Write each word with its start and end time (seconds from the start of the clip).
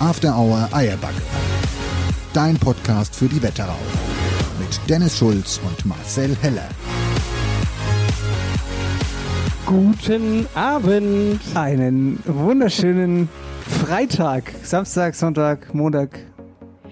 After 0.00 0.34
Hour 0.36 0.68
Eierbacke. 0.72 1.20
Dein 2.32 2.56
Podcast 2.56 3.14
für 3.14 3.26
die 3.28 3.42
Wetterau. 3.42 3.76
Mit 4.58 4.80
Dennis 4.88 5.18
Schulz 5.18 5.60
und 5.66 5.84
Marcel 5.86 6.36
Heller. 6.40 6.68
Guten 9.66 10.46
Abend. 10.54 11.40
Einen 11.54 12.18
wunderschönen 12.26 13.28
Freitag, 13.66 14.52
Samstag, 14.62 15.14
Sonntag, 15.14 15.74
Montag. 15.74 16.18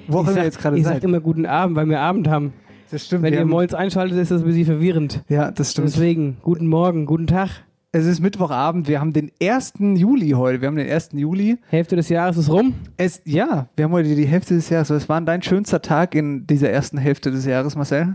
Wo 0.06 0.22
ich 0.22 0.34
wir 0.34 0.44
jetzt 0.44 0.60
gerade 0.60 0.78
ich 0.78 0.84
seid. 0.84 0.96
sag 0.96 1.04
immer 1.04 1.20
guten 1.20 1.44
Abend, 1.46 1.76
weil 1.76 1.88
wir 1.88 2.00
Abend 2.00 2.28
haben. 2.28 2.52
Das 2.90 3.04
stimmt. 3.06 3.22
Wenn 3.22 3.34
ihr 3.34 3.40
haben- 3.40 3.50
morgens 3.50 3.74
einschaltet, 3.74 4.18
ist 4.18 4.30
das 4.30 4.40
ein 4.42 4.46
bisschen 4.46 4.64
verwirrend. 4.66 5.22
ja, 5.28 5.50
das 5.50 5.72
stimmt. 5.72 5.88
Deswegen, 5.88 6.38
guten 6.42 6.66
Morgen, 6.66 7.04
guten 7.06 7.26
Tag. 7.26 7.48
Es 7.90 8.04
ist 8.04 8.20
Mittwochabend. 8.20 8.86
Wir 8.86 9.00
haben 9.00 9.14
den 9.14 9.30
1. 9.42 9.74
Juli 9.94 10.30
heute. 10.30 10.60
Wir 10.60 10.68
haben 10.68 10.76
den 10.76 10.90
1. 10.90 11.10
Juli. 11.14 11.56
Hälfte 11.70 11.96
des 11.96 12.10
Jahres 12.10 12.36
ist 12.36 12.50
rum. 12.50 12.74
Es, 12.98 13.22
ja, 13.24 13.68
wir 13.76 13.86
haben 13.86 13.92
heute 13.92 14.14
die 14.14 14.26
Hälfte 14.26 14.54
des 14.54 14.68
Jahres. 14.68 14.90
Was 14.90 15.08
war 15.08 15.18
denn 15.18 15.24
dein 15.26 15.42
schönster 15.42 15.80
Tag 15.80 16.14
in 16.14 16.46
dieser 16.46 16.68
ersten 16.68 16.98
Hälfte 16.98 17.30
des 17.30 17.46
Jahres, 17.46 17.76
Marcel? 17.76 18.14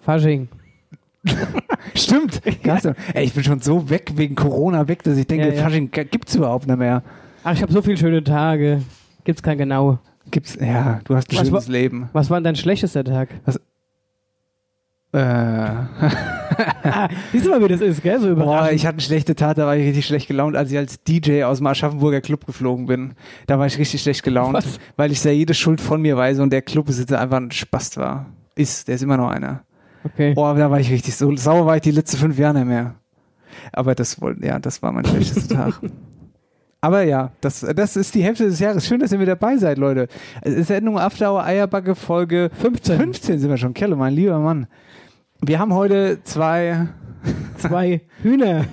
Fasching. 0.00 0.48
Stimmt. 1.94 2.42
Ganz 2.62 2.84
Ey, 3.14 3.24
ich 3.24 3.32
bin 3.32 3.42
schon 3.42 3.60
so 3.60 3.88
weg 3.88 4.12
wegen 4.16 4.34
Corona 4.34 4.86
weg, 4.86 5.02
dass 5.02 5.16
ich 5.16 5.26
denke, 5.26 5.48
Ja, 5.48 5.54
ja. 5.54 5.62
Fasching 5.62 5.90
gibt's 5.90 6.34
überhaupt 6.34 6.66
nicht 6.66 6.78
mehr. 6.78 7.02
Ach, 7.42 7.54
ich 7.54 7.62
habe 7.62 7.72
so 7.72 7.80
viele 7.80 7.96
schöne 7.96 8.22
Tage. 8.22 8.82
Gibt's 9.24 9.42
kein 9.42 9.56
genau. 9.56 9.98
Gibt's, 10.30 10.58
ja, 10.60 11.00
du 11.04 11.16
hast 11.16 11.30
ein 11.32 11.38
Was 11.38 11.46
schönes 11.48 11.66
war- 11.68 11.72
Leben. 11.72 12.10
Was 12.12 12.28
war 12.28 12.36
denn 12.38 12.44
dein 12.44 12.56
schlechtester 12.56 13.02
Tag? 13.02 13.30
Äh, 15.14 15.70
Ah, 16.84 17.08
siehst 17.32 17.46
du 17.46 17.50
mal, 17.50 17.62
wie 17.62 17.68
das 17.68 17.80
ist, 17.80 18.02
gell? 18.02 18.20
So 18.20 18.34
Boah, 18.36 18.70
ich 18.70 18.84
hatte 18.86 18.94
eine 18.96 19.00
schlechte 19.02 19.34
Tat, 19.34 19.58
da 19.58 19.66
war 19.66 19.76
ich 19.76 19.86
richtig 19.86 20.06
schlecht 20.06 20.28
gelaunt, 20.28 20.54
als 20.56 20.70
ich 20.70 20.76
als 20.78 21.02
DJ 21.02 21.42
aus 21.44 21.58
dem 21.58 21.66
Aschaffenburger 21.66 22.20
Club 22.20 22.46
geflogen 22.46 22.86
bin. 22.86 23.14
Da 23.46 23.58
war 23.58 23.66
ich 23.66 23.78
richtig 23.78 24.02
schlecht 24.02 24.22
gelaunt, 24.22 24.54
Was? 24.54 24.78
weil 24.96 25.10
ich 25.10 25.20
sehr 25.20 25.34
jede 25.34 25.54
Schuld 25.54 25.80
von 25.80 26.00
mir 26.02 26.16
weise 26.16 26.42
und 26.42 26.52
der 26.52 26.62
Clubbesitzer 26.62 27.20
einfach 27.20 27.38
ein 27.38 27.50
Spast 27.50 27.96
war. 27.96 28.26
Ist, 28.54 28.86
der 28.88 28.94
ist 28.96 29.02
immer 29.02 29.16
noch 29.16 29.30
einer. 29.30 29.62
okay. 30.04 30.34
Boah, 30.34 30.54
da 30.54 30.70
war 30.70 30.78
ich 30.78 30.90
richtig 30.90 31.16
so 31.16 31.34
sauer 31.36 31.66
war 31.66 31.76
ich 31.76 31.82
die 31.82 31.90
letzten 31.90 32.18
fünf 32.18 32.38
Jahre 32.38 32.58
nicht 32.58 32.68
mehr. 32.68 32.94
Aber 33.72 33.94
das 33.94 34.20
wollte, 34.20 34.46
ja, 34.46 34.58
das 34.58 34.82
war 34.82 34.92
mein 34.92 35.04
schlechtester 35.06 35.54
Tag. 35.56 35.80
Aber 36.84 37.02
ja, 37.02 37.32
das, 37.40 37.60
das 37.74 37.96
ist 37.96 38.14
die 38.14 38.22
Hälfte 38.22 38.44
des 38.44 38.58
Jahres. 38.60 38.86
Schön, 38.86 39.00
dass 39.00 39.10
ihr 39.10 39.16
mit 39.16 39.26
dabei 39.26 39.56
seid, 39.56 39.78
Leute. 39.78 40.06
Es 40.42 40.52
ist 40.52 40.66
Sendung 40.66 40.98
After 40.98 41.32
Hour 41.32 41.42
Eierbacke 41.42 41.94
Folge 41.94 42.50
15. 42.60 42.98
15 42.98 43.38
sind 43.38 43.48
wir 43.48 43.56
schon. 43.56 43.72
Kelle, 43.72 43.96
mein 43.96 44.12
lieber 44.12 44.38
Mann. 44.38 44.66
Wir 45.40 45.60
haben 45.60 45.72
heute 45.72 46.22
zwei 46.24 46.88
Zwei 47.56 48.02
Hühner. 48.22 48.66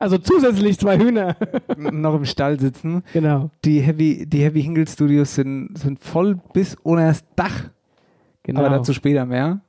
also 0.00 0.18
zusätzlich 0.18 0.80
zwei 0.80 0.98
Hühner. 0.98 1.36
noch 1.76 2.16
im 2.16 2.24
Stall 2.24 2.58
sitzen. 2.58 3.04
genau. 3.12 3.52
Die 3.64 3.78
Heavy, 3.78 4.26
die 4.26 4.42
Heavy 4.42 4.64
Hingle 4.64 4.88
Studios 4.88 5.36
sind, 5.36 5.78
sind 5.78 6.00
voll 6.00 6.40
bis 6.52 6.74
unter 6.82 7.06
das 7.06 7.24
Dach. 7.36 7.70
genau. 8.42 8.64
Aber 8.64 8.70
dazu 8.78 8.92
später 8.92 9.26
mehr. 9.26 9.60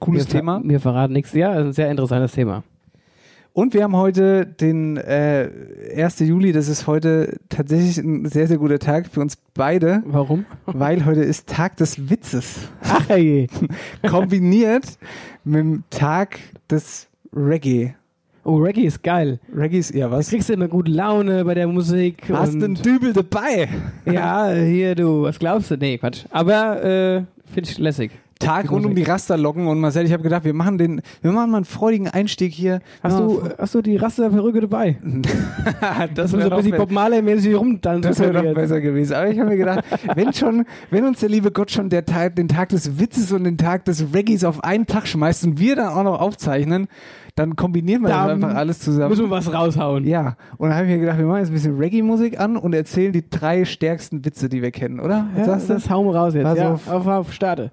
Cooles 0.00 0.26
wir, 0.26 0.40
Thema. 0.40 0.60
Wir 0.64 0.80
verraten 0.80 1.12
nichts. 1.12 1.32
Ja, 1.34 1.52
ein 1.52 1.72
sehr 1.72 1.88
interessantes 1.88 2.32
Thema. 2.32 2.64
Und 3.56 3.72
wir 3.72 3.84
haben 3.84 3.96
heute 3.96 4.44
den 4.44 4.98
äh, 4.98 5.48
1. 5.96 6.18
Juli. 6.18 6.52
Das 6.52 6.68
ist 6.68 6.86
heute 6.86 7.38
tatsächlich 7.48 7.96
ein 7.96 8.26
sehr, 8.26 8.48
sehr 8.48 8.58
guter 8.58 8.78
Tag 8.78 9.06
für 9.06 9.22
uns 9.22 9.38
beide, 9.54 10.02
Warum? 10.04 10.44
weil 10.66 11.06
heute 11.06 11.22
ist 11.22 11.48
Tag 11.48 11.78
des 11.78 12.10
Witzes. 12.10 12.68
Ach, 12.82 13.08
ey. 13.08 13.48
Kombiniert 14.06 14.98
mit 15.44 15.60
dem 15.60 15.84
Tag 15.88 16.38
des 16.70 17.08
Reggae. 17.34 17.94
Oh, 18.44 18.56
Reggae 18.56 18.84
ist 18.84 19.02
geil. 19.02 19.40
Reggae 19.50 19.78
ist, 19.78 19.94
ja 19.94 20.10
was? 20.10 20.28
Kriegst 20.28 20.50
du 20.50 20.52
immer 20.52 20.68
gute 20.68 20.92
Laune 20.92 21.42
bei 21.46 21.54
der 21.54 21.66
Musik. 21.66 22.24
Hast 22.30 22.52
und 22.52 22.60
du 22.60 22.64
einen 22.66 22.74
Dübel 22.74 23.14
dabei? 23.14 23.70
Ja, 24.04 24.50
hier 24.52 24.94
du, 24.94 25.22
was 25.22 25.38
glaubst 25.38 25.70
du? 25.70 25.78
Nee, 25.78 25.96
Quatsch. 25.96 26.26
Aber 26.28 26.84
äh, 26.84 27.22
finde 27.54 27.70
ich 27.70 27.78
lässig. 27.78 28.10
Tag 28.38 28.70
rund 28.70 28.84
um 28.84 28.94
die 28.94 29.02
Rasterlocken 29.02 29.66
und 29.66 29.80
Marcel, 29.80 30.04
ich 30.04 30.12
habe 30.12 30.22
gedacht, 30.22 30.44
wir 30.44 30.52
machen 30.52 30.76
den, 30.78 31.00
wir 31.22 31.32
machen 31.32 31.50
mal 31.50 31.58
einen 31.58 31.64
freudigen 31.64 32.08
Einstieg 32.08 32.52
hier. 32.52 32.80
Hast 33.02 33.18
du, 33.18 33.42
hast 33.58 33.74
du 33.74 33.82
die 33.82 33.96
Rasterperücke 33.96 34.60
dabei? 34.60 34.98
das 36.14 36.32
ist 36.32 36.38
wäre 36.38 36.48
so 36.50 36.54
ein 36.54 36.62
bisschen 36.62 36.76
Bob 36.76 36.90
Marley-mäßig 36.90 37.54
rumtanzen. 37.56 38.02
das 38.02 38.18
wär 38.20 38.32
noch 38.32 38.42
jetzt. 38.42 38.54
besser 38.54 38.80
gewesen. 38.80 39.14
Aber 39.14 39.28
ich 39.28 39.38
habe 39.38 39.50
mir 39.50 39.56
gedacht, 39.56 39.84
wenn 40.14 40.32
schon, 40.32 40.66
wenn 40.90 41.04
uns 41.04 41.20
der 41.20 41.30
liebe 41.30 41.50
Gott 41.50 41.70
schon 41.70 41.88
der 41.88 42.04
Tag, 42.04 42.36
den 42.36 42.48
Tag 42.48 42.68
des 42.68 42.98
Witzes 42.98 43.32
und 43.32 43.44
den 43.44 43.56
Tag 43.56 43.84
des 43.86 44.12
Reggaes 44.12 44.44
auf 44.44 44.62
einen 44.62 44.86
Tag 44.86 45.06
schmeißt 45.08 45.44
und 45.44 45.58
wir 45.58 45.76
dann 45.76 45.88
auch 45.88 46.04
noch 46.04 46.20
aufzeichnen, 46.20 46.88
dann 47.36 47.54
kombinieren 47.56 48.02
wir 48.02 48.08
Da 48.08 48.24
das 48.24 48.32
einfach 48.34 48.54
alles 48.54 48.78
zusammen. 48.80 49.10
Müssen 49.10 49.26
wir 49.26 49.30
was 49.30 49.52
raushauen. 49.52 50.06
Ja, 50.06 50.36
und 50.56 50.68
dann 50.70 50.76
habe 50.78 50.86
ich 50.86 50.92
mir 50.94 51.00
gedacht, 51.00 51.18
wir 51.18 51.26
machen 51.26 51.38
jetzt 51.40 51.48
ein 51.50 51.54
bisschen 51.54 51.76
Reggae-Musik 51.76 52.40
an 52.40 52.56
und 52.56 52.74
erzählen 52.74 53.12
die 53.12 53.28
drei 53.28 53.64
stärksten 53.64 54.24
Witze, 54.24 54.48
die 54.48 54.62
wir 54.62 54.70
kennen, 54.70 55.00
oder? 55.00 55.26
Was 55.34 55.38
Ja, 55.38 55.44
sagst 55.52 55.68
du? 55.68 55.74
das 55.74 55.90
hauen 55.90 56.06
wir 56.06 56.14
raus 56.16 56.34
jetzt. 56.34 56.44
Pass 56.44 56.58
ja, 56.58 56.72
auf. 56.72 56.88
auf, 56.88 57.06
auf, 57.06 57.32
starte. 57.32 57.70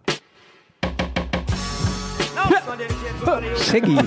Shaggy. 3.58 3.98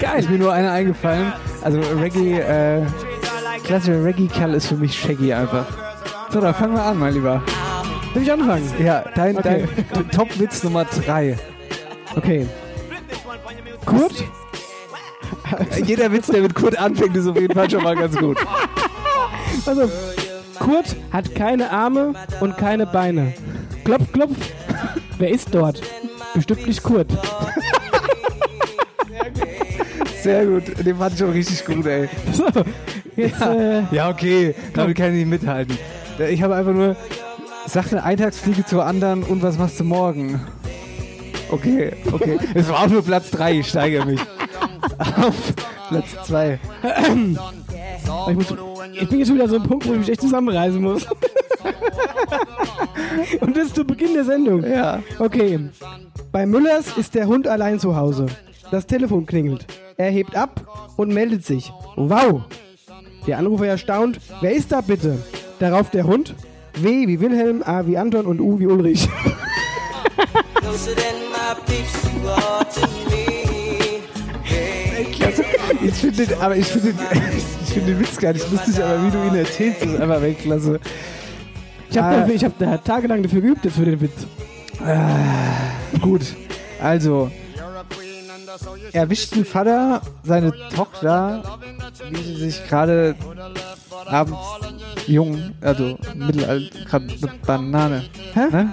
Geil. 0.00 0.20
Ist 0.20 0.30
mir 0.30 0.38
nur 0.38 0.52
einer 0.52 0.72
eingefallen. 0.72 1.32
Also 1.62 1.80
Reggae, 2.00 2.38
äh, 2.40 2.82
klassischer 3.64 4.04
Reggae-Kerl 4.04 4.54
ist 4.54 4.66
für 4.66 4.76
mich 4.76 4.98
Shaggy 4.98 5.32
einfach. 5.32 5.66
So, 6.30 6.40
dann 6.40 6.54
fangen 6.54 6.74
wir 6.74 6.82
an, 6.82 6.98
mein 6.98 7.14
Lieber. 7.14 7.42
Darf 8.14 8.22
ich 8.22 8.32
anfangen? 8.32 8.72
Ja, 8.82 9.04
dein, 9.14 9.36
Okay. 9.38 9.68
dein 9.92 10.10
Top-Witz 10.10 10.62
Nummer 10.64 10.84
drei. 10.84 11.38
Okay. 12.16 12.46
Kurt? 13.84 14.24
Jeder 15.84 16.12
Witz, 16.12 16.26
der 16.28 16.42
mit 16.42 16.54
Kurt 16.54 16.78
anfängt, 16.78 17.16
ist 17.16 17.26
auf 17.26 17.38
jeden 17.38 17.54
Fall 17.54 17.70
schon 17.70 17.82
mal 17.82 17.96
ganz 17.96 18.16
gut. 18.16 18.38
Also, 19.66 19.88
Kurt 20.58 20.96
hat 21.12 21.34
keine 21.36 21.70
Arme 21.70 22.14
und 22.40 22.56
keine 22.56 22.84
Beine. 22.86 23.32
Klopf, 23.84 24.10
klopf. 24.12 24.34
Wer 25.18 25.30
ist 25.30 25.54
dort? 25.54 25.80
Bestimmt 26.34 26.66
nicht 26.66 26.82
Kurt. 26.82 27.06
Sehr 30.22 30.46
gut. 30.46 30.64
Den 30.86 30.96
fand 30.96 31.14
ich 31.14 31.18
schon 31.18 31.30
richtig 31.30 31.64
gut, 31.64 31.84
ey. 31.86 32.08
So, 32.32 32.44
jetzt, 33.16 33.40
äh, 33.40 33.82
Ja, 33.90 34.08
okay. 34.08 34.54
Damit 34.72 34.96
kann 34.96 35.08
ich 35.08 35.26
nicht 35.26 35.28
mithalten. 35.28 35.76
Ich 36.30 36.42
habe 36.42 36.54
einfach 36.54 36.72
nur, 36.72 36.96
sag 37.66 37.90
eine 37.90 38.04
Eintagsfliege 38.04 38.64
zur 38.64 38.86
anderen 38.86 39.24
und 39.24 39.42
was 39.42 39.58
machst 39.58 39.80
du 39.80 39.84
morgen? 39.84 40.40
Okay, 41.50 41.92
okay. 42.12 42.38
Es 42.54 42.68
war 42.68 42.84
auch 42.84 42.88
nur 42.88 43.02
Platz 43.02 43.30
3, 43.32 43.58
ich 43.58 43.68
steigere 43.68 44.06
mich. 44.06 44.20
Auf 44.98 45.54
Platz 45.88 46.26
2. 46.26 46.58
ich, 48.28 48.34
muss, 48.34 48.54
ich 48.92 49.08
bin 49.08 49.18
jetzt 49.18 49.28
schon 49.28 49.36
wieder 49.36 49.48
so 49.48 49.56
ein 49.56 49.62
Punkt, 49.64 49.88
wo 49.88 49.92
ich 49.92 49.98
mich 49.98 50.08
echt 50.08 50.20
zusammenreißen 50.20 50.80
muss. 50.80 51.06
Und 53.40 53.56
das 53.56 53.74
zu 53.74 53.84
Beginn 53.84 54.14
der 54.14 54.24
Sendung. 54.24 54.64
Ja. 54.64 55.02
Okay. 55.18 55.58
Bei 56.30 56.46
Müllers 56.46 56.96
ist 56.96 57.14
der 57.14 57.26
Hund 57.26 57.48
allein 57.48 57.78
zu 57.78 57.96
Hause. 57.96 58.26
Das 58.72 58.86
Telefon 58.86 59.26
klingelt. 59.26 59.66
Er 59.96 60.10
hebt 60.10 60.34
ab 60.34 60.92
und 60.96 61.12
meldet 61.12 61.44
sich. 61.44 61.72
Wow! 61.96 62.42
Der 63.26 63.38
Anrufer 63.38 63.66
erstaunt. 63.66 64.18
Wer 64.40 64.52
ist 64.52 64.72
da 64.72 64.80
bitte? 64.80 65.18
Darauf 65.60 65.90
der 65.90 66.04
Hund. 66.04 66.34
W 66.74 67.06
wie 67.06 67.20
Wilhelm, 67.20 67.62
A 67.62 67.86
wie 67.86 67.96
Anton 67.98 68.26
und 68.26 68.40
U 68.40 68.58
wie 68.58 68.66
Ulrich. 68.66 69.08
Ich 75.84 75.94
finde 75.94 76.26
den, 76.26 76.38
aber 76.40 76.56
ich 76.56 76.66
finde 76.66 76.90
ich 77.64 77.72
finde 77.72 77.92
den 77.92 78.00
Witz 78.00 78.16
gar 78.18 78.32
nicht 78.32 78.50
lustig, 78.50 78.82
aber 78.82 79.04
wie 79.04 79.10
du 79.10 79.18
ihn 79.26 79.34
erzählst, 79.34 79.82
ist 79.84 80.00
einfach 80.00 80.20
Weltklasse. 80.20 80.80
Ich 81.90 81.98
habe 81.98 82.16
Ah. 82.16 82.20
dafür- 82.20 82.34
ich 82.34 82.44
da 82.58 82.76
tagelang 82.78 83.22
dafür 83.22 83.40
geübt 83.40 83.66
für 83.70 83.84
den 83.84 84.00
Witz. 84.00 84.26
Gut, 86.00 86.22
also 86.80 87.30
erwischt 88.92 89.34
ein 89.34 89.44
Vater 89.44 90.02
seine 90.24 90.52
Tochter, 90.74 91.42
wie 92.10 92.22
sie 92.22 92.36
sich 92.36 92.66
gerade 92.68 93.14
abends 94.06 94.38
jung, 95.06 95.52
also 95.60 95.98
mittelalter, 96.14 96.78
gerade 96.84 97.06
eine 97.06 97.32
Banane. 97.46 98.04
Hä? 98.34 98.40
Ne? 98.50 98.72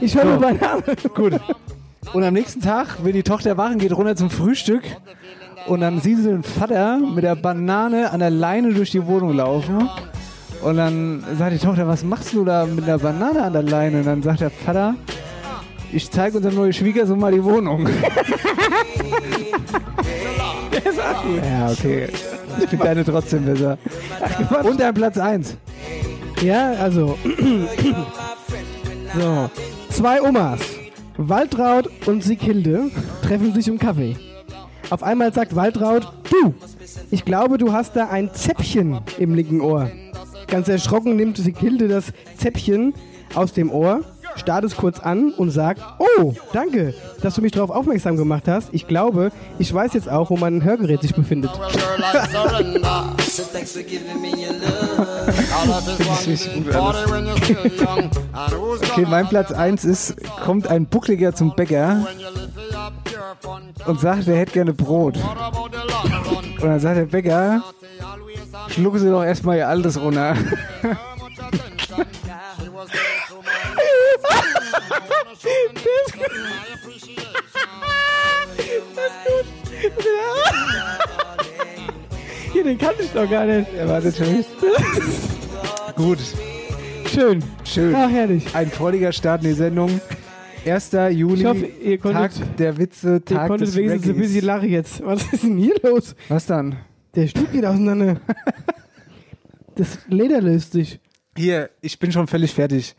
Ich 0.00 0.14
höre 0.14 0.34
So. 0.34 0.40
Namen. 0.40 0.82
Gut. 1.14 1.40
Und 2.12 2.24
am 2.24 2.34
nächsten 2.34 2.60
Tag 2.60 3.04
will 3.04 3.12
die 3.12 3.22
Tochter 3.22 3.56
wachen, 3.56 3.78
geht 3.78 3.92
runter 3.92 4.16
zum 4.16 4.30
Frühstück 4.30 4.82
und 5.66 5.80
dann 5.80 6.00
sieht 6.00 6.18
sie 6.18 6.24
den 6.24 6.42
Vater 6.42 6.98
mit 6.98 7.24
der 7.24 7.36
Banane 7.36 8.10
an 8.10 8.20
der 8.20 8.30
Leine 8.30 8.72
durch 8.72 8.90
die 8.90 9.04
Wohnung 9.06 9.34
laufen. 9.34 9.88
Und 10.62 10.76
dann 10.76 11.22
sagt 11.38 11.52
die 11.52 11.58
Tochter, 11.58 11.86
was 11.86 12.02
machst 12.02 12.32
du 12.32 12.44
da 12.44 12.66
mit 12.66 12.86
der 12.86 12.98
Banane 12.98 13.42
an 13.42 13.52
der 13.52 13.62
Leine? 13.62 13.98
Und 13.98 14.06
dann 14.06 14.22
sagt 14.22 14.40
der 14.40 14.50
Vater, 14.50 14.94
ich 15.92 16.10
zeige 16.10 16.36
unserem 16.36 16.56
neuen 16.56 16.72
Schwiegersohn 16.72 17.18
mal 17.18 17.32
die 17.32 17.42
Wohnung. 17.42 17.88
ja, 21.44 21.70
okay. 21.70 22.08
Ich 22.60 22.68
finde 22.68 22.84
deine 22.84 23.04
trotzdem 23.04 23.44
besser. 23.44 23.78
Und 24.64 24.80
dein 24.80 24.94
Platz 24.94 25.18
1. 25.18 25.56
Ja, 26.42 26.72
also. 26.72 27.18
so. 29.14 29.50
Zwei 29.90 30.22
Omas, 30.22 30.60
Waltraud 31.16 31.90
und 32.06 32.22
Sighilde, 32.22 32.90
treffen 33.22 33.52
sich 33.52 33.66
im 33.66 33.78
Kaffee. 33.78 34.16
Auf 34.90 35.02
einmal 35.02 35.32
sagt 35.34 35.56
Waltraud, 35.56 36.06
du, 36.30 36.54
ich 37.10 37.24
glaube, 37.24 37.58
du 37.58 37.72
hast 37.72 37.96
da 37.96 38.08
ein 38.08 38.32
Zäpfchen 38.32 39.00
im 39.18 39.34
linken 39.34 39.60
Ohr. 39.60 39.90
Ganz 40.46 40.68
erschrocken 40.68 41.16
nimmt 41.16 41.36
Sighilde 41.36 41.88
das 41.88 42.12
Zäpfchen 42.36 42.94
aus 43.34 43.52
dem 43.52 43.70
Ohr, 43.70 44.02
starrt 44.38 44.64
es 44.64 44.76
kurz 44.76 45.00
an 45.00 45.32
und 45.32 45.50
sagt, 45.50 45.82
oh, 45.98 46.34
danke, 46.52 46.94
dass 47.22 47.34
du 47.34 47.42
mich 47.42 47.52
darauf 47.52 47.70
aufmerksam 47.70 48.16
gemacht 48.16 48.48
hast. 48.48 48.68
Ich 48.72 48.86
glaube, 48.86 49.30
ich 49.58 49.72
weiß 49.72 49.92
jetzt 49.94 50.08
auch, 50.08 50.30
wo 50.30 50.36
mein 50.36 50.62
Hörgerät 50.64 51.02
sich 51.02 51.14
befindet. 51.14 51.50
Okay, 58.90 59.06
mein 59.08 59.28
Platz 59.28 59.52
1 59.52 59.84
ist, 59.84 60.16
kommt 60.44 60.68
ein 60.68 60.86
Buckliger 60.86 61.34
zum 61.34 61.54
Bäcker 61.54 62.06
und 63.86 64.00
sagt, 64.00 64.28
er 64.28 64.36
hätte 64.36 64.52
gerne 64.52 64.72
Brot. 64.72 65.16
Und 66.60 66.64
dann 66.64 66.80
sagt 66.80 66.96
der 66.96 67.06
Bäcker, 67.06 67.62
schlucken 68.68 68.98
Sie 68.98 69.08
doch 69.08 69.24
erstmal 69.24 69.58
Ihr 69.58 69.68
Altes 69.68 70.00
runter. 70.00 70.34
Hier, 82.52 82.64
den 82.64 82.78
kannte 82.78 83.02
ich 83.02 83.10
doch 83.10 83.28
gar 83.28 83.44
nicht. 83.44 83.68
Er 83.74 83.88
war 83.88 84.00
natürlich. 84.00 84.46
Gut, 85.96 86.18
Schön. 87.12 87.42
schön. 87.64 87.94
Ach, 87.94 88.10
herrlich. 88.10 88.44
Ein 88.54 88.70
freudiger 88.70 89.12
Start 89.12 89.42
in 89.42 89.48
die 89.50 89.54
Sendung. 89.54 90.00
1. 90.66 90.90
Juli, 91.12 91.40
Ich 91.40 91.46
hoffe, 91.46 91.66
ihr 91.66 91.98
konntet, 91.98 92.38
Tag 92.38 92.56
der 92.56 92.78
Witze, 92.78 93.14
ihr 93.14 93.24
Tag 93.24 93.48
konntet 93.48 93.68
des 93.68 93.76
wenigstens 93.76 94.06
ein 94.06 94.10
Reggaes. 94.16 94.28
bisschen 94.32 94.46
lachen 94.46 94.68
jetzt. 94.70 95.04
Was 95.04 95.22
ist 95.32 95.42
denn 95.44 95.56
hier 95.56 95.74
los? 95.82 96.14
Was 96.28 96.46
dann? 96.46 96.76
Der 97.14 97.26
Stuhl 97.28 97.46
geht 97.52 97.64
auseinander. 97.64 98.20
Das 99.76 99.96
Leder 100.08 100.40
löst 100.40 100.72
sich. 100.72 100.98
Hier, 101.36 101.70
ich 101.80 102.00
bin 102.00 102.10
schon 102.10 102.26
völlig 102.26 102.52
fertig. 102.52 102.96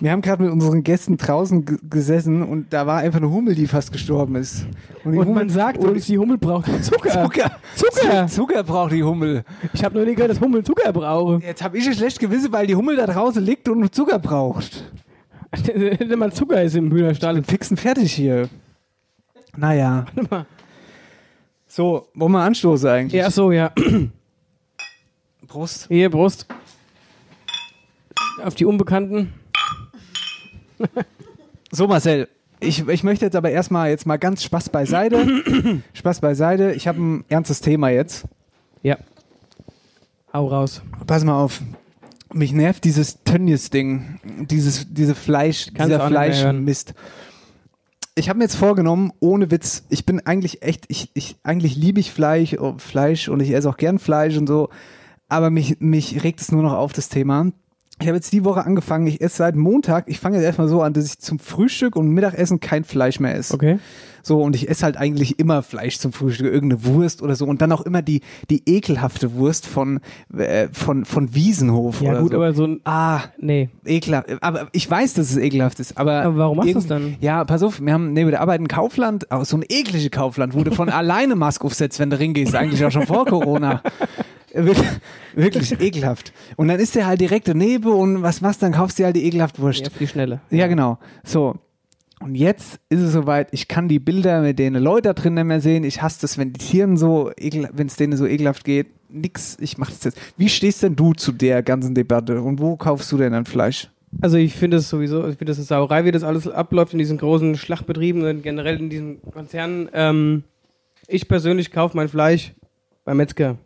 Wir 0.00 0.12
haben 0.12 0.22
gerade 0.22 0.42
mit 0.42 0.50
unseren 0.52 0.82
Gästen 0.82 1.18
draußen 1.18 1.78
gesessen 1.90 2.42
und 2.42 2.72
da 2.72 2.86
war 2.86 2.98
einfach 2.98 3.18
eine 3.18 3.30
Hummel, 3.30 3.54
die 3.54 3.66
fast 3.66 3.92
gestorben 3.92 4.36
ist. 4.36 4.64
die 5.04 5.08
Und 5.08 5.16
Hummel- 5.18 5.34
man 5.34 5.48
sagt 5.50 5.78
und 5.78 5.90
uns, 5.90 6.06
die 6.06 6.16
Hummel 6.18 6.38
braucht 6.38 6.66
Zucker. 6.84 7.24
Zucker. 7.24 7.50
Zucker. 7.74 8.26
Zucker 8.26 8.62
braucht 8.64 8.92
die 8.92 9.04
Hummel. 9.04 9.44
Ich 9.74 9.84
habe 9.84 9.96
nur 9.96 10.06
nicht 10.06 10.16
gehört, 10.16 10.30
dass 10.32 10.40
Hummel 10.40 10.64
Zucker 10.64 10.92
brauche. 10.92 11.40
Jetzt 11.44 11.62
habe 11.62 11.76
ich 11.76 11.86
ein 11.86 11.92
schlecht 11.94 12.18
Gewissen, 12.18 12.50
weil 12.50 12.66
die 12.66 12.74
Hummel 12.74 12.96
da 12.96 13.06
draußen 13.06 13.44
liegt 13.44 13.68
und 13.68 13.94
Zucker 13.94 14.18
braucht. 14.18 14.90
Hätte 15.52 16.16
mal 16.16 16.32
Zucker 16.32 16.62
ist 16.62 16.76
im 16.76 16.90
Hühnerstall. 16.90 17.34
Bin 17.34 17.44
fix 17.44 17.70
und 17.70 17.76
fertig 17.78 18.12
hier. 18.12 18.48
Naja. 19.56 20.06
Warte 20.14 20.30
mal. 20.34 20.46
So, 21.66 22.08
wollen 22.14 22.32
wir 22.32 22.40
anstoßen 22.40 22.88
eigentlich? 22.88 23.20
Ja, 23.20 23.30
so, 23.30 23.52
ja. 23.52 23.70
Prost. 25.46 25.88
Hier, 25.88 26.08
Brust. 26.10 26.46
Auf 28.42 28.54
die 28.54 28.64
Unbekannten. 28.64 29.32
So, 31.72 31.86
Marcel. 31.86 32.28
Ich, 32.58 32.86
ich 32.88 33.04
möchte 33.04 33.24
jetzt 33.24 33.36
aber 33.36 33.50
erstmal 33.50 33.90
jetzt 33.90 34.04
mal 34.04 34.18
ganz 34.18 34.42
Spaß 34.42 34.70
beiseite. 34.70 35.24
Spaß 35.92 36.20
beiseite. 36.20 36.72
Ich 36.72 36.88
habe 36.88 37.00
ein 37.00 37.24
ernstes 37.28 37.60
Thema 37.60 37.90
jetzt. 37.90 38.24
Ja. 38.82 38.98
Hau 40.32 40.48
raus. 40.48 40.82
Pass 41.06 41.24
mal 41.24 41.40
auf. 41.40 41.62
Mich 42.32 42.52
nervt 42.52 42.84
dieses 42.84 43.22
Tönnies-Ding. 43.24 44.46
Dieses, 44.50 44.92
diese 44.92 45.14
Fleisch, 45.14 45.68
Kannst 45.74 45.92
dieser. 45.92 46.06
Fleischmist. 46.06 46.94
Ich 48.14 48.28
habe 48.28 48.38
mir 48.38 48.44
jetzt 48.44 48.56
vorgenommen, 48.56 49.12
ohne 49.20 49.50
Witz, 49.50 49.84
ich 49.88 50.04
bin 50.04 50.20
eigentlich 50.26 50.62
echt, 50.62 50.84
ich, 50.88 51.10
ich 51.14 51.36
eigentlich 51.42 51.76
liebe 51.76 52.00
ich 52.00 52.12
Fleisch, 52.12 52.54
oh, 52.58 52.74
Fleisch 52.76 53.28
und 53.28 53.40
ich 53.40 53.52
esse 53.52 53.70
auch 53.70 53.76
gern 53.76 53.98
Fleisch 53.98 54.36
und 54.36 54.46
so, 54.46 54.68
aber 55.28 55.48
mich, 55.48 55.80
mich 55.80 56.22
regt 56.22 56.40
es 56.40 56.52
nur 56.52 56.62
noch 56.62 56.74
auf 56.74 56.92
das 56.92 57.08
Thema. 57.08 57.46
Ich 58.00 58.06
habe 58.08 58.16
jetzt 58.16 58.32
die 58.32 58.44
Woche 58.44 58.64
angefangen, 58.64 59.06
ich 59.06 59.20
esse 59.20 59.36
seit 59.38 59.56
Montag, 59.56 60.04
ich 60.06 60.18
fange 60.20 60.36
jetzt 60.36 60.44
erstmal 60.46 60.68
so 60.68 60.80
an, 60.80 60.94
dass 60.94 61.04
ich 61.04 61.18
zum 61.18 61.38
Frühstück 61.38 61.96
und 61.96 62.08
Mittagessen 62.08 62.58
kein 62.58 62.84
Fleisch 62.84 63.20
mehr 63.20 63.34
esse. 63.36 63.52
Okay. 63.54 63.78
So, 64.22 64.42
und 64.42 64.54
ich 64.54 64.68
esse 64.68 64.84
halt 64.84 64.96
eigentlich 64.98 65.38
immer 65.38 65.62
Fleisch 65.62 65.98
zum 65.98 66.12
Frühstück, 66.12 66.46
irgendeine 66.52 66.84
Wurst 66.84 67.22
oder 67.22 67.34
so. 67.36 67.46
Und 67.46 67.62
dann 67.62 67.72
auch 67.72 67.80
immer 67.82 68.02
die, 68.02 68.20
die 68.50 68.62
ekelhafte 68.66 69.34
Wurst 69.34 69.66
von, 69.66 70.00
äh, 70.36 70.68
von, 70.72 71.04
von 71.06 71.34
Wiesenhof 71.34 72.02
Ja, 72.02 72.10
oder 72.12 72.20
gut, 72.20 72.30
so. 72.32 72.36
aber 72.36 72.52
so 72.52 72.66
ein. 72.66 72.80
Ah, 72.84 73.20
Nee. 73.38 73.70
ekelhaft. 73.86 74.28
Aber 74.42 74.68
ich 74.72 74.90
weiß, 74.90 75.14
dass 75.14 75.30
es 75.30 75.36
ekelhaft 75.38 75.80
ist. 75.80 75.96
Aber, 75.96 76.22
Aber 76.22 76.36
warum 76.36 76.56
machst 76.58 76.74
du 76.74 76.78
es 76.78 76.86
dann? 76.86 77.16
Ja, 77.20 77.44
pass 77.46 77.62
auf, 77.62 77.80
wir 77.80 77.92
haben 77.92 78.12
neben 78.12 78.30
der 78.30 78.40
Arbeit 78.42 78.60
ein 78.60 78.68
Kaufland, 78.68 79.30
auch 79.30 79.44
so 79.46 79.56
ein 79.56 79.64
eklige 79.68 80.10
Kaufland, 80.10 80.54
wo 80.54 80.64
du 80.64 80.70
von 80.70 80.88
alleine 80.90 81.34
Maske 81.34 81.64
aufsetzt, 81.64 81.98
wenn 81.98 82.10
du 82.10 82.18
ringehst, 82.18 82.54
eigentlich 82.54 82.84
auch 82.84 82.90
schon 82.90 83.06
vor 83.06 83.24
Corona. 83.24 83.82
Wir- 84.54 84.74
Wirklich 85.34 85.80
ekelhaft. 85.80 86.32
Und 86.56 86.68
dann 86.68 86.80
ist 86.80 86.94
der 86.96 87.06
halt 87.06 87.20
direkt 87.20 87.46
daneben 87.48 87.92
und 87.92 88.22
was 88.22 88.40
machst 88.40 88.60
du, 88.62 88.66
dann 88.66 88.72
kaufst 88.72 88.98
du 88.98 89.04
halt 89.04 89.14
die 89.16 89.24
ekelhaft 89.24 89.60
Wurst. 89.60 89.80
Ja, 89.82 89.88
die 89.98 90.06
Schnelle. 90.06 90.40
Ja, 90.50 90.66
genau. 90.66 90.98
So. 91.24 91.56
Und 92.22 92.34
jetzt 92.34 92.80
ist 92.90 93.00
es 93.00 93.12
soweit, 93.12 93.48
ich 93.52 93.66
kann 93.68 93.88
die 93.88 93.98
Bilder 93.98 94.42
mit 94.42 94.58
denen 94.58 94.82
Leute 94.82 95.02
da 95.08 95.12
drin 95.14 95.34
nicht 95.34 95.44
mehr 95.44 95.60
sehen. 95.60 95.84
Ich 95.84 96.02
hasse 96.02 96.20
das, 96.20 96.36
wenn 96.36 96.52
die 96.52 96.58
Tieren 96.58 96.96
so 96.98 97.30
ekel, 97.38 97.68
wenn 97.72 97.86
es 97.86 97.96
denen 97.96 98.16
so 98.16 98.26
ekelhaft 98.26 98.64
geht. 98.64 98.88
Nix, 99.08 99.56
ich 99.60 99.78
mach 99.78 99.88
das 99.88 100.04
jetzt. 100.04 100.18
Wie 100.36 100.48
stehst 100.50 100.82
denn 100.82 100.96
du 100.96 101.14
zu 101.14 101.32
der 101.32 101.62
ganzen 101.62 101.94
Debatte 101.94 102.42
und 102.42 102.60
wo 102.60 102.76
kaufst 102.76 103.10
du 103.10 103.16
denn 103.16 103.32
dein 103.32 103.46
Fleisch? 103.46 103.88
Also 104.20 104.36
ich 104.36 104.54
finde 104.54 104.78
es 104.78 104.88
sowieso, 104.90 105.20
ich 105.28 105.36
finde 105.38 105.46
das 105.52 105.58
eine 105.58 105.64
Sauerei, 105.66 106.04
wie 106.04 106.10
das 106.10 106.22
alles 106.24 106.46
abläuft 106.48 106.92
in 106.92 106.98
diesen 106.98 107.16
großen 107.16 107.56
Schlachtbetrieben 107.56 108.22
und 108.24 108.42
generell 108.42 108.78
in 108.78 108.90
diesen 108.90 109.22
Konzernen. 109.22 109.88
Ähm, 109.94 110.42
ich 111.06 111.26
persönlich 111.28 111.70
kaufe 111.70 111.96
mein 111.96 112.08
Fleisch 112.08 112.52
beim 113.04 113.16
Metzger. 113.16 113.56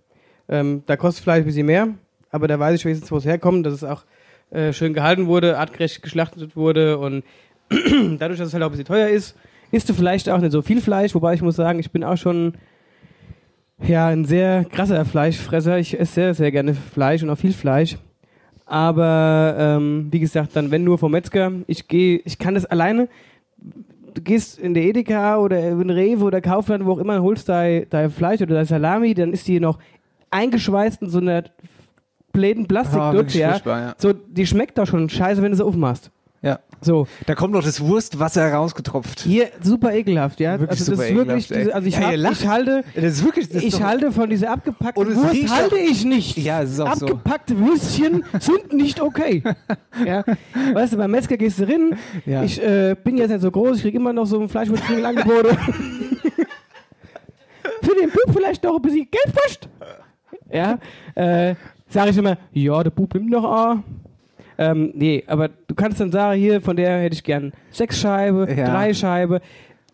Ähm, 0.49 0.83
da 0.87 0.97
kostet 0.97 1.25
Fleisch 1.25 1.41
ein 1.41 1.47
bisschen 1.47 1.67
mehr, 1.67 1.89
aber 2.31 2.49
da 2.49 2.59
weiß 2.59 2.79
ich 2.79 2.85
wenigstens, 2.85 3.11
wo 3.11 3.17
es 3.17 3.25
herkommt, 3.25 3.65
dass 3.67 3.75
es 3.75 3.85
auch 3.85 4.05
äh, 4.51 4.73
schön 4.73 4.95
gehalten 4.95 5.27
wurde, 5.27 5.59
artgerecht 5.59 6.03
geschlachtet 6.03 6.57
wurde 6.57 6.99
und 6.99 7.25
dadurch, 8.19 8.39
dass 8.39 8.49
es 8.49 8.55
halt 8.55 8.63
auch 8.63 8.69
ein 8.69 8.73
bisschen 8.73 8.87
teuer 8.87 9.09
ist, 9.09 9.37
isst 9.71 9.89
du 9.89 9.95
vielleicht 9.95 10.29
auch 10.29 10.39
nicht 10.39 10.53
so 10.53 10.63
viel 10.63 10.81
Fleisch, 10.81 11.15
wobei 11.15 11.35
ich 11.35 11.43
muss 11.43 11.57
sagen, 11.57 11.79
ich 11.79 11.91
bin 11.91 12.05
auch 12.05 12.17
schon 12.17 12.55
ja, 13.83 14.09
ein 14.09 14.25
sehr 14.25 14.65
krasser 14.65 15.05
Fleischfresser. 15.05 15.79
Ich 15.79 15.99
esse 15.99 16.15
sehr, 16.15 16.35
sehr 16.35 16.53
gerne 16.53 16.75
Fleisch 16.75 17.23
und 17.23 17.31
auch 17.31 17.39
viel 17.39 17.53
Fleisch. 17.53 17.97
Aber 18.67 19.57
ähm, 19.59 20.09
wie 20.11 20.21
gesagt, 20.21 20.57
dann 20.57 20.71
wenn 20.71 20.85
nur 20.85 20.99
vom 20.99 21.13
Metzger. 21.13 21.53
Ich 21.67 21.89
gehe, 21.89 22.21
ich 22.25 22.39
kann 22.39 22.55
das 22.55 22.65
alleine. 22.65 23.09
Du 24.15 24.23
gehst 24.23 24.59
in 24.59 24.75
der 24.75 24.85
Edeka 24.85 25.39
oder 25.39 25.71
in 25.71 25.91
Rewe 25.91 26.25
oder 26.25 26.41
Kaufland, 26.41 26.87
wo 26.87 26.93
auch 26.93 26.99
immer, 26.99 27.21
holst 27.21 27.49
dein, 27.49 27.87
dein 27.91 28.11
Fleisch 28.11 28.41
oder 28.41 28.55
dein 28.55 28.65
Salami, 28.65 29.13
dann 29.15 29.33
ist 29.33 29.49
die 29.49 29.59
noch 29.59 29.79
eingeschweißt 30.35 31.03
in 31.03 31.09
so 31.09 31.19
einer 31.19 31.45
bläden 32.33 32.69
wirklich 32.69 33.35
ja. 33.37 33.59
ja. 33.64 33.95
So, 33.97 34.12
die 34.12 34.47
schmeckt 34.47 34.76
doch 34.76 34.87
schon 34.87 35.09
scheiße, 35.09 35.41
wenn 35.41 35.53
du 35.53 35.57
sie 35.57 35.64
aufmachst. 35.64 36.11
Ja. 36.43 36.59
So, 36.83 37.07
Da 37.25 37.35
kommt 37.35 37.55
noch 37.55 37.64
das 37.64 37.81
Wurstwasser 37.81 38.53
rausgetropft. 38.53 39.21
hier 39.21 39.49
super 39.62 39.95
ekelhaft, 39.95 40.41
ja. 40.41 40.61
Wirklich 40.61 40.79
also 40.79 40.93
das 40.93 41.00
ist 41.07 41.14
wirklich, 41.14 41.49
diese, 41.49 41.75
also 41.75 41.88
ich, 41.88 41.95
Ja, 41.95 42.09
hab, 42.09 42.33
ich 42.33 42.47
halte, 42.47 42.85
Das 42.95 43.05
ist 43.05 43.25
wirklich, 43.25 43.49
das 43.49 43.62
ich 43.62 43.83
halte 43.83 44.12
von 44.12 44.29
dieser 44.29 44.50
abgepackten 44.50 45.17
Wurst 45.17 45.33
riecht 45.33 45.49
halte 45.50 45.79
ich 45.79 46.05
nicht. 46.05 46.37
Ja, 46.37 46.61
es 46.61 46.73
ist 46.73 46.81
auch 46.81 46.95
so. 46.97 47.07
Abgepackte 47.07 47.59
Würstchen 47.59 48.25
sind 48.41 48.75
nicht 48.75 49.00
okay. 49.00 49.43
ja. 50.05 50.23
Weißt 50.75 50.93
du, 50.93 50.99
beim 50.99 51.12
Metzger 51.12 51.38
gehst 51.38 51.61
du 51.61 51.64
rein. 51.64 51.97
Ja. 52.26 52.43
Ich 52.43 52.62
äh, 52.62 52.95
bin 53.03 53.17
jetzt 53.17 53.31
nicht 53.31 53.41
so 53.41 53.50
groß, 53.50 53.79
ich 53.79 53.83
krieg 53.83 53.95
immer 53.95 54.12
noch 54.12 54.26
so 54.26 54.38
ein 54.38 54.50
Fleischwurstkringel-Angebote. 54.50 55.57
Für 57.83 57.95
den 57.95 58.11
Bub 58.11 58.35
vielleicht 58.37 58.62
noch 58.64 58.76
ein 58.76 58.83
bisschen 58.83 59.09
Geldwurst. 59.11 59.71
Ja. 60.51 60.79
Äh, 61.15 61.55
sag 61.89 62.09
ich 62.11 62.17
immer, 62.19 62.37
ja, 62.53 62.83
der 62.83 62.91
Bub 62.91 63.15
nimmt 63.15 63.31
noch 63.31 63.45
A. 63.45 63.83
Ähm, 64.57 64.93
nee, 64.95 65.25
aber 65.27 65.49
du 65.49 65.75
kannst 65.75 66.01
dann 66.01 66.13
sagen, 66.13 66.39
hier, 66.39 66.61
von 66.61 66.77
der 66.77 67.01
hätte 67.01 67.15
ich 67.15 67.25
gern 67.25 67.53
sechs 67.71 67.99
Scheibe, 68.01 68.47
Ja. 68.55 68.67
drei 68.71 68.95
Scheibe. 68.95 69.41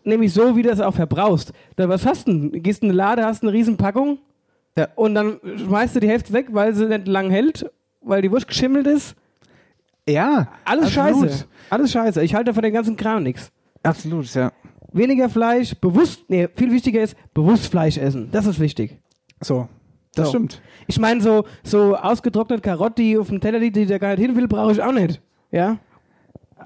Nämlich 0.03 0.33
so, 0.33 0.55
wie 0.55 0.61
du 0.61 0.69
das 0.69 0.79
auch 0.79 0.93
verbrauchst. 0.93 1.51
Dann, 1.75 1.89
was 1.89 2.05
hast 2.05 2.27
du 2.27 2.31
denn? 2.31 2.63
Gehst 2.63 2.83
in 2.83 2.89
eine 2.89 2.97
Lade, 2.97 3.25
hast 3.25 3.43
eine 3.43 3.53
Riesenpackung 3.53 4.19
Ja. 4.77 4.87
und 4.95 5.15
dann 5.15 5.39
schmeißt 5.57 5.95
du 5.95 5.99
die 5.99 6.07
Hälfte 6.09 6.33
weg, 6.33 6.47
weil 6.51 6.73
sie 6.75 6.85
nicht 6.87 7.07
lang 7.07 7.29
hält, 7.31 7.69
weil 8.01 8.21
die 8.21 8.31
Wurst 8.31 8.47
geschimmelt 8.47 8.85
ist. 8.87 9.15
Ja, 10.07 10.47
Alles 10.65 10.85
absolut. 10.97 11.29
scheiße. 11.29 11.45
Alles 11.69 11.91
scheiße. 11.91 12.23
Ich 12.23 12.35
halte 12.35 12.53
von 12.53 12.63
dem 12.63 12.73
ganzen 12.73 12.95
Kram 12.97 13.23
nichts. 13.23 13.51
Absolut, 13.83 14.31
ja. 14.33 14.51
Weniger 14.93 15.29
Fleisch, 15.29 15.73
bewusst, 15.75 16.23
nee, 16.27 16.47
viel 16.55 16.71
wichtiger 16.71 17.01
ist, 17.01 17.15
bewusst 17.33 17.67
Fleisch 17.71 17.97
essen. 17.97 18.29
Das 18.31 18.45
ist 18.45 18.59
wichtig. 18.59 18.97
So, 19.39 19.67
das 20.15 20.25
So. 20.27 20.31
stimmt. 20.33 20.61
Ich 20.87 20.99
meine, 20.99 21.21
so, 21.21 21.45
so 21.63 21.95
ausgetrocknete 21.95 22.61
Karotte, 22.61 23.01
die 23.01 23.17
auf 23.17 23.29
dem 23.29 23.39
Teller 23.39 23.59
liegt, 23.59 23.75
die 23.75 23.85
da 23.85 23.97
gar 23.97 24.09
nicht 24.15 24.25
hin 24.25 24.35
will, 24.35 24.47
brauche 24.47 24.71
ich 24.71 24.81
auch 24.81 24.91
nicht. 24.91 25.21
Ja? 25.51 25.77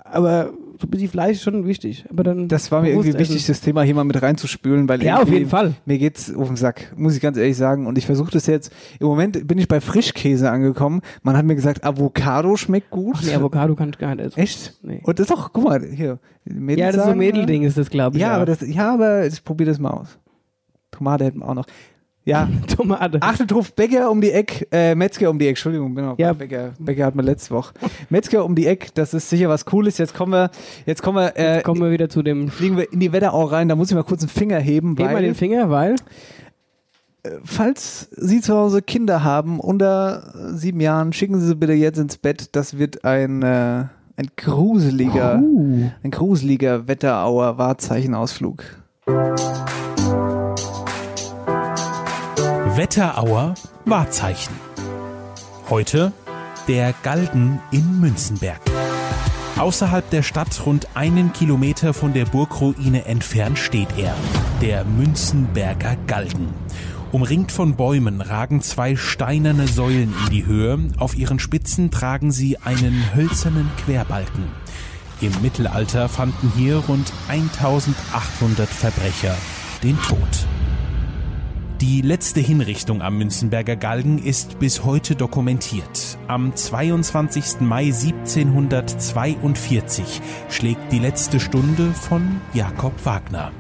Aber 0.04 0.52
so 0.80 0.88
ein 0.88 0.90
bisschen 0.92 1.08
Fleisch 1.10 1.38
ist 1.38 1.44
schon 1.44 1.66
wichtig. 1.66 2.06
Aber 2.10 2.24
dann 2.24 2.48
Das 2.50 2.70
war 2.70 2.82
mir 2.82 2.90
irgendwie 2.90 3.14
wichtig, 3.18 3.38
essen. 3.38 3.48
das 3.48 3.62
Thema 3.62 3.82
hier 3.84 3.96
mal 3.96 4.04
mit 4.04 4.22
reinzuspülen, 4.22 4.90
weil 4.90 5.02
Ja, 5.02 5.22
auf 5.22 5.30
jeden 5.30 5.50
Fall. 5.50 5.74
Mir 5.86 5.98
geht's 5.98 6.34
auf 6.36 6.48
den 6.48 6.58
Sack, 6.58 6.94
muss 6.98 7.16
ich 7.16 7.22
ganz 7.22 7.38
ehrlich 7.38 7.56
sagen. 7.56 7.88
Und 7.88 7.98
ich 7.98 8.06
versuche 8.06 8.30
das 8.32 8.46
jetzt. 8.46 8.74
Im 9.00 9.08
Moment 9.08 9.48
bin 9.48 9.58
ich 9.58 9.70
bei 9.70 9.80
Frischkäse 9.80 10.52
angekommen. 10.52 11.02
Man 11.24 11.38
hat 11.38 11.46
mir 11.46 11.56
gesagt, 11.56 11.86
Avocado 11.86 12.58
schmeckt 12.58 12.90
gut. 12.90 13.16
Ach 13.18 13.24
nee, 13.24 13.34
Avocado 13.34 13.74
kann 13.76 13.90
ich 13.90 13.98
gar 13.98 14.14
nicht 14.16 14.26
essen. 14.26 14.40
Echt? 14.40 14.78
Nee. 14.84 15.00
Und 15.04 15.18
das 15.18 15.30
ist 15.30 15.32
doch, 15.32 15.54
guck 15.54 15.64
mal, 15.64 15.82
hier. 15.82 16.20
Mädels 16.44 16.80
Ja, 16.80 16.88
das 16.88 16.98
ist 16.98 17.04
so 17.06 17.12
ein 17.12 17.18
Mädelding, 17.18 17.64
ist 17.64 17.78
das, 17.78 17.90
glaube 17.90 18.18
ich. 18.18 18.22
Ja, 18.22 18.34
aber 18.36 18.46
das, 18.46 18.62
ja, 18.68 18.94
aber 18.94 19.26
ich 19.26 19.44
probiere 19.46 19.70
das 19.70 19.80
mal 19.80 19.92
aus. 19.92 20.20
Tomate 20.92 21.24
hätten 21.24 21.40
wir 21.40 21.48
auch 21.48 21.56
noch. 21.56 21.66
Ja, 22.26 22.50
Tomate. 22.76 23.22
Achtet 23.22 23.52
drauf, 23.52 23.72
Bäcker 23.74 24.10
um 24.10 24.20
die 24.20 24.32
Eck, 24.32 24.68
äh, 24.72 24.96
Metzger 24.96 25.30
um 25.30 25.38
die 25.38 25.46
Eck, 25.46 25.52
Entschuldigung, 25.52 25.94
bin 25.94 26.06
noch 26.06 26.18
Ja. 26.18 26.34
Bäcker, 26.34 26.74
Bäcker 26.80 27.06
hatten 27.06 27.20
wir 27.20 27.24
letzte 27.24 27.54
Woche. 27.54 27.74
Metzger 28.10 28.44
um 28.44 28.56
die 28.56 28.66
Eck, 28.66 28.94
das 28.96 29.14
ist 29.14 29.30
sicher 29.30 29.48
was 29.48 29.66
Cooles. 29.66 30.00
Jetzt 30.00 30.16
kommen 30.16 30.32
wir, 30.34 30.50
jetzt 30.88 31.04
kommen 31.04 31.18
wir, 31.20 31.38
äh, 31.38 31.62
Kommen 31.62 31.82
wir 31.82 31.92
wieder 31.92 32.10
zu 32.10 32.24
dem. 32.24 32.50
fliegen 32.50 32.78
wir 32.78 32.92
in 32.92 33.00
die 33.00 33.14
Wetterau 33.14 33.44
rein, 33.44 33.70
da 33.70 33.76
muss 33.76 33.90
ich 33.92 33.96
mal 33.96 34.04
kurz 34.04 34.22
einen 34.22 34.30
Finger 34.30 34.60
heben, 34.60 34.98
Heb 34.98 35.12
mal 35.12 35.22
den 35.22 35.36
Finger, 35.36 35.70
weil. 35.70 35.96
falls 37.44 38.10
Sie 38.12 38.42
zu 38.42 38.56
Hause 38.56 38.82
Kinder 38.82 39.24
haben 39.24 39.60
unter 39.60 40.34
sieben 40.56 40.80
Jahren, 40.80 41.14
schicken 41.14 41.40
Sie 41.40 41.48
sie 41.48 41.56
bitte 41.56 41.74
jetzt 41.74 41.98
ins 42.00 42.18
Bett. 42.18 42.56
Das 42.56 42.78
wird 42.80 43.06
ein, 43.06 43.44
äh, 43.44 43.86
ein 44.18 44.28
gruseliger, 44.36 45.40
Uh. 45.44 45.90
ein 46.04 46.12
gruseliger 46.12 46.88
Wetterauer 46.88 47.58
Wahrzeichenausflug. 47.58 48.64
Wetterauer 52.76 53.54
Wahrzeichen. 53.86 54.54
Heute 55.70 56.12
der 56.68 56.94
Galgen 57.04 57.62
in 57.72 58.02
Münzenberg. 58.02 58.60
Außerhalb 59.58 60.10
der 60.10 60.24
Stadt, 60.24 60.66
rund 60.66 60.90
einen 60.94 61.32
Kilometer 61.32 61.94
von 61.94 62.12
der 62.12 62.26
Burgruine 62.26 63.06
entfernt, 63.06 63.60
steht 63.60 63.88
er, 63.98 64.14
der 64.62 64.84
Münzenberger 64.84 65.96
Galgen. 66.06 66.50
Umringt 67.14 67.54
von 67.54 67.78
Bäumen 67.78 68.20
ragen 68.20 68.62
zwei 68.62 68.98
steinerne 68.98 69.68
Säulen 69.68 70.14
in 70.26 70.30
die 70.32 70.46
Höhe. 70.46 70.78
Auf 70.98 71.16
ihren 71.16 71.40
Spitzen 71.40 71.92
tragen 71.92 72.34
sie 72.34 72.58
einen 72.58 73.16
hölzernen 73.16 73.72
Querbalken. 73.86 74.48
Im 75.22 75.32
Mittelalter 75.42 76.10
fanden 76.10 76.52
hier 76.58 76.76
rund 76.76 77.14
1800 77.30 78.68
Verbrecher 78.68 79.38
den 79.82 79.98
Tod. 80.02 80.46
Die 81.82 82.02
letzte 82.02 82.40
Hinrichtung 82.40 83.02
am 83.02 83.18
Münzenberger 83.18 83.76
Galgen 83.76 84.18
ist 84.18 84.60
bis 84.60 84.86
heute 84.86 85.16
dokumentiert. 85.16 86.18
Am 86.26 86.56
22. 86.56 87.60
Mai 87.60 87.88
1742 87.88 90.22
schlägt 90.50 90.94
die 90.94 91.00
letzte 91.00 91.42
Stunde 91.42 91.92
von 91.92 92.40
Jakob 92.54 92.94
Wagner. 93.06 93.52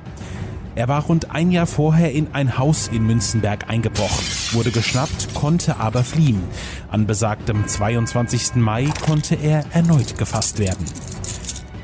Er 0.75 0.87
war 0.87 1.03
rund 1.03 1.31
ein 1.31 1.51
Jahr 1.51 1.67
vorher 1.67 2.13
in 2.13 2.33
ein 2.33 2.57
Haus 2.57 2.87
in 2.87 3.05
Münzenberg 3.05 3.69
eingebrochen, 3.69 4.23
wurde 4.53 4.71
geschnappt, 4.71 5.33
konnte 5.33 5.75
aber 5.77 6.05
fliehen. 6.05 6.41
An 6.89 7.07
besagtem 7.07 7.67
22. 7.67 8.55
Mai 8.55 8.85
konnte 9.05 9.35
er 9.35 9.65
erneut 9.71 10.17
gefasst 10.17 10.59
werden. 10.59 10.85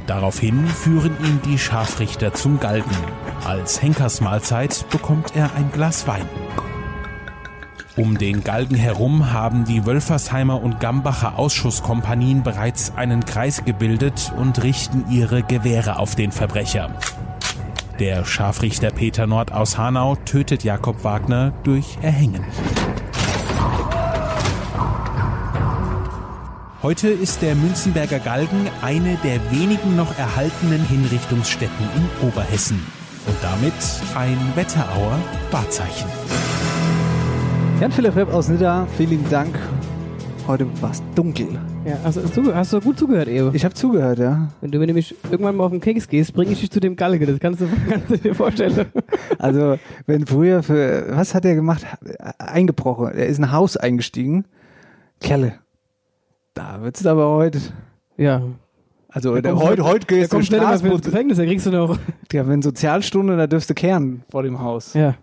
Daraufhin 0.08 0.66
führen 0.66 1.12
ihn 1.26 1.42
die 1.46 1.60
Scharfrichter 1.60 2.34
zum 2.34 2.62
Galgen. 2.62 2.96
Als 3.44 3.82
Henkersmahlzeit 3.82 4.86
bekommt 4.92 5.36
er 5.36 5.56
ein 5.56 5.72
Glas 5.72 6.06
Wein. 6.06 6.28
Um 7.98 8.18
den 8.18 8.44
Galgen 8.44 8.76
herum 8.76 9.34
haben 9.34 9.66
die 9.66 9.86
Wölfersheimer 9.86 10.62
und 10.62 10.80
Gambacher 10.80 11.38
Ausschusskompanien 11.40 12.44
bereits 12.44 12.94
einen 12.96 13.26
Kreis 13.26 13.66
gebildet 13.66 14.32
und 14.38 14.62
richten 14.64 15.06
ihre 15.10 15.42
Gewehre 15.42 15.98
auf 15.98 16.16
den 16.16 16.32
Verbrecher. 16.32 16.96
Der 18.00 18.26
Scharfrichter 18.26 18.92
Peter 18.92 19.26
Nord 19.26 19.52
aus 19.52 19.78
Hanau 19.78 20.16
tötet 20.16 20.64
Jakob 20.64 21.04
Wagner 21.04 21.52
durch 21.64 21.98
Erhängen. 22.02 22.46
Heute 26.84 27.10
ist 27.10 27.42
der 27.42 27.56
Münzenberger 27.56 28.20
Galgen 28.20 28.68
eine 28.82 29.18
der 29.24 29.52
wenigen 29.52 29.96
noch 29.96 30.18
erhaltenen 30.18 30.86
Hinrichtungsstätten 30.86 31.88
in 31.96 32.28
Oberhessen 32.28 33.01
und 33.28 33.36
damit 33.42 33.74
ein 34.16 34.38
Wetterauer 34.56 35.18
Wahrzeichen. 35.52 36.10
Jan-Philipp 37.80 38.16
Repp 38.16 38.34
aus 38.34 38.50
Nidda, 38.50 38.88
vielen 38.98 39.28
Dank. 39.30 39.58
Heute 40.48 40.66
war 40.82 40.92
es 40.92 41.02
dunkel. 41.16 41.48
Ja, 41.86 41.98
hast, 42.04 42.18
du 42.36 42.54
hast 42.54 42.74
du 42.74 42.82
gut 42.82 43.00
zugehört, 43.00 43.28
Ewe? 43.28 43.52
Ich 43.54 43.64
habe 43.64 43.74
zugehört, 43.74 44.20
ja. 44.20 44.50
Wenn 44.62 44.72
du 44.72 44.80
mir 44.80 44.86
nämlich 44.88 45.16
irgendwann 45.24 45.56
mal 45.56 45.64
auf 45.64 45.72
den 45.72 45.82
Keks 45.82 46.08
gehst, 46.08 46.34
bringe 46.34 46.52
ich 46.52 46.60
dich 46.60 46.70
zu 46.70 46.80
dem 46.80 46.96
Galge. 46.96 47.26
Das 47.26 47.40
kannst 47.40 47.62
du, 47.62 47.68
kannst 47.90 48.10
du 48.10 48.18
dir 48.18 48.36
vorstellen. 48.36 48.88
Also, 49.40 49.78
wenn 50.06 50.28
früher 50.28 50.62
für, 50.62 51.06
was 51.16 51.34
hat 51.34 51.46
er 51.46 51.56
gemacht? 51.56 51.86
Eingebrochen. 52.38 53.08
Er 53.14 53.28
ist 53.28 53.38
in 53.38 53.46
ein 53.46 53.52
Haus 53.52 53.78
eingestiegen. 53.78 54.46
Kerle. 55.20 55.54
Da 56.54 56.82
wird's 56.82 57.06
aber 57.06 57.30
heute. 57.30 57.60
Ja. 58.18 58.42
Also, 59.14 59.40
der, 59.40 59.58
heute, 59.58 59.84
heute 59.84 60.08
gehst 60.08 60.32
du 60.32 60.42
schnell 60.42 60.62
mal 60.62 60.72
ins 60.72 60.82
Straßburg. 60.82 61.04
Gefängnis, 61.04 61.38
da 61.38 61.46
kriegst 61.46 61.66
du 61.66 61.72
noch. 61.72 61.98
Ja, 62.32 62.48
wenn 62.48 62.62
Sozialstunde, 62.62 63.36
da 63.36 63.46
dürfst 63.46 63.70
du 63.70 63.74
kehren 63.74 64.24
vor 64.30 64.44
dem 64.44 64.60
Haus. 64.62 64.94
Ja, 64.94 65.16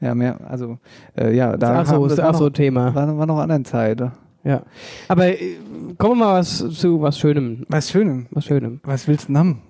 Ja, 0.00 0.14
mehr, 0.14 0.38
also, 0.48 0.78
äh, 1.18 1.34
ja, 1.34 1.56
da 1.56 1.74
das 1.74 1.88
ist 1.88 1.94
auch 1.94 1.98
so, 1.98 2.06
ist 2.06 2.18
war 2.18 2.30
auch 2.30 2.34
so 2.34 2.40
noch, 2.44 2.50
ein 2.50 2.54
Thema. 2.54 2.94
war, 2.94 3.18
war 3.18 3.26
noch 3.26 3.38
andere 3.38 3.62
Zeit. 3.64 4.00
Ja. 4.44 4.62
Aber 5.08 5.26
äh, 5.26 5.56
kommen 5.98 6.18
wir 6.20 6.24
mal 6.26 6.38
was 6.40 6.58
zu 6.70 7.00
was 7.02 7.18
Schönem. 7.18 7.64
Was 7.68 7.90
Schönem. 7.90 8.26
Was 8.30 8.44
Schönem. 8.44 8.80
Was 8.84 9.08
willst 9.08 9.24
du 9.24 9.26
denn 9.28 9.38
haben? 9.38 9.62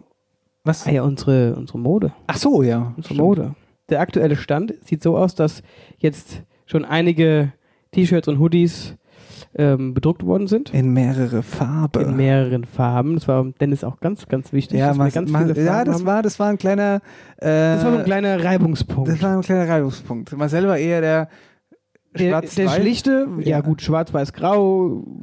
Was? 0.64 0.86
Ah 0.86 0.90
ja, 0.90 1.02
unsere, 1.02 1.54
unsere 1.56 1.78
Mode. 1.78 2.12
Ach 2.26 2.36
so, 2.36 2.62
ja. 2.62 2.92
Unsere 2.96 3.14
Mode. 3.14 3.54
Der 3.88 4.00
aktuelle 4.00 4.36
Stand 4.36 4.74
sieht 4.84 5.02
so 5.02 5.16
aus, 5.16 5.34
dass 5.34 5.62
jetzt 5.98 6.42
schon 6.66 6.84
einige 6.84 7.52
T-Shirts 7.90 8.28
und 8.28 8.38
Hoodies 8.38 8.94
ähm, 9.54 9.94
bedruckt 9.94 10.24
worden 10.24 10.46
sind. 10.46 10.72
In 10.72 10.92
mehrere 10.92 11.42
Farben. 11.42 12.00
In 12.02 12.16
mehreren 12.16 12.64
Farben. 12.64 13.14
Das 13.14 13.28
war 13.28 13.44
Dennis 13.60 13.84
auch 13.84 14.00
ganz, 14.00 14.26
ganz 14.28 14.52
wichtig. 14.52 14.78
ja, 14.78 14.94
mas, 14.94 15.12
ganz 15.14 15.30
viele 15.30 15.64
ja, 15.64 15.84
das 15.84 15.96
haben. 15.96 16.06
war, 16.06 16.22
das 16.22 16.38
war 16.38 16.48
ein 16.48 16.58
kleiner. 16.58 17.00
Äh, 17.36 17.46
das 17.46 17.84
war 17.84 17.98
ein 17.98 18.04
kleiner 18.04 18.42
Reibungspunkt. 18.42 19.10
Das 19.10 19.22
war 19.22 19.36
ein 19.36 19.42
kleiner 19.42 19.68
Reibungspunkt. 19.68 20.36
Marcel 20.36 20.66
war 20.66 20.78
eher 20.78 21.00
der 21.00 21.28
der, 22.18 22.40
der 22.42 22.68
schlichte, 22.68 23.26
ja, 23.38 23.46
Ja. 23.46 23.60
gut, 23.60 23.80
schwarz-weiß-grau, 23.80 25.21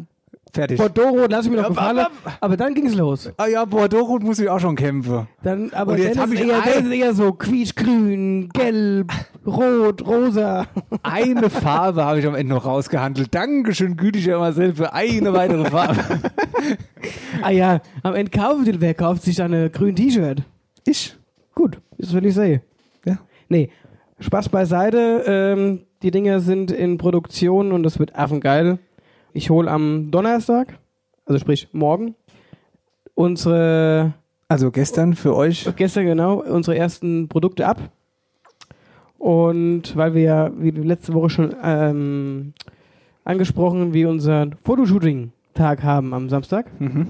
fertig. 0.53 0.77
Bordeaux, 0.77 1.27
lass 1.29 1.45
ich 1.45 1.51
mir 1.51 1.57
noch 1.57 1.63
Ja, 1.63 1.69
gefallen. 1.69 1.99
ab, 1.99 2.11
Aber 2.41 2.57
dann 2.57 2.73
ging's 2.73 2.95
los. 2.95 3.31
Ah 3.37 3.47
ja, 3.47 3.65
Bordeaux 3.65 4.19
muss 4.19 4.39
ich 4.39 4.49
auch 4.49 4.59
schon 4.59 4.75
kämpfen. 4.75 5.27
Dann, 5.43 5.71
aber 5.73 5.93
Und 5.93 5.97
jetzt 5.99 6.15
Dennis 6.17 6.21
hab 6.21 6.31
ich 6.33 6.47
eher, 6.47 6.63
ein- 6.77 6.91
eher 6.91 7.13
so 7.13 7.31
quietschgrün, 7.33 8.49
gelb, 8.49 9.11
rot, 9.45 10.05
rosa. 10.05 10.65
Eine 11.03 11.49
Farbe 11.49 12.03
habe 12.05 12.19
ich 12.19 12.25
am 12.27 12.35
Ende 12.35 12.53
noch 12.53 12.65
rausgehandelt. 12.65 13.33
Dankeschön, 13.33 13.95
gütiger 13.97 14.39
Marcel, 14.39 14.73
für 14.73 14.93
eine 14.93 15.33
weitere 15.33 15.65
Farbe. 15.69 15.99
Ah 17.41 17.51
ja, 17.51 17.79
am 18.03 18.15
Ende 18.15 18.31
kaufen 18.37 18.65
die, 18.65 18.81
wer 18.81 18.93
kauft 18.93 19.23
sich 19.23 19.37
dann 19.37 19.53
ein 19.53 19.71
grün 19.71 19.95
T-Shirt? 19.95 20.43
Ich? 20.85 21.15
Gut, 21.55 21.77
das 21.97 22.13
will 22.13 22.25
ich 22.25 22.33
sehen. 22.35 22.61
Ja. 23.05 23.17
Nee, 23.47 23.69
Spaß 24.19 24.49
beiseite. 24.49 25.23
Ähm, 25.25 25.81
die 26.03 26.11
Dinger 26.11 26.41
sind 26.41 26.71
in 26.71 26.97
Produktion 26.97 27.71
und 27.71 27.83
das 27.83 27.97
wird 27.99 28.15
affengeil. 28.15 28.79
Ich 29.33 29.49
hole 29.49 29.69
am 29.69 30.11
Donnerstag, 30.11 30.79
also 31.25 31.39
sprich 31.39 31.67
morgen, 31.71 32.15
unsere, 33.15 34.13
Also 34.47 34.71
gestern 34.71 35.13
für 35.15 35.35
euch. 35.35 35.67
gestern 35.75 36.05
genau, 36.05 36.41
unsere 36.41 36.77
ersten 36.77 37.27
Produkte 37.27 37.67
ab. 37.67 37.77
Und 39.17 39.95
weil 39.97 40.13
wir 40.13 40.21
ja, 40.21 40.51
wie 40.57 40.71
letzte 40.71 41.13
Woche 41.13 41.29
schon 41.29 41.55
ähm, 41.61 42.53
angesprochen, 43.25 43.93
wir 43.93 44.09
unseren 44.09 44.55
Fotoshooting-Tag 44.63 45.83
haben 45.83 46.13
am 46.13 46.29
Samstag, 46.29 46.67
Mhm. 46.79 47.07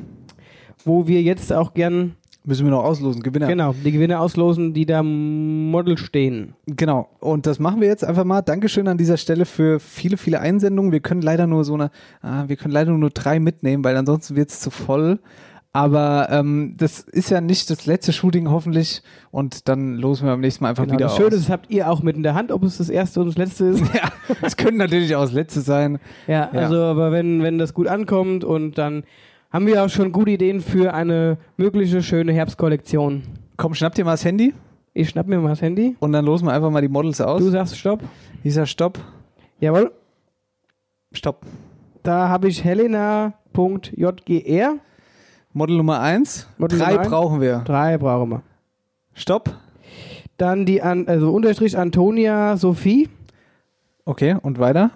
wo 0.83 1.07
wir 1.07 1.21
jetzt 1.21 1.53
auch 1.53 1.73
gern 1.73 2.15
Müssen 2.49 2.65
wir 2.65 2.71
noch 2.71 2.83
auslosen, 2.83 3.21
Gewinner. 3.23 3.47
Genau, 3.47 3.73
die 3.85 3.91
Gewinner 3.91 4.19
auslosen, 4.21 4.73
die 4.73 4.85
da 4.87 5.01
im 5.01 5.69
Model 5.69 5.97
stehen. 5.99 6.55
Genau. 6.65 7.07
Und 7.19 7.45
das 7.45 7.59
machen 7.59 7.79
wir 7.79 7.87
jetzt 7.87 8.03
einfach 8.03 8.23
mal. 8.25 8.41
Dankeschön 8.41 8.87
an 8.87 8.97
dieser 8.97 9.17
Stelle 9.17 9.45
für 9.45 9.79
viele, 9.79 10.17
viele 10.17 10.39
Einsendungen. 10.41 10.91
Wir 10.91 10.99
können 10.99 11.21
leider 11.21 11.45
nur 11.45 11.63
so 11.63 11.75
eine, 11.75 11.91
ah, 12.23 12.45
wir 12.47 12.55
können 12.55 12.73
leider 12.73 12.91
nur 12.91 13.11
drei 13.11 13.39
mitnehmen, 13.39 13.83
weil 13.83 13.95
ansonsten 13.95 14.35
wird 14.35 14.49
es 14.49 14.59
zu 14.59 14.71
voll. 14.71 15.19
Aber 15.71 16.29
ähm, 16.31 16.73
das 16.77 17.01
ist 17.01 17.29
ja 17.29 17.39
nicht 17.41 17.69
das 17.69 17.85
letzte 17.85 18.11
Shooting 18.11 18.49
hoffentlich 18.49 19.03
und 19.29 19.69
dann 19.69 19.97
losen 19.97 20.25
wir 20.25 20.31
beim 20.31 20.39
nächsten 20.41 20.63
Mal 20.63 20.71
einfach 20.71 20.85
Genau, 20.85 20.95
wieder 20.97 21.05
das 21.05 21.15
Schöne 21.15 21.27
aus. 21.27 21.33
ist, 21.35 21.43
das 21.43 21.49
habt 21.51 21.69
ihr 21.69 21.87
auch 21.91 22.01
mit 22.01 22.15
in 22.17 22.23
der 22.23 22.33
Hand, 22.33 22.51
ob 22.51 22.63
es 22.63 22.79
das 22.79 22.89
erste 22.89 23.19
und 23.21 23.27
das 23.27 23.37
letzte 23.37 23.65
ist. 23.65 23.81
ja, 23.93 24.09
es 24.41 24.57
können 24.57 24.77
natürlich 24.77 25.15
auch 25.15 25.21
das 25.21 25.31
letzte 25.33 25.61
sein. 25.61 25.99
Ja, 26.25 26.49
Ja. 26.51 26.59
also 26.61 26.75
aber 26.77 27.11
wenn, 27.11 27.43
wenn 27.43 27.59
das 27.59 27.75
gut 27.75 27.85
ankommt 27.85 28.43
und 28.43 28.79
dann 28.79 29.03
haben 29.51 29.65
wir 29.65 29.83
auch 29.83 29.89
schon 29.89 30.11
gute 30.11 30.31
Ideen 30.31 30.61
für 30.61 30.93
eine 30.93 31.37
mögliche 31.57 32.01
schöne 32.03 32.31
Herbstkollektion. 32.33 33.23
Komm, 33.57 33.73
schnapp 33.73 33.95
dir 33.95 34.05
mal 34.05 34.11
das 34.11 34.23
Handy 34.25 34.53
Ich 34.93 35.09
schnapp 35.09 35.27
mir 35.27 35.39
mal 35.39 35.49
das 35.49 35.61
Handy. 35.61 35.95
und 35.99 36.11
dann 36.13 36.25
losen 36.25 36.47
wir 36.47 36.53
einfach 36.53 36.69
mal 36.71 36.81
die 36.81 36.87
Models 36.87 37.19
aus. 37.21 37.41
Du 37.41 37.49
sagst 37.49 37.77
Stopp. 37.77 38.01
Dieser 38.43 38.65
Stopp. 38.65 38.99
Jawohl. 39.59 39.91
Stopp. 41.11 41.45
Da 42.03 42.29
habe 42.29 42.47
ich 42.47 42.63
helena.jgr. 42.63 43.33
Model 45.53 45.77
Nummer 45.77 45.99
eins. 45.99 46.47
Model 46.57 46.79
Drei 46.79 46.93
Nummer 46.93 47.09
brauchen 47.09 47.41
wir. 47.41 47.59
Drei 47.65 47.97
brauchen 47.97 48.29
wir. 48.29 48.41
Stopp. 49.13 49.55
Dann 50.37 50.65
die 50.65 50.81
an, 50.81 51.07
also 51.07 51.31
Unterstrich 51.33 51.77
Antonia 51.77 52.55
Sophie. 52.55 53.09
Okay, 54.05 54.37
und 54.41 54.59
weiter. 54.59 54.91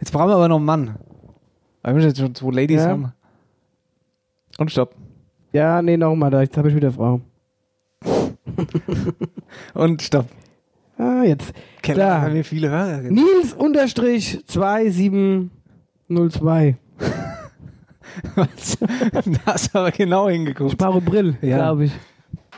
Jetzt 0.00 0.12
brauchen 0.12 0.28
wir 0.28 0.34
aber 0.34 0.48
noch 0.48 0.56
einen 0.56 0.64
Mann. 0.66 0.96
Weil 1.82 1.96
wir 1.96 2.02
jetzt 2.02 2.18
schon 2.18 2.34
zwei 2.34 2.50
Ladies 2.50 2.82
Ja. 2.82 2.88
haben. 2.88 3.12
Und 4.60 4.70
stopp. 4.70 4.94
Ja, 5.52 5.80
nee, 5.82 5.96
nochmal 5.96 6.30
da. 6.30 6.42
Jetzt 6.42 6.56
habe 6.58 6.68
ich 6.68 6.76
wieder 6.76 6.92
Frau. 6.92 7.20
Und 9.74 10.02
stopp. 10.02 10.26
Ah, 10.98 11.22
jetzt. 11.24 11.52
Keller, 11.82 12.06
Da. 12.06 12.20
haben 12.20 12.34
wir 12.34 12.44
viele 12.44 12.68
Hörer. 12.68 12.98
Nils 13.10 13.54
Unterstrich 13.56 14.44
2702. 14.46 16.76
Was? 18.34 18.76
da 19.12 19.22
hast 19.46 19.74
du 19.74 19.78
aber 19.78 19.90
genau 19.92 20.28
hingeguckt. 20.28 20.72
Sparo 20.72 21.00
Brill, 21.00 21.38
Ja. 21.40 21.56
glaube 21.56 21.86
ich. 21.86 21.92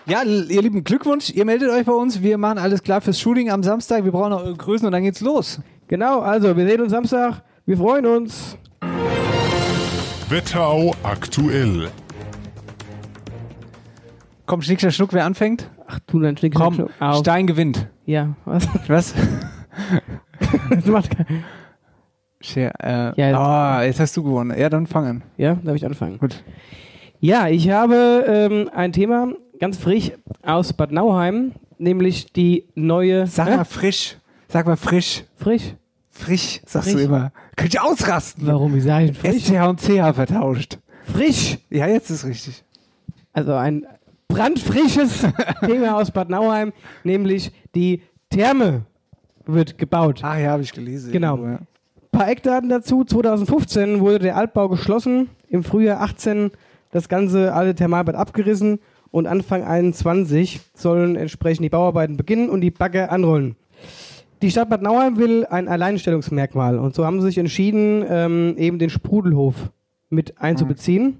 Ja, 0.06 0.24
ihr 0.24 0.60
lieben 0.62 0.82
Glückwunsch. 0.82 1.30
Ihr 1.30 1.44
meldet 1.44 1.70
euch 1.70 1.84
bei 1.86 1.92
uns. 1.92 2.20
Wir 2.20 2.36
machen 2.36 2.58
alles 2.58 2.82
klar 2.82 3.00
fürs 3.00 3.20
Shooting 3.20 3.48
am 3.50 3.62
Samstag. 3.62 4.02
Wir 4.04 4.10
brauchen 4.10 4.30
noch 4.30 4.42
eure 4.42 4.56
Größen 4.56 4.84
und 4.86 4.92
dann 4.92 5.04
geht's 5.04 5.20
los. 5.20 5.60
Genau, 5.86 6.18
also 6.18 6.56
wir 6.56 6.66
sehen 6.66 6.80
uns 6.80 6.90
Samstag. 6.90 7.44
Wir 7.64 7.76
freuen 7.76 8.06
uns. 8.06 8.58
Wetterau 10.32 10.94
aktuell. 11.02 11.90
Komm, 14.46 14.62
Schnick, 14.62 14.80
Schnuck, 14.90 15.12
wer 15.12 15.26
anfängt? 15.26 15.68
Ach, 15.86 15.98
tu 16.06 16.20
dein 16.20 16.38
Schnick, 16.38 16.54
Komm, 16.54 16.72
Schnuck 16.72 16.90
auf. 17.00 17.18
Stein 17.18 17.46
gewinnt. 17.46 17.86
Ja, 18.06 18.34
was? 18.46 18.66
Was? 18.88 19.12
Das 20.70 20.86
macht 20.86 21.14
kein- 21.14 21.44
Scher, 22.40 22.72
äh, 22.82 23.12
Ja. 23.20 23.80
oh, 23.80 23.82
jetzt 23.82 24.00
hast 24.00 24.16
du 24.16 24.22
gewonnen. 24.22 24.58
Ja, 24.58 24.70
dann 24.70 24.86
fang 24.86 25.04
an. 25.06 25.22
ja, 25.36 25.54
darf 25.62 25.76
ich 25.76 25.84
anfangen? 25.84 26.16
Gut. 26.16 26.42
Ja, 27.20 27.48
ich 27.48 27.68
habe 27.68 28.24
ähm, 28.26 28.70
ein 28.74 28.92
Thema 28.92 29.34
ganz 29.60 29.76
frisch 29.76 30.12
aus 30.42 30.72
Bad 30.72 30.92
Nauheim, 30.92 31.52
nämlich 31.76 32.32
die 32.32 32.68
neue. 32.74 33.26
Sag 33.26 33.54
mal 33.54 33.64
frisch. 33.66 34.16
Sag 34.48 34.64
mal 34.66 34.76
frisch. 34.76 35.24
frisch. 35.36 35.74
Frisch, 36.10 36.62
sagst 36.64 36.88
Frisch. 36.90 37.00
du 37.02 37.04
immer. 37.06 37.32
Könnt 37.56 37.74
ihr 37.74 37.84
ausrasten. 37.84 38.46
Warum? 38.46 38.80
Sage 38.80 39.06
ich 39.06 39.18
denn 39.20 39.32
frisch? 39.32 39.44
SCH 39.44 39.68
und 39.68 39.80
CH 39.80 40.14
vertauscht. 40.14 40.78
Frisch! 41.04 41.58
Ja, 41.70 41.86
jetzt 41.86 42.10
ist 42.10 42.24
richtig. 42.24 42.64
Also 43.32 43.54
ein 43.54 43.86
brandfrisches 44.28 45.26
Thema 45.66 45.96
aus 45.96 46.10
Bad 46.10 46.30
Nauheim, 46.30 46.72
nämlich 47.04 47.52
die 47.74 48.02
Therme 48.30 48.82
wird 49.46 49.76
gebaut. 49.78 50.22
Ah 50.22 50.38
ja, 50.38 50.50
habe 50.52 50.62
ich 50.62 50.72
gelesen. 50.72 51.12
Genau. 51.12 51.36
irgendwo, 51.36 51.52
Ja. 51.52 51.58
paar 52.12 52.28
Eckdaten 52.30 52.68
dazu. 52.68 53.04
2015 53.04 54.00
wurde 54.00 54.20
der 54.20 54.36
Altbau 54.36 54.68
geschlossen. 54.68 55.28
Im 55.48 55.64
Frühjahr 55.64 56.00
18 56.00 56.50
das 56.90 57.08
ganze 57.08 57.52
alte 57.52 57.74
Thermalbad 57.74 58.14
abgerissen 58.14 58.78
und 59.10 59.26
Anfang 59.26 59.64
21 59.64 60.60
sollen 60.74 61.16
entsprechend 61.16 61.64
die 61.64 61.68
Bauarbeiten 61.70 62.16
beginnen 62.16 62.48
und 62.48 62.60
die 62.62 62.70
Bagger 62.70 63.10
anrollen. 63.12 63.56
Die 64.42 64.50
Stadt 64.50 64.70
Bad 64.70 64.82
Nauheim 64.82 65.18
will 65.18 65.46
ein 65.46 65.68
Alleinstellungsmerkmal 65.68 66.76
und 66.76 66.96
so 66.96 67.06
haben 67.06 67.20
sie 67.20 67.28
sich 67.28 67.38
entschieden, 67.38 68.04
ähm, 68.08 68.56
eben 68.58 68.80
den 68.80 68.90
Sprudelhof 68.90 69.70
mit 70.10 70.40
einzubeziehen. 70.40 71.18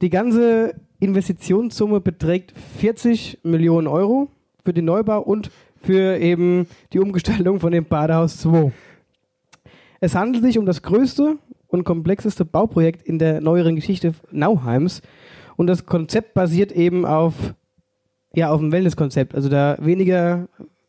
Die 0.00 0.08
ganze 0.08 0.76
Investitionssumme 1.00 2.00
beträgt 2.00 2.54
40 2.78 3.40
Millionen 3.42 3.88
Euro 3.88 4.28
für 4.64 4.72
den 4.72 4.84
Neubau 4.84 5.20
und 5.20 5.50
für 5.82 6.16
eben 6.18 6.68
die 6.92 7.00
Umgestaltung 7.00 7.58
von 7.58 7.72
dem 7.72 7.86
Badehaus 7.86 8.38
2. 8.38 8.70
Es 9.98 10.14
handelt 10.14 10.44
sich 10.44 10.56
um 10.56 10.64
das 10.64 10.82
größte 10.82 11.38
und 11.66 11.82
komplexeste 11.82 12.44
Bauprojekt 12.44 13.02
in 13.02 13.18
der 13.18 13.40
neueren 13.40 13.74
Geschichte 13.74 14.14
Nauheims. 14.30 15.02
Und 15.56 15.66
das 15.66 15.86
Konzept 15.86 16.34
basiert 16.34 16.70
eben 16.70 17.04
auf, 17.04 17.34
ja, 18.32 18.50
auf 18.50 18.60
dem 18.60 18.70
Wellnesskonzept. 18.70 19.34
Also 19.34 19.48
da 19.48 19.76
weniger, 19.80 20.46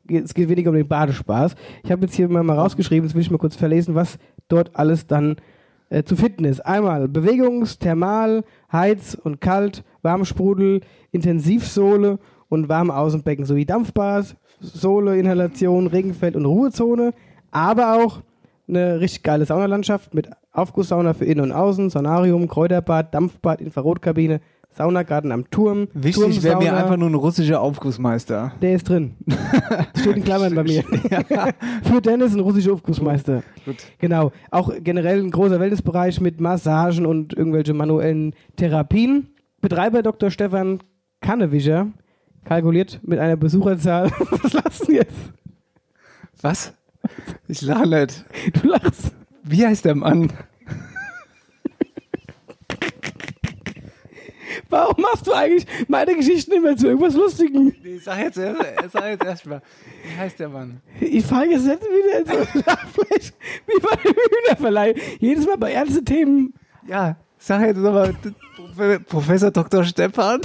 es 0.10 0.34
geht 0.34 0.50
weniger 0.50 0.70
um 0.70 0.76
den 0.76 0.88
Badespaß. 0.88 1.56
Ich 1.84 1.92
habe 1.92 2.04
jetzt 2.04 2.16
hier 2.16 2.30
mal, 2.30 2.44
mal 2.44 2.58
rausgeschrieben, 2.58 3.08
jetzt 3.08 3.16
will 3.16 3.22
ich 3.22 3.32
mal 3.32 3.38
kurz 3.38 3.56
verlesen, 3.56 3.96
was 3.96 4.18
dort 4.48 4.76
alles 4.76 5.08
dann 5.08 5.38
äh, 5.90 6.04
zu 6.04 6.16
finden 6.16 6.46
ist. 6.46 6.66
Einmal 6.66 7.08
Bewegungs-, 7.08 7.80
Thermal-, 7.80 8.44
Heiz- 8.72 9.16
und 9.16 9.42
Kalt-, 9.42 9.84
Warmsprudel, 10.02 10.82
Intensivsohle 11.12 12.20
und 12.50 12.70
Warmaußenbecken 12.70 13.46
sowie 13.46 13.66
Dampfbad, 13.66 14.36
Sohle, 14.60 15.18
Inhalation, 15.18 15.88
Regenfeld 15.88 16.36
und 16.36 16.46
Ruhezone, 16.46 17.14
aber 17.52 17.96
auch 17.96 18.22
eine 18.68 19.00
richtig 19.00 19.24
geile 19.24 19.46
Saunalandschaft 19.46 20.14
mit 20.14 20.30
Aufgusssauna 20.52 21.14
für 21.14 21.26
Innen 21.26 21.46
und 21.46 21.52
Außen, 21.52 21.90
Saunarium, 21.90 22.48
Kräuterbad, 22.48 23.14
Dampfbad, 23.14 23.62
Infrarotkabine, 23.62 24.42
Saunagarten 24.76 25.32
am 25.32 25.50
Turm. 25.50 25.88
Wichtig 25.94 26.44
wäre 26.44 26.58
mir 26.58 26.76
einfach 26.76 26.98
nur 26.98 27.10
ein 27.10 27.16
russischer 27.16 27.62
Aufgussmeister. 27.62 28.52
Der 28.62 28.76
ist 28.76 28.90
drin. 28.90 29.16
Steht 29.98 30.18
in 30.18 30.24
Klammern 30.26 30.54
bei 30.54 30.64
mir. 30.64 30.84
Für 31.84 32.02
Dennis 32.02 32.34
ein 32.34 32.42
russischer 32.42 32.74
Aufgussmeister. 32.74 33.44
Gut. 33.64 33.78
Genau. 34.00 34.34
Auch 34.52 34.72
generell 34.84 35.22
ein 35.22 35.32
großer 35.32 35.60
Wellnessbereich 35.62 36.20
mit 36.20 36.42
Massagen 36.42 37.06
und 37.06 37.34
irgendwelche 37.34 37.74
manuellen 37.74 38.36
Therapien. 38.58 39.30
Betreiber 39.62 40.04
Dr. 40.04 40.30
Stefan 40.30 40.80
Kannewischer 41.22 41.88
kalkuliert 42.44 43.00
mit 43.02 43.20
einer 43.20 43.38
Besucherzahl. 43.38 44.12
Was 44.44 44.54
lachst 44.54 44.88
du 44.88 44.92
jetzt? 44.92 45.16
Was? 46.42 46.74
Ich 47.48 47.62
lache 47.62 47.88
nicht. 47.88 48.26
Du 48.62 48.68
lachst. 48.68 49.16
Wie 49.44 49.66
heißt 49.66 49.86
der 49.86 49.96
Mann? 49.96 50.34
Warum 54.70 55.02
machst 55.02 55.28
du 55.28 55.34
eigentlich 55.34 55.66
meine 55.88 56.16
Geschichten 56.16 56.54
immer 56.54 56.76
zu 56.78 56.88
irgendwas 56.88 57.14
Lustigem? 57.16 57.74
Nee, 57.84 57.98
sag 57.98 58.20
jetzt 58.20 58.36
sag 58.36 59.06
jetzt 59.10 59.24
erst 59.26 59.46
mal. 59.46 59.62
Wie 60.04 60.18
heißt 60.18 60.40
der 60.40 60.50
Mann? 60.50 60.82
Ich 61.00 61.26
falle 61.26 61.52
jetzt 61.52 61.66
nicht 61.66 61.82
wieder 61.82 62.20
in 62.20 62.26
so 62.26 62.34
wie 63.68 63.80
bei 63.80 63.96
dem 64.04 64.14
Hühnerverleih. 64.16 64.96
Jedes 65.20 65.46
Mal 65.46 65.58
bei 65.58 65.72
ernsten 65.74 66.06
Themen. 66.06 66.54
Ja, 66.88 67.18
sag 67.38 67.62
jetzt 67.62 67.78
nochmal 67.78 68.14
Prof- 68.76 69.06
Professor 69.08 69.52
Dr. 69.52 69.84
Stefan. 69.84 70.42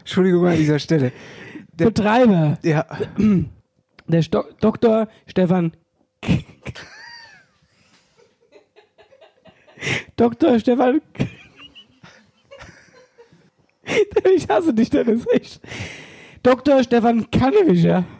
Entschuldigung 0.00 0.46
an 0.46 0.56
dieser 0.56 0.78
Stelle. 0.78 1.12
Der- 1.72 1.86
Betreiber, 1.86 2.58
Ja, 2.62 2.86
der 4.06 4.22
Sto 4.22 4.44
Dr. 4.60 5.08
Stefan. 5.26 5.72
Dr. 10.16 10.58
Stefan. 10.58 11.00
ich 14.36 14.48
hasse 14.48 14.72
dich, 14.72 14.90
Dennis, 14.90 15.26
echt. 15.32 15.60
Dr. 16.42 16.82
Stefan 16.82 17.30
Kannewischer. 17.30 18.04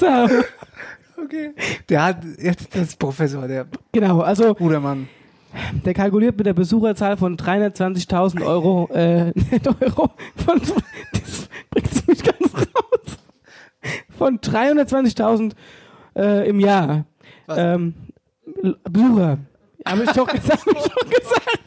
So, 0.00 0.06
okay. 1.22 1.52
Der 1.90 2.02
hat 2.02 2.24
jetzt 2.38 2.74
das 2.74 2.88
ist 2.88 2.98
Professor, 2.98 3.46
der 3.46 3.66
genau, 3.92 4.20
also 4.20 4.54
Brudermann. 4.54 5.08
Der 5.84 5.92
kalkuliert 5.92 6.38
mit 6.38 6.46
der 6.46 6.54
Besucherzahl 6.54 7.18
von 7.18 7.36
320.000 7.36 8.42
Euro, 8.42 8.88
äh, 8.94 9.32
Euro, 9.80 10.10
von, 10.36 10.58
das 11.12 11.48
bringt 11.68 12.08
mich 12.08 12.22
ganz 12.22 12.54
raus, 12.54 13.18
von 14.16 14.38
320.000 14.38 15.52
äh, 16.16 16.48
im 16.48 16.60
Jahr. 16.60 17.04
Ähm, 17.48 17.92
Besucher. 18.90 19.38
Habe 19.86 20.04
ich 20.04 20.10
doch 20.10 20.26
gesagt, 20.26 20.66
hab 20.66 20.76
ich 20.76 20.82
doch 20.82 21.10
gesagt. 21.10 21.60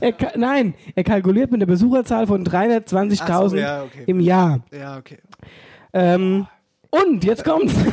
Er, 0.00 0.14
nein, 0.36 0.74
er 0.94 1.04
kalkuliert 1.04 1.50
mit 1.50 1.60
der 1.60 1.66
Besucherzahl 1.66 2.26
von 2.26 2.44
320.000 2.44 3.20
Ach 3.22 3.48
so, 3.48 3.56
ja, 3.56 3.82
okay. 3.84 4.04
im 4.06 4.20
Jahr. 4.20 4.60
Ja, 4.72 4.98
okay. 4.98 5.18
Ähm, 5.92 6.46
und 6.90 7.24
jetzt 7.24 7.44
kommt's. 7.44 7.74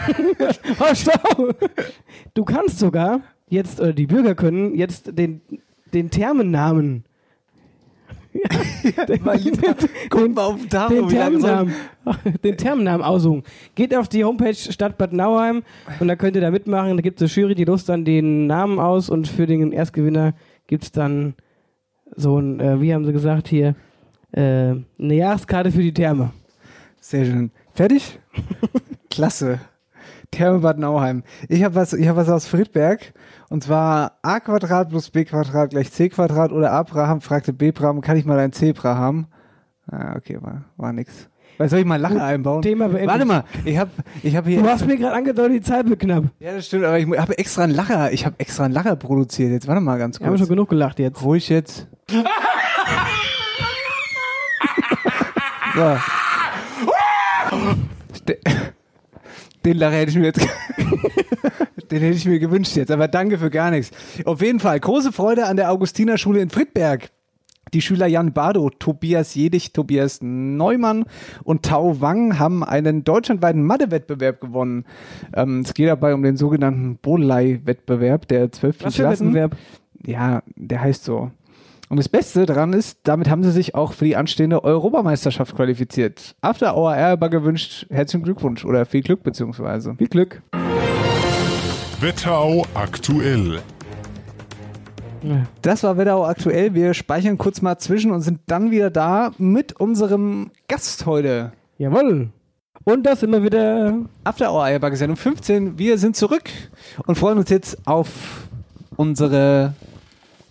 Du 2.33 2.45
kannst 2.45 2.79
sogar 2.79 3.21
jetzt, 3.49 3.79
oder 3.79 3.93
die 3.93 4.07
Bürger 4.07 4.35
können 4.35 4.75
jetzt 4.75 5.17
den, 5.17 5.41
den 5.93 6.09
Thermennamen. 6.09 7.03
Mal 9.23 10.43
auf 10.43 10.59
den 10.59 10.69
Tag, 10.69 10.89
den 10.89 11.07
den 12.43 12.57
Thermennamen 12.57 13.05
aussuchen. 13.05 13.43
Geht 13.75 13.95
auf 13.95 14.07
die 14.07 14.23
Homepage 14.23 14.55
Stadt 14.55 14.97
Bad 14.97 15.13
Nauheim 15.13 15.63
und 15.99 16.07
da 16.07 16.15
könnt 16.15 16.35
ihr 16.35 16.41
da 16.41 16.51
mitmachen. 16.51 16.95
Da 16.95 17.01
gibt 17.01 17.21
es 17.21 17.31
eine 17.31 17.41
Jury, 17.41 17.55
die 17.55 17.65
lost 17.65 17.89
dann 17.89 18.05
den 18.05 18.47
Namen 18.47 18.79
aus 18.79 19.09
und 19.09 19.27
für 19.27 19.45
den 19.45 19.71
Erstgewinner 19.71 20.33
gibt 20.67 20.83
es 20.83 20.91
dann 20.91 21.35
so 22.15 22.39
ein, 22.39 22.59
äh, 22.59 22.81
wie 22.81 22.93
haben 22.93 23.05
sie 23.05 23.13
gesagt 23.13 23.47
hier, 23.47 23.75
äh, 24.31 24.39
eine 24.39 24.85
Jahreskarte 24.99 25.71
für 25.71 25.81
die 25.81 25.93
Therme. 25.93 26.31
Sehr 26.99 27.25
schön. 27.25 27.51
Fertig? 27.73 28.19
Klasse. 29.09 29.59
Therme 30.31 30.59
Bad 30.59 30.79
Nauheim. 30.79 31.23
Ich 31.49 31.63
habe 31.63 31.75
was, 31.75 31.93
ich 31.93 32.07
hab 32.07 32.15
was 32.15 32.29
aus 32.29 32.47
Friedberg. 32.47 33.13
Und 33.51 33.61
zwar 33.65 34.13
a 34.21 34.39
Quadrat 34.39 34.87
plus 34.87 35.09
b 35.09 35.25
Quadrat 35.25 35.71
gleich 35.71 35.91
c 35.91 36.07
Quadrat 36.07 36.53
oder 36.53 36.71
Abraham 36.71 37.19
fragte 37.19 37.51
B 37.51 37.67
Abraham, 37.67 37.99
kann 37.99 38.15
ich 38.15 38.23
mal 38.23 38.39
ein 38.39 38.53
Zebra 38.53 38.95
haben? 38.95 39.27
Ah, 39.91 40.15
okay, 40.15 40.37
war, 40.39 40.63
war 40.77 40.93
nix. 40.93 41.27
Weil 41.57 41.67
soll 41.67 41.79
ich 41.79 41.85
mal 41.85 41.99
Lache 41.99 42.23
einbauen? 42.23 42.61
Thema 42.61 42.87
beendet. 42.87 43.09
Warte 43.09 43.25
mal, 43.25 43.43
ich 43.65 43.77
habe 43.77 43.91
ich 44.23 44.37
hab 44.37 44.47
hier. 44.47 44.61
Du 44.61 44.69
hast 44.69 44.87
mir 44.87 44.95
gerade 44.95 45.15
angedeutet, 45.15 45.51
die 45.57 45.61
Zeit 45.61 45.89
wird 45.89 45.99
knapp. 45.99 46.23
ja, 46.39 46.53
das 46.53 46.67
stimmt, 46.67 46.85
aber 46.85 46.97
ich 46.97 47.05
habe 47.05 47.37
extra 47.37 47.63
einen 47.63 47.73
Lacher, 47.73 48.13
ich 48.13 48.25
habe 48.25 48.35
extra 48.39 48.63
einen 48.63 48.73
Lacher 48.73 48.95
produziert. 48.95 49.51
Jetzt 49.51 49.67
warte 49.67 49.81
mal 49.81 49.97
ganz 49.97 50.17
Wir 50.21 50.27
haben 50.27 50.31
kurz. 50.31 50.39
schon 50.39 50.49
genug 50.49 50.69
gelacht 50.69 50.97
jetzt. 50.99 51.21
Ruhig 51.21 51.49
jetzt. 51.49 51.89
so. 55.75 55.97
Den 59.65 59.77
Lacher 59.77 59.97
hätte 59.97 60.11
ich 60.11 60.17
mir 60.17 60.25
jetzt. 60.25 60.41
Den 61.91 61.99
hätte 61.99 62.15
ich 62.15 62.25
mir 62.25 62.39
gewünscht 62.39 62.75
jetzt, 62.77 62.89
aber 62.89 63.07
danke 63.07 63.37
für 63.37 63.49
gar 63.49 63.69
nichts. 63.69 63.91
Auf 64.23 64.41
jeden 64.41 64.59
Fall, 64.59 64.79
große 64.79 65.11
Freude 65.11 65.45
an 65.47 65.57
der 65.57 65.71
Augustinerschule 65.71 66.39
in 66.39 66.49
Friedberg. 66.49 67.09
Die 67.73 67.81
Schüler 67.81 68.07
Jan 68.07 68.33
Bardo, 68.33 68.69
Tobias 68.69 69.33
Jedig, 69.35 69.73
Tobias 69.73 70.19
Neumann 70.21 71.05
und 71.43 71.63
Tau 71.63 72.01
Wang 72.01 72.37
haben 72.37 72.63
einen 72.63 73.03
deutschlandweiten 73.03 73.63
Mathe-Wettbewerb 73.63 74.41
gewonnen. 74.41 74.85
Ähm, 75.33 75.61
es 75.61 75.73
geht 75.73 75.87
dabei 75.87 76.13
um 76.13 76.23
den 76.23 76.35
sogenannten 76.35 76.97
Bolei-Wettbewerb 76.97 78.27
der 78.27 78.51
12. 78.51 78.83
Was 78.83 78.95
für 78.95 79.03
ein 79.03 79.09
Klassen. 79.09 79.27
Wettbewerb? 79.27 79.57
Ja, 80.05 80.43
der 80.55 80.81
heißt 80.81 81.03
so. 81.05 81.31
Und 81.91 81.97
das 81.97 82.07
Beste 82.07 82.45
daran 82.45 82.71
ist, 82.71 82.99
damit 83.03 83.29
haben 83.29 83.43
sie 83.43 83.51
sich 83.51 83.75
auch 83.75 83.91
für 83.91 84.05
die 84.05 84.15
anstehende 84.15 84.63
Europameisterschaft 84.63 85.53
qualifiziert. 85.57 86.37
After 86.39 86.77
Hour 86.77 86.95
Erber 86.95 87.27
gewünscht, 87.27 87.85
herzlichen 87.89 88.23
Glückwunsch 88.23 88.63
oder 88.63 88.85
viel 88.85 89.01
Glück 89.01 89.23
beziehungsweise. 89.23 89.93
Viel 89.97 90.07
Glück. 90.07 90.41
Wetterau 91.99 92.65
aktuell. 92.75 93.59
Das 95.61 95.83
war 95.83 95.97
Wetterau 95.97 96.23
aktuell. 96.25 96.73
Wir 96.73 96.93
speichern 96.93 97.37
kurz 97.37 97.61
mal 97.61 97.77
zwischen 97.77 98.11
und 98.11 98.21
sind 98.21 98.39
dann 98.47 98.71
wieder 98.71 98.89
da 98.89 99.33
mit 99.37 99.73
unserem 99.73 100.51
Gast 100.69 101.05
heute. 101.05 101.51
Jawohl. 101.77 102.29
Und 102.85 103.03
das 103.03 103.21
immer 103.21 103.43
wieder. 103.43 103.95
After 104.23 104.49
Hour 104.49 104.63
Eierbacke 104.63 104.95
Sendung 104.95 105.17
15. 105.17 105.77
Wir 105.77 105.97
sind 105.97 106.15
zurück 106.15 106.49
und 107.05 107.17
freuen 107.17 107.37
uns 107.37 107.49
jetzt 107.49 107.85
auf 107.85 108.47
unsere 108.95 109.73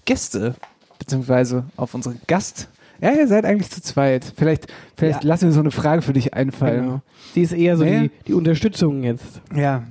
Gäste, 0.05 0.55
beziehungsweise 1.01 1.65
auf 1.77 1.95
unseren 1.95 2.21
Gast. 2.29 2.69
Ja, 3.01 3.11
ihr 3.13 3.27
seid 3.27 3.45
eigentlich 3.45 3.71
zu 3.71 3.83
zweit. 3.83 4.33
Vielleicht, 4.37 4.67
vielleicht 4.97 5.25
Ja. 5.25 5.29
lassen 5.29 5.47
wir 5.47 5.53
so 5.53 5.61
eine 5.61 5.71
Frage 5.73 6.03
für 6.03 6.13
dich 6.13 6.35
einfallen. 6.35 6.83
Genau. 6.85 7.01
Die 7.35 7.43
ist 7.43 7.53
eher 7.53 7.77
so 7.77 7.85
Nee. 7.85 8.01
die, 8.03 8.11
die 8.29 8.35
Unterstützung 8.35 9.03
jetzt. 9.03 9.41
Ja. 9.55 9.83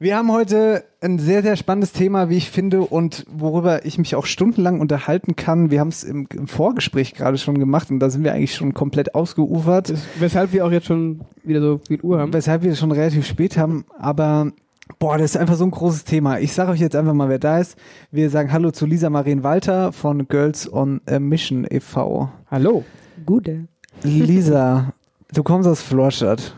Wir 0.00 0.16
haben 0.16 0.30
heute 0.32 0.84
ein 1.00 1.18
sehr, 1.18 1.42
sehr 1.42 1.56
spannendes 1.56 1.92
Thema, 1.92 2.28
wie 2.28 2.36
ich 2.36 2.50
finde, 2.50 2.82
und 2.82 3.24
worüber 3.32 3.86
ich 3.86 3.96
mich 3.96 4.14
auch 4.16 4.26
stundenlang 4.26 4.80
unterhalten 4.80 5.36
kann. 5.36 5.70
Wir 5.70 5.80
haben 5.80 5.88
es 5.88 6.04
im, 6.04 6.26
im 6.34 6.46
Vorgespräch 6.48 7.14
gerade 7.14 7.38
schon 7.38 7.58
gemacht 7.58 7.90
und 7.90 8.00
da 8.00 8.10
sind 8.10 8.24
wir 8.24 8.34
eigentlich 8.34 8.54
schon 8.54 8.74
komplett 8.74 9.14
ausgeufert. 9.14 9.88
Das, 9.90 10.02
weshalb 10.18 10.52
wir 10.52 10.66
auch 10.66 10.72
jetzt 10.72 10.86
schon 10.86 11.20
wieder 11.44 11.60
so 11.62 11.80
viel 11.86 12.00
Uhr 12.02 12.18
haben. 12.18 12.32
weshalb 12.34 12.62
wir 12.64 12.74
schon 12.74 12.90
relativ 12.92 13.24
spät 13.26 13.56
haben, 13.56 13.86
aber 13.96 14.52
boah, 14.98 15.18
das 15.18 15.32
ist 15.34 15.36
einfach 15.36 15.56
so 15.56 15.64
ein 15.64 15.70
großes 15.70 16.04
Thema. 16.04 16.38
Ich 16.38 16.52
sage 16.52 16.70
euch 16.72 16.80
jetzt 16.80 16.96
einfach 16.96 17.14
mal, 17.14 17.28
wer 17.28 17.38
da 17.38 17.58
ist. 17.58 17.76
Wir 18.10 18.30
sagen 18.30 18.52
Hallo 18.52 18.70
zu 18.70 18.86
Lisa 18.86 19.10
Marien 19.10 19.42
Walter 19.42 19.92
von 19.92 20.26
Girls 20.28 20.70
on 20.72 21.00
a 21.06 21.18
Mission 21.18 21.66
e.V. 21.70 22.30
Hallo. 22.50 22.84
Gute. 23.26 23.66
Lisa, 24.02 24.92
du 25.32 25.42
kommst 25.42 25.68
aus 25.68 25.80
Florstadt. 25.82 26.54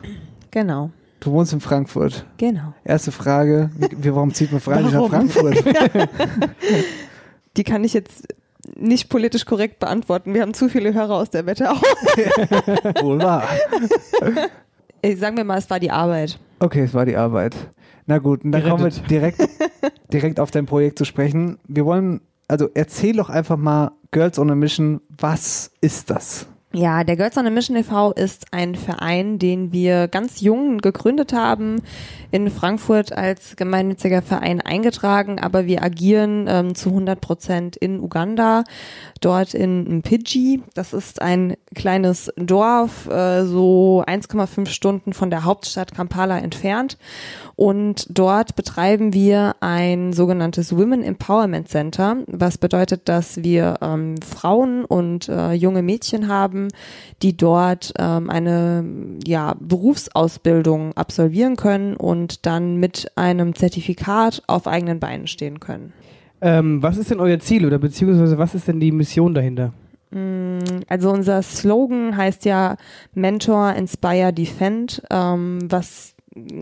Genau, 0.50 0.90
Du 1.20 1.32
wohnst 1.32 1.52
in 1.52 1.60
Frankfurt. 1.60 2.24
genau. 2.36 2.72
Erste 2.84 3.10
Frage, 3.10 3.70
wie, 3.98 4.14
warum 4.14 4.32
zieht 4.34 4.52
man 4.52 4.60
freiwillig 4.60 4.92
nach? 4.92 5.08
Frankfurt? 5.08 5.56
Die 7.56 7.64
kann 7.64 7.84
ich 7.84 7.94
jetzt 7.94 8.28
nicht 8.76 9.08
politisch 9.08 9.44
korrekt 9.46 9.78
beantworten. 9.78 10.34
Wir 10.34 10.42
haben 10.42 10.52
zu 10.54 10.68
viele 10.68 10.92
Hörer 10.92 11.14
aus 11.14 11.30
der 11.30 11.46
Wetterau. 11.46 11.74
Wohl 13.02 13.20
wahr. 13.22 13.44
Sagen 15.16 15.36
wir 15.36 15.44
mal, 15.44 15.58
es 15.58 15.70
war 15.70 15.80
die 15.80 15.90
Arbeit. 15.90 16.38
Okay, 16.58 16.82
es 16.82 16.92
war 16.94 17.06
die 17.06 17.16
Arbeit. 17.16 17.54
Na 18.06 18.18
gut, 18.18 18.44
und 18.44 18.52
dann 18.52 18.62
kommen 18.62 18.84
wir 18.84 18.90
Gerettet. 18.90 19.10
direkt, 19.10 19.48
direkt 20.12 20.40
auf 20.40 20.50
dein 20.50 20.66
Projekt 20.66 20.98
zu 20.98 21.04
sprechen. 21.04 21.58
Wir 21.66 21.84
wollen, 21.84 22.20
also 22.48 22.68
erzähl 22.74 23.16
doch 23.16 23.30
einfach 23.30 23.56
mal 23.56 23.92
Girls 24.12 24.38
on 24.38 24.50
a 24.50 24.54
Mission, 24.54 25.00
was 25.08 25.72
ist 25.80 26.10
das? 26.10 26.46
Ja, 26.78 27.04
der 27.04 27.16
Girls 27.16 27.38
on 27.38 27.46
a 27.46 27.50
Mission 27.50 27.74
e.V. 27.74 28.12
ist 28.12 28.52
ein 28.52 28.74
Verein, 28.74 29.38
den 29.38 29.72
wir 29.72 30.08
ganz 30.08 30.42
jung 30.42 30.76
gegründet 30.76 31.32
haben, 31.32 31.80
in 32.30 32.50
Frankfurt 32.50 33.16
als 33.16 33.56
gemeinnütziger 33.56 34.20
Verein 34.20 34.60
eingetragen, 34.60 35.38
aber 35.38 35.64
wir 35.64 35.82
agieren 35.82 36.44
ähm, 36.46 36.74
zu 36.74 36.90
100 36.90 37.18
Prozent 37.18 37.76
in 37.76 37.98
Uganda, 37.98 38.62
dort 39.22 39.54
in 39.54 40.00
Mpidgi. 40.00 40.64
Das 40.74 40.92
ist 40.92 41.22
ein 41.22 41.56
kleines 41.74 42.30
Dorf, 42.36 43.08
äh, 43.08 43.46
so 43.46 44.04
1,5 44.06 44.66
Stunden 44.68 45.14
von 45.14 45.30
der 45.30 45.44
Hauptstadt 45.44 45.94
Kampala 45.94 46.38
entfernt. 46.38 46.98
Und 47.54 48.06
dort 48.10 48.54
betreiben 48.54 49.14
wir 49.14 49.56
ein 49.60 50.12
sogenanntes 50.12 50.76
Women 50.76 51.02
Empowerment 51.02 51.68
Center, 51.68 52.18
was 52.26 52.58
bedeutet, 52.58 53.08
dass 53.08 53.42
wir 53.42 53.78
ähm, 53.80 54.16
Frauen 54.20 54.84
und 54.84 55.30
äh, 55.30 55.52
junge 55.52 55.80
Mädchen 55.80 56.28
haben, 56.28 56.65
die 57.22 57.36
dort 57.36 57.92
ähm, 57.98 58.30
eine 58.30 58.84
ja, 59.24 59.54
Berufsausbildung 59.60 60.96
absolvieren 60.96 61.56
können 61.56 61.96
und 61.96 62.46
dann 62.46 62.76
mit 62.76 63.10
einem 63.16 63.54
Zertifikat 63.54 64.42
auf 64.46 64.66
eigenen 64.66 65.00
Beinen 65.00 65.26
stehen 65.26 65.60
können. 65.60 65.92
Ähm, 66.40 66.82
was 66.82 66.98
ist 66.98 67.10
denn 67.10 67.20
euer 67.20 67.38
Ziel 67.38 67.66
oder 67.66 67.78
beziehungsweise 67.78 68.38
was 68.38 68.54
ist 68.54 68.68
denn 68.68 68.80
die 68.80 68.92
Mission 68.92 69.34
dahinter? 69.34 69.72
Also 70.88 71.10
unser 71.10 71.42
Slogan 71.42 72.16
heißt 72.16 72.44
ja 72.44 72.76
Mentor, 73.14 73.74
Inspire, 73.74 74.32
Defend, 74.32 75.02
ähm, 75.10 75.58
was 75.68 76.14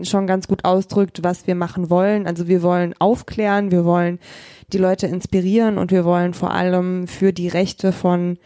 schon 0.03 0.25
ganz 0.25 0.47
gut 0.47 0.65
ausdrückt, 0.65 1.23
was 1.23 1.47
wir 1.47 1.55
machen 1.55 1.89
wollen. 1.89 2.27
Also 2.27 2.47
wir 2.47 2.63
wollen 2.63 2.95
aufklären, 2.99 3.71
wir 3.71 3.85
wollen 3.85 4.19
die 4.73 4.77
Leute 4.77 5.07
inspirieren 5.07 5.77
und 5.77 5.91
wir 5.91 6.05
wollen 6.05 6.33
vor 6.33 6.51
allem 6.51 7.07
für 7.07 7.33
die 7.33 7.47
Rechte 7.47 7.91
von 7.91 8.37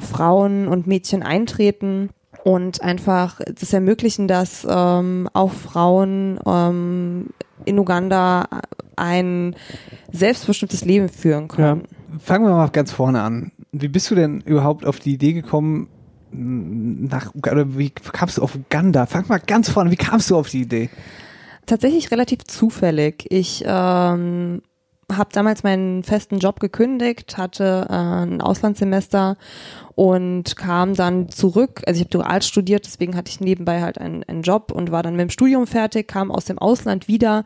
Frauen 0.00 0.68
und 0.68 0.86
Mädchen 0.86 1.22
eintreten 1.22 2.10
und 2.44 2.82
einfach 2.82 3.40
das 3.54 3.72
ermöglichen, 3.72 4.28
dass 4.28 4.66
ähm, 4.68 5.28
auch 5.32 5.52
Frauen 5.52 6.38
ähm, 6.46 7.28
in 7.64 7.78
Uganda 7.78 8.46
ein 8.96 9.54
selbstbestimmtes 10.12 10.84
Leben 10.84 11.08
führen 11.08 11.48
können. 11.48 11.82
Fangen 12.18 12.44
wir 12.44 12.52
mal 12.52 12.68
ganz 12.68 12.92
vorne 12.92 13.22
an. 13.22 13.52
Wie 13.72 13.88
bist 13.88 14.10
du 14.10 14.14
denn 14.14 14.40
überhaupt 14.40 14.84
auf 14.84 14.98
die 14.98 15.14
Idee 15.14 15.32
gekommen, 15.32 15.88
nach 16.32 17.34
Uganda, 17.34 17.62
oder 17.62 17.78
wie 17.78 17.90
kamst 17.90 18.38
du 18.38 18.42
auf 18.42 18.54
Uganda? 18.54 19.06
Fang 19.06 19.26
mal 19.28 19.40
ganz 19.40 19.68
vorne, 19.68 19.90
wie 19.90 19.96
kamst 19.96 20.30
du 20.30 20.36
auf 20.36 20.48
die 20.48 20.62
Idee? 20.62 20.90
Tatsächlich 21.66 22.10
relativ 22.10 22.44
zufällig. 22.44 23.26
Ich 23.30 23.64
ähm, 23.66 24.62
habe 25.10 25.30
damals 25.32 25.62
meinen 25.62 26.02
festen 26.02 26.38
Job 26.38 26.60
gekündigt, 26.60 27.36
hatte 27.36 27.86
äh, 27.88 27.92
ein 27.92 28.40
Auslandssemester 28.40 29.36
und 29.94 30.56
kam 30.56 30.94
dann 30.94 31.28
zurück. 31.28 31.82
Also 31.86 31.98
ich 31.98 32.06
habe 32.06 32.18
dual 32.18 32.42
studiert, 32.42 32.86
deswegen 32.86 33.16
hatte 33.16 33.30
ich 33.30 33.40
nebenbei 33.40 33.80
halt 33.82 33.98
einen, 33.98 34.22
einen 34.24 34.42
Job 34.42 34.72
und 34.72 34.90
war 34.90 35.02
dann 35.02 35.16
mit 35.16 35.22
dem 35.22 35.30
Studium 35.30 35.66
fertig, 35.66 36.08
kam 36.08 36.30
aus 36.30 36.44
dem 36.44 36.58
Ausland 36.58 37.08
wieder 37.08 37.44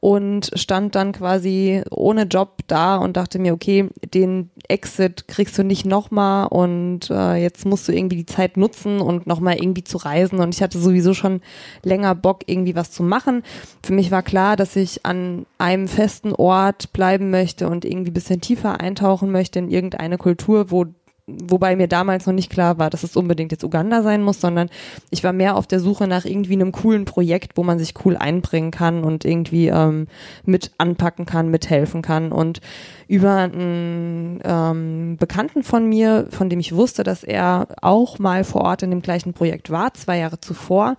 und 0.00 0.50
stand 0.54 0.94
dann 0.94 1.12
quasi 1.12 1.82
ohne 1.90 2.24
Job 2.24 2.58
da 2.66 2.96
und 2.96 3.16
dachte 3.16 3.38
mir, 3.38 3.52
okay, 3.52 3.88
den 4.12 4.50
Exit 4.68 5.28
kriegst 5.28 5.56
du 5.58 5.64
nicht 5.64 5.86
nochmal 5.86 6.46
und 6.48 7.10
äh, 7.10 7.36
jetzt 7.36 7.66
musst 7.66 7.88
du 7.88 7.92
irgendwie 7.92 8.16
die 8.16 8.26
Zeit 8.26 8.56
nutzen 8.56 9.00
und 9.00 9.26
nochmal 9.26 9.56
irgendwie 9.56 9.84
zu 9.84 9.98
reisen 9.98 10.40
und 10.40 10.54
ich 10.54 10.62
hatte 10.62 10.78
sowieso 10.78 11.14
schon 11.14 11.40
länger 11.82 12.14
Bock, 12.14 12.42
irgendwie 12.46 12.74
was 12.74 12.90
zu 12.90 13.02
machen. 13.02 13.42
Für 13.82 13.92
mich 13.92 14.10
war 14.10 14.22
klar, 14.22 14.56
dass 14.56 14.76
ich 14.76 15.04
an 15.06 15.46
einem 15.58 15.88
festen 15.88 16.32
Ort 16.32 16.92
bleiben 16.92 17.30
möchte 17.30 17.68
und 17.68 17.84
irgendwie 17.84 18.10
bisschen 18.10 18.40
tiefer 18.40 18.80
eintauchen 18.80 19.30
möchte 19.30 19.58
in 19.58 19.70
irgendeine 19.70 20.18
Kultur, 20.18 20.70
wo 20.70 20.86
wobei 21.26 21.74
mir 21.74 21.88
damals 21.88 22.26
noch 22.26 22.34
nicht 22.34 22.50
klar 22.50 22.78
war, 22.78 22.90
dass 22.90 23.02
es 23.02 23.16
unbedingt 23.16 23.50
jetzt 23.50 23.64
Uganda 23.64 24.02
sein 24.02 24.22
muss, 24.22 24.40
sondern 24.40 24.68
ich 25.10 25.24
war 25.24 25.32
mehr 25.32 25.56
auf 25.56 25.66
der 25.66 25.80
Suche 25.80 26.06
nach 26.06 26.26
irgendwie 26.26 26.52
einem 26.52 26.70
coolen 26.70 27.06
Projekt, 27.06 27.56
wo 27.56 27.62
man 27.62 27.78
sich 27.78 27.94
cool 28.04 28.16
einbringen 28.16 28.70
kann 28.70 29.04
und 29.04 29.24
irgendwie 29.24 29.68
ähm, 29.68 30.06
mit 30.44 30.72
anpacken 30.76 31.24
kann, 31.24 31.50
mithelfen 31.50 32.02
kann. 32.02 32.30
Und 32.30 32.60
über 33.08 33.36
einen 33.36 34.40
ähm, 34.44 35.16
Bekannten 35.18 35.62
von 35.62 35.88
mir, 35.88 36.26
von 36.30 36.50
dem 36.50 36.60
ich 36.60 36.74
wusste, 36.74 37.04
dass 37.04 37.24
er 37.24 37.68
auch 37.80 38.18
mal 38.18 38.44
vor 38.44 38.62
Ort 38.62 38.82
in 38.82 38.90
dem 38.90 39.00
gleichen 39.00 39.32
Projekt 39.32 39.70
war, 39.70 39.94
zwei 39.94 40.18
Jahre 40.18 40.40
zuvor, 40.40 40.96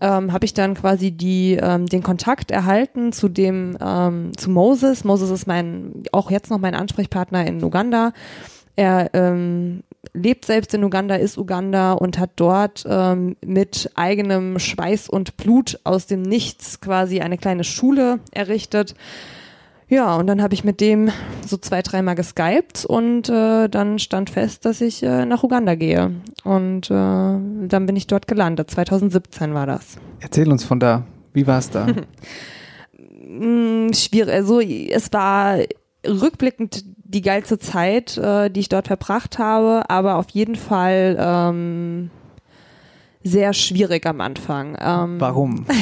ähm, 0.00 0.32
habe 0.32 0.46
ich 0.46 0.54
dann 0.54 0.74
quasi 0.74 1.12
die 1.12 1.58
ähm, 1.60 1.86
den 1.86 2.02
Kontakt 2.02 2.50
erhalten 2.50 3.12
zu 3.12 3.28
dem 3.28 3.76
ähm, 3.80 4.32
zu 4.36 4.50
Moses. 4.50 5.04
Moses 5.04 5.30
ist 5.30 5.46
mein 5.46 6.02
auch 6.10 6.30
jetzt 6.30 6.50
noch 6.50 6.58
mein 6.58 6.74
Ansprechpartner 6.74 7.46
in 7.46 7.62
Uganda. 7.62 8.12
Er 8.76 9.10
ähm, 9.14 9.82
lebt 10.14 10.44
selbst 10.44 10.74
in 10.74 10.84
Uganda, 10.84 11.16
ist 11.16 11.38
Uganda 11.38 11.92
und 11.92 12.18
hat 12.18 12.30
dort 12.36 12.84
ähm, 12.88 13.36
mit 13.44 13.90
eigenem 13.94 14.58
Schweiß 14.58 15.08
und 15.08 15.36
Blut 15.36 15.78
aus 15.84 16.06
dem 16.06 16.22
Nichts 16.22 16.80
quasi 16.80 17.20
eine 17.20 17.38
kleine 17.38 17.64
Schule 17.64 18.20
errichtet. 18.32 18.94
Ja, 19.88 20.14
und 20.14 20.28
dann 20.28 20.40
habe 20.40 20.54
ich 20.54 20.62
mit 20.62 20.80
dem 20.80 21.10
so 21.44 21.56
zwei, 21.56 21.82
dreimal 21.82 22.14
geskypt 22.14 22.84
und 22.84 23.28
äh, 23.28 23.68
dann 23.68 23.98
stand 23.98 24.30
fest, 24.30 24.64
dass 24.64 24.80
ich 24.80 25.02
äh, 25.02 25.26
nach 25.26 25.42
Uganda 25.42 25.74
gehe. 25.74 26.12
Und 26.44 26.90
äh, 26.90 26.94
dann 26.94 27.86
bin 27.86 27.96
ich 27.96 28.06
dort 28.06 28.28
gelandet. 28.28 28.70
2017 28.70 29.52
war 29.52 29.66
das. 29.66 29.96
Erzähl 30.20 30.50
uns 30.50 30.62
von 30.62 30.78
da. 30.78 31.06
Wie 31.32 31.46
war 31.46 31.58
es 31.58 31.70
da? 31.70 31.88
Mm, 33.30 33.92
schwierig. 33.92 34.34
Also 34.34 34.60
es 34.60 35.12
war 35.12 35.58
rückblickend 36.06 36.84
die 37.04 37.22
geilste 37.22 37.58
Zeit, 37.58 38.16
äh, 38.16 38.50
die 38.50 38.60
ich 38.60 38.68
dort 38.68 38.86
verbracht 38.86 39.38
habe, 39.38 39.88
aber 39.88 40.16
auf 40.16 40.30
jeden 40.30 40.56
Fall 40.56 41.16
ähm, 41.18 42.10
sehr 43.22 43.52
schwierig 43.52 44.06
am 44.06 44.20
Anfang. 44.20 44.76
Ähm, 44.80 45.20
Warum? 45.20 45.66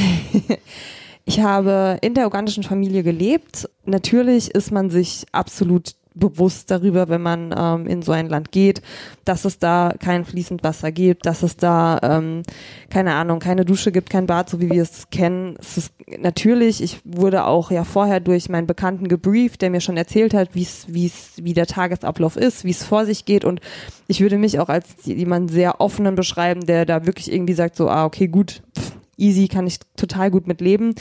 Ich 1.28 1.42
habe 1.42 1.98
in 2.00 2.14
der 2.14 2.26
ugandischen 2.26 2.62
Familie 2.62 3.02
gelebt. 3.02 3.68
Natürlich 3.84 4.50
ist 4.54 4.72
man 4.72 4.88
sich 4.88 5.26
absolut 5.30 5.94
bewusst 6.18 6.70
darüber, 6.70 7.08
wenn 7.08 7.22
man 7.22 7.54
ähm, 7.56 7.86
in 7.86 8.02
so 8.02 8.12
ein 8.12 8.28
Land 8.28 8.52
geht, 8.52 8.82
dass 9.24 9.44
es 9.44 9.58
da 9.58 9.94
kein 9.98 10.24
fließend 10.24 10.62
Wasser 10.62 10.92
gibt, 10.92 11.26
dass 11.26 11.42
es 11.42 11.56
da 11.56 11.98
ähm, 12.02 12.42
keine 12.90 13.14
Ahnung, 13.14 13.38
keine 13.38 13.64
Dusche 13.64 13.92
gibt, 13.92 14.10
kein 14.10 14.26
Bad, 14.26 14.50
so 14.50 14.60
wie 14.60 14.70
wir 14.70 14.82
es 14.82 15.10
kennen. 15.10 15.56
Es 15.60 15.76
ist 15.76 15.94
natürlich, 16.18 16.82
ich 16.82 17.00
wurde 17.04 17.44
auch 17.44 17.70
ja 17.70 17.84
vorher 17.84 18.20
durch 18.20 18.48
meinen 18.48 18.66
Bekannten 18.66 19.08
gebrieft, 19.08 19.62
der 19.62 19.70
mir 19.70 19.80
schon 19.80 19.96
erzählt 19.96 20.34
hat, 20.34 20.54
wie 20.54 20.62
es, 20.62 20.86
wie 20.88 21.06
es, 21.06 21.32
wie 21.36 21.54
der 21.54 21.66
Tagesablauf 21.66 22.36
ist, 22.36 22.64
wie 22.64 22.70
es 22.70 22.84
vor 22.84 23.06
sich 23.06 23.24
geht 23.24 23.44
und 23.44 23.60
ich 24.06 24.20
würde 24.20 24.38
mich 24.38 24.58
auch 24.58 24.68
als 24.68 24.86
jemand 25.04 25.50
sehr 25.50 25.80
offenen 25.80 26.14
beschreiben, 26.14 26.66
der 26.66 26.86
da 26.86 27.06
wirklich 27.06 27.32
irgendwie 27.32 27.54
sagt 27.54 27.76
so, 27.76 27.88
ah 27.88 28.04
okay 28.04 28.28
gut, 28.28 28.62
pff, 28.76 28.92
easy 29.18 29.48
kann 29.48 29.66
ich 29.66 29.80
total 29.96 30.30
gut 30.30 30.46
mit 30.46 30.60
leben, 30.60 30.94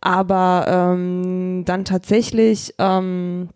aber 0.00 0.66
ähm, 0.68 1.62
dann 1.64 1.84
tatsächlich 1.84 2.74
ähm, 2.78 3.48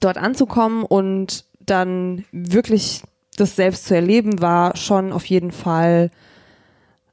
dort 0.00 0.18
anzukommen 0.18 0.84
und 0.84 1.44
dann 1.60 2.24
wirklich 2.32 3.02
das 3.36 3.56
selbst 3.56 3.86
zu 3.86 3.94
erleben, 3.94 4.40
war 4.40 4.76
schon 4.76 5.12
auf 5.12 5.24
jeden 5.26 5.50
Fall 5.50 6.10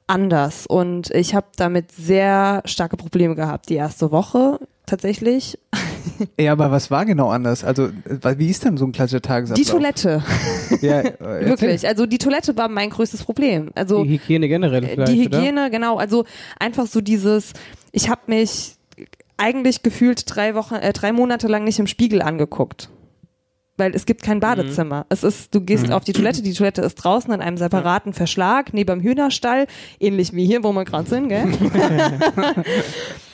anders. 0.06 0.66
Und 0.66 1.10
ich 1.10 1.34
habe 1.34 1.46
damit 1.56 1.92
sehr 1.92 2.62
starke 2.64 2.96
Probleme 2.96 3.34
gehabt, 3.34 3.68
die 3.68 3.74
erste 3.74 4.10
Woche 4.10 4.58
tatsächlich. 4.86 5.58
Ja, 6.38 6.52
aber 6.52 6.70
was 6.72 6.90
war 6.90 7.06
genau 7.06 7.30
anders? 7.30 7.62
Also, 7.64 7.84
äh, 7.86 8.36
wie 8.36 8.48
ist 8.48 8.64
denn 8.64 8.76
so 8.76 8.84
ein 8.84 8.92
klassischer 8.92 9.22
Tagesablauf? 9.22 9.64
Die 9.64 9.70
Toilette. 9.70 10.22
Ja, 10.80 11.00
äh, 11.00 11.12
erzähl. 11.20 11.46
Wirklich. 11.48 11.86
Also 11.86 12.06
die 12.06 12.18
Toilette 12.18 12.56
war 12.56 12.68
mein 12.68 12.90
größtes 12.90 13.22
Problem. 13.22 13.70
Also 13.76 14.02
Die 14.02 14.10
Hygiene 14.18 14.48
generell 14.48 14.84
äh, 14.84 14.88
vielleicht, 14.88 15.12
die 15.12 15.26
oder? 15.26 15.38
Hygiene, 15.38 15.70
genau. 15.70 15.98
Also 15.98 16.24
einfach 16.58 16.86
so 16.86 17.00
dieses, 17.00 17.52
ich 17.92 18.08
habe 18.08 18.22
mich 18.26 18.74
eigentlich 19.42 19.82
gefühlt 19.82 20.24
drei 20.26 20.54
Wochen, 20.54 20.76
äh, 20.76 20.92
drei 20.92 21.12
Monate 21.12 21.48
lang 21.48 21.64
nicht 21.64 21.80
im 21.80 21.88
Spiegel 21.88 22.22
angeguckt. 22.22 22.88
Weil 23.76 23.94
es 23.96 24.06
gibt 24.06 24.22
kein 24.22 24.38
Badezimmer. 24.38 25.06
Es 25.08 25.24
ist, 25.24 25.54
du 25.54 25.60
gehst 25.60 25.90
auf 25.90 26.04
die 26.04 26.12
Toilette, 26.12 26.42
die 26.42 26.52
Toilette 26.52 26.82
ist 26.82 26.94
draußen 26.96 27.32
in 27.32 27.40
einem 27.40 27.56
separaten 27.56 28.12
Verschlag, 28.12 28.72
neben 28.74 29.00
dem 29.00 29.00
Hühnerstall, 29.00 29.66
ähnlich 29.98 30.34
wie 30.34 30.44
hier, 30.44 30.62
wo 30.62 30.72
wir 30.72 30.84
gerade 30.84 31.08
sind, 31.08 31.28
gell? 31.28 31.48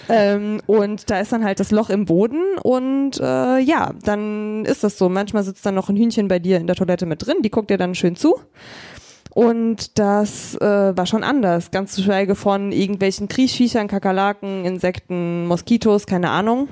ähm, 0.08 0.62
und 0.66 1.10
da 1.10 1.18
ist 1.18 1.32
dann 1.32 1.44
halt 1.44 1.58
das 1.58 1.72
Loch 1.72 1.90
im 1.90 2.04
Boden 2.04 2.40
und 2.62 3.18
äh, 3.20 3.58
ja, 3.58 3.92
dann 4.04 4.64
ist 4.64 4.84
das 4.84 4.96
so. 4.96 5.08
Manchmal 5.08 5.42
sitzt 5.42 5.66
dann 5.66 5.74
noch 5.74 5.88
ein 5.90 5.96
Hühnchen 5.96 6.28
bei 6.28 6.38
dir 6.38 6.58
in 6.58 6.68
der 6.68 6.76
Toilette 6.76 7.04
mit 7.04 7.26
drin, 7.26 7.38
die 7.42 7.50
guckt 7.50 7.68
dir 7.68 7.76
dann 7.76 7.96
schön 7.96 8.14
zu. 8.14 8.36
Und 9.38 10.00
das 10.00 10.56
äh, 10.56 10.96
war 10.96 11.06
schon 11.06 11.22
anders. 11.22 11.70
Ganz 11.70 11.92
zu 11.92 12.02
schweige 12.02 12.34
von 12.34 12.72
irgendwelchen 12.72 13.28
Kriechviechern, 13.28 13.86
Kakerlaken, 13.86 14.64
Insekten, 14.64 15.46
Moskitos, 15.46 16.06
keine 16.06 16.30
Ahnung. 16.30 16.68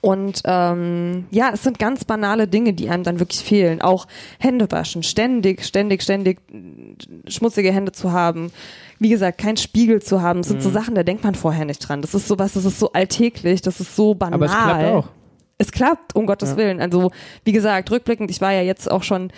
Und 0.00 0.40
ähm, 0.44 1.26
ja, 1.32 1.50
es 1.52 1.64
sind 1.64 1.80
ganz 1.80 2.04
banale 2.04 2.46
Dinge, 2.46 2.74
die 2.74 2.88
einem 2.88 3.02
dann 3.02 3.18
wirklich 3.18 3.40
fehlen. 3.40 3.82
Auch 3.82 4.06
Hände 4.38 4.70
waschen, 4.70 5.02
ständig, 5.02 5.64
ständig, 5.64 6.02
ständig 6.04 6.38
schmutzige 7.26 7.72
Hände 7.72 7.90
zu 7.90 8.12
haben. 8.12 8.52
Wie 9.00 9.08
gesagt, 9.08 9.38
kein 9.38 9.56
Spiegel 9.56 10.00
zu 10.00 10.22
haben. 10.22 10.42
Das 10.42 10.48
sind 10.48 10.58
Mhm. 10.58 10.62
so 10.62 10.70
Sachen, 10.70 10.94
da 10.94 11.02
denkt 11.02 11.24
man 11.24 11.34
vorher 11.34 11.64
nicht 11.64 11.80
dran. 11.80 12.02
Das 12.02 12.14
ist 12.14 12.28
sowas, 12.28 12.52
das 12.52 12.66
ist 12.66 12.78
so 12.78 12.92
alltäglich, 12.92 13.62
das 13.62 13.80
ist 13.80 13.96
so 13.96 14.14
banal. 14.14 14.34
Aber 14.34 14.46
es 14.46 14.52
klappt 14.52 14.84
auch. 14.84 15.08
Es 15.58 15.72
klappt, 15.72 16.14
um 16.14 16.24
Gottes 16.26 16.50
Ja. 16.50 16.56
Willen. 16.56 16.80
Also, 16.80 17.10
wie 17.44 17.52
gesagt, 17.52 17.90
rückblickend, 17.90 18.30
ich 18.30 18.40
war 18.40 18.52
ja 18.52 18.62
jetzt 18.62 18.88
auch 18.88 19.02
schon 19.02 19.32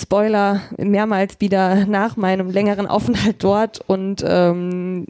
Spoiler 0.00 0.60
mehrmals 0.76 1.40
wieder 1.40 1.86
nach 1.86 2.16
meinem 2.16 2.50
längeren 2.50 2.86
Aufenthalt 2.86 3.42
dort 3.42 3.80
und 3.86 4.24
ähm, 4.26 5.06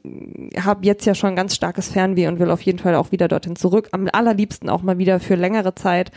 habe 0.58 0.86
jetzt 0.86 1.04
ja 1.04 1.14
schon 1.14 1.36
ganz 1.36 1.54
starkes 1.54 1.88
Fernweh 1.88 2.26
und 2.26 2.38
will 2.38 2.50
auf 2.50 2.62
jeden 2.62 2.78
Fall 2.78 2.94
auch 2.94 3.12
wieder 3.12 3.28
dorthin 3.28 3.56
zurück. 3.56 3.88
Am 3.92 4.08
allerliebsten 4.10 4.68
auch 4.68 4.82
mal 4.82 4.98
wieder 4.98 5.20
für 5.20 5.34
längere 5.34 5.74
Zeit. 5.74 6.10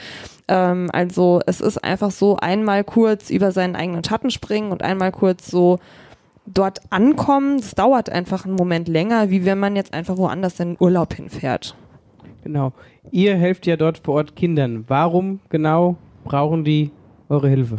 Ähm, 0.47 0.89
also 0.93 1.41
es 1.45 1.61
ist 1.61 1.83
einfach 1.83 2.11
so 2.11 2.37
einmal 2.37 2.83
kurz 2.83 3.29
über 3.29 3.51
seinen 3.51 3.75
eigenen 3.75 4.03
Schatten 4.03 4.31
springen 4.31 4.71
und 4.71 4.83
einmal 4.83 5.11
kurz 5.11 5.51
so 5.51 5.79
dort 6.45 6.79
ankommen. 6.89 7.57
Das 7.57 7.75
dauert 7.75 8.09
einfach 8.09 8.45
einen 8.45 8.55
Moment 8.55 8.87
länger, 8.87 9.29
wie 9.29 9.45
wenn 9.45 9.59
man 9.59 9.75
jetzt 9.75 9.93
einfach 9.93 10.17
woanders 10.17 10.59
in 10.59 10.77
Urlaub 10.79 11.13
hinfährt. 11.13 11.75
Genau. 12.43 12.73
Ihr 13.11 13.35
helft 13.35 13.67
ja 13.67 13.75
dort 13.75 13.99
vor 13.99 14.15
Ort 14.15 14.35
Kindern. 14.35 14.85
Warum 14.87 15.39
genau 15.49 15.97
brauchen 16.23 16.63
die 16.63 16.91
eure 17.29 17.49
Hilfe? 17.49 17.77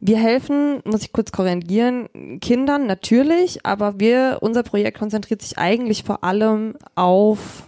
Wir 0.00 0.18
helfen, 0.18 0.80
muss 0.84 1.02
ich 1.02 1.12
kurz 1.12 1.32
korrigieren, 1.32 2.08
Kindern 2.40 2.86
natürlich, 2.86 3.66
aber 3.66 3.98
wir, 3.98 4.38
unser 4.40 4.62
Projekt 4.62 4.98
konzentriert 4.98 5.42
sich 5.42 5.58
eigentlich 5.58 6.04
vor 6.04 6.22
allem 6.22 6.74
auf 6.94 7.64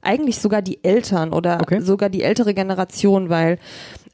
eigentlich 0.00 0.38
sogar 0.38 0.62
die 0.62 0.82
Eltern 0.82 1.32
oder 1.32 1.60
Okay. 1.60 1.80
sogar 1.80 2.08
die 2.08 2.22
ältere 2.22 2.54
Generation, 2.54 3.28
weil 3.28 3.58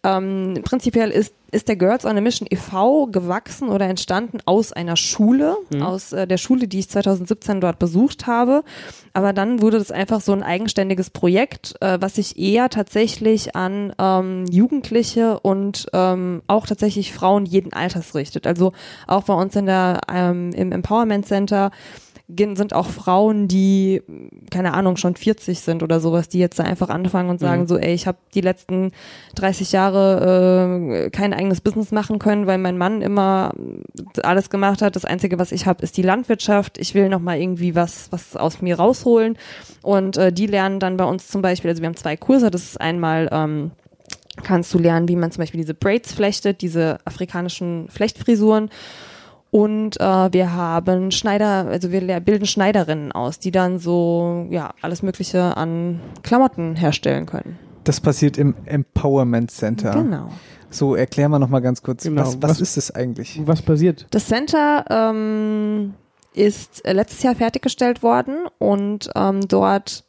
ähm, 0.04 0.60
prinzipiell 0.64 1.10
ist, 1.10 1.34
ist 1.50 1.66
der 1.66 1.76
Girls 1.76 2.04
on 2.04 2.16
a 2.16 2.20
Mission 2.20 2.46
e.V. 2.50 3.06
gewachsen 3.06 3.68
oder 3.68 3.86
entstanden 3.86 4.38
aus 4.44 4.72
einer 4.72 4.96
Schule, 4.96 5.56
aus 5.80 6.12
äh, 6.12 6.26
der 6.26 6.36
Schule, 6.36 6.68
die 6.68 6.80
ich 6.80 6.90
2017 6.90 7.60
dort 7.60 7.78
besucht 7.78 8.26
habe. 8.26 8.64
Aber 9.12 9.32
dann 9.32 9.62
wurde 9.62 9.78
das 9.78 9.90
einfach 9.90 10.20
so 10.20 10.32
ein 10.32 10.42
eigenständiges 10.42 11.10
Projekt, 11.10 11.74
äh, 11.80 11.98
was 12.00 12.16
sich 12.16 12.38
eher 12.38 12.68
tatsächlich 12.68 13.56
an 13.56 13.92
ähm, 13.98 14.44
Jugendliche 14.50 15.40
und 15.40 15.86
ähm, 15.94 16.42
auch 16.46 16.66
tatsächlich 16.66 17.12
Frauen 17.12 17.46
jeden 17.46 17.72
Alters 17.72 18.14
richtet. 18.14 18.46
Also 18.46 18.72
auch 19.06 19.24
bei 19.24 19.34
uns 19.34 19.56
in 19.56 19.66
der, 19.66 20.00
ähm, 20.12 20.52
im 20.52 20.70
Empowerment 20.70 21.26
Center 21.26 21.70
sind 22.28 22.74
auch 22.74 22.86
Frauen, 22.86 23.48
die, 23.48 24.02
keine 24.50 24.74
Ahnung, 24.74 24.96
schon 24.96 25.16
40 25.16 25.60
sind 25.60 25.82
oder 25.82 25.98
sowas, 25.98 26.28
die 26.28 26.38
jetzt 26.38 26.58
da 26.58 26.64
einfach 26.64 26.90
anfangen 26.90 27.30
und 27.30 27.40
sagen 27.40 27.66
so, 27.66 27.78
ey, 27.78 27.94
ich 27.94 28.06
habe 28.06 28.18
die 28.34 28.42
letzten 28.42 28.92
30 29.36 29.72
Jahre 29.72 31.06
äh, 31.06 31.10
kein 31.10 31.32
eigenes 31.32 31.62
Business 31.62 31.90
machen 31.90 32.18
können, 32.18 32.46
weil 32.46 32.58
mein 32.58 32.76
Mann 32.76 33.00
immer 33.00 33.54
alles 34.22 34.50
gemacht 34.50 34.82
hat. 34.82 34.94
Das 34.94 35.06
Einzige, 35.06 35.38
was 35.38 35.52
ich 35.52 35.66
habe, 35.66 35.82
ist 35.82 35.96
die 35.96 36.02
Landwirtschaft. 36.02 36.76
Ich 36.76 36.94
will 36.94 37.08
noch 37.08 37.20
mal 37.20 37.40
irgendwie 37.40 37.74
was, 37.74 38.12
was 38.12 38.36
aus 38.36 38.60
mir 38.60 38.76
rausholen. 38.76 39.38
Und 39.82 40.18
äh, 40.18 40.30
die 40.30 40.46
lernen 40.46 40.80
dann 40.80 40.98
bei 40.98 41.04
uns 41.04 41.28
zum 41.28 41.40
Beispiel, 41.40 41.70
also 41.70 41.80
wir 41.82 41.88
haben 41.88 41.96
zwei 41.96 42.16
Kurse, 42.16 42.50
das 42.50 42.64
ist 42.64 42.80
einmal 42.80 43.30
ähm, 43.32 43.70
kannst 44.42 44.72
du 44.74 44.78
lernen, 44.78 45.08
wie 45.08 45.16
man 45.16 45.30
zum 45.30 45.42
Beispiel 45.42 45.60
diese 45.60 45.74
Braids 45.74 46.12
flechtet, 46.12 46.60
diese 46.60 46.98
afrikanischen 47.04 47.88
Flechtfrisuren. 47.88 48.70
Und 49.50 49.98
äh, 50.00 50.32
wir 50.32 50.52
haben 50.54 51.10
Schneider, 51.10 51.66
also 51.68 51.90
wir 51.90 52.20
bilden 52.20 52.44
Schneiderinnen 52.46 53.12
aus, 53.12 53.38
die 53.38 53.50
dann 53.50 53.78
so 53.78 54.46
ja 54.50 54.70
alles 54.82 55.02
Mögliche 55.02 55.56
an 55.56 56.00
Klamotten 56.22 56.76
herstellen 56.76 57.24
können. 57.26 57.58
Das 57.84 58.00
passiert 58.00 58.36
im 58.36 58.54
Empowerment 58.66 59.50
Center. 59.50 59.92
Genau. 59.92 60.28
So, 60.70 60.94
erklär 60.94 61.30
mal 61.30 61.38
noch 61.38 61.48
mal 61.48 61.60
ganz 61.60 61.82
kurz, 61.82 62.02
Genau, 62.02 62.20
was, 62.20 62.42
was, 62.42 62.50
was- 62.50 62.60
ist 62.60 62.76
das 62.76 62.90
eigentlich? 62.94 63.40
Was 63.46 63.62
passiert? 63.62 64.06
Das 64.10 64.26
Center 64.26 64.84
ähm, 64.90 65.94
ist 66.34 66.84
äh, 66.84 66.92
letztes 66.92 67.22
Jahr 67.22 67.34
fertiggestellt 67.34 68.02
worden 68.02 68.44
und 68.58 69.08
ähm, 69.16 69.40
dort 69.48 70.04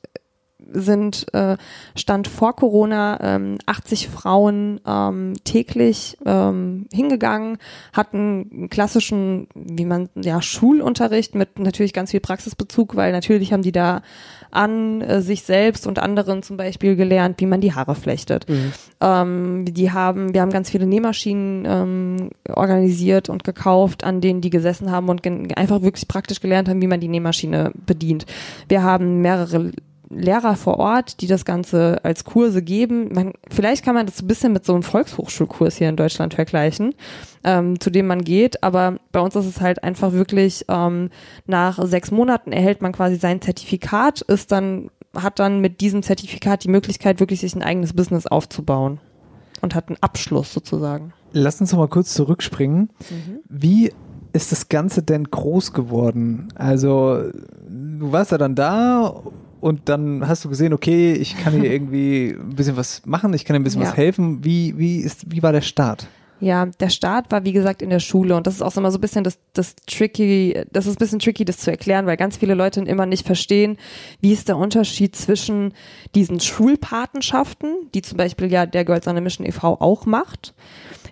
sind 0.74 1.34
äh, 1.34 1.58
Stand 1.96 2.28
vor 2.28 2.56
Corona 2.56 3.20
ähm, 3.22 3.58
80 3.66 4.10
Frauen 4.10 4.80
ähm, 4.86 5.34
täglich 5.44 6.18
ähm, 6.26 6.88
hingegangen, 6.92 7.58
hatten 7.94 8.50
einen 8.52 8.70
klassischen, 8.70 9.48
wie 9.54 9.86
man 9.86 10.10
ja 10.16 10.42
Schulunterricht 10.42 11.36
mit 11.36 11.60
natürlich 11.60 11.94
ganz 11.94 12.12
viel 12.12 12.20
Praxisbezug, 12.20 12.96
weil 12.96 13.12
natürlich 13.12 13.54
haben 13.54 13.64
die 13.64 13.72
da 13.72 14.02
an 14.52 15.02
äh, 15.02 15.22
sich 15.22 15.44
selbst 15.44 15.86
und 15.88 16.00
anderen 16.00 16.44
zum 16.44 16.58
Beispiel 16.58 16.96
gelernt, 16.96 17.40
wie 17.40 17.46
man 17.46 17.62
die 17.62 17.74
Haare 17.74 17.96
flechtet. 17.96 18.46
Ähm, 19.02 19.66
die 19.66 19.92
haben, 19.92 20.34
wir 20.34 20.42
haben 20.42 20.52
ganz 20.52 20.70
viele 20.70 20.86
Nähmaschinen 20.86 21.66
ähm, 21.68 22.30
organisiert 22.54 23.30
und 23.30 23.44
gekauft, 23.44 24.04
an 24.04 24.22
denen 24.22 24.42
die 24.42 24.50
gesessen 24.50 24.92
haben 24.92 25.10
und 25.10 25.26
einfach 25.56 25.82
wirklich 25.82 26.08
praktisch 26.08 26.42
gelernt 26.42 26.70
haben, 26.70 26.82
wie 26.82 26.88
man 26.88 27.00
die 27.00 27.08
Nähmaschine 27.08 27.72
bedient. 27.86 28.26
Wir 28.68 28.84
haben 28.84 29.22
mehrere 29.22 29.72
Lehrer 30.10 30.56
vor 30.56 30.78
Ort, 30.78 31.22
die 31.22 31.28
das 31.28 31.46
Ganze 31.46 32.04
als 32.04 32.24
Kurse 32.24 32.64
geben. 32.64 33.14
Man, 33.14 33.34
vielleicht 33.50 33.86
kann 33.86 33.96
man 33.96 34.08
das 34.08 34.22
ein 34.22 34.28
bisschen 34.28 34.54
mit 34.54 34.66
so 34.66 34.74
einem 34.74 34.84
Volkshochschulkurs 34.84 35.76
hier 35.76 35.90
in 35.90 35.96
Deutschland 35.96 36.34
vergleichen, 36.34 36.96
ähm, 37.44 37.80
zu 37.80 37.90
dem 37.90 38.08
man 38.08 38.24
geht. 38.24 38.64
Aber 38.64 38.98
bei 39.12 39.20
uns 39.20 39.36
ist 39.36 39.46
es 39.46 39.62
halt 39.62 39.84
einfach 39.84 40.12
wirklich, 40.12 40.66
ähm, 40.68 41.10
nach 41.46 41.84
sechs 41.86 42.10
Monaten 42.10 42.52
erhält 42.52 42.82
man 42.82 42.92
quasi 42.92 43.18
sein 43.18 43.42
Zertifikat, 43.42 44.22
ist 44.22 44.52
dann, 44.52 44.90
hat 45.16 45.38
dann 45.38 45.60
mit 45.62 45.80
diesem 45.82 46.02
Zertifikat 46.02 46.64
die 46.64 46.70
Möglichkeit, 46.70 47.20
wirklich 47.20 47.42
sich 47.42 47.56
ein 47.56 47.64
eigenes 47.64 47.94
Business 47.94 48.26
aufzubauen 48.26 49.00
und 49.62 49.76
hat 49.76 49.90
einen 49.90 49.98
Abschluss 50.02 50.52
sozusagen. 50.54 51.14
Lass 51.34 51.62
uns 51.62 51.72
noch 51.72 51.80
mal 51.80 51.88
kurz 51.88 52.14
zurückspringen. 52.16 52.90
Wie 53.48 53.92
ist 54.34 54.52
das 54.52 54.70
Ganze 54.70 55.04
denn 55.04 55.26
groß 55.26 55.74
geworden? 55.74 56.48
Also, 56.56 57.30
du 57.68 58.12
warst 58.12 58.32
ja 58.32 58.38
dann 58.38 58.56
da 58.56 59.22
und 59.62 59.90
dann 59.90 60.28
hast 60.28 60.46
du 60.46 60.50
gesehen, 60.50 60.74
okay, 60.74 61.14
ich 61.14 61.38
kann 61.38 61.54
hier 61.54 61.72
irgendwie 61.72 62.36
ein 62.40 62.56
bisschen 62.56 62.78
was 62.78 63.06
machen, 63.06 63.34
ich 63.34 63.46
kann 63.46 63.54
dir 63.56 63.60
ein 63.60 63.64
bisschen 63.64 63.82
Ja. 63.82 63.90
was 63.90 63.98
helfen. 63.98 64.44
Wie, 64.44 64.78
wie, 64.78 64.98
ist, 65.00 65.32
wie 65.32 65.44
war 65.44 65.52
der 65.52 65.62
Start? 65.62 66.08
Ja, 66.42 66.68
der 66.68 66.88
Start 66.88 67.30
war 67.34 67.44
wie 67.44 67.52
gesagt 67.52 67.82
in 67.82 67.90
der 67.90 68.00
Schule 68.00 68.34
und 68.38 68.48
das 68.48 68.56
ist 68.56 68.62
auch 68.62 68.76
immer 68.78 68.92
so 68.92 68.98
ein 68.98 69.02
bisschen 69.02 69.26
das, 69.26 69.40
das 69.52 69.76
tricky, 69.88 70.64
das 70.72 70.86
ist 70.86 70.96
ein 70.96 71.00
bisschen 71.00 71.20
tricky, 71.20 71.44
das 71.44 71.58
zu 71.58 71.70
erklären, 71.70 72.06
weil 72.06 72.16
ganz 72.16 72.38
viele 72.38 72.54
Leute 72.54 72.80
immer 72.80 73.06
nicht 73.06 73.28
verstehen, 73.28 73.76
wie 74.22 74.32
ist 74.32 74.48
der 74.48 74.56
Unterschied 74.56 75.18
zwischen 75.18 75.74
diesen 76.16 76.40
Schulpatenschaften, 76.40 77.90
die 77.94 78.02
zum 78.02 78.18
Beispiel 78.18 78.50
ja 78.50 78.66
der 78.66 78.86
Girls 78.86 79.06
on 79.08 79.18
a 79.18 79.22
Mission 79.22 79.46
e.V. 79.46 79.82
auch 79.82 80.06
macht. 80.06 80.54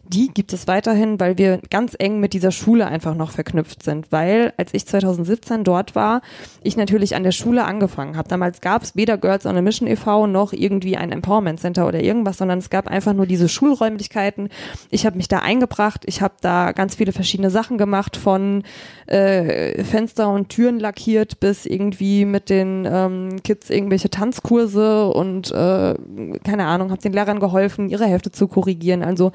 Die 0.09 0.29
gibt 0.29 0.53
es 0.53 0.67
weiterhin, 0.67 1.19
weil 1.19 1.37
wir 1.37 1.59
ganz 1.69 1.95
eng 1.97 2.19
mit 2.19 2.33
dieser 2.33 2.51
Schule 2.51 2.87
einfach 2.87 3.15
noch 3.15 3.31
verknüpft 3.31 3.83
sind. 3.83 4.11
Weil 4.11 4.53
als 4.57 4.73
ich 4.73 4.85
2017 4.85 5.63
dort 5.63 5.95
war, 5.95 6.21
ich 6.63 6.77
natürlich 6.77 7.15
an 7.15 7.23
der 7.23 7.31
Schule 7.31 7.65
angefangen 7.65 8.15
habe. 8.15 8.29
Damals 8.29 8.61
gab 8.61 8.83
es 8.83 8.95
weder 8.95 9.17
Girls 9.17 9.45
on 9.45 9.57
a 9.57 9.61
Mission 9.61 9.87
e.V. 9.87 10.27
noch 10.27 10.53
irgendwie 10.53 10.97
ein 10.97 11.11
Empowerment 11.11 11.59
Center 11.59 11.87
oder 11.87 12.01
irgendwas, 12.01 12.37
sondern 12.37 12.59
es 12.59 12.69
gab 12.69 12.87
einfach 12.87 13.13
nur 13.13 13.25
diese 13.25 13.49
Schulräumlichkeiten. 13.49 14.49
Ich 14.91 15.05
habe 15.05 15.17
mich 15.17 15.27
da 15.27 15.39
eingebracht, 15.39 16.03
ich 16.05 16.21
habe 16.21 16.35
da 16.41 16.71
ganz 16.71 16.95
viele 16.95 17.11
verschiedene 17.11 17.49
Sachen 17.49 17.77
gemacht, 17.77 18.17
von 18.17 18.63
äh, 19.07 19.83
Fenster 19.83 20.29
und 20.29 20.49
Türen 20.49 20.79
lackiert 20.79 21.39
bis 21.39 21.65
irgendwie 21.65 22.25
mit 22.25 22.49
den 22.49 22.87
ähm, 22.89 23.43
Kids 23.43 23.69
irgendwelche 23.69 24.09
Tanzkurse 24.09 25.07
und 25.07 25.51
äh, 25.51 25.95
keine 26.43 26.65
Ahnung, 26.65 26.91
habe 26.91 27.01
den 27.01 27.13
Lehrern 27.13 27.39
geholfen, 27.39 27.89
ihre 27.89 28.05
Hefte 28.05 28.31
zu 28.31 28.47
korrigieren. 28.47 29.03
Also 29.03 29.31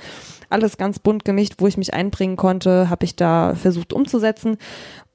alles 0.62 0.76
ganz 0.76 0.98
bunt 0.98 1.24
gemischt, 1.24 1.54
wo 1.58 1.66
ich 1.66 1.76
mich 1.76 1.92
einbringen 1.92 2.36
konnte, 2.36 2.88
habe 2.88 3.04
ich 3.04 3.16
da 3.16 3.54
versucht 3.54 3.92
umzusetzen. 3.92 4.56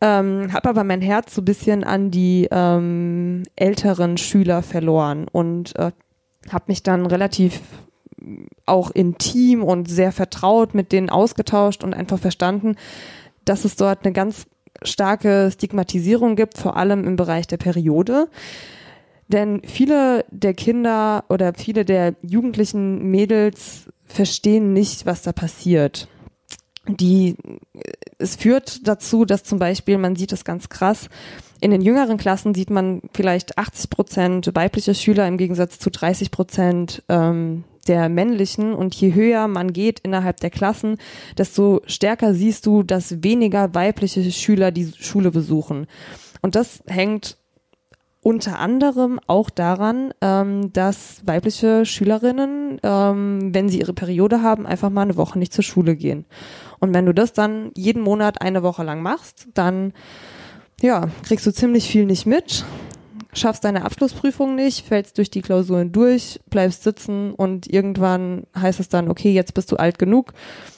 Ähm, 0.01 0.53
habe 0.53 0.69
aber 0.69 0.83
mein 0.83 1.01
Herz 1.01 1.33
so 1.33 1.41
ein 1.41 1.45
bisschen 1.45 1.83
an 1.83 2.11
die 2.11 2.47
ähm, 2.51 3.43
älteren 3.55 4.17
Schüler 4.17 4.61
verloren 4.61 5.27
und 5.31 5.75
äh, 5.77 5.91
habe 6.51 6.65
mich 6.67 6.83
dann 6.83 7.05
relativ 7.05 7.61
auch 8.65 8.91
intim 8.91 9.63
und 9.63 9.89
sehr 9.89 10.11
vertraut 10.11 10.73
mit 10.73 10.91
denen 10.91 11.09
ausgetauscht 11.09 11.83
und 11.83 11.93
einfach 11.93 12.19
verstanden, 12.19 12.75
dass 13.45 13.63
es 13.63 13.75
dort 13.75 14.03
eine 14.03 14.13
ganz 14.13 14.45
starke 14.83 15.49
Stigmatisierung 15.51 16.35
gibt, 16.35 16.57
vor 16.57 16.77
allem 16.77 17.05
im 17.05 17.15
Bereich 17.15 17.47
der 17.47 17.57
Periode. 17.57 18.27
Denn 19.27 19.61
viele 19.65 20.25
der 20.29 20.53
Kinder 20.53 21.25
oder 21.29 21.53
viele 21.53 21.83
der 21.83 22.15
jugendlichen 22.21 23.09
Mädels 23.09 23.89
verstehen 24.07 24.73
nicht, 24.73 25.05
was 25.05 25.21
da 25.21 25.31
passiert. 25.31 26.07
Die, 26.87 27.35
es 28.17 28.37
führt 28.37 28.87
dazu, 28.87 29.25
dass 29.25 29.43
zum 29.43 29.59
Beispiel, 29.59 29.97
man 29.97 30.15
sieht 30.15 30.31
es 30.31 30.45
ganz 30.45 30.69
krass, 30.69 31.09
in 31.59 31.71
den 31.71 31.81
jüngeren 31.81 32.17
Klassen 32.17 32.53
sieht 32.53 32.69
man 32.69 33.01
vielleicht 33.13 33.57
80 33.57 33.89
Prozent 33.89 34.51
weibliche 34.53 34.93
Schüler 34.93 35.27
im 35.27 35.37
Gegensatz 35.37 35.79
zu 35.79 35.89
30 35.89 36.31
Prozent 36.31 37.03
ähm, 37.09 37.63
der 37.87 38.09
männlichen. 38.09 38.73
Und 38.73 38.95
je 38.95 39.13
höher 39.13 39.47
man 39.47 39.73
geht 39.73 39.99
innerhalb 39.99 40.39
der 40.39 40.49
Klassen, 40.49 40.97
desto 41.37 41.81
stärker 41.87 42.33
siehst 42.33 42.65
du, 42.65 42.83
dass 42.83 43.23
weniger 43.23 43.73
weibliche 43.73 44.31
Schüler 44.31 44.71
die 44.71 44.91
Schule 44.99 45.31
besuchen. 45.31 45.87
Und 46.41 46.55
das 46.55 46.83
hängt 46.87 47.37
unter 48.27 48.59
anderem 48.59 49.21
auch 49.27 49.49
daran, 49.49 50.13
ähm, 50.19 50.73
dass 50.73 51.21
weibliche 51.25 51.85
Schülerinnen, 51.85 52.77
ähm, 52.83 53.53
wenn 53.53 53.69
sie 53.69 53.79
ihre 53.79 53.93
Periode 53.93 54.41
haben, 54.41 54.67
einfach 54.67 54.89
mal 54.89 55.03
eine 55.03 55.15
Woche 55.15 55.39
nicht 55.39 55.53
zur 55.53 55.63
Schule 55.63 55.95
gehen. 55.95 56.25
Und 56.79 56.93
wenn 56.93 57.05
du 57.05 57.13
das 57.13 57.31
dann 57.31 57.71
jeden 57.73 58.01
Monat 58.01 58.41
eine 58.41 58.63
Woche 58.63 58.83
lang 58.83 59.01
machst, 59.01 59.47
dann 59.53 59.93
ja, 60.81 61.07
kriegst 61.23 61.47
du 61.47 61.53
ziemlich 61.53 61.87
viel 61.87 62.05
nicht 62.05 62.25
mit, 62.25 62.65
schaffst 63.37 63.63
deine 63.63 63.85
Abschlussprüfung 63.85 64.55
nicht, 64.55 64.85
fällst 64.85 65.17
durch 65.17 65.29
die 65.29 65.41
Klausuren 65.41 65.91
durch, 65.91 66.39
bleibst 66.49 66.83
sitzen 66.83 67.33
und 67.33 67.67
irgendwann 67.67 68.43
heißt 68.55 68.79
es 68.79 68.89
dann, 68.89 69.09
okay, 69.09 69.31
jetzt 69.31 69.53
bist 69.53 69.71
du 69.71 69.77
alt 69.77 69.99
genug. 69.99 70.33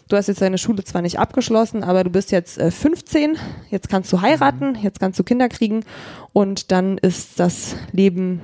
Du 0.07 0.17
hast 0.17 0.27
jetzt 0.27 0.41
deine 0.41 0.57
Schule 0.57 0.83
zwar 0.83 1.01
nicht 1.01 1.19
abgeschlossen, 1.19 1.83
aber 1.83 2.03
du 2.03 2.09
bist 2.09 2.31
jetzt 2.31 2.57
äh, 2.57 2.71
15, 2.71 3.37
jetzt 3.69 3.89
kannst 3.89 4.11
du 4.11 4.21
heiraten, 4.21 4.75
jetzt 4.81 4.99
kannst 4.99 5.19
du 5.19 5.23
Kinder 5.23 5.49
kriegen 5.49 5.85
und 6.33 6.71
dann 6.71 6.97
ist 6.97 7.39
das 7.39 7.75
Leben 7.91 8.41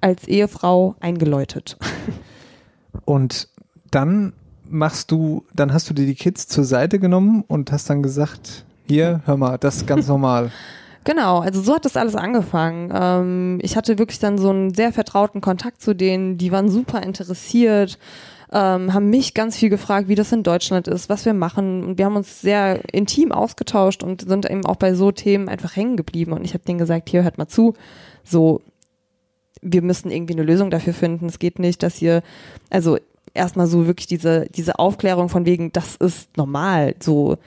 als 0.00 0.26
Ehefrau 0.26 0.96
eingeläutet. 1.00 1.76
Und 3.04 3.48
dann 3.90 4.32
machst 4.68 5.10
du, 5.10 5.44
dann 5.54 5.72
hast 5.72 5.88
du 5.90 5.94
dir 5.94 6.06
die 6.06 6.14
Kids 6.14 6.48
zur 6.48 6.64
Seite 6.64 6.98
genommen 6.98 7.44
und 7.46 7.70
hast 7.72 7.88
dann 7.88 8.02
gesagt, 8.02 8.64
hier, 8.88 9.20
hör 9.24 9.36
mal, 9.36 9.58
das 9.58 9.76
ist 9.76 9.86
ganz 9.86 10.08
normal. 10.08 10.50
Genau, 11.06 11.38
also 11.38 11.62
so 11.62 11.72
hat 11.76 11.84
das 11.84 11.96
alles 11.96 12.16
angefangen. 12.16 12.90
Ähm, 12.92 13.58
ich 13.62 13.76
hatte 13.76 13.96
wirklich 13.96 14.18
dann 14.18 14.38
so 14.38 14.50
einen 14.50 14.74
sehr 14.74 14.92
vertrauten 14.92 15.40
Kontakt 15.40 15.80
zu 15.80 15.94
denen, 15.94 16.36
die 16.36 16.50
waren 16.50 16.68
super 16.68 17.00
interessiert, 17.00 17.96
ähm, 18.52 18.92
haben 18.92 19.08
mich 19.08 19.32
ganz 19.32 19.56
viel 19.56 19.68
gefragt, 19.68 20.08
wie 20.08 20.16
das 20.16 20.32
in 20.32 20.42
Deutschland 20.42 20.88
ist, 20.88 21.08
was 21.08 21.24
wir 21.24 21.32
machen. 21.32 21.84
Und 21.84 21.98
wir 21.98 22.06
haben 22.06 22.16
uns 22.16 22.40
sehr 22.40 22.80
intim 22.92 23.30
ausgetauscht 23.30 24.02
und 24.02 24.22
sind 24.28 24.50
eben 24.50 24.66
auch 24.66 24.74
bei 24.74 24.94
so 24.94 25.12
Themen 25.12 25.48
einfach 25.48 25.76
hängen 25.76 25.96
geblieben. 25.96 26.32
Und 26.32 26.44
ich 26.44 26.54
habe 26.54 26.64
denen 26.64 26.78
gesagt, 26.78 27.08
hier 27.08 27.22
hört 27.22 27.38
mal 27.38 27.46
zu, 27.46 27.74
so 28.24 28.60
wir 29.62 29.82
müssen 29.82 30.10
irgendwie 30.10 30.34
eine 30.34 30.42
Lösung 30.42 30.70
dafür 30.70 30.92
finden. 30.92 31.26
Es 31.26 31.38
geht 31.38 31.60
nicht, 31.60 31.84
dass 31.84 32.02
ihr, 32.02 32.22
also 32.68 32.98
erstmal 33.32 33.68
so 33.68 33.86
wirklich 33.86 34.08
diese, 34.08 34.46
diese 34.46 34.80
Aufklärung 34.80 35.28
von 35.28 35.46
wegen, 35.46 35.70
das 35.70 35.94
ist 35.94 36.36
normal, 36.36 36.96
so 36.98 37.38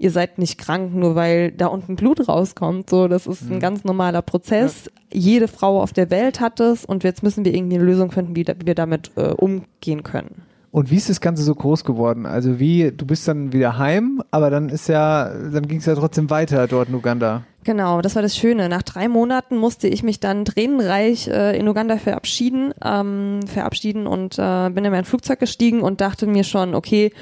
ihr 0.00 0.10
seid 0.10 0.38
nicht 0.38 0.58
krank, 0.58 0.94
nur 0.94 1.14
weil 1.14 1.52
da 1.52 1.66
unten 1.66 1.94
Blut 1.94 2.26
rauskommt. 2.26 2.88
So, 2.88 3.06
das 3.06 3.26
ist 3.26 3.42
ein 3.50 3.60
ganz 3.60 3.84
normaler 3.84 4.22
Prozess. 4.22 4.90
Jede 5.12 5.46
Frau 5.46 5.80
auf 5.80 5.92
der 5.92 6.10
Welt 6.10 6.40
hat 6.40 6.58
es 6.58 6.86
und 6.86 7.04
jetzt 7.04 7.22
müssen 7.22 7.44
wir 7.44 7.54
irgendwie 7.54 7.76
eine 7.76 7.84
Lösung 7.84 8.10
finden, 8.10 8.34
wie, 8.34 8.44
da, 8.44 8.54
wie 8.58 8.66
wir 8.66 8.74
damit 8.74 9.12
äh, 9.16 9.28
umgehen 9.28 10.02
können. 10.02 10.42
Und 10.72 10.90
wie 10.90 10.96
ist 10.96 11.10
das 11.10 11.20
Ganze 11.20 11.42
so 11.42 11.54
groß 11.54 11.84
geworden? 11.84 12.24
Also 12.26 12.58
wie, 12.58 12.92
du 12.92 13.04
bist 13.04 13.28
dann 13.28 13.52
wieder 13.52 13.76
heim, 13.76 14.22
aber 14.30 14.50
dann 14.50 14.68
ist 14.68 14.88
ja, 14.88 15.28
dann 15.28 15.66
ging 15.68 15.78
es 15.78 15.86
ja 15.86 15.94
trotzdem 15.94 16.30
weiter 16.30 16.66
dort 16.66 16.88
in 16.88 16.94
Uganda. 16.94 17.42
Genau, 17.64 18.00
das 18.00 18.14
war 18.14 18.22
das 18.22 18.36
Schöne. 18.36 18.70
Nach 18.70 18.82
drei 18.82 19.08
Monaten 19.08 19.58
musste 19.58 19.86
ich 19.86 20.02
mich 20.02 20.18
dann 20.20 20.46
tränenreich 20.46 21.28
äh, 21.28 21.58
in 21.58 21.68
Uganda 21.68 21.98
verabschieden, 21.98 22.72
ähm, 22.82 23.40
verabschieden 23.46 24.06
und 24.06 24.38
äh, 24.38 24.70
bin 24.70 24.84
in 24.84 24.92
mein 24.92 25.04
Flugzeug 25.04 25.40
gestiegen 25.40 25.82
und 25.82 26.00
dachte 26.00 26.26
mir 26.26 26.44
schon, 26.44 26.74
okay, 26.74 27.12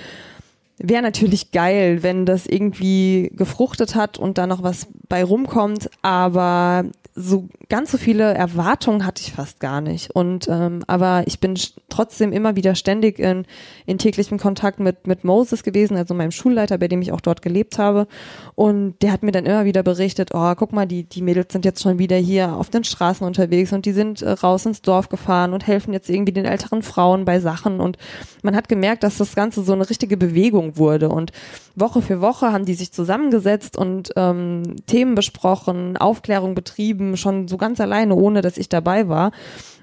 wäre 0.79 1.03
natürlich 1.03 1.51
geil, 1.51 2.03
wenn 2.03 2.27
das 2.27 2.47
irgendwie 2.47 3.31
gefruchtet 3.35 3.95
hat 3.95 4.19
und 4.19 4.39
da 4.39 4.47
noch 4.47 4.63
was 4.63 4.89
bei 5.09 5.25
rumkommt, 5.25 5.91
aber 6.03 6.85
so 7.19 7.49
ganz 7.69 7.91
so 7.91 7.99
viele 7.99 8.33
Erwartungen 8.35 9.05
hatte 9.05 9.23
ich 9.23 9.33
fast 9.33 9.61
gar 9.61 9.81
nicht. 9.81 10.11
Und 10.13 10.47
ähm, 10.49 10.83
aber 10.87 11.25
ich 11.27 11.41
bin 11.41 11.59
trotzdem 11.89 12.33
immer 12.33 12.55
wieder 12.57 12.75
ständig 12.75 13.19
in, 13.19 13.45
in 13.87 13.99
täglichem 13.99 14.39
Kontakt 14.39 14.79
mit 14.79 15.07
mit 15.07 15.25
Moses 15.25 15.63
gewesen, 15.63 15.97
also 15.97 16.15
meinem 16.15 16.31
Schulleiter, 16.31 16.79
bei 16.79 16.89
dem 16.89 17.03
ich 17.03 17.13
auch 17.13 17.21
dort 17.21 17.43
gelebt 17.43 17.79
habe. 17.79 18.07
Und 18.55 18.95
der 19.03 19.13
hat 19.13 19.23
mir 19.23 19.33
dann 19.33 19.47
immer 19.47 19.65
wieder 19.65 19.83
berichtet, 19.83 20.31
oh, 20.33 20.55
guck 20.55 20.73
mal, 20.73 20.87
die 20.87 21.05
die 21.05 21.23
Mädels 21.23 21.53
sind 21.53 21.65
jetzt 21.65 21.83
schon 21.83 21.99
wieder 21.99 22.17
hier 22.17 22.55
auf 22.55 22.71
den 22.71 22.85
Straßen 22.85 23.27
unterwegs 23.27 23.73
und 23.73 23.85
die 23.85 23.93
sind 23.93 24.23
äh, 24.23 24.31
raus 24.31 24.65
ins 24.65 24.83
Dorf 24.83 25.09
gefahren 25.09 25.53
und 25.53 25.67
helfen 25.67 25.93
jetzt 25.93 26.09
irgendwie 26.09 26.33
den 26.33 26.45
älteren 26.45 26.83
Frauen 26.83 27.25
bei 27.25 27.41
Sachen. 27.41 27.81
Und 27.81 27.99
man 28.43 28.55
hat 28.55 28.69
gemerkt, 28.69 29.03
dass 29.03 29.19
das 29.19 29.35
Ganze 29.35 29.63
so 29.63 29.73
eine 29.73 29.91
richtige 29.91 30.17
Bewegung 30.17 30.77
wurde. 30.77 31.09
Und 31.09 31.33
Woche 31.81 32.03
für 32.03 32.21
Woche 32.21 32.53
haben 32.53 32.65
die 32.65 32.75
sich 32.75 32.93
zusammengesetzt 32.93 33.77
und 33.77 34.13
ähm, 34.17 34.77
Themen 34.87 35.15
besprochen, 35.15 35.97
Aufklärung 35.97 36.55
betrieben, 36.55 37.17
schon 37.17 37.49
so 37.49 37.57
ganz 37.57 37.81
alleine, 37.81 38.15
ohne 38.15 38.41
dass 38.41 38.59
ich 38.59 38.69
dabei 38.69 39.09
war. 39.09 39.33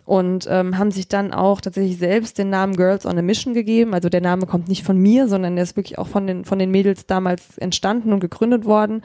und 0.05 0.47
ähm, 0.49 0.77
haben 0.77 0.91
sich 0.91 1.07
dann 1.07 1.33
auch 1.33 1.61
tatsächlich 1.61 1.97
selbst 1.97 2.37
den 2.37 2.49
Namen 2.51 2.75
Girls 2.75 3.05
on 3.05 3.17
a 3.17 3.23
Mission 3.23 3.53
gegeben. 3.55 3.93
Also 3.93 4.07
der 4.07 4.21
Name 4.21 4.45
kommt 4.45 4.67
nicht 4.67 4.83
von 4.83 4.97
mir, 4.97 5.27
sondern 5.27 5.55
der 5.55 5.63
ist 5.63 5.75
wirklich 5.75 5.97
auch 5.97 6.07
von 6.07 6.27
den, 6.27 6.45
von 6.45 6.59
den 6.59 6.69
Mädels 6.69 7.07
damals 7.07 7.57
entstanden 7.57 8.13
und 8.13 8.19
gegründet 8.19 8.65
worden. 8.65 9.01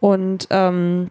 Und 0.00 0.46
ähm, 0.50 1.10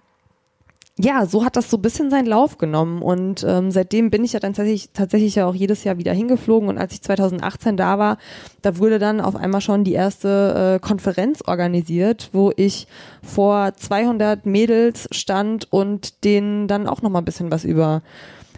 ja, 1.00 1.28
so 1.28 1.46
hat 1.46 1.56
das 1.56 1.70
so 1.70 1.78
ein 1.78 1.82
bisschen 1.82 2.10
seinen 2.10 2.26
Lauf 2.26 2.58
genommen 2.58 3.02
und 3.04 3.46
ähm, 3.48 3.70
seitdem 3.70 4.10
bin 4.10 4.24
ich 4.24 4.34
ja 4.34 4.40
dann 4.40 4.54
tatsächlich, 4.54 4.90
tatsächlich 4.94 5.36
ja 5.36 5.46
auch 5.46 5.54
jedes 5.54 5.84
Jahr 5.84 5.98
wieder 6.00 6.12
hingeflogen 6.12 6.70
und 6.70 6.78
als 6.80 6.94
ich 6.94 7.04
2018 7.04 7.78
da 7.78 8.00
war, 8.00 8.18
da 8.64 8.78
wurde 8.80 8.98
dann 8.98 9.22
auf 9.22 9.36
einmal 9.36 9.62
schon 9.62 9.84
die 9.84 9.94
erste 9.94 10.76
äh, 10.76 10.86
Konferenz 10.86 11.44
organisiert, 11.46 12.30
wo 12.34 12.52
ich 12.56 12.88
vor 13.22 13.74
200 13.76 14.48
Mädels 14.48 15.08
stand 15.12 15.72
und 15.72 16.24
denen 16.24 16.68
dann 16.68 16.88
auch 16.88 17.04
nochmal 17.04 17.22
ein 17.22 17.26
bisschen 17.26 17.52
was 17.52 17.64
über 17.64 18.02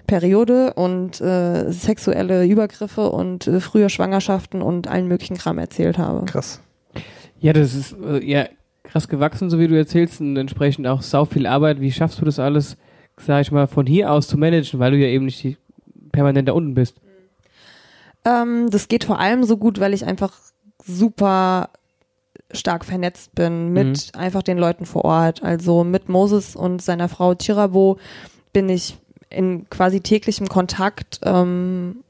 Periode 0.08 0.74
und 0.76 1.20
äh, 1.20 1.72
sexuelle 1.72 2.46
Übergriffe 2.46 3.12
und 3.12 3.48
äh, 3.48 3.60
frühe 3.60 3.90
Schwangerschaften 3.90 4.62
und 4.62 4.88
allen 4.88 5.08
möglichen 5.08 5.38
Kram 5.38 5.58
erzählt 5.58 5.98
habe. 5.98 6.26
Krass. 6.26 6.62
Ja, 7.40 7.54
das 7.54 7.76
ist 7.76 7.96
äh, 8.02 8.24
ja 8.24 8.46
krass 8.92 9.08
gewachsen, 9.08 9.50
so 9.50 9.60
wie 9.60 9.68
du 9.68 9.78
erzählst, 9.78 10.20
und 10.22 10.36
entsprechend 10.38 10.88
auch 10.88 11.02
sau 11.02 11.26
viel 11.26 11.46
Arbeit. 11.46 11.80
Wie 11.80 11.92
schaffst 11.92 12.20
du 12.20 12.26
das 12.26 12.40
alles, 12.40 12.78
sag 13.18 13.42
ich 13.42 13.52
mal, 13.52 13.68
von 13.68 13.86
hier 13.86 14.12
aus 14.12 14.28
zu 14.28 14.38
managen, 14.38 14.80
weil 14.80 14.92
du 14.92 14.98
ja 14.98 15.08
eben 15.08 15.26
nicht 15.26 15.58
permanent 16.12 16.48
da 16.48 16.54
unten 16.54 16.74
bist? 16.74 16.98
Ähm, 18.26 18.70
das 18.70 18.88
geht 18.88 19.04
vor 19.04 19.20
allem 19.20 19.44
so 19.44 19.58
gut, 19.58 19.80
weil 19.80 19.94
ich 19.94 20.06
einfach 20.06 20.34
super 20.84 21.70
stark 22.52 22.84
vernetzt 22.84 23.36
bin 23.36 23.74
mit 23.74 24.12
einfach 24.16 24.42
den 24.42 24.58
Leuten 24.58 24.86
vor 24.86 25.06
Ort. 25.06 25.44
Also 25.44 25.84
mit 25.84 26.10
Moses 26.10 26.56
und 26.56 26.82
seiner 26.82 27.10
Frau 27.10 27.36
Chirabo 27.36 27.98
bin 28.54 28.70
ich 28.70 28.98
in 29.30 29.70
quasi 29.70 30.02
täglichem 30.02 30.48
Kontakt. 30.48 31.20
Ähm, 31.24 32.04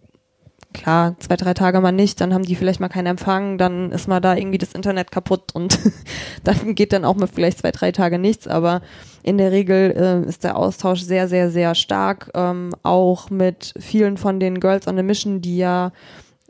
klar, 0.73 1.15
zwei, 1.19 1.35
drei 1.35 1.53
Tage 1.53 1.81
mal 1.81 1.91
nicht, 1.91 2.21
dann 2.21 2.33
haben 2.33 2.43
die 2.43 2.55
vielleicht 2.55 2.79
mal 2.79 2.89
keinen 2.89 3.07
Empfang, 3.07 3.57
dann 3.57 3.91
ist 3.91 4.07
mal 4.07 4.19
da 4.19 4.35
irgendwie 4.35 4.57
das 4.57 4.73
Internet 4.73 5.11
kaputt 5.11 5.53
und 5.53 5.79
dann 6.43 6.75
geht 6.75 6.93
dann 6.93 7.05
auch 7.05 7.15
mal 7.15 7.27
vielleicht 7.27 7.59
zwei, 7.59 7.71
drei 7.71 7.91
Tage 7.91 8.19
nichts, 8.19 8.47
aber 8.47 8.81
in 9.23 9.37
der 9.37 9.51
Regel 9.51 9.93
äh, 9.97 10.27
ist 10.27 10.43
der 10.43 10.57
Austausch 10.57 11.01
sehr, 11.01 11.27
sehr, 11.27 11.49
sehr 11.49 11.75
stark, 11.75 12.29
ähm, 12.35 12.71
auch 12.83 13.29
mit 13.29 13.73
vielen 13.79 14.17
von 14.17 14.39
den 14.39 14.59
Girls 14.59 14.87
on 14.87 14.99
a 14.99 15.03
Mission, 15.03 15.41
die 15.41 15.57
ja 15.57 15.91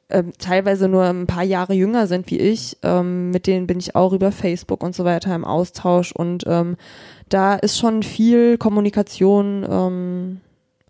ähm, 0.10 0.34
teilweise 0.38 0.88
nur 0.90 1.04
ein 1.06 1.28
paar 1.28 1.44
Jahre 1.44 1.74
jünger 1.74 2.08
sind 2.08 2.30
wie 2.30 2.40
ich, 2.40 2.78
ähm, 2.84 3.32
mit 3.32 3.48
denen 3.48 3.68
bin 3.68 3.80
ich 3.80 3.96
auch 3.96 4.12
über 4.12 4.32
Facebook 4.32 4.84
und 4.84 4.96
so 4.96 5.06
weiter 5.06 5.34
im 5.34 5.46
Austausch 5.46 6.12
und 6.12 6.44
ähm, 6.48 6.78
da 7.30 7.56
ist 7.56 7.78
schon 7.78 8.04
viel 8.04 8.58
Kommunikation 8.58 9.66
ähm, 9.70 10.42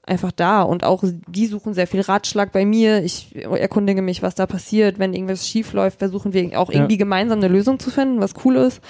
einfach 0.09 0.31
da 0.31 0.61
und 0.63 0.83
auch 0.83 1.03
die 1.27 1.45
suchen 1.45 1.73
sehr 1.73 1.87
viel 1.87 2.01
Ratschlag 2.01 2.51
bei 2.51 2.65
mir. 2.65 3.03
Ich 3.03 3.35
erkundige 3.35 4.01
mich, 4.01 4.21
was 4.21 4.35
da 4.35 4.45
passiert. 4.47 4.99
Wenn 4.99 5.13
irgendwas 5.13 5.47
schief 5.47 5.73
läuft, 5.73 5.99
versuchen 5.99 6.33
wir 6.33 6.59
auch 6.59 6.69
Ja. 6.71 6.79
irgendwie 6.79 6.97
gemeinsam 6.97 7.39
eine 7.39 7.47
Lösung 7.47 7.79
zu 7.79 7.89
finden, 7.91 8.19
was 8.19 8.33
cool 8.43 8.55
ist. 8.55 8.81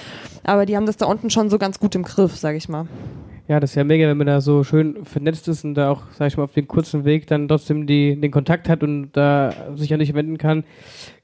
Aber 0.44 0.66
die 0.66 0.76
haben 0.76 0.86
das 0.86 0.98
da 0.98 1.06
unten 1.06 1.30
schon 1.30 1.50
so 1.50 1.58
ganz 1.58 1.80
gut 1.80 1.94
im 1.96 2.04
Griff, 2.04 2.36
sag 2.38 2.56
ich 2.56 2.70
mal. 2.70 2.88
Ja, 3.48 3.60
das 3.60 3.72
ist 3.72 3.76
ja 3.78 3.84
mega, 3.84 4.08
wenn 4.08 4.18
man 4.18 4.28
da 4.28 4.42
so 4.42 4.64
schön 4.64 5.04
vernetzt 5.06 5.48
ist 5.48 5.64
und 5.66 5.74
da 5.74 5.90
auch, 5.90 6.04
sag 6.18 6.28
ich 6.28 6.38
mal, 6.38 6.44
auf 6.44 6.54
den 6.54 6.68
kurzen 6.68 7.04
Weg 7.04 7.26
dann 7.26 7.48
trotzdem 7.48 7.88
die, 7.88 8.16
den 8.16 8.30
Kontakt 8.30 8.70
hat 8.70 8.84
und 8.84 9.10
da 9.14 9.52
sich 9.76 9.92
an 9.92 10.00
dich 10.00 10.14
wenden 10.14 10.38
kann. 10.38 10.64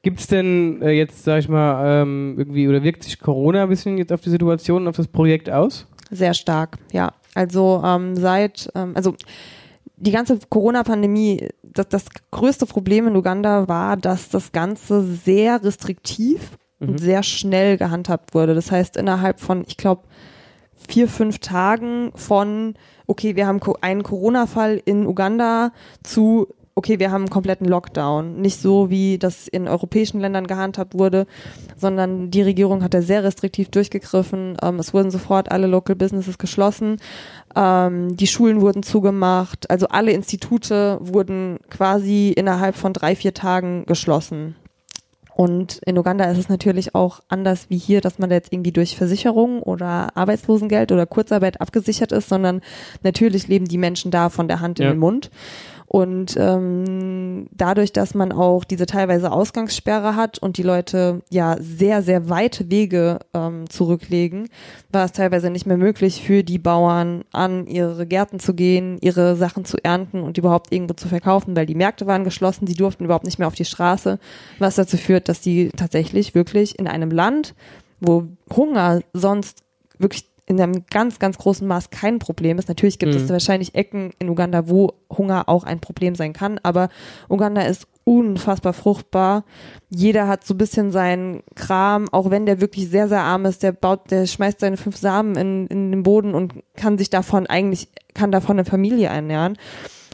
Gibt's 0.01 0.25
denn 0.25 0.81
äh, 0.81 0.89
jetzt, 0.89 1.23
sag 1.23 1.37
ich 1.37 1.49
mal, 1.49 2.01
ähm, 2.01 2.33
irgendwie, 2.37 2.67
oder 2.67 2.81
wirkt 2.81 3.03
sich 3.03 3.19
Corona 3.19 3.61
ein 3.63 3.69
bisschen 3.69 3.99
jetzt 3.99 4.11
auf 4.11 4.21
die 4.21 4.31
Situation, 4.31 4.87
auf 4.87 4.95
das 4.95 5.07
Projekt 5.07 5.51
aus? 5.51 5.85
Sehr 6.09 6.33
stark, 6.33 6.79
ja. 6.91 7.13
Also 7.35 7.83
ähm, 7.85 8.15
seit, 8.15 8.71
ähm, 8.73 8.93
also 8.95 9.13
die 10.05 10.11
ganze 10.11 10.39
Corona-Pandemie, 10.49 11.49
das, 11.63 11.89
das 11.89 12.05
größte 12.31 12.65
Problem 12.65 13.07
in 13.07 13.15
Uganda 13.15 13.67
war, 13.67 13.97
dass 13.97 14.29
das 14.29 14.51
Ganze 14.51 15.03
sehr 15.03 15.63
restriktiv 15.63 16.57
und 16.79 16.99
sehr 16.99 17.23
schnell 17.23 17.77
gehandhabt 17.77 18.33
wurde. 18.33 18.53
Das 18.53 18.71
heißt, 18.71 18.97
innerhalb 18.97 19.39
von, 19.39 19.63
ich 19.67 19.77
glaube, 19.77 20.03
vier, 20.87 21.07
fünf 21.07 21.39
Tagen 21.39 22.11
von, 22.15 22.75
okay, 23.07 23.35
wir 23.35 23.47
haben 23.47 23.59
einen 23.81 24.03
Corona-Fall 24.03 24.81
in 24.85 25.07
Uganda 25.07 25.71
zu, 26.03 26.47
okay, 26.75 26.99
wir 26.99 27.09
haben 27.11 27.21
einen 27.21 27.29
kompletten 27.29 27.67
Lockdown. 27.67 28.41
Nicht 28.41 28.61
so, 28.61 28.89
wie 28.89 29.17
das 29.17 29.47
in 29.47 29.67
europäischen 29.67 30.19
Ländern 30.19 30.45
gehandhabt 30.45 30.93
wurde, 30.93 31.25
sondern 31.77 32.31
die 32.31 32.41
Regierung 32.41 32.83
hat 32.83 32.93
da 32.93 33.01
sehr 33.01 33.23
restriktiv 33.23 33.69
durchgegriffen. 33.69 34.57
Ähm, 34.61 34.79
es 34.79 34.93
wurden 34.93 35.09
sofort 35.09 35.51
alle 35.51 35.67
Local 35.67 35.95
Businesses 35.95 36.37
geschlossen. 36.37 36.97
Ähm, 37.55 38.17
die 38.17 38.27
Schulen 38.27 38.59
wurden 38.59 38.83
zugemacht. 38.83 39.69
Also 39.69 39.87
alle 39.87 40.11
Institute 40.11 40.97
wurden 41.01 41.59
quasi 41.69 42.33
innerhalb 42.35 42.75
von 42.75 42.91
drei, 42.91 43.15
vier 43.15 43.33
Tagen 43.33 43.85
geschlossen. 43.85 44.55
Und 45.33 45.81
in 45.85 45.97
Uganda 45.97 46.23
ist 46.25 46.37
es 46.37 46.47
natürlich 46.47 46.95
auch 46.95 47.19
anders 47.27 47.65
wie 47.69 47.77
hier, 47.77 47.99
dass 47.99 48.19
man 48.19 48.29
da 48.29 48.37
jetzt 48.37 48.53
irgendwie 48.53 48.71
durch 48.71 48.95
Versicherung 48.95 49.61
oder 49.61 50.15
Arbeitslosengeld 50.15 50.93
oder 50.93 51.05
Kurzarbeit 51.05 51.59
abgesichert 51.59 52.13
ist, 52.13 52.29
sondern 52.29 52.61
natürlich 53.03 53.49
leben 53.49 53.65
die 53.65 53.77
Menschen 53.77 54.11
da 54.11 54.29
von 54.29 54.47
der 54.47 54.61
Hand 54.61 54.79
in 54.79 54.85
Ja. 54.85 54.91
den 54.93 54.99
Mund. 54.99 55.29
Und 55.87 56.35
ähm, 56.37 57.47
dadurch, 57.51 57.93
dass 57.93 58.15
man 58.15 58.31
auch 58.31 58.63
diese 58.63 58.85
teilweise 58.85 59.31
Ausgangssperre 59.31 60.15
hat 60.15 60.39
und 60.39 60.57
die 60.57 60.63
Leute 60.63 61.21
ja 61.29 61.57
sehr, 61.59 62.01
sehr 62.01 62.27
weite 62.27 62.71
Wege 62.71 63.19
ähm, 63.33 63.69
zurücklegen, 63.69 64.49
war 64.91 65.05
es 65.05 65.11
teilweise 65.11 65.49
nicht 65.51 65.67
mehr 65.67 65.77
möglich 65.77 66.23
für 66.23 66.43
die 66.43 66.57
Bauern 66.57 67.23
an 67.31 67.67
ihre 67.67 68.07
Gärten 68.07 68.39
zu 68.39 68.55
gehen, 68.55 68.97
ihre 69.01 69.35
Sachen 69.35 69.63
zu 69.63 69.77
ernten 69.83 70.21
und 70.21 70.37
überhaupt 70.37 70.71
irgendwo 70.73 70.95
zu 70.95 71.07
verkaufen, 71.07 71.55
weil 71.55 71.67
die 71.67 71.75
Märkte 71.75 72.07
waren 72.07 72.23
geschlossen, 72.23 72.65
die 72.65 72.73
durften 72.73 73.05
überhaupt 73.05 73.25
nicht 73.25 73.37
mehr 73.37 73.47
auf 73.47 73.55
die 73.55 73.65
Straße, 73.65 74.19
was 74.57 74.75
dazu 74.75 74.97
führt, 74.97 75.29
dass 75.29 75.39
die 75.39 75.69
tatsächlich 75.69 76.33
wirklich 76.33 76.79
in 76.79 76.87
einem 76.87 77.11
Land, 77.11 77.53
wo 77.99 78.25
Hunger 78.55 79.01
sonst 79.13 79.61
wirklich 79.99 80.25
in 80.47 80.61
einem 80.61 80.85
ganz, 80.91 81.17
ganz 81.17 81.37
großen 81.37 81.67
Maß 81.67 81.89
kein 81.89 82.19
Problem 82.19 82.59
ist. 82.59 82.67
Natürlich 82.67 82.99
gibt 82.99 83.15
es 83.15 83.29
wahrscheinlich 83.29 83.73
Ecken 83.73 84.11
in 84.19 84.29
Uganda, 84.29 84.69
wo 84.69 84.93
Hunger 85.09 85.49
auch 85.49 85.63
ein 85.63 85.79
Problem 85.79 86.13
sein 86.13 86.33
kann, 86.33 86.59
aber 86.61 86.89
Uganda 87.29 87.61
ist 87.61 87.87
unfassbar 88.03 88.73
fruchtbar. 88.73 89.43
Jeder 89.89 90.27
hat 90.27 90.45
so 90.45 90.53
ein 90.53 90.59
bisschen 90.59 90.91
seinen 90.91 91.41
Kram, 91.55 92.07
auch 92.11 92.29
wenn 92.29 92.45
der 92.45 92.61
wirklich 92.61 92.89
sehr, 92.89 93.07
sehr 93.07 93.21
arm 93.21 93.45
ist, 93.45 93.63
der 93.63 93.71
baut, 93.71 94.11
der 94.11 94.27
schmeißt 94.27 94.59
seine 94.59 94.77
fünf 94.77 94.97
Samen 94.97 95.35
in, 95.35 95.67
in 95.67 95.91
den 95.91 96.03
Boden 96.03 96.35
und 96.35 96.53
kann 96.75 96.99
sich 96.99 97.09
davon 97.09 97.47
eigentlich, 97.47 97.89
kann 98.13 98.31
davon 98.31 98.57
eine 98.57 98.65
Familie 98.65 99.07
ernähren. 99.07 99.57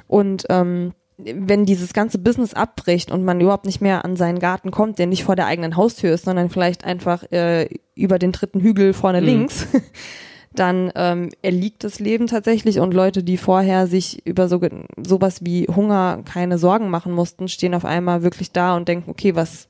Und 0.08 0.46
ähm, 0.50 0.94
wenn 1.18 1.66
dieses 1.66 1.94
ganze 1.94 2.18
Business 2.18 2.54
abbricht 2.54 3.12
und 3.12 3.24
man 3.24 3.40
überhaupt 3.40 3.66
nicht 3.66 3.82
mehr 3.82 4.04
an 4.06 4.16
seinen 4.16 4.40
Garten 4.40 4.72
kommt, 4.72 4.98
der 5.00 5.08
nicht 5.08 5.24
vor 5.24 5.36
der 5.36 5.46
eigenen 5.46 5.76
Haustür 5.76 6.14
ist, 6.14 6.26
sondern 6.26 6.50
vielleicht 6.50 6.84
einfach 6.84 7.24
äh, 7.32 7.70
über 7.96 8.18
den 8.18 8.32
dritten 8.32 8.60
Hügel 8.62 8.94
vorne 8.94 9.20
links, 9.20 9.68
dann 10.56 10.92
ähm, 10.96 11.30
erliegt 11.42 11.84
das 11.84 12.00
Leben 12.00 12.28
tatsächlich 12.28 12.80
und 12.80 12.94
Leute, 12.94 13.24
die 13.24 13.38
vorher 13.38 13.88
sich 13.88 14.26
über 14.26 14.48
so, 14.48 14.60
sowas 15.06 15.46
wie 15.46 15.68
Hunger 15.68 16.24
keine 16.26 16.58
Sorgen 16.58 16.90
machen 16.90 17.14
mussten, 17.14 17.48
stehen 17.48 17.74
auf 17.76 17.86
einmal 17.86 18.24
wirklich 18.24 18.52
da 18.52 18.76
und 18.76 18.88
denken, 18.88 19.10
okay, 19.12 19.36
was 19.36 19.68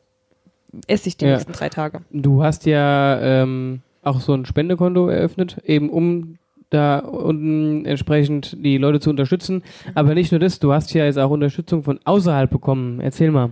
esse 0.88 1.10
ich 1.10 1.18
die 1.18 1.26
Ja. 1.26 1.34
nächsten 1.34 1.52
drei 1.52 1.70
Tage? 1.70 2.02
Du 2.12 2.44
hast 2.44 2.66
ja 2.66 3.20
ähm, 3.20 3.82
auch 4.04 4.22
so 4.22 4.34
ein 4.34 4.46
Spendekonto 4.46 5.08
eröffnet, 5.10 5.58
eben 5.66 5.90
um 5.90 6.38
da 6.72 7.00
unten 7.00 7.86
entsprechend 7.86 8.58
die 8.60 8.78
Leute 8.78 9.00
zu 9.00 9.10
unterstützen. 9.10 9.62
Aber 9.94 10.16
nicht 10.16 10.32
nur 10.32 10.40
das, 10.40 10.60
du 10.60 10.74
hast 10.74 10.94
ja 10.94 11.06
jetzt 11.06 11.20
auch 11.20 11.30
Unterstützung 11.30 11.84
von 11.84 12.00
außerhalb 12.04 12.50
bekommen. 12.50 13.00
Erzähl 13.00 13.30
mal. 13.30 13.52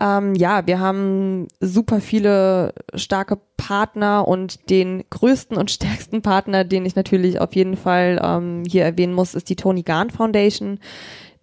Ähm, 0.00 0.34
ja, 0.34 0.66
wir 0.66 0.78
haben 0.78 1.48
super 1.60 2.00
viele 2.00 2.72
starke 2.94 3.38
Partner 3.56 4.28
und 4.28 4.70
den 4.70 5.04
größten 5.10 5.56
und 5.56 5.70
stärksten 5.70 6.22
Partner, 6.22 6.64
den 6.64 6.84
ich 6.86 6.94
natürlich 6.94 7.40
auf 7.40 7.54
jeden 7.54 7.76
Fall 7.76 8.20
ähm, 8.22 8.62
hier 8.68 8.84
erwähnen 8.84 9.14
muss, 9.14 9.34
ist 9.34 9.48
die 9.48 9.56
Tony 9.56 9.82
Gahn 9.82 10.10
Foundation, 10.10 10.78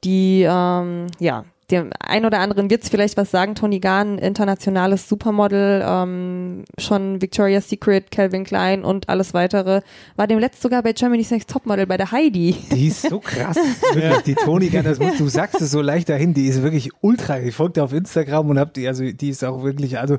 die 0.04 0.46
ähm, 0.48 1.08
ja 1.20 1.46
dem 1.72 1.90
ein 2.00 2.26
oder 2.26 2.40
anderen 2.40 2.70
wird's 2.70 2.90
vielleicht 2.90 3.18
was 3.18 3.32
sagen. 3.32 3.56
Tony 3.56 3.80
Gahn, 3.80 4.18
internationales 4.18 5.10
Supermodel, 5.10 5.84
ähm, 5.86 6.64
schon 6.78 7.22
Victoria's 7.22 7.70
Secret, 7.70 8.12
Calvin 8.12 8.44
Klein 8.44 8.84
und 8.84 9.10
alles 9.10 9.34
weitere, 9.34 9.82
war 10.16 10.28
dem 10.28 10.40
letzt 10.40 10.62
sogar 10.62 10.84
bei 10.84 10.94
Germany's 10.94 11.32
Next 11.32 11.50
Topmodel 11.50 11.88
bei 11.88 11.98
der 11.98 12.12
Heidi. 12.12 12.56
Die 12.72 12.88
ist 12.88 13.10
so 13.10 13.20
krass. 13.20 13.58
Wirklich, 13.94 14.22
die 14.24 14.36
Toni 14.36 14.70
Gern, 14.70 14.86
das 14.86 15.00
musst, 15.00 15.20
du 15.20 15.28
sagst 15.28 15.62
es 15.62 15.72
so 15.72 15.82
leicht 15.82 16.10
dahin, 16.10 16.34
die 16.34 16.48
ist 16.48 16.62
wirklich 16.62 16.92
ultra. 17.02 17.40
Ich 17.40 17.56
folge 17.56 17.74
dir 17.74 17.84
auf 17.84 17.94
Instagram 17.94 18.50
und 18.50 18.60
hab 18.60 18.74
die, 18.74 18.88
also 18.88 19.04
die 19.04 19.30
ist 19.30 19.44
auch 19.44 19.64
wirklich, 19.64 19.98
also 19.98 20.18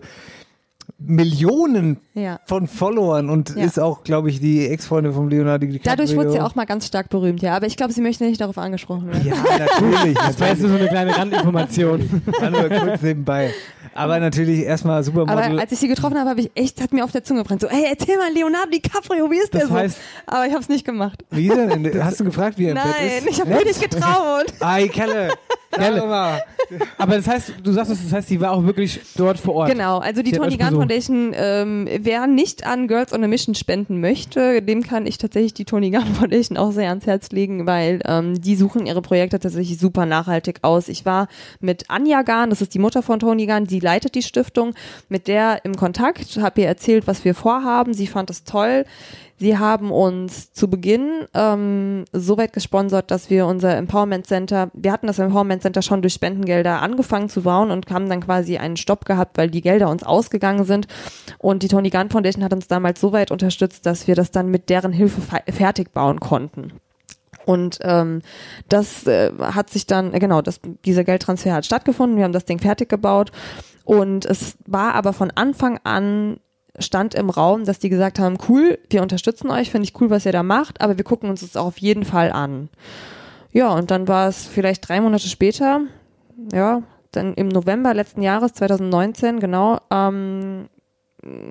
Millionen 0.99 1.99
Ja. 2.15 2.41
von 2.47 2.67
Followern 2.67 3.29
und 3.31 3.55
Ja. 3.57 3.65
ist 3.65 3.79
auch, 3.79 4.03
glaube 4.05 4.31
ich, 4.31 4.41
die 4.41 4.67
Ex-Freundin 4.69 5.13
von 5.13 5.29
Leonardo 5.31 5.67
DiCaprio. 5.67 5.83
Dadurch 5.85 6.17
wurde 6.17 6.33
sie 6.33 6.41
auch 6.41 6.55
mal 6.55 6.65
ganz 6.65 6.87
stark 6.87 7.09
berühmt, 7.11 7.43
ja. 7.43 7.55
Aber 7.57 7.67
ich 7.67 7.77
glaube, 7.77 7.93
sie 7.93 8.01
möchte 8.01 8.25
nicht 8.25 8.41
darauf 8.41 8.59
angesprochen 8.59 9.07
werden. 9.09 9.27
Ja, 9.27 9.35
natürlich. 9.59 10.17
Das 10.27 10.41
war 10.41 10.49
jetzt 10.49 10.61
nur 10.61 10.71
so 10.71 10.77
eine 10.77 10.89
kleine 10.89 11.17
Randinformation. 11.17 12.23
Nur 12.51 12.69
kurz 12.69 13.03
nebenbei. 13.03 13.51
Aber 13.95 14.19
natürlich 14.21 14.61
erstmal 14.65 15.03
Supermodel. 15.05 15.45
Aber 15.53 15.61
als 15.61 15.73
ich 15.73 15.79
sie 15.79 15.89
getroffen 15.89 16.19
habe, 16.19 16.29
habe 16.31 16.41
ich 16.41 16.51
echt, 16.55 16.81
hat 16.83 16.93
mir 16.93 17.05
auf 17.05 17.13
der 17.13 17.25
Zunge 17.25 17.43
gebrannt. 17.43 17.61
So, 17.63 17.69
ey, 17.69 17.85
erzähl 17.89 18.17
mal 18.19 18.31
Leonardo 18.33 18.71
DiCaprio, 18.71 19.31
wie 19.31 19.37
ist 19.39 19.55
Das 19.55 19.61
der 19.63 19.69
so? 19.69 19.75
heißt- 19.75 19.97
Aber 20.27 20.47
ich 20.47 20.53
habe 20.53 20.61
es 20.63 20.69
nicht 20.69 20.85
gemacht. 20.85 21.25
Wie 21.31 21.49
denn? 21.49 21.91
Hast 22.05 22.21
du 22.21 22.25
gefragt, 22.25 22.59
wie 22.59 22.67
er 22.67 22.71
im 22.71 22.75
Bett 22.77 22.85
Nein, 22.85 23.19
ist? 23.19 23.29
ich 23.31 23.41
habe 23.41 23.51
mich 23.55 23.65
nicht 23.65 23.81
getraut. 23.91 24.47
Ei, 24.61 24.89
Kelle. 24.89 25.31
Kelle. 25.71 26.03
Aber 26.99 27.17
das 27.17 27.27
heißt, 27.29 27.53
du 27.63 27.73
sagst 27.73 27.93
es, 27.93 28.03
das 28.03 28.13
heißt, 28.13 28.31
die 28.31 28.41
war 28.41 28.53
auch 28.53 28.65
wirklich 28.65 29.01
dort 29.17 29.39
vor 29.39 29.55
Ort. 29.55 29.71
Genau, 29.71 29.99
also 29.99 30.23
die 30.23 30.31
Sie 30.31 30.37
hat 30.41 30.43
Besucht. 30.77 30.89
Foundation, 30.89 31.33
ähm, 31.35 31.89
wer 32.01 32.27
nicht 32.27 32.67
an 32.67 32.89
Girls 32.89 33.13
on 33.13 33.25
a 33.25 33.29
Mission 33.29 33.55
spenden 33.55 34.01
möchte, 34.01 34.63
dem 34.63 34.83
kann 34.83 35.07
ich 35.07 35.19
tatsächlich 35.19 35.55
die 35.55 35.65
Tony 35.65 35.91
Gunn 35.91 36.07
Foundation 36.15 36.57
auch 36.57 36.73
sehr 36.73 36.89
ans 36.89 37.07
Herz 37.07 37.31
legen, 37.31 37.67
weil 37.67 38.01
ähm, 38.05 38.41
die 38.41 38.57
suchen 38.57 38.87
ihre 38.87 39.03
Projekte 39.03 39.39
tatsächlich 39.39 39.79
super 39.79 40.07
nachhaltig 40.07 40.59
aus. 40.63 40.89
Ich 40.89 41.05
war 41.05 41.29
mit 41.61 41.91
Anja 41.91 42.23
Gahn, 42.23 42.51
das 42.51 42.63
ist 42.63 42.75
die 42.75 42.79
Mutter 42.79 43.03
von 43.03 43.19
Tony 43.19 43.47
Gunn, 43.47 43.67
sie 43.67 43.81
leitet 43.81 44.15
die 44.15 44.23
Stiftung, 44.23 44.75
mit 45.09 45.29
der 45.29 45.65
im 45.65 45.77
Kontakt, 45.77 46.39
habe 46.39 46.61
ihr 46.61 46.67
erzählt, 46.67 47.07
was 47.07 47.25
wir 47.25 47.35
vorhaben. 47.35 47.95
Sie 47.95 48.07
fand 48.07 48.31
es 48.31 48.45
toll. 48.45 48.85
Sie 49.39 49.59
haben 49.59 49.91
uns 49.91 50.53
zu 50.53 50.69
Beginn 50.71 51.27
ähm, 51.35 52.07
so 52.13 52.39
weit 52.39 52.55
gesponsert, 52.55 53.11
dass 53.11 53.29
wir 53.29 53.47
unser 53.47 53.77
Empowerment 53.77 54.27
Center, 54.27 54.71
wir 54.73 54.93
hatten 54.93 55.07
das 55.07 55.19
Empowerment 55.19 55.61
Center 55.61 55.83
schon 55.83 56.01
durch 56.01 56.15
Spendengelder 56.15 56.81
angefangen 56.81 57.29
zu 57.29 57.43
bauen 57.43 57.71
und 57.71 57.91
haben 57.91 58.09
dann 58.09 58.23
quasi 58.23 58.57
einen 58.57 58.79
Stopp 58.79 59.05
gehabt, 59.05 59.37
weil 59.37 59.51
die 59.51 59.61
Gelder 59.61 59.91
uns 59.91 60.03
ausgegangen 60.03 60.65
sind. 60.65 60.89
Und 61.39 61.63
die 61.63 61.69
Tony 61.69 61.91
Gunn 61.91 62.09
Foundation 62.09 62.45
hat 62.45 62.55
uns 62.55 62.67
damals 62.67 62.99
so 62.99 63.13
weit 63.13 63.31
unterstützt, 63.31 63.85
dass 63.85 64.07
wir 64.07 64.15
das 64.15 64.31
dann 64.31 64.51
mit 64.51 64.71
deren 64.71 64.93
Hilfe 64.93 65.21
fe- 65.21 65.53
fertig 65.53 65.93
bauen 65.93 66.19
konnten. 66.19 66.73
Und 67.45 67.79
ähm, 67.83 68.23
das 68.69 69.07
äh, 69.07 69.31
hat 69.39 69.71
sich 69.71 69.87
dann, 69.87 70.15
äh, 70.15 70.19
genau, 70.19 70.41
das, 70.43 70.61
dieser 70.85 71.05
Geldtransfer 71.05 71.53
hat 71.53 71.67
stattgefunden. 71.67 72.17
Wir 72.17 72.25
haben 72.25 72.33
das 72.33 72.47
Ding 72.47 72.59
fertig 72.59 72.89
gebaut. 72.89 73.33
Und 73.85 74.25
es 74.25 74.57
war 74.67 74.95
aber 74.95 75.13
von 75.13 75.31
Anfang 75.31 75.79
an 75.85 76.39
stand 76.79 77.15
im 77.15 77.31
Raum, 77.31 77.65
dass 77.65 77.79
die 77.79 77.89
gesagt 77.89 78.19
haben, 78.19 78.37
cool, 78.49 78.79
wir 78.91 79.03
unterstützen 79.03 79.51
euch, 79.51 79.71
finde 79.71 79.85
ich 79.85 80.01
cool, 80.01 80.11
was 80.11 80.27
ihr 80.27 80.33
da 80.33 80.43
macht, 80.43 80.81
aber 80.81 80.97
wir 80.97 81.05
gucken 81.05 81.31
uns 81.31 81.41
das 81.41 81.57
auch 81.57 81.67
auf 81.67 81.79
jeden 81.79 82.05
Fall 82.05 82.33
an. 82.33 82.69
Ja, 83.53 83.71
und 83.71 83.91
dann 83.91 84.09
war 84.09 84.29
es 84.29 84.47
vielleicht 84.47 84.87
drei 84.89 85.01
Monate 85.01 85.29
später, 85.29 85.81
ja, 86.53 86.83
dann 87.13 87.35
im 87.35 87.49
November 87.49 87.95
letzten 87.95 88.21
Jahres, 88.23 88.53
2019, 88.55 89.41
genau, 89.41 89.79
ähm, 89.91 90.69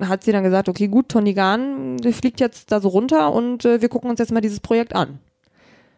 hat 0.00 0.22
sie 0.22 0.32
dann 0.32 0.44
gesagt, 0.44 0.68
okay, 0.68 0.86
gut, 0.88 1.08
Tony 1.08 1.34
Gahn, 1.34 1.96
fliegt 2.12 2.40
jetzt 2.40 2.70
da 2.72 2.80
so 2.80 2.88
runter 2.88 3.32
und 3.32 3.64
äh, 3.64 3.80
wir 3.82 3.88
gucken 3.88 4.08
uns 4.10 4.20
jetzt 4.20 4.32
mal 4.32 4.40
dieses 4.40 4.60
Projekt 4.60 4.94
an. 4.94 5.18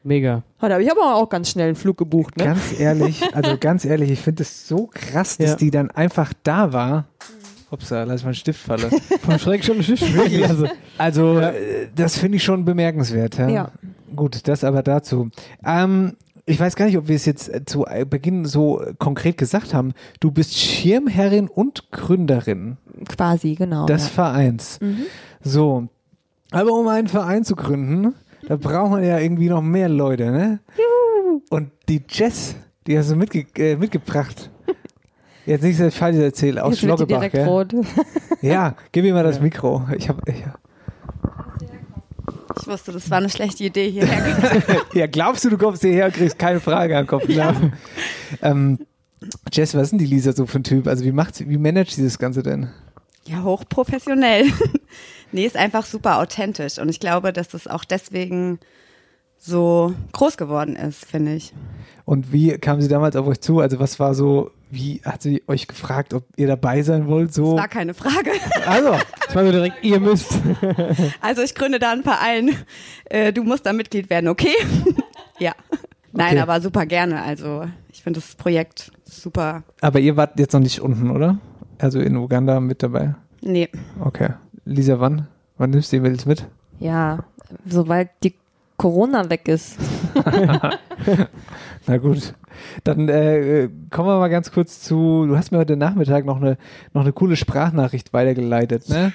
Mega. 0.05 0.43
Da 0.61 0.71
habe 0.71 0.83
ich 0.83 0.91
aber 0.91 1.17
auch 1.17 1.29
ganz 1.29 1.51
schnell 1.51 1.67
einen 1.67 1.77
Flug 1.77 1.99
gebucht, 1.99 2.37
ne? 2.39 2.45
Ganz 2.45 2.79
ehrlich, 2.81 3.23
also 3.35 3.57
ganz 3.61 3.85
ehrlich, 3.85 4.11
ich 4.11 4.21
finde 4.21 4.43
es 4.43 4.67
so 4.67 4.89
krass, 4.93 5.37
dass 5.37 5.51
Ja. 5.51 5.57
die 5.57 5.71
dann 5.71 5.91
einfach 5.91 6.33
da 6.45 6.73
war. 6.73 7.05
Upsa, 7.71 8.05
lass 8.05 8.23
mal 8.23 8.29
einen 8.29 8.35
Stift 8.35 8.61
fallen. 8.61 8.91
Vom 9.21 9.39
Schreck 9.39 9.65
schon 9.65 9.79
ein 9.79 9.83
Schiff. 9.83 10.01
Wirklich. 10.15 10.49
Also, 10.49 10.67
Also, 10.97 11.39
äh, 11.39 11.89
das 11.95 12.17
finde 12.17 12.37
ich 12.37 12.45
schon 12.45 12.65
bemerkenswert. 12.65 13.39
Ja. 13.39 13.49
Ja. 13.49 13.73
Gut, 14.15 14.49
das 14.49 14.65
aber 14.65 14.83
dazu. 14.83 15.31
Ähm, 15.65 16.15
ich 16.47 16.59
weiß 16.59 16.77
gar 16.77 16.87
nicht, 16.87 16.97
ob 16.97 17.09
wir 17.09 17.17
es 17.17 17.27
jetzt 17.27 17.53
äh, 17.53 17.65
zu 17.67 17.85
Beginn 18.09 18.47
so 18.47 18.83
konkret 18.99 19.37
gesagt 19.37 19.75
haben. 19.75 19.93
Du 20.21 20.31
bist 20.31 20.57
Schirmherrin 20.57 21.49
und 21.49 21.91
Gründerin 21.91 22.79
Quasi, 23.07 23.55
genau. 23.55 23.87
des 23.87 24.05
ja. 24.05 24.09
Vereins. 24.09 24.79
So. 25.43 25.89
Aber 26.51 26.73
um 26.73 26.89
einen 26.89 27.09
Verein 27.09 27.45
zu 27.45 27.55
gründen, 27.55 28.15
da 28.47 28.57
braucht 28.57 28.91
man 28.91 29.05
ja 29.05 29.19
irgendwie 29.19 29.51
noch 29.51 29.61
mehr 29.61 29.91
Leute, 29.91 30.31
ne? 30.31 30.61
Und 31.51 31.71
die 31.89 32.03
Jess, 32.09 32.57
die 32.87 32.99
hast 32.99 33.11
du 33.11 33.17
mitge 33.17 33.47
äh, 33.57 33.77
mitgebracht. 33.77 34.51
Jetzt 35.49 35.63
nicht 35.63 35.81
das 35.81 35.95
falsch 35.95 36.17
erzählt, 36.19 36.59
aus 36.59 36.75
Jetzt 36.75 36.83
wird 36.83 37.01
die 37.01 37.05
Schloggebach, 37.05 37.31
direkt 37.31 37.49
rot. 37.49 37.75
Ja, 38.43 38.77
gib 38.93 39.05
mir 39.05 39.15
mal 39.15 39.25
das 39.25 39.41
Mikro. 39.41 39.83
Ich 39.97 40.09
hab, 40.09 40.29
ich, 40.29 40.45
Ich 42.61 42.67
wusste, 42.67 42.93
das 42.93 43.11
war 43.11 43.19
eine 43.19 43.31
schlechte 43.31 43.65
Idee 43.65 43.91
hierher. 43.91 44.23
ja, 44.95 45.07
glaubst 45.07 45.45
du, 45.45 45.51
du 45.51 45.59
kommst 45.59 45.83
hierher 45.83 46.07
und 46.07 46.15
kriegst 46.15 46.39
keine 46.39 46.61
Frage 46.61 46.97
am 46.97 47.07
Kopf? 47.07 47.29
Ja. 47.29 47.55
Ähm, 48.43 48.79
Jess, 49.51 49.75
was 49.75 49.85
ist 49.85 49.91
denn 49.91 49.99
die 49.99 50.07
Lisa 50.07 50.33
so 50.33 50.47
für 50.47 50.61
ein 50.61 50.65
Typ? 50.65 50.87
Also 50.87 51.05
wie 51.05 51.13
macht 51.13 51.35
sie, 51.35 51.49
wie 51.49 51.59
managt 51.59 51.93
sie 51.93 52.05
das 52.05 52.19
Ganze 52.19 52.43
denn? 52.43 52.69
ja, 53.29 53.43
hochprofessionell. 53.43 54.47
nee, 55.33 55.45
ist 55.45 55.57
einfach 55.57 55.85
super 55.85 56.19
authentisch. 56.19 56.79
Und 56.79 56.89
ich 56.89 57.01
glaube, 57.01 57.33
dass 57.33 57.49
das 57.49 57.67
auch 57.67 57.85
deswegen 57.85 58.59
so 59.39 59.95
groß 60.13 60.37
geworden 60.37 60.77
ist, 60.77 61.05
finde 61.05 61.35
ich. 61.35 61.53
Und 62.05 62.33
wie 62.33 62.59
kam 62.59 62.81
sie 62.81 62.89
damals 62.89 63.17
auf 63.17 63.27
euch 63.27 63.41
zu? 63.41 63.61
Also 63.61 63.79
was 63.79 64.01
war 64.01 64.15
so, 64.15 64.51
wie 64.71 65.01
hat 65.05 65.23
sie 65.23 65.43
euch 65.47 65.67
gefragt, 65.67 66.13
ob 66.15 66.25
ihr 66.37 66.47
dabei 66.47 66.83
sein 66.83 67.07
wollt? 67.07 67.33
So. 67.33 67.53
Das 67.53 67.61
war 67.63 67.69
keine 67.69 67.95
Frage. 67.95 68.31
Also, 68.67 68.93
das 69.27 69.35
war 69.35 69.45
so 69.45 69.53
direkt, 69.53 69.83
ihr 69.85 70.01
müsst. 70.01 70.33
Also 71.21 71.43
ich 71.43 71.55
gründe 71.55 71.79
da 71.79 71.93
einen 71.93 72.03
Verein. 72.03 72.51
Äh, 73.07 73.33
du 73.33 73.43
musst 73.45 73.67
da 73.67 73.73
Mitglied 73.73 74.11
werden, 74.11 74.29
okay? 74.29 74.55
ja. 75.39 75.53
Nein, 76.13 76.33
Okay. 76.33 76.41
aber 76.41 76.61
super 76.61 76.87
gerne. 76.87 77.23
Also 77.23 77.67
ich 77.93 78.03
finde 78.03 78.21
das 78.21 78.35
Projekt 78.35 78.91
super. 79.05 79.63
aber 79.81 80.01
ihr 80.01 80.17
wart 80.17 80.39
jetzt 80.39 80.53
noch 80.53 80.61
nicht 80.61 80.81
unten, 80.81 81.11
oder? 81.11 81.39
Also 81.79 82.01
in 82.01 82.17
Uganda 82.17 82.61
mit 82.61 82.83
dabei? 82.83 83.15
Nee. 83.41 83.69
Okay. 84.01 84.31
Lisa, 84.65 84.99
wann? 85.01 85.29
Wann 85.59 85.71
nimmst 85.71 85.93
du 85.93 85.97
die 85.97 86.01
Mädels 86.01 86.27
mit? 86.27 86.47
Ja, 86.81 87.25
sobald 87.67 88.11
die 88.25 88.35
Corona 88.79 89.29
weg 89.29 89.47
ist. 89.49 89.77
Na 91.87 91.97
gut. 91.99 92.35
Dann 92.85 93.09
äh, 93.09 93.69
kommen 93.91 94.09
wir 94.09 94.19
mal 94.19 94.29
ganz 94.29 94.51
kurz 94.51 94.81
zu, 94.81 95.27
du 95.27 95.37
hast 95.37 95.53
mir 95.53 95.59
heute 95.59 95.77
Nachmittag 95.77 96.25
noch 96.25 96.37
eine, 96.41 96.57
noch 96.93 97.03
eine 97.03 97.13
coole 97.13 97.37
Sprachnachricht 97.37 98.13
weitergeleitet. 98.13 98.89
Ne? 98.89 99.13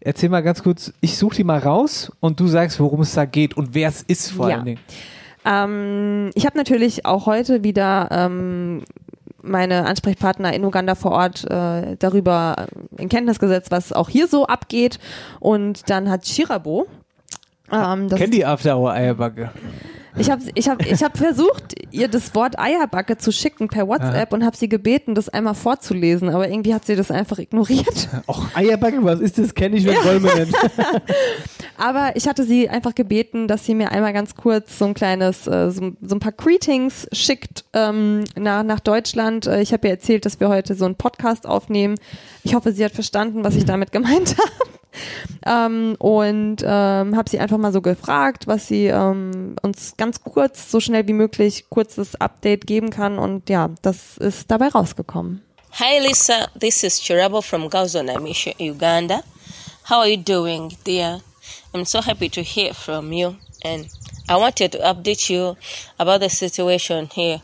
Erzähl 0.00 0.28
mal 0.28 0.42
ganz 0.42 0.62
kurz, 0.62 0.92
ich 1.00 1.16
suche 1.16 1.36
die 1.36 1.44
mal 1.44 1.58
raus 1.58 2.12
und 2.20 2.38
du 2.40 2.46
sagst, 2.46 2.78
worum 2.80 3.00
es 3.00 3.14
da 3.14 3.24
geht 3.24 3.56
und 3.56 3.74
wer 3.74 3.88
es 3.88 4.02
ist 4.02 4.30
vor 4.30 4.48
Ja. 4.50 4.56
allen 4.56 4.64
Dingen. 4.64 4.80
Ähm, 5.44 6.30
ich 6.34 6.46
habe 6.46 6.56
natürlich 6.56 7.04
auch 7.06 7.26
heute 7.26 7.64
wieder 7.64 8.08
ähm, 8.10 8.82
meine 9.42 9.84
Ansprechpartner 9.86 10.52
in 10.54 10.64
Uganda 10.64 10.94
vor 10.94 11.12
Ort 11.12 11.44
äh, 11.50 11.96
darüber 11.98 12.66
in 12.96 13.08
Kenntnis 13.08 13.38
gesetzt, 13.38 13.70
was 13.70 13.92
auch 13.92 14.08
hier 14.08 14.26
so 14.26 14.46
abgeht. 14.46 14.98
Und 15.40 15.90
dann 15.90 16.08
hat 16.10 16.26
Shirabo, 16.26 16.86
ähm, 17.72 18.08
Kennt 18.08 18.34
die 18.34 18.44
After 18.44 18.76
Hour 18.76 18.92
Eierbacke? 18.92 19.50
ich 20.16 20.30
habe 20.30 20.42
ich 20.54 20.68
hab, 20.68 20.84
ich 20.84 21.02
hab 21.02 21.16
versucht, 21.16 21.74
ihr 21.90 22.08
das 22.08 22.34
Wort 22.34 22.58
Eierbacke 22.58 23.18
zu 23.18 23.32
schicken 23.32 23.68
per 23.68 23.88
WhatsApp 23.88 24.32
und 24.32 24.44
habe 24.44 24.56
sie 24.56 24.68
gebeten, 24.68 25.14
das 25.14 25.28
einmal 25.28 25.54
vorzulesen, 25.54 26.28
aber 26.28 26.48
irgendwie 26.48 26.72
hat 26.74 26.84
sie 26.84 26.94
das 26.94 27.10
einfach 27.10 27.38
ignoriert. 27.38 28.08
Eierbacke, 28.54 29.02
was 29.02 29.20
ist 29.20 29.38
das? 29.38 29.54
Kenne 29.54 29.76
ich, 29.76 29.86
wenn 29.86 30.00
Bäume 30.02 30.32
nennt. 30.34 30.54
Aber 31.76 32.12
ich 32.14 32.28
hatte 32.28 32.44
sie 32.44 32.68
einfach 32.68 32.94
gebeten, 32.94 33.48
dass 33.48 33.64
sie 33.64 33.74
mir 33.74 33.90
einmal 33.90 34.12
ganz 34.12 34.36
kurz 34.36 34.78
so 34.78 34.84
ein 34.84 34.94
kleines, 34.94 35.46
äh, 35.48 35.70
so, 35.70 35.92
so 36.00 36.14
ein 36.14 36.20
paar 36.20 36.32
Greetings 36.32 37.08
schickt 37.12 37.64
ähm, 37.72 38.22
nach, 38.36 38.62
nach 38.62 38.80
Deutschland. 38.80 39.46
Äh, 39.46 39.60
ich 39.60 39.72
habe 39.72 39.88
ihr 39.88 39.94
erzählt, 39.94 40.24
dass 40.24 40.38
wir 40.38 40.48
heute 40.48 40.76
so 40.76 40.84
einen 40.84 40.94
Podcast 40.94 41.46
aufnehmen. 41.46 41.96
Ich 42.44 42.54
hoffe, 42.54 42.72
sie 42.72 42.84
hat 42.84 42.92
verstanden, 42.92 43.42
was 43.42 43.56
ich 43.56 43.64
damit 43.64 43.90
gemeint 43.90 44.36
habe. 44.38 44.70
Ähm, 45.46 45.96
und 45.98 46.56
ähm, 46.64 47.16
habe 47.16 47.30
sie 47.30 47.38
einfach 47.38 47.58
mal 47.58 47.72
so 47.72 47.80
gefragt, 47.80 48.46
was 48.46 48.68
sie 48.68 48.86
ähm, 48.86 49.56
uns 49.62 49.94
ganz 49.96 50.22
kurz, 50.22 50.70
so 50.70 50.80
schnell 50.80 51.06
wie 51.08 51.12
möglich, 51.12 51.66
kurzes 51.68 52.14
Update 52.20 52.66
geben 52.66 52.90
kann. 52.90 53.18
Und 53.18 53.48
ja, 53.50 53.70
das 53.82 54.18
ist 54.18 54.50
dabei 54.50 54.68
rausgekommen. 54.68 55.42
Hi 55.80 55.98
Lisa, 55.98 56.46
this 56.58 56.84
is 56.84 57.00
Chirabo 57.00 57.42
from 57.42 57.68
Gazona 57.68 58.20
Mission, 58.20 58.54
Uganda. 58.60 59.22
How 59.90 59.98
are 59.98 60.08
you 60.08 60.16
doing, 60.16 60.72
dear? 60.84 61.20
I'm 61.74 61.84
so 61.84 62.00
happy 62.00 62.28
to 62.28 62.42
hear 62.42 62.72
from 62.72 63.12
you, 63.12 63.36
and 63.64 63.88
I 64.28 64.36
wanted 64.36 64.70
to 64.72 64.78
update 64.78 65.28
you 65.28 65.56
about 65.98 66.20
the 66.20 66.30
situation 66.30 67.08
here. 67.12 67.42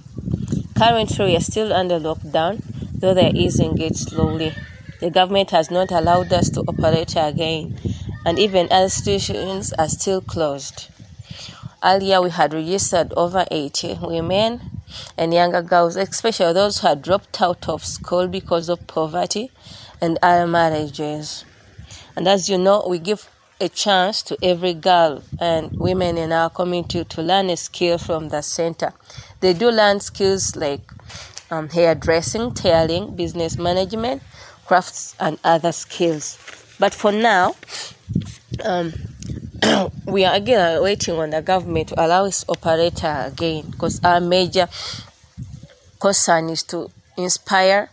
Currently, 0.78 1.24
we 1.26 1.36
are 1.36 1.40
still 1.40 1.72
under 1.72 1.98
lockdown, 1.98 2.62
though 2.94 3.12
they're 3.12 3.34
easing 3.34 3.76
it 3.78 3.96
slowly. 3.96 4.54
The 5.00 5.10
government 5.10 5.50
has 5.50 5.70
not 5.70 5.90
allowed 5.90 6.30
us 6.32 6.50
to 6.50 6.60
operate 6.60 7.16
again, 7.16 7.78
and 8.26 8.38
even 8.38 8.66
institutions 8.68 9.72
are 9.72 9.88
still 9.88 10.20
closed. 10.20 10.88
Earlier, 11.82 12.20
we 12.20 12.28
had 12.28 12.52
registered 12.52 13.14
over 13.16 13.46
80 13.50 13.98
women 14.02 14.60
and 15.16 15.32
younger 15.32 15.62
girls, 15.62 15.96
especially 15.96 16.52
those 16.52 16.80
who 16.80 16.88
had 16.88 17.00
dropped 17.00 17.40
out 17.40 17.66
of 17.68 17.82
school 17.82 18.28
because 18.28 18.68
of 18.68 18.86
poverty 18.86 19.50
and 20.02 20.18
other 20.22 20.46
marriages. 20.46 21.46
And 22.14 22.28
as 22.28 22.50
you 22.50 22.58
know, 22.58 22.86
we 22.86 22.98
give 22.98 23.26
a 23.58 23.70
chance 23.70 24.22
to 24.24 24.36
every 24.42 24.74
girl 24.74 25.22
and 25.38 25.70
women 25.78 26.18
in 26.18 26.32
our 26.32 26.50
community 26.50 27.04
to 27.04 27.22
learn 27.22 27.48
a 27.48 27.56
skill 27.56 27.96
from 27.96 28.28
the 28.28 28.42
center. 28.42 28.92
They 29.40 29.54
do 29.54 29.70
learn 29.70 30.00
skills 30.00 30.56
like 30.56 30.82
um, 31.50 31.68
hairdressing, 31.68 32.54
tailoring, 32.54 33.16
business 33.16 33.58
management, 33.58 34.22
crafts, 34.70 35.16
and 35.18 35.36
other 35.42 35.72
skills. 35.72 36.38
But 36.78 36.94
for 36.94 37.10
now, 37.10 37.56
um, 38.64 38.92
we 40.06 40.24
are 40.24 40.36
again 40.36 40.80
waiting 40.80 41.16
on 41.16 41.30
the 41.30 41.42
government 41.42 41.88
to 41.88 42.00
allow 42.00 42.24
us 42.26 42.44
operator 42.48 43.24
again 43.26 43.68
because 43.72 44.00
our 44.04 44.20
major 44.20 44.68
concern 45.98 46.50
is 46.50 46.62
to 46.62 46.88
inspire, 47.16 47.90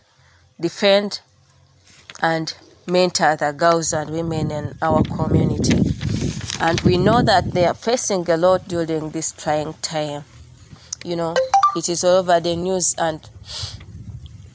defend, 0.60 1.20
and 2.22 2.54
mentor 2.86 3.34
the 3.34 3.50
girls 3.50 3.92
and 3.92 4.10
women 4.10 4.52
in 4.52 4.78
our 4.80 5.02
community. 5.02 5.82
And 6.60 6.80
we 6.82 6.96
know 6.96 7.22
that 7.22 7.54
they 7.54 7.64
are 7.64 7.74
facing 7.74 8.30
a 8.30 8.36
lot 8.36 8.68
during 8.68 9.10
this 9.10 9.32
trying 9.32 9.74
time. 9.82 10.22
You 11.04 11.16
know, 11.16 11.34
it 11.74 11.88
is 11.88 12.04
all 12.04 12.18
over 12.18 12.38
the 12.38 12.54
news, 12.54 12.94
and 12.96 13.28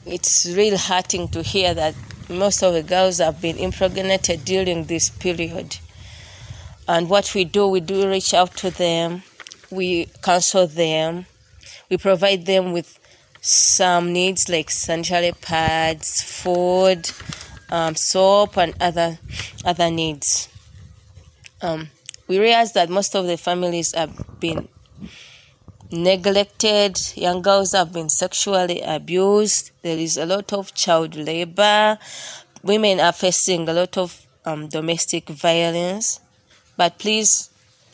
it's 0.06 0.46
real 0.46 0.78
hurting 0.78 1.28
to 1.28 1.42
hear 1.42 1.74
that 1.74 1.94
most 2.28 2.62
of 2.62 2.74
the 2.74 2.82
girls 2.82 3.18
have 3.18 3.40
been 3.40 3.58
impregnated 3.58 4.44
during 4.44 4.84
this 4.84 5.10
period. 5.10 5.78
And 6.86 7.08
what 7.08 7.34
we 7.34 7.44
do, 7.44 7.66
we 7.68 7.80
do 7.80 8.08
reach 8.08 8.34
out 8.34 8.56
to 8.58 8.70
them, 8.70 9.22
we 9.70 10.06
counsel 10.22 10.66
them, 10.66 11.26
we 11.90 11.96
provide 11.96 12.46
them 12.46 12.72
with 12.72 12.98
some 13.40 14.12
needs 14.12 14.48
like 14.48 14.70
sanitary 14.70 15.32
pads, 15.40 16.22
food, 16.22 17.10
um, 17.70 17.94
soap, 17.94 18.56
and 18.56 18.74
other 18.80 19.18
other 19.64 19.90
needs. 19.90 20.48
Um, 21.60 21.90
we 22.26 22.38
realize 22.38 22.72
that 22.72 22.88
most 22.88 23.14
of 23.14 23.26
the 23.26 23.36
families 23.36 23.94
have 23.94 24.40
been 24.40 24.68
neglected. 25.90 26.98
Young 27.16 27.42
girls 27.42 27.72
have 27.72 27.92
been 27.92 28.08
sexually 28.08 28.80
abused. 28.82 29.70
There 29.82 29.98
is 29.98 30.16
a 30.16 30.26
lot 30.26 30.52
of 30.52 30.74
child 30.74 31.16
labor. 31.16 31.98
Women 32.62 33.00
are 33.00 33.12
facing 33.12 33.68
a 33.68 33.72
lot 33.72 33.96
of 33.98 34.26
um, 34.44 34.68
domestic 34.68 35.28
violence. 35.28 36.20
But 36.76 36.98
please, 36.98 37.50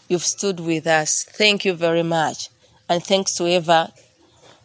you've 0.08 0.24
stood 0.24 0.60
with 0.60 0.86
us. 0.86 1.24
Thank 1.24 1.64
you 1.64 1.74
very 1.74 2.02
much. 2.02 2.48
And 2.88 3.02
thanks 3.02 3.34
to 3.34 3.44
whoever 3.44 3.88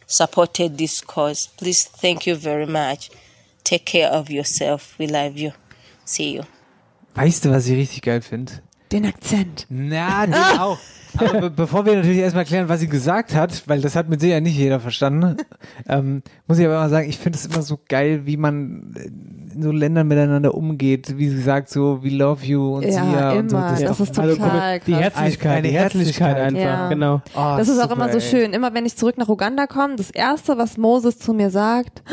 supported 0.07 0.77
this 0.77 1.01
cause. 1.01 1.47
Please, 1.57 1.85
thank 1.85 2.25
you 2.27 2.35
very 2.35 2.65
much. 2.65 3.09
Take 3.63 3.85
care 3.85 4.09
of 4.09 4.29
yourself. 4.29 4.95
We 4.99 5.07
love 5.07 5.37
you. 5.37 5.51
See 6.05 6.33
you. 6.35 6.43
Weißt 7.15 7.45
du, 7.45 7.51
was 7.51 7.67
ich 7.67 7.77
richtig 7.77 8.01
geil 8.01 8.21
finde? 8.21 8.61
Den 8.91 9.05
Akzent. 9.05 9.65
Na, 9.69 10.25
den 10.25 10.33
auch. 10.59 10.79
Aber 11.17 11.41
be 11.41 11.49
bevor 11.49 11.85
wir 11.85 11.95
natürlich 11.95 12.19
erstmal 12.19 12.45
klären, 12.45 12.67
was 12.67 12.81
sie 12.81 12.87
gesagt 12.87 13.33
hat, 13.35 13.63
weil 13.67 13.81
das 13.81 13.95
hat 13.95 14.09
mit 14.09 14.19
Sicherheit 14.19 14.43
nicht 14.43 14.57
jeder 14.57 14.79
verstanden, 14.79 15.37
ähm, 15.87 16.21
muss 16.47 16.59
ich 16.59 16.65
aber 16.65 16.75
mal 16.75 16.89
sagen, 16.89 17.09
ich 17.09 17.17
finde 17.17 17.37
es 17.37 17.45
immer 17.45 17.61
so 17.61 17.79
geil, 17.87 18.25
wie 18.25 18.37
man 18.37 18.93
in 19.55 19.61
so 19.63 19.71
Ländern 19.71 20.07
miteinander 20.07 20.53
umgeht, 20.53 21.17
wie 21.17 21.29
sie 21.29 21.41
sagt, 21.41 21.69
so, 21.69 22.03
we 22.03 22.09
love 22.09 22.45
you 22.45 22.75
und 22.75 22.83
Ja, 22.83 22.89
sie 22.91 22.97
ja 23.13 23.31
und 23.33 23.49
so. 23.49 23.57
immer. 23.57 23.69
Das 23.71 23.99
ist 23.99 24.19
also, 24.19 24.35
total 24.35 24.79
Die 24.85 24.91
krass. 24.91 25.01
Herzlichkeit, 25.01 25.57
Eine 25.57 25.67
die 25.69 25.73
Herzlichkeit 25.73 26.37
einfach, 26.37 26.59
Ja. 26.61 26.89
genau. 26.89 27.21
Oh, 27.35 27.55
Das 27.57 27.67
ist 27.69 27.79
auch 27.79 27.89
super, 27.89 27.93
immer 28.03 28.11
so 28.11 28.19
schön. 28.19 28.53
Immer 28.53 28.73
wenn 28.73 28.85
ich 28.85 28.95
zurück 28.95 29.17
nach 29.17 29.29
Uganda 29.29 29.65
komme, 29.67 29.95
das 29.95 30.11
erste, 30.11 30.57
was 30.57 30.77
Moses 30.77 31.17
zu 31.19 31.33
mir 31.33 31.49
sagt, 31.49 32.03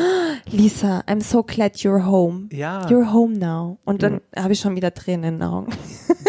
Lisa, 0.50 1.02
I'm 1.08 1.22
so 1.22 1.42
glad 1.42 1.74
you're 1.76 2.04
home. 2.06 2.48
Ja. 2.52 2.86
You're 2.86 3.12
home 3.12 3.38
now. 3.38 3.78
Und 3.84 4.02
dann 4.02 4.20
habe 4.36 4.52
ich 4.52 4.60
schon 4.60 4.76
wieder 4.76 4.92
Tränen 4.94 5.24
in 5.34 5.38
den 5.40 5.42
Augen. 5.48 5.72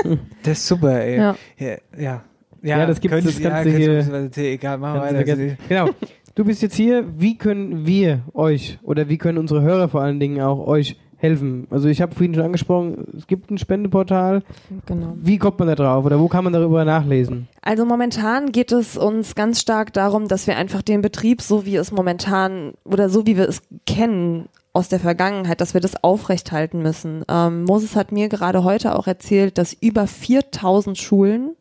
Das 0.43 0.57
ist 0.57 0.68
super, 0.68 0.99
ey. 1.01 1.18
Ja. 1.18 1.36
Ja. 1.57 1.78
ja. 1.97 2.22
Ja, 2.61 2.86
das 2.86 2.99
gibt's, 2.99 3.16
könntest- 3.16 3.43
das 3.43 3.64
du 3.64 3.70
ja, 3.70 3.78
hier- 3.78 4.51
Egal, 4.53 4.78
machen 4.78 4.95
wir 4.95 5.01
weiter. 5.01 5.55
Genau. 5.70 5.89
Du 6.36 6.45
bist 6.45 6.63
jetzt 6.63 6.75
hier. 6.75 7.05
Wie 7.19 7.38
können 7.38 7.86
wir 7.86 8.23
euch 8.34 8.79
oder 8.81 9.07
wie 9.07 9.19
können 9.19 9.38
unsere 9.38 9.61
Hörer 9.61 9.88
vor 9.88 10.01
allen 10.01 10.19
Dingen 10.19 10.41
auch 10.41 10.65
euch 10.65 10.97
helfen? 11.17 11.67
Also 11.69 11.88
ich 11.89 12.01
habe 12.01 12.15
vorhin 12.15 12.34
schon 12.34 12.43
angesprochen, 12.43 13.05
es 13.15 13.27
gibt 13.27 13.51
ein 13.51 13.59
Spendeportal. 13.59 14.41
Genau. 14.88 15.13
Wie 15.15 15.38
kommt 15.38 15.59
man 15.59 15.67
da 15.67 15.75
drauf 15.75 16.05
oder 16.05 16.19
wo 16.19 16.27
kann 16.27 16.43
man 16.43 16.51
darüber 16.51 16.86
nachlesen? 16.86 17.47
Also 17.61 17.86
momentan 17.86 18.51
geht 18.51 18.71
es 18.71 18.97
uns 18.97 19.36
ganz 19.36 19.61
stark 19.61 19.93
darum, 19.93 20.27
dass 20.27 20.47
wir 20.47 20.57
einfach 20.57 20.81
den 20.81 21.03
Betrieb, 21.03 21.39
so 21.43 21.67
wie 21.67 21.75
es 21.75 21.91
momentan 21.91 22.73
oder 22.84 23.09
so 23.09 23.27
wie 23.27 23.38
wir 23.38 23.47
es 23.47 23.61
kennen 23.86 24.49
aus 24.73 24.89
der 24.89 24.99
Vergangenheit, 24.99 25.61
dass 25.61 25.75
wir 25.75 25.81
das 25.81 26.03
aufrechthalten 26.03 26.81
müssen. 26.81 27.23
Ähm, 27.29 27.63
Moses 27.63 27.95
hat 27.95 28.11
mir 28.11 28.27
gerade 28.27 28.63
heute 28.63 28.97
auch 28.97 29.05
erzählt, 29.05 29.59
dass 29.59 29.73
über 29.73 30.07
4000 30.07 30.97
Schulen 30.97 31.51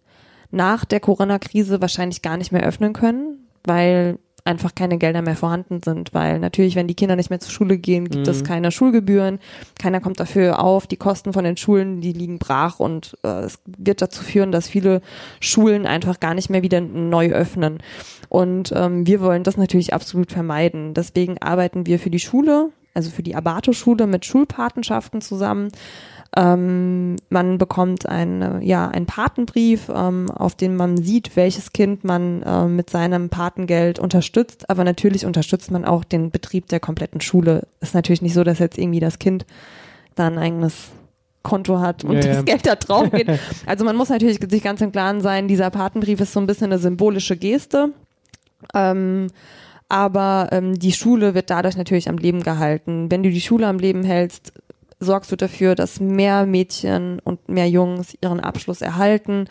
nach 0.50 0.86
der 0.86 1.00
Corona-Krise 1.00 1.82
wahrscheinlich 1.82 2.22
gar 2.22 2.38
nicht 2.38 2.52
mehr 2.52 2.64
öffnen 2.64 2.94
können, 2.94 3.48
weil 3.64 4.18
einfach 4.44 4.74
keine 4.74 4.98
Gelder 4.98 5.22
mehr 5.22 5.36
vorhanden 5.36 5.80
sind, 5.84 6.14
weil 6.14 6.38
natürlich, 6.38 6.74
wenn 6.74 6.88
die 6.88 6.94
Kinder 6.94 7.16
nicht 7.16 7.30
mehr 7.30 7.40
zur 7.40 7.52
Schule 7.52 7.78
gehen, 7.78 8.08
gibt 8.08 8.26
es 8.26 8.42
keine 8.42 8.72
Schulgebühren, 8.72 9.38
keiner 9.78 10.00
kommt 10.00 10.18
dafür 10.18 10.60
auf, 10.62 10.86
die 10.86 10.96
Kosten 10.96 11.32
von 11.32 11.44
den 11.44 11.56
Schulen, 11.56 12.00
die 12.00 12.12
liegen 12.12 12.38
brach 12.38 12.80
und 12.80 13.16
äh, 13.22 13.44
es 13.44 13.60
wird 13.66 14.02
dazu 14.02 14.22
führen, 14.22 14.50
dass 14.50 14.68
viele 14.68 15.00
Schulen 15.40 15.86
einfach 15.86 16.18
gar 16.18 16.34
nicht 16.34 16.50
mehr 16.50 16.62
wieder 16.62 16.80
neu 16.80 17.30
öffnen. 17.30 17.78
Und 18.28 18.72
ähm, 18.74 19.06
wir 19.06 19.20
wollen 19.20 19.44
das 19.44 19.56
natürlich 19.56 19.94
absolut 19.94 20.32
vermeiden. 20.32 20.94
Deswegen 20.94 21.38
arbeiten 21.38 21.86
wir 21.86 21.98
für 21.98 22.10
die 22.10 22.18
Schule, 22.18 22.70
also 22.94 23.10
für 23.10 23.22
die 23.22 23.36
Abato-Schule 23.36 24.06
mit 24.06 24.24
Schulpatenschaften 24.24 25.20
zusammen. 25.20 25.70
Ähm, 26.34 27.16
man 27.28 27.58
bekommt 27.58 28.06
einen, 28.06 28.62
ja, 28.62 28.88
einen 28.88 29.04
Patenbrief, 29.04 29.90
ähm, 29.94 30.30
auf 30.30 30.54
dem 30.54 30.76
man 30.76 30.96
sieht, 30.96 31.36
welches 31.36 31.72
Kind 31.72 32.04
man 32.04 32.42
äh, 32.42 32.66
mit 32.66 32.88
seinem 32.88 33.28
Patengeld 33.28 33.98
unterstützt. 33.98 34.70
Aber 34.70 34.82
natürlich 34.84 35.26
unterstützt 35.26 35.70
man 35.70 35.84
auch 35.84 36.04
den 36.04 36.30
Betrieb 36.30 36.68
der 36.68 36.80
kompletten 36.80 37.20
Schule. 37.20 37.66
Ist 37.80 37.94
natürlich 37.94 38.22
nicht 38.22 38.32
so, 38.32 38.44
dass 38.44 38.60
jetzt 38.60 38.78
irgendwie 38.78 39.00
das 39.00 39.18
Kind 39.18 39.44
da 40.14 40.26
ein 40.26 40.38
eigenes 40.38 40.88
Konto 41.42 41.80
hat 41.80 42.04
und 42.04 42.14
Ja, 42.14 42.20
das 42.20 42.36
ja. 42.36 42.42
Geld 42.44 42.66
da 42.66 42.76
drauf 42.76 43.10
geht. 43.10 43.28
Also 43.66 43.84
man 43.84 43.96
muss 43.96 44.08
natürlich 44.08 44.38
sich 44.48 44.62
ganz 44.62 44.80
im 44.80 44.92
Klaren 44.92 45.20
sein, 45.20 45.48
dieser 45.48 45.70
Patenbrief 45.70 46.20
ist 46.20 46.32
so 46.32 46.40
ein 46.40 46.46
bisschen 46.46 46.72
eine 46.72 46.78
symbolische 46.78 47.36
Geste. 47.36 47.90
Ähm, 48.74 49.28
aber 49.88 50.48
ähm, 50.52 50.78
die 50.78 50.92
Schule 50.92 51.34
wird 51.34 51.50
dadurch 51.50 51.76
natürlich 51.76 52.08
am 52.08 52.16
Leben 52.16 52.42
gehalten. 52.42 53.10
Wenn 53.10 53.22
du 53.22 53.30
die 53.30 53.42
Schule 53.42 53.66
am 53.66 53.78
Leben 53.78 54.04
hältst, 54.04 54.54
sorgst 55.02 55.32
du 55.32 55.36
dafür, 55.36 55.74
dass 55.74 56.00
mehr 56.00 56.46
Mädchen 56.46 57.18
und 57.24 57.48
mehr 57.48 57.68
Jungs 57.68 58.16
ihren 58.20 58.40
Abschluss 58.40 58.80
erhalten. 58.80 59.46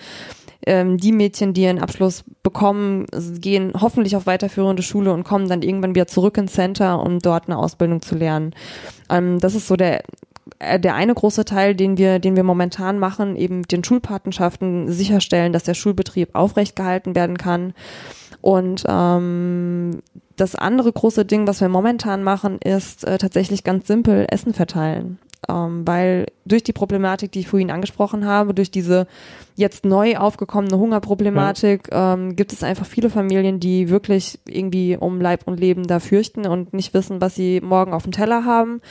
Ähm, 0.66 0.98
die 0.98 1.12
Mädchen, 1.12 1.54
die 1.54 1.64
ihren 1.64 1.80
Abschluss 1.80 2.24
bekommen, 2.44 3.08
gehen 3.40 3.74
hoffentlich 3.80 4.16
auf 4.16 4.28
weiterführende 4.28 4.84
Schule 4.84 5.12
und 5.12 5.24
kommen 5.24 5.50
dann 5.50 5.64
irgendwann 5.64 5.96
wieder 5.96 6.08
zurück 6.08 6.38
ins 6.38 6.54
Center, 6.54 7.02
um 7.02 7.20
dort 7.20 7.48
eine 7.48 7.58
Ausbildung 7.58 8.02
zu 8.02 8.16
lernen. 8.16 8.54
Ähm, 9.10 9.40
das 9.40 9.56
ist 9.56 9.68
so 9.68 9.76
der 9.76 10.04
äh, 10.60 10.80
der 10.80 10.96
eine 10.96 11.14
große 11.14 11.46
Teil, 11.46 11.76
den 11.76 11.98
wir, 11.98 12.20
den 12.20 12.36
wir 12.36 12.44
momentan 12.44 13.00
machen, 13.00 13.36
eben 13.36 13.64
den 13.64 13.84
Schulpatenschaften 13.84 14.92
sicherstellen, 14.92 15.54
dass 15.54 15.64
der 15.64 15.74
Schulbetrieb 15.74 16.30
aufrecht 16.34 16.76
gehalten 16.76 17.16
werden 17.16 17.38
kann. 17.38 17.74
Und 18.42 18.84
ähm, 18.88 20.02
das 20.36 20.56
andere 20.56 20.92
große 20.92 21.26
Ding, 21.26 21.48
was 21.48 21.62
wir 21.62 21.70
momentan 21.70 22.24
machen, 22.24 22.60
ist 22.60 23.04
äh, 23.06 23.18
tatsächlich 23.18 23.64
ganz 23.64 23.88
simpel 23.88 24.26
Essen 24.30 24.54
verteilen. 24.54 25.20
Ähm, 25.50 25.88
weil 25.88 26.28
durch 26.46 26.64
die 26.64 26.74
Problematik, 26.74 27.32
die 27.32 27.40
ich 27.40 27.48
vorhin 27.48 27.72
angesprochen 27.72 28.26
habe, 28.26 28.54
durch 28.54 28.70
diese 28.70 29.08
jetzt 29.56 29.86
neu 29.86 30.18
aufgekommene 30.18 30.78
Hungerproblematik, 30.78 31.90
ähm, 31.92 32.36
gibt 32.36 32.54
es 32.54 32.64
einfach 32.64 32.86
viele 32.86 33.10
Familien, 33.10 33.60
die 33.60 33.90
wirklich 33.90 34.40
irgendwie 34.48 34.98
um 34.98 35.20
Leib 35.20 35.48
und 35.48 35.60
Leben 35.60 35.88
da 35.88 36.00
fürchten 36.00 36.46
und 36.46 36.74
nicht 36.74 36.94
wissen, 36.94 37.22
was 37.22 37.36
sie 37.36 37.60
morgen 37.60 37.94
auf 37.94 38.04
dem 38.04 38.12
Teller 38.12 38.46
haben. 38.46 38.82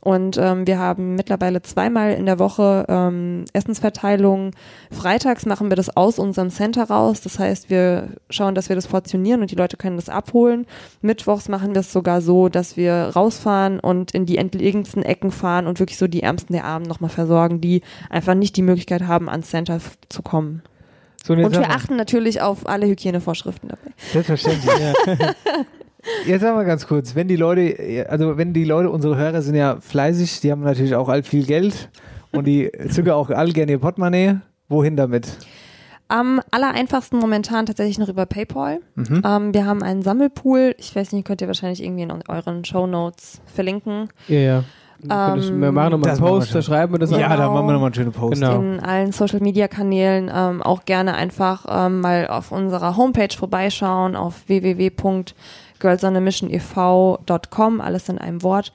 Und 0.00 0.38
ähm, 0.38 0.66
wir 0.66 0.78
haben 0.78 1.14
mittlerweile 1.14 1.60
zweimal 1.60 2.12
in 2.12 2.24
der 2.24 2.38
Woche 2.38 2.86
ähm, 2.88 3.44
Essensverteilung. 3.52 4.52
Freitags 4.90 5.44
machen 5.44 5.68
wir 5.68 5.76
das 5.76 5.94
aus 5.94 6.18
unserem 6.18 6.50
Center 6.50 6.84
raus. 6.84 7.20
Das 7.20 7.38
heißt, 7.38 7.68
wir 7.68 8.08
schauen, 8.30 8.54
dass 8.54 8.70
wir 8.70 8.76
das 8.76 8.86
portionieren 8.86 9.42
und 9.42 9.50
die 9.50 9.56
Leute 9.56 9.76
können 9.76 9.96
das 9.96 10.08
abholen. 10.08 10.66
Mittwochs 11.02 11.48
machen 11.48 11.74
wir 11.74 11.80
es 11.80 11.92
sogar 11.92 12.22
so, 12.22 12.48
dass 12.48 12.78
wir 12.78 13.12
rausfahren 13.14 13.78
und 13.78 14.12
in 14.12 14.24
die 14.24 14.38
entlegensten 14.38 15.02
Ecken 15.02 15.30
fahren 15.30 15.66
und 15.66 15.80
wirklich 15.80 15.98
so 15.98 16.06
die 16.06 16.22
Ärmsten 16.22 16.54
der 16.54 16.64
Armen 16.64 16.86
nochmal 16.86 17.10
versorgen, 17.10 17.60
die 17.60 17.82
einfach 18.08 18.34
nicht 18.34 18.56
die 18.56 18.62
Möglichkeit 18.62 19.06
haben, 19.06 19.28
ans 19.28 19.50
Center 19.50 19.80
zu 20.08 20.22
kommen. 20.22 20.62
So, 21.22 21.34
und 21.34 21.52
wir 21.52 21.68
achten 21.68 21.96
natürlich 21.96 22.40
auf 22.40 22.66
alle 22.66 22.86
Hygienevorschriften 22.86 23.68
dabei. 23.68 23.92
Selbstverständlich, 23.98 24.72
ja. 24.78 24.94
Jetzt 26.26 26.42
sag 26.42 26.54
mal 26.54 26.64
ganz 26.64 26.86
kurz, 26.86 27.14
wenn 27.14 27.28
die 27.28 27.36
Leute, 27.36 28.06
also 28.08 28.36
wenn 28.36 28.52
die 28.52 28.64
Leute, 28.64 28.90
unsere 28.90 29.16
Hörer 29.16 29.42
sind 29.42 29.54
ja 29.54 29.76
fleißig, 29.80 30.40
die 30.40 30.50
haben 30.50 30.62
natürlich 30.62 30.94
auch 30.94 31.08
all 31.08 31.22
viel 31.22 31.44
Geld 31.44 31.90
und 32.32 32.46
die 32.46 32.70
zücken 32.90 33.10
auch 33.10 33.30
all 33.30 33.50
gerne 33.52 33.72
ihr 33.72 33.78
Portemonnaie. 33.78 34.36
Wohin 34.68 34.96
damit? 34.96 35.36
Am 36.08 36.40
aller 36.50 36.70
einfachsten 36.72 37.18
momentan 37.18 37.66
tatsächlich 37.66 37.98
noch 37.98 38.08
über 38.08 38.24
PayPal. 38.26 38.80
Mhm. 38.94 39.22
Ähm, 39.24 39.54
wir 39.54 39.64
haben 39.66 39.82
einen 39.82 40.02
Sammelpool. 40.02 40.74
Ich 40.78 40.94
weiß 40.94 41.12
nicht, 41.12 41.24
könnt 41.26 41.40
ihr 41.40 41.46
wahrscheinlich 41.48 41.82
irgendwie 41.82 42.02
in 42.02 42.12
euren 42.28 42.64
Show 42.64 42.86
Notes 42.86 43.40
verlinken. 43.46 44.08
Ja, 44.28 44.38
ja. 44.38 44.64
Du- 45.02 45.08
wir 45.08 45.72
machen 45.72 45.92
nochmal 45.92 46.10
einen 46.10 46.20
wir 46.20 46.26
Post, 46.26 46.54
da 46.54 46.60
schreiben 46.60 46.92
wir 46.92 46.98
das 46.98 47.10
Ja, 47.10 47.16
auch. 47.32 47.36
da 47.36 47.48
machen 47.48 47.66
wir 47.68 47.72
nochmal 47.72 47.86
einen 47.86 47.94
schönen 47.94 48.12
Post. 48.12 48.34
Genau. 48.40 48.60
In 48.60 48.80
allen 48.80 49.12
Social 49.12 49.40
Media 49.40 49.66
Kanälen 49.66 50.30
ähm, 50.34 50.60
auch 50.62 50.84
gerne 50.84 51.14
einfach 51.14 51.64
ähm, 51.70 52.00
mal 52.00 52.26
auf 52.28 52.52
unserer 52.52 52.96
Homepage 52.98 53.34
vorbeischauen 53.34 54.14
auf 54.14 54.46
girlsonemissionev.com, 55.80 57.80
alles 57.80 58.08
in 58.08 58.18
einem 58.18 58.42
Wort. 58.42 58.72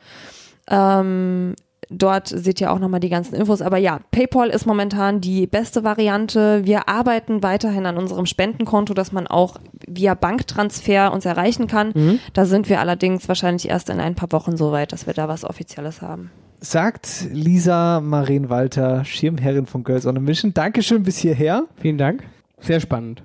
Ähm, 0.70 1.56
dort 1.90 2.28
seht 2.28 2.62
ihr 2.62 2.72
auch 2.72 2.80
nochmal 2.80 3.00
die 3.00 3.10
ganzen 3.10 3.36
Infos. 3.36 3.62
Aber 3.62 3.78
ja, 3.78 4.00
PayPal 4.12 4.50
ist 4.50 4.66
momentan 4.66 5.22
die 5.22 5.48
beste 5.48 5.84
Variante. 5.84 6.66
Wir 6.66 6.90
arbeiten 6.90 7.44
weiterhin 7.44 7.86
an 7.86 7.98
unserem 7.98 8.26
Spendenkonto, 8.26 8.94
dass 8.94 9.12
man 9.12 9.28
auch 9.28 9.58
via 9.88 10.14
Banktransfer 10.14 11.14
uns 11.14 11.26
erreichen 11.26 11.68
kann. 11.68 11.92
Mhm. 11.94 12.20
Da 12.34 12.46
sind 12.46 12.70
wir 12.70 12.80
allerdings 12.80 13.28
wahrscheinlich 13.28 13.70
erst 13.70 13.90
in 13.90 14.00
ein 14.00 14.16
paar 14.16 14.32
Wochen 14.32 14.58
so 14.58 14.72
weit, 14.72 14.92
dass 14.92 15.08
wir 15.08 15.14
da 15.14 15.28
was 15.28 15.44
Offizielles 15.44 16.02
haben. 16.02 16.32
Sagt 16.62 17.28
Lisa 17.32 18.02
Maren-Walter, 18.02 19.06
Schirmherrin 19.06 19.68
von 19.68 19.84
Girls 19.84 20.08
on 20.08 20.18
a 20.18 20.20
Mission. 20.20 20.54
Dankeschön 20.54 21.04
bis 21.04 21.18
hierher. 21.18 21.66
Vielen 21.76 21.98
Dank. 21.98 22.24
Sehr 22.60 22.80
spannend. 22.80 23.24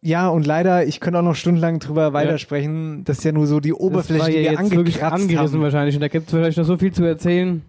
Ja, 0.00 0.28
und 0.28 0.46
leider, 0.46 0.86
ich 0.86 1.00
könnte 1.00 1.18
auch 1.18 1.24
noch 1.24 1.34
stundenlang 1.34 1.80
drüber 1.80 2.12
weitersprechen. 2.12 3.02
Das 3.04 3.18
ist 3.18 3.24
ja 3.24 3.32
nur 3.32 3.46
so 3.46 3.58
die 3.58 3.72
Oberfläche, 3.72 4.18
das 4.18 4.28
war 4.28 4.28
die 4.30 4.34
wir 4.36 4.42
jetzt 4.42 4.70
wirklich 4.70 5.02
angekratzt 5.02 5.22
angerissen 5.22 5.54
haben. 5.56 5.62
wahrscheinlich 5.62 5.94
und 5.96 6.00
da 6.02 6.08
gibt 6.08 6.26
es 6.28 6.30
vielleicht 6.34 6.56
noch 6.58 6.64
so 6.64 6.76
viel 6.76 6.92
zu 6.92 7.04
erzählen. 7.04 7.62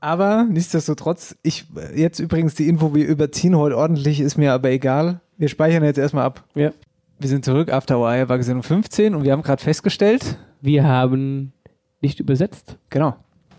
Aber 0.00 0.46
nichtsdestotrotz, 0.50 1.36
ich 1.42 1.64
jetzt 1.94 2.18
übrigens 2.18 2.54
die 2.56 2.68
Info, 2.68 2.94
wir 2.94 3.06
überziehen 3.06 3.56
heute 3.56 3.76
ordentlich, 3.78 4.20
ist 4.20 4.36
mir 4.36 4.52
aber 4.52 4.70
egal. 4.70 5.20
Wir 5.38 5.48
speichern 5.48 5.84
jetzt 5.84 5.98
erstmal 5.98 6.24
ab. 6.24 6.44
Ja. 6.54 6.72
Wir 7.20 7.28
sind 7.28 7.44
zurück, 7.44 7.72
After 7.72 7.98
Hour 7.98 8.28
war 8.28 8.42
Sendung 8.42 8.64
15 8.64 9.14
und 9.14 9.22
wir 9.24 9.32
haben 9.32 9.42
gerade 9.42 9.62
festgestellt, 9.62 10.36
Wir 10.60 10.84
haben 10.84 11.52
nicht 12.00 12.18
übersetzt. 12.20 12.76
genau, 12.90 13.14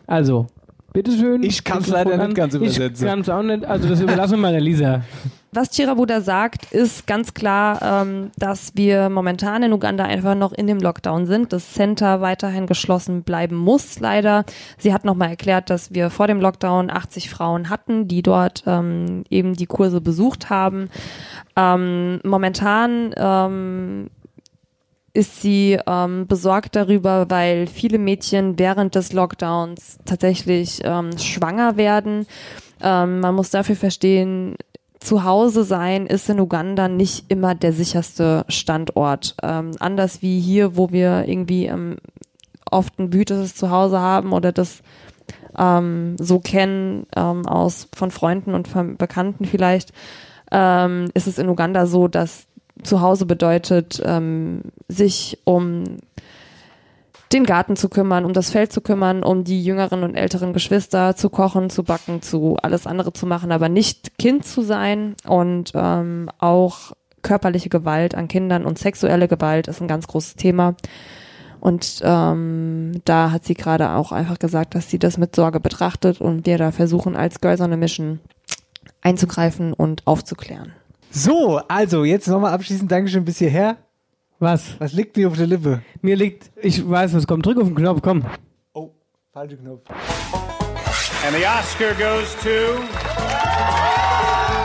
Also, 0.06 0.48
bitteschön. 0.92 1.44
Ich 1.44 1.64
kann's 1.64 1.88
leider 1.88 2.18
nicht 2.18 2.36
ganz 2.36 2.54
übersetzen. 2.54 3.06
Ich 3.06 3.10
kann 3.10 3.22
es 3.22 3.30
auch 3.30 3.42
nicht. 3.42 3.64
Also, 3.66 3.88
das 3.88 4.02
überlassen 4.02 4.34
wir 4.34 4.40
mal 4.40 4.52
der 4.52 4.62
Lisa. 4.62 5.02
Was 5.56 5.70
Chirabuda 5.70 6.22
sagt, 6.22 6.72
ist 6.72 7.06
ganz 7.06 7.36
klar, 7.36 7.80
ähm, 7.84 8.32
dass 8.38 8.72
wir 8.76 9.10
momentan 9.10 9.62
in 9.62 9.72
Uganda 9.72 10.04
einfach 10.04 10.34
noch 10.34 10.52
in 10.52 10.66
dem 10.66 10.80
Lockdown 10.80 11.28
sind. 11.28 11.54
Das 11.54 11.74
Center 11.74 12.22
weiterhin 12.22 12.66
geschlossen 12.66 13.22
bleiben 13.22 13.56
muss, 13.56 14.00
leider. 14.00 14.46
Sie 14.80 14.94
hat 14.94 15.06
nochmal 15.06 15.30
erklärt, 15.30 15.70
dass 15.70 15.94
wir 15.94 16.10
vor 16.10 16.26
dem 16.26 16.42
Lockdown 16.42 16.90
80 16.90 17.30
Frauen 17.30 17.70
hatten, 17.70 18.08
die 18.08 18.24
dort 18.24 18.64
ähm, 18.66 19.26
eben 19.30 19.54
die 19.54 19.68
Kurse 19.68 20.02
besucht 20.02 20.50
haben. 20.50 20.90
Ähm, 21.56 22.20
momentan 22.24 23.14
ähm, 23.16 24.10
ist 25.14 25.42
sie 25.42 25.78
ähm, 25.86 26.26
besorgt 26.26 26.76
darüber, 26.76 27.30
weil 27.30 27.68
viele 27.68 28.00
Mädchen 28.00 28.58
während 28.58 28.96
des 28.96 29.14
Lockdowns 29.14 30.00
tatsächlich 30.06 30.82
ähm, 30.84 31.16
schwanger 31.20 31.78
werden. 31.78 32.26
Ähm, 32.82 33.20
man 33.20 33.36
muss 33.36 33.52
dafür 33.52 33.76
verstehen, 33.76 34.56
zu 35.04 35.24
Hause 35.24 35.64
sein 35.64 36.06
ist 36.06 36.30
in 36.30 36.40
Uganda 36.40 36.88
nicht 36.88 37.26
immer 37.30 37.56
der 37.56 37.74
sicherste 37.74 38.46
Standort. 38.48 39.36
Ähm, 39.44 39.72
anders 39.80 40.22
wie 40.22 40.40
hier, 40.40 40.78
wo 40.78 40.92
wir 40.92 41.28
irgendwie 41.28 41.66
ähm, 41.66 41.98
oft 42.72 42.98
ein 43.00 43.10
behütetes 43.10 43.56
Zuhause 43.56 44.00
haben 44.00 44.34
oder 44.34 44.52
das 44.52 44.82
ähm, 45.58 46.16
so 46.20 46.40
kennen 46.40 47.06
ähm, 47.16 47.46
aus 47.46 47.88
von 47.94 48.12
Freunden 48.12 48.54
und 48.54 48.68
von 48.68 48.98
Bekannten 48.98 49.46
vielleicht, 49.46 49.92
ähm, 50.52 51.10
ist 51.14 51.28
es 51.28 51.38
in 51.38 51.50
Uganda 51.50 51.86
so, 51.86 52.08
dass 52.08 52.48
zu 52.82 53.02
Hause 53.02 53.26
bedeutet, 53.26 54.02
ähm, 54.04 54.62
sich 54.88 55.40
um 55.44 55.84
den 57.34 57.46
Garten 57.46 57.76
zu 57.76 57.90
kümmern, 57.90 58.26
um 58.26 58.34
das 58.34 58.52
Feld 58.52 58.72
zu 58.72 58.82
kümmern, 58.82 59.24
um 59.24 59.44
die 59.44 59.64
jüngeren 59.64 60.04
und 60.04 60.16
älteren 60.16 60.54
Geschwister 60.54 61.16
zu 61.16 61.30
kochen, 61.30 61.70
zu 61.70 61.84
backen, 61.84 62.22
zu 62.22 62.58
alles 62.62 62.86
andere 62.88 63.12
zu 63.14 63.26
machen, 63.26 63.52
aber 63.52 63.70
nicht 63.70 64.18
Kind 64.18 64.46
zu 64.46 64.62
sein 64.62 65.16
und 65.28 65.72
ähm, 65.74 66.30
auch 66.38 66.94
körperliche 67.24 67.70
Gewalt 67.70 68.16
an 68.16 68.28
Kindern 68.28 68.66
und 68.66 68.78
sexuelle 68.78 69.28
Gewalt 69.28 69.68
ist 69.68 69.82
ein 69.82 69.88
ganz 69.88 70.08
großes 70.08 70.36
Thema. 70.36 70.76
Und 71.60 72.02
ähm, 72.04 73.02
da 73.06 73.32
hat 73.32 73.46
sie 73.46 73.54
gerade 73.54 73.92
auch 73.92 74.12
einfach 74.12 74.38
gesagt, 74.38 74.76
dass 74.76 74.90
sie 74.90 75.00
das 75.00 75.18
mit 75.18 75.34
Sorge 75.34 75.62
betrachtet 75.62 76.20
und 76.20 76.46
wir 76.46 76.58
da 76.58 76.72
versuchen 76.72 77.16
als 77.16 77.40
Girls 77.40 77.62
on 77.62 77.72
a 77.72 77.78
Mission 77.78 78.20
einzugreifen 79.02 79.72
und 79.72 80.06
aufzuklären. 80.06 80.74
So, 81.10 81.62
also 81.70 82.04
jetzt 82.04 82.28
nochmal 82.28 82.52
abschließend 82.54 82.92
Dankeschön 82.92 83.24
bis 83.24 83.38
hierher. 83.38 83.78
Was? 84.44 84.76
Was 84.78 84.92
liegt 84.92 85.16
mir 85.16 85.30
auf 85.30 85.38
der 85.38 85.48
Lippe? 85.48 85.82
Mir 86.02 86.18
liegt, 86.18 86.52
ich 86.58 86.90
weiß, 86.90 87.14
was 87.14 87.26
kommt. 87.26 87.46
Drück 87.46 87.58
auf 87.58 87.68
den 87.68 87.76
Knopf, 87.76 88.02
komm. 88.02 88.26
Oh, 88.74 88.90
falscher 89.32 89.56
Knopf. 89.56 89.90
And 91.26 91.34
the 91.34 91.46
Oscar 91.46 91.94
goes 91.94 92.36
to. 92.44 92.50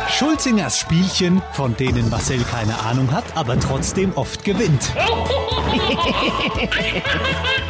Schulzingers 0.09 0.81
Spielchen, 0.81 1.41
von 1.53 1.77
denen 1.77 2.11
Marcel 2.11 2.43
keine 2.51 2.77
Ahnung 2.81 3.13
hat, 3.13 3.37
aber 3.37 3.61
trotzdem 3.61 4.11
oft 4.17 4.45
gewinnt. 4.45 4.93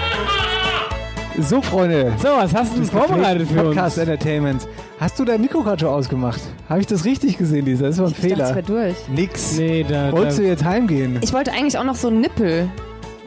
So, 1.41 1.63
Freunde. 1.63 2.13
So, 2.21 2.29
was 2.29 2.53
hast 2.55 2.75
du 2.77 2.81
Das 2.81 2.91
vorbereitet 2.91 3.49
für 3.49 3.63
Podcast 3.63 3.97
uns? 3.99 4.09
Entertainment. 4.09 4.67
Hast 4.99 5.19
du 5.19 5.25
dein 5.25 5.41
Mikro 5.41 5.63
gerade 5.63 5.79
schon 5.81 5.89
ausgemacht? 5.91 6.41
Habe 6.69 6.81
ich 6.81 6.87
das 6.87 7.05
richtig 7.05 7.39
gesehen, 7.39 7.65
Lisa? 7.67 7.87
Das 7.87 7.99
war 7.99 8.07
ein 8.07 8.11
Ich 8.13 8.17
dachte, 8.17 8.29
Fehler. 8.35 8.45
es 8.49 8.55
wäre 8.57 8.63
durch. 8.67 8.97
Nix. 9.09 9.57
Nee, 9.57 9.87
da, 9.89 10.11
Wolltest 10.11 10.39
da 10.39 10.43
du 10.43 10.49
jetzt 10.49 10.65
heimgehen? 10.65 11.19
Ich 11.23 11.33
wollte 11.33 11.53
eigentlich 11.53 11.79
auch 11.79 11.85
noch 11.85 11.95
so 11.95 12.09
einen 12.09 12.21
Nippel. 12.21 12.69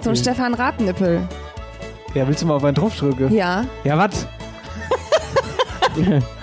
So 0.02 0.10
einen 0.10 0.18
Stefan 0.18 0.54
Rath-Nippel. 0.54 1.22
Ja, 2.14 2.28
willst 2.28 2.42
du 2.42 2.48
mal 2.48 2.56
auf 2.56 2.64
einen 2.66 2.76
drauf 2.76 2.96
drücken? 2.98 3.34
Ja. 3.34 3.64
Ja, 3.86 3.98
was? 3.98 4.28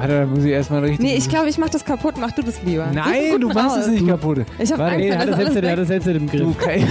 Warte, 0.00 0.20
dann 0.20 0.30
muss 0.30 0.44
ich 0.44 0.50
erstmal 0.50 0.80
richtig. 0.80 1.00
Nee, 1.00 1.14
ich 1.14 1.28
glaube, 1.28 1.50
ich 1.50 1.58
mach 1.58 1.68
das 1.68 1.84
kaputt. 1.84 2.14
Mach 2.18 2.30
du 2.30 2.40
das 2.42 2.62
lieber. 2.62 2.86
Nein, 2.90 3.38
du 3.38 3.48
machst 3.48 3.76
es 3.76 3.88
nicht 3.88 4.06
kaputt. 4.08 4.46
Ich 4.58 4.72
hab 4.72 4.78
Warte, 4.78 4.94
Angst, 4.94 5.04
nee, 5.04 5.14
hat 5.14 5.28
das 5.28 5.36
Headset, 5.36 5.70
hat 5.70 5.78
das 5.78 5.88
Headset 5.90 6.10
im 6.12 6.26
Griff. 6.26 6.48
Okay. 6.58 6.86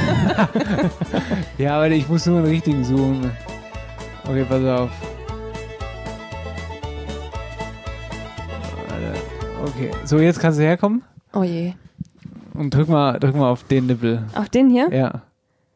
ja, 1.57 1.75
aber 1.77 1.89
ich 1.89 2.07
muss 2.07 2.27
nur 2.27 2.37
einen 2.37 2.45
richtigen 2.47 2.83
suchen. 2.83 3.31
Okay, 4.27 4.45
pass 4.47 4.63
auf. 4.63 4.91
Okay, 9.65 9.89
so 10.05 10.19
jetzt 10.19 10.39
kannst 10.39 10.59
du 10.59 10.63
herkommen 10.63 11.01
Oh 11.33 11.43
je. 11.43 11.73
und 12.53 12.71
drück 12.73 12.89
mal, 12.89 13.19
drück 13.19 13.35
mal 13.35 13.49
auf 13.49 13.63
den 13.63 13.87
Nippel. 13.87 14.23
Auf 14.35 14.49
den 14.49 14.69
hier? 14.69 14.87
Ja. 14.91 15.21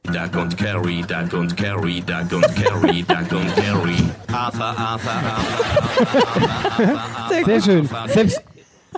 Duck 0.03 0.35
und 0.35 0.57
Carry, 0.57 1.01
Duck 1.07 1.33
und 1.39 1.55
Carry, 1.55 2.01
Duck 2.01 2.33
und 2.33 2.55
Carry, 2.55 3.03
Duck 3.03 3.31
und 3.31 3.55
Carry. 3.55 3.95
Arthur, 4.33 4.65
Arthur, 4.65 5.11
Arthur. 6.77 7.45
Sehr 7.45 7.61
schön. 7.61 7.89
Selbst, 8.07 8.43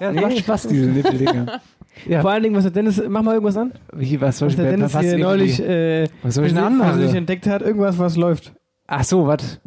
Ja, 0.02 0.12
das 0.12 0.22
macht 0.24 0.38
Spaß, 0.40 0.68
diese 0.68 0.88
Nippeldinger. 0.88 1.62
Ja. 2.08 2.22
vor 2.22 2.32
allen 2.32 2.44
Dingen, 2.44 2.56
was 2.56 2.64
der 2.64 2.72
Dennis, 2.72 3.02
mach 3.08 3.22
mal 3.22 3.34
irgendwas 3.36 3.56
an. 3.56 3.72
Wie, 3.94 4.20
was 4.20 4.38
soll 4.40 4.48
Was 4.48 4.54
ich 4.54 4.58
der 4.58 4.66
denn- 4.72 4.80
Dennis 4.80 4.94
was 4.94 5.06
hier 5.06 5.18
neulich, 5.18 5.60
äh, 5.62 6.08
Was 6.24 6.34
soll 6.36 6.46
ich 6.48 6.54
denn 6.54 6.64
anmachen? 6.64 7.00
für 7.00 7.08
sich 7.08 7.16
entdeckt 7.16 7.48
hat, 7.48 7.62
irgendwas, 7.62 7.98
was 7.98 8.18
läuft. 8.18 8.52
Ach 8.88 9.04
so, 9.04 9.26
was? 9.28 9.60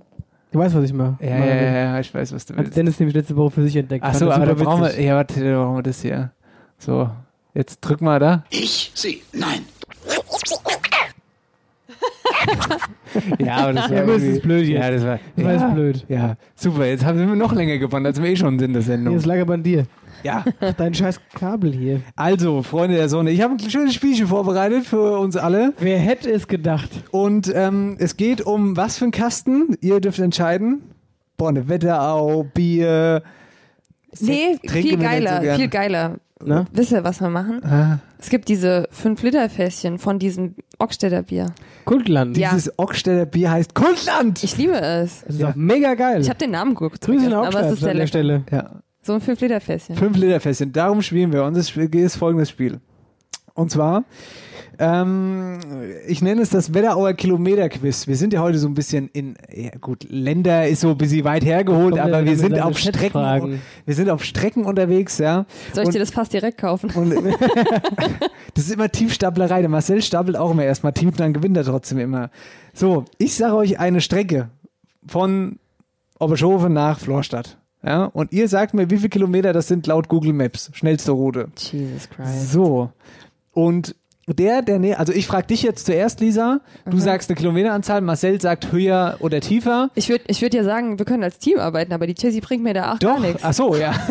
Du 0.52 0.58
weißt, 0.58 0.74
was 0.74 0.84
ich 0.84 0.92
mache. 0.92 1.16
Ja, 1.20 1.38
ja, 1.38 1.44
ja, 1.46 1.72
ja, 1.72 2.00
ich 2.00 2.12
weiß, 2.12 2.32
was 2.34 2.44
du 2.46 2.54
Hat 2.54 2.64
willst. 2.64 2.76
Dennis 2.76 2.98
nämlich 3.00 3.14
letzte 3.16 3.34
Woche 3.36 3.52
für 3.52 3.62
sich 3.62 3.76
entdeckt. 3.76 4.04
Ach 4.06 4.14
so, 4.14 4.30
aber 4.30 4.44
da 4.44 4.54
brauchen 4.54 4.82
wir, 4.82 5.00
ja, 5.00 5.14
warte, 5.16 5.40
da 5.42 5.56
brauchen 5.62 5.76
wir 5.76 5.82
das 5.82 6.02
hier. 6.02 6.32
So, 6.78 7.08
jetzt 7.54 7.80
drück 7.80 8.00
mal 8.02 8.18
da. 8.18 8.44
Ich? 8.50 8.90
Sie? 8.94 9.22
Nein. 9.32 9.64
Ja, 13.38 13.56
aber 13.56 13.72
das 13.72 13.90
war 13.90 13.96
Ja, 13.96 14.06
das 14.06 14.22
ist 14.22 14.42
blöd 14.42 14.66
jetzt. 14.66 14.80
Ja, 14.84 14.90
das 14.90 15.02
war, 15.04 15.18
Das 15.36 15.44
war 15.44 15.52
ja, 15.54 15.60
jetzt 15.66 15.74
blöd. 15.74 16.04
Ja, 16.08 16.36
super, 16.54 16.86
jetzt 16.86 17.04
haben 17.04 17.18
wir 17.18 17.26
noch 17.34 17.52
länger 17.52 17.78
gewonnen, 17.78 18.06
als 18.06 18.20
wir 18.22 18.28
eh 18.30 18.36
schon 18.36 18.58
sind, 18.58 18.72
der 18.74 18.82
Sendung. 18.82 19.14
Jetzt 19.14 19.26
lag 19.26 19.40
aber 19.40 19.54
an 19.54 19.62
dir. 19.62 19.86
Ja, 20.24 20.44
Dein 20.76 20.92
scheiß 20.94 21.20
Kabel 21.34 21.72
hier. 21.72 22.00
also, 22.16 22.62
Freunde 22.62 22.96
der 22.96 23.08
Sonne, 23.08 23.30
ich 23.30 23.40
habe 23.40 23.54
ein 23.54 23.70
schönes 23.70 23.94
Spielchen 23.94 24.26
vorbereitet 24.26 24.84
für 24.84 25.18
uns 25.20 25.36
alle. 25.36 25.72
Wer 25.78 25.98
hätte 25.98 26.30
es 26.30 26.48
gedacht? 26.48 26.90
Und 27.12 27.50
ähm, 27.54 27.96
es 28.00 28.16
geht 28.16 28.40
um 28.42 28.76
was 28.76 28.98
für 28.98 29.04
einen 29.04 29.12
Kasten? 29.12 29.76
Ihr 29.80 30.00
dürft 30.00 30.18
entscheiden. 30.18 30.82
Bonne 31.36 31.68
Wetterau, 31.68 32.44
Bier. 32.52 33.22
Nee, 34.20 34.58
viel 34.66 34.92
so 34.92 34.98
geiler, 34.98 35.40
gern. 35.40 35.56
viel 35.56 35.68
geiler. 35.68 36.16
Na? 36.44 36.66
Wisst 36.72 36.92
ihr, 36.92 37.04
was 37.04 37.20
wir 37.20 37.30
machen? 37.30 37.64
Ah, 37.64 37.98
Es 38.18 38.28
gibt 38.30 38.48
diese 38.48 38.88
5-Liter-Fässchen 38.92 39.98
von 39.98 40.18
diesem 40.18 40.54
Ockstädter 40.78 41.22
Bier. 41.22 41.46
Kultland. 41.88 42.36
Ja. 42.36 42.50
Dieses 42.50 42.78
Ockstädter 42.78 43.24
Bier 43.24 43.50
heißt 43.50 43.74
Kultland. 43.74 44.44
Ich 44.44 44.56
liebe 44.58 44.78
es. 44.78 45.22
Das 45.26 45.36
ist 45.36 45.42
doch 45.42 45.54
mega 45.54 45.94
geil. 45.94 46.20
Ich 46.20 46.28
habe 46.28 46.38
den 46.38 46.50
Namen 46.50 46.74
geguckt. 46.74 47.00
Grüße 47.00 47.30
vergessen, 47.30 47.56
aber 47.56 47.66
es 47.66 47.72
ist 47.72 47.84
an 47.84 47.96
der. 47.96 48.06
Stelle. 48.06 48.44
Ja, 48.50 48.82
So 49.02 49.14
ein 49.14 49.20
5-Liter-Fässchen. 49.22 49.96
Fünf 49.96 50.16
Liter 50.18 50.38
Fässchen. 50.38 50.70
Darum 50.72 51.00
spielen 51.00 51.32
wir. 51.32 51.44
Und 51.44 51.56
das 51.56 51.70
Spiel 51.70 51.88
ist 51.94 52.16
folgendes 52.16 52.50
Spiel. 52.50 52.78
Und 53.54 53.70
zwar, 53.70 54.04
ähm, 54.78 55.58
ich 56.06 56.22
nenne 56.22 56.42
es 56.42 56.50
das 56.50 56.72
Wetterauer 56.72 57.12
Kilometer-Quiz. 57.12 58.06
Wir 58.06 58.16
sind 58.16 58.32
ja 58.32 58.40
heute 58.40 58.58
so 58.58 58.68
ein 58.68 58.74
bisschen 58.74 59.08
in, 59.12 59.36
ja 59.52 59.70
gut, 59.80 60.06
Länder 60.08 60.68
ist 60.68 60.80
so 60.80 60.90
ein 60.90 60.98
bisschen 60.98 61.24
weit 61.24 61.44
hergeholt, 61.44 61.98
aber 61.98 62.24
wir 62.24 62.36
sind 62.36 62.58
auf 62.60 62.78
Strecken, 62.78 63.60
wir 63.84 63.94
sind 63.94 64.08
auf 64.10 64.22
Strecken 64.24 64.64
unterwegs, 64.64 65.18
ja. 65.18 65.46
Soll 65.72 65.82
ich 65.82 65.88
Und- 65.88 65.94
dir 65.94 65.98
das 66.00 66.10
fast 66.10 66.32
direkt 66.32 66.58
kaufen? 66.58 66.90
Und 66.90 67.12
das 68.54 68.64
ist 68.64 68.72
immer 68.72 68.88
Tiefstaplerei. 68.88 69.60
Der 69.60 69.68
Marcel 69.68 70.02
stapelt 70.02 70.36
auch 70.36 70.50
immer 70.52 70.64
erstmal 70.64 70.92
tief 70.92 71.08
und 71.08 71.20
dann 71.20 71.32
gewinnt 71.32 71.56
er 71.56 71.64
trotzdem 71.64 71.98
immer. 71.98 72.30
So, 72.72 73.04
ich 73.18 73.34
sage 73.34 73.54
euch 73.56 73.78
eine 73.80 74.00
Strecke 74.00 74.50
von 75.06 75.58
Oberschofen 76.18 76.72
nach 76.72 76.98
Florstadt. 76.98 77.58
Ja, 77.82 78.06
und 78.06 78.32
ihr 78.32 78.48
sagt 78.48 78.74
mir, 78.74 78.90
wie 78.90 78.96
viele 78.96 79.08
Kilometer 79.08 79.52
das 79.52 79.68
sind 79.68 79.86
laut 79.86 80.08
Google 80.08 80.32
Maps. 80.32 80.70
Schnellste 80.74 81.12
Route. 81.12 81.48
Jesus 81.56 82.10
Christ. 82.10 82.52
So. 82.52 82.90
Und 83.52 83.94
Der, 84.30 84.60
der, 84.62 84.78
nee, 84.78 84.94
also 84.94 85.12
ich 85.12 85.26
frage 85.26 85.46
dich 85.46 85.62
jetzt 85.62 85.86
zuerst, 85.86 86.20
Lisa. 86.20 86.60
Du 86.84 86.96
Mhm. 86.96 87.00
sagst 87.00 87.30
eine 87.30 87.36
Kilometeranzahl, 87.36 88.02
Marcel 88.02 88.38
sagt 88.40 88.72
höher 88.72 89.16
oder 89.20 89.40
tiefer. 89.40 89.88
Ich 89.94 90.08
würde 90.10 90.24
ich 90.26 90.42
würd 90.42 90.52
ja 90.52 90.64
sagen, 90.64 90.98
wir 90.98 91.06
können 91.06 91.22
als 91.24 91.38
Team 91.38 91.58
arbeiten, 91.58 91.92
aber 91.94 92.06
die 92.06 92.14
Jessie 92.16 92.40
bringt 92.42 92.62
mir 92.62 92.74
da 92.74 92.92
auch 92.92 92.98
gar 92.98 93.14
Doch, 93.16 93.20
nichts. 93.20 93.42
ach 93.42 93.54
so, 93.54 93.74
ja. 93.74 93.92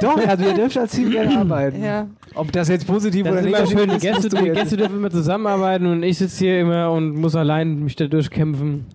Doch, 0.00 0.16
also 0.26 0.44
ihr 0.44 0.54
dürft 0.54 0.76
als 0.76 0.92
Team 0.92 1.10
gerne 1.10 1.38
arbeiten. 1.38 1.82
Ja. 1.82 2.06
Ob 2.34 2.52
das 2.52 2.68
jetzt 2.68 2.86
positiv 2.86 3.24
Das 3.24 3.32
oder 3.32 3.40
ist 3.40 3.46
nicht 3.46 3.56
immer 3.72 3.80
schön. 3.80 3.90
Die 3.90 3.98
Gäste, 3.98 4.28
die 4.28 4.50
Gäste 4.50 4.76
dürfen 4.76 4.96
immer 4.96 5.10
zusammenarbeiten 5.10 5.86
und 5.86 6.02
ich 6.02 6.18
sitze 6.18 6.38
hier 6.44 6.60
immer 6.60 6.90
und 6.92 7.14
muss 7.16 7.34
allein 7.34 7.82
mich 7.82 7.96
da 7.96 8.06
durchkämpfen. 8.06 8.86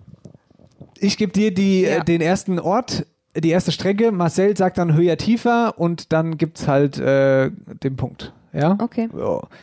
Ich 0.98 1.16
gebe 1.18 1.32
dir 1.32 1.52
die, 1.52 1.84
äh, 1.86 2.04
den 2.04 2.20
ersten 2.20 2.60
Ort, 2.60 3.04
die 3.36 3.50
erste 3.50 3.72
Strecke. 3.72 4.12
Marcel 4.12 4.56
sagt 4.56 4.78
dann 4.78 4.94
höher, 4.94 5.16
tiefer 5.16 5.78
und 5.78 6.12
dann 6.12 6.36
gibt's 6.36 6.68
halt 6.68 6.98
äh, 6.98 7.50
den 7.82 7.96
Punkt. 7.96 8.32
Ja? 8.52 8.76
Okay. 8.80 9.08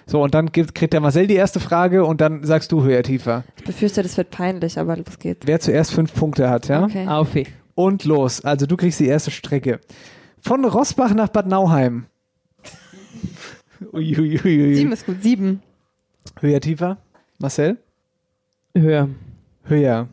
So, 0.07 0.23
und 0.23 0.33
dann 0.33 0.51
gibt, 0.51 0.73
kriegt 0.73 0.93
der 0.93 0.99
Marcel 0.99 1.27
die 1.27 1.35
erste 1.35 1.59
Frage 1.59 2.05
und 2.05 2.21
dann 2.21 2.43
sagst 2.43 2.71
du 2.71 2.83
höher, 2.83 3.03
tiefer. 3.03 3.43
Ich 3.57 3.63
befürchte, 3.63 4.01
das 4.01 4.17
wird 4.17 4.31
peinlich, 4.31 4.79
aber 4.79 4.97
los 4.97 5.19
geht's. 5.19 5.45
Wer 5.45 5.59
zuerst 5.59 5.91
fünf 5.93 6.13
Punkte 6.13 6.49
hat, 6.49 6.67
ja? 6.67 6.83
Okay. 6.83 7.07
Auf. 7.07 7.29
Und 7.75 8.05
los. 8.05 8.43
Also 8.43 8.65
du 8.65 8.75
kriegst 8.75 8.99
die 8.99 9.05
erste 9.07 9.31
Strecke. 9.31 9.79
Von 10.41 10.65
Rossbach 10.65 11.13
nach 11.13 11.29
Bad 11.29 11.47
Nauheim. 11.47 12.05
Uiuiui. 13.93 14.75
Sieben 14.75 14.91
ist 14.91 15.05
gut. 15.05 15.21
Sieben. 15.21 15.61
Höher, 16.39 16.59
tiefer? 16.59 16.97
Marcel? 17.37 17.77
Höher. 18.75 19.09
Höher. 19.63 20.07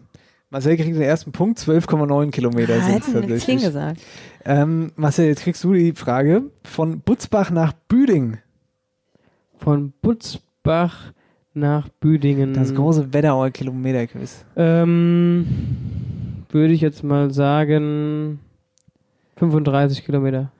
Marcel 0.50 0.76
kriegt 0.76 0.94
den 0.94 1.02
ersten 1.02 1.32
Punkt, 1.32 1.58
12,9 1.58 2.30
Kilometer 2.30 2.74
Ah, 2.76 2.80
sind 2.82 2.98
es 3.06 3.12
tatsächlich. 3.12 3.62
gesagt. 3.62 4.00
Ähm, 4.44 4.92
Marcel, 4.96 5.26
jetzt 5.26 5.42
kriegst 5.42 5.62
du 5.64 5.72
die 5.72 5.92
Frage. 5.92 6.44
Von 6.64 7.00
Butzbach 7.00 7.50
nach 7.50 7.72
Büding. 7.88 8.38
Von 9.58 9.92
Butzbach 10.02 11.12
nach 11.52 11.88
Büdingen. 11.88 12.54
Das 12.54 12.74
große 12.74 13.12
Wetterauer 13.12 13.50
Kilometerquiz. 13.50 14.44
Ähm, 14.54 15.46
würde 16.50 16.72
ich 16.74 16.80
jetzt 16.80 17.02
mal 17.02 17.32
sagen 17.32 18.38
35 19.36 20.04
Kilometer. 20.04 20.52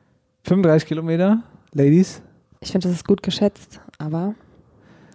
35 0.45 0.89
Kilometer, 0.89 1.43
Ladies. 1.73 2.23
Ich 2.61 2.73
finde, 2.73 2.89
das 2.89 2.97
ist 2.97 3.07
gut 3.07 3.23
geschätzt, 3.23 3.81
aber 3.99 4.35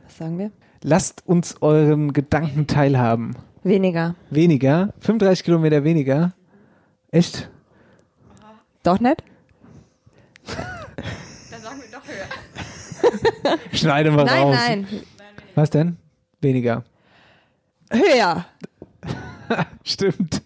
was 0.06 0.18
sagen 0.18 0.38
wir? 0.38 0.52
Lasst 0.84 1.24
uns 1.28 1.62
euren 1.62 2.14
Gedanken 2.14 2.68
teilhaben. 2.68 3.36
Weniger. 3.64 4.16
Weniger, 4.30 4.94
35 5.00 5.44
Kilometer 5.44 5.84
weniger. 5.84 6.34
Echt? 7.12 7.50
Doch 8.84 9.00
nicht? 9.00 9.24
Dann 11.52 11.62
sagen 11.62 11.76
wir 11.82 12.00
doch 12.00 12.08
höher. 12.08 13.58
Schneide 13.78 14.12
mal 14.12 14.26
nein, 14.26 14.44
raus. 14.44 14.56
nein. 14.68 14.88
Was 15.56 15.70
denn? 15.70 15.98
Weniger. 16.40 16.84
Höher. 17.92 18.46
Stimmt. 19.84 20.42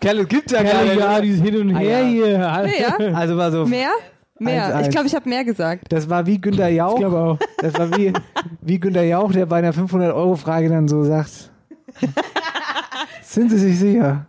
Kerl, 0.00 0.18
es 0.20 0.28
gibt 0.28 0.50
ja 0.52 0.62
gar 0.62 0.84
nicht. 0.84 0.96
ja, 0.98 1.20
dieses 1.20 1.40
Hin 1.42 1.56
und 1.60 1.74
Ah, 1.74 1.78
Her 1.78 2.00
ja. 2.02 2.06
hier. 2.06 2.98
Höher? 2.98 3.16
Also 3.16 3.36
war 3.36 3.50
so. 3.50 3.64
Mehr? 3.66 3.90
Mehr. 4.38 4.76
1-1. 4.76 4.82
Ich 4.82 4.90
glaube, 4.90 5.06
ich 5.06 5.14
habe 5.14 5.28
mehr 5.28 5.44
gesagt. 5.44 5.86
Das 5.92 6.08
war 6.10 6.26
wie 6.26 6.40
Günter 6.40 6.68
Jauch. 6.68 6.94
Ich 6.94 7.00
glaube 7.00 7.18
auch. 7.18 7.38
Das 7.58 7.74
war 7.78 7.96
wie, 7.96 8.12
wie 8.60 8.78
Günter 8.78 9.02
Jauch, 9.04 9.32
der 9.32 9.46
bei 9.46 9.56
einer 9.58 9.72
500-Euro-Frage 9.72 10.68
dann 10.68 10.86
so 10.88 11.04
sagt: 11.04 11.50
Sind 13.34 13.50
Sie 13.50 13.58
sich 13.58 13.76
sicher? 13.80 14.26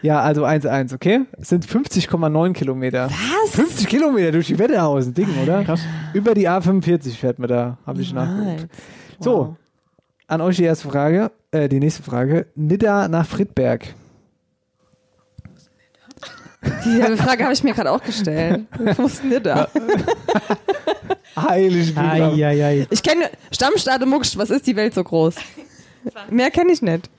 Ja, 0.00 0.20
also 0.20 0.46
1-1, 0.46 0.94
okay? 0.94 1.20
Es 1.38 1.50
sind 1.50 1.66
50,9 1.66 2.52
Kilometer. 2.54 3.10
Was? 3.10 3.50
50 3.56 3.86
Kilometer 3.86 4.32
durch 4.32 4.46
die 4.46 4.58
Wetterhausen, 4.58 5.12
Ding, 5.12 5.28
oder? 5.42 5.64
Krass. 5.64 5.80
Über 6.14 6.32
die 6.32 6.48
A45 6.48 7.14
fährt 7.14 7.38
man 7.38 7.48
da, 7.48 7.76
habe 7.86 8.00
ich 8.00 8.14
nachgeguckt. 8.14 8.70
So, 9.20 9.56
an 10.26 10.40
euch 10.40 10.56
die 10.56 10.64
erste 10.64 10.88
Frage, 10.88 11.30
äh, 11.50 11.68
die 11.68 11.78
nächste 11.78 12.02
Frage. 12.02 12.46
Nidda 12.54 13.08
nach 13.08 13.26
Friedberg. 13.26 13.94
Diese 16.86 17.18
Frage 17.18 17.44
habe 17.44 17.52
ich 17.52 17.62
mir 17.62 17.74
gerade 17.74 17.90
auch 17.90 18.02
gestellt. 18.02 18.64
Wo 18.96 19.04
ist 19.04 19.22
denn 19.22 19.30
der 19.30 19.40
da? 19.40 19.68
Heilig 21.36 21.94
Ai, 21.98 22.22
ai, 22.22 22.64
ai. 22.64 22.86
Ich 22.88 23.02
kenne 23.02 23.28
Stammstade 23.52 24.06
Mucksch. 24.06 24.38
Was 24.38 24.48
ist 24.48 24.66
die 24.66 24.74
Welt 24.74 24.94
so 24.94 25.04
groß? 25.04 25.34
Mehr 26.30 26.50
kenne 26.50 26.72
ich 26.72 26.80
nicht. 26.80 27.10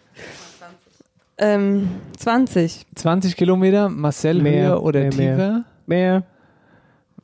Ähm, 1.38 1.90
20. 2.18 2.86
20 2.96 3.36
Kilometer, 3.36 3.90
Marcel 3.90 4.42
Mehr, 4.42 4.70
höher 4.70 4.84
oder 4.84 5.00
mehr, 5.02 5.10
tiefer? 5.12 5.64
mehr. 5.86 6.24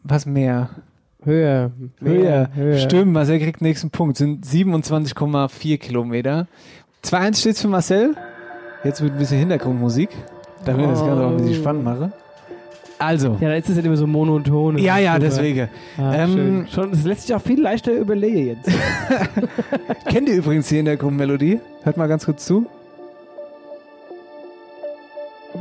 Was 0.04 0.26
mehr? 0.26 0.70
Höher. 1.24 1.72
Höher. 2.02 2.50
Höher. 2.54 2.78
Stimmt, 2.80 3.14
Marcel 3.14 3.40
kriegt 3.40 3.62
den 3.62 3.68
nächsten 3.68 3.90
Punkt. 3.92 4.18
Sind 4.18 4.46
27,4 4.46 5.78
Kilometer. 5.78 6.48
2-1 7.06 7.40
steht's 7.40 7.62
für 7.62 7.68
Marcel. 7.68 8.16
Jetzt 8.84 9.02
wird 9.02 9.14
ein 9.14 9.20
bisschen 9.20 9.38
Hintergrundmusik, 9.38 10.10
damit 10.66 10.86
ich 10.86 10.92
das 10.92 11.00
Ganze 11.06 11.24
auch 11.26 11.30
ein 11.32 11.38
bisschen 11.38 11.56
spannend 11.56 11.84
mache. 11.84 12.12
Also. 12.98 13.38
Ja, 13.40 13.50
da 13.50 13.56
ist 13.56 13.70
es 13.70 13.78
ja 13.78 13.84
immer 13.84 13.96
so 13.98 14.08
monoton. 14.08 14.78
Ja, 14.78 14.98
ja, 14.98 15.14
Super. 15.14 15.26
deswegen. 15.26 15.70
Ah, 15.98 16.14
Ähm, 16.16 16.32
schön. 16.34 16.68
Schon, 16.72 16.92
das 16.92 17.04
lässt 17.04 17.22
sich 17.28 17.36
auch 17.36 17.42
viel 17.42 17.62
leichter 17.62 17.92
überlegen 17.94 18.48
jetzt. 18.48 18.70
Kennt 20.06 20.28
ihr 20.30 20.36
übrigens 20.36 20.68
die 20.70 20.76
Hintergrundmelodie? 20.78 21.60
Hört 21.84 21.98
mal 21.98 22.08
ganz 22.08 22.26
kurz 22.26 22.46
zu. 22.46 22.66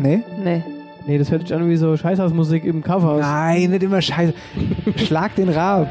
Nee? 0.03 0.23
Nee. 0.43 0.63
Nee, 1.07 1.19
das 1.19 1.31
hört 1.31 1.43
sich 1.43 1.55
an 1.55 1.69
wie 1.69 1.77
so 1.77 1.97
Scheißhausmusik 1.97 2.65
im 2.65 2.83
Kaufhaus. 2.83 3.21
Nein, 3.21 3.71
nicht 3.71 3.83
immer 3.83 4.01
scheiße. 4.01 4.35
Schlag 4.97 5.35
den 5.35 5.49
Rab. 5.49 5.89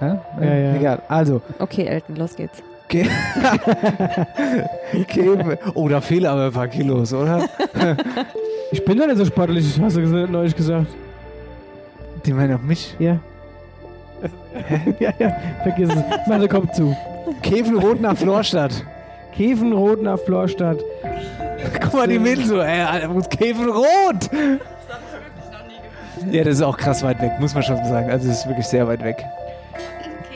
Ja? 0.00 0.20
Ja, 0.40 0.54
ja. 0.54 0.74
Egal. 0.74 1.02
Also. 1.08 1.40
Okay, 1.58 1.84
Elton, 1.84 2.16
los 2.16 2.36
geht's. 2.36 2.62
Ge 2.88 3.04
Ge 5.08 5.58
oh, 5.74 5.88
da 5.88 6.00
fehlen 6.00 6.26
aber 6.26 6.46
ein 6.46 6.52
paar 6.52 6.68
Kilos, 6.68 7.12
oder? 7.12 7.46
Ich 8.72 8.84
bin 8.84 8.98
doch 8.98 9.06
nicht 9.06 9.16
so 9.16 9.24
sportlich, 9.24 9.64
hast 9.80 9.96
du 9.96 10.00
gesagt, 10.00 10.30
neulich 10.30 10.54
gesagt. 10.54 10.88
Die 12.24 12.32
meinen 12.32 12.56
auf 12.56 12.62
mich. 12.62 12.96
Ja. 12.98 13.20
ja, 14.98 15.12
ja, 15.20 15.36
vergiss 15.62 15.90
es. 15.90 16.02
Meine 16.26 16.48
kommt 16.48 16.74
zu. 16.74 16.94
Käfenrot 17.42 18.00
nach 18.00 18.16
Florstadt. 18.16 18.84
Käfenrot 19.36 20.02
nach 20.02 20.18
Florstadt. 20.18 20.78
Guck 21.82 21.94
mal, 21.94 22.08
die 22.08 22.18
Mädels 22.18 22.48
so, 22.48 22.60
ey, 22.60 22.84
Käfenrot? 23.30 24.30
Ja, 26.30 26.44
das 26.44 26.54
ist 26.54 26.62
auch 26.62 26.76
krass 26.76 27.02
weit 27.02 27.20
weg, 27.20 27.32
muss 27.38 27.54
man 27.54 27.62
schon 27.62 27.76
sagen. 27.84 28.10
Also, 28.10 28.30
es 28.30 28.38
ist 28.38 28.48
wirklich 28.48 28.66
sehr 28.66 28.88
weit 28.88 29.04
weg. 29.04 29.22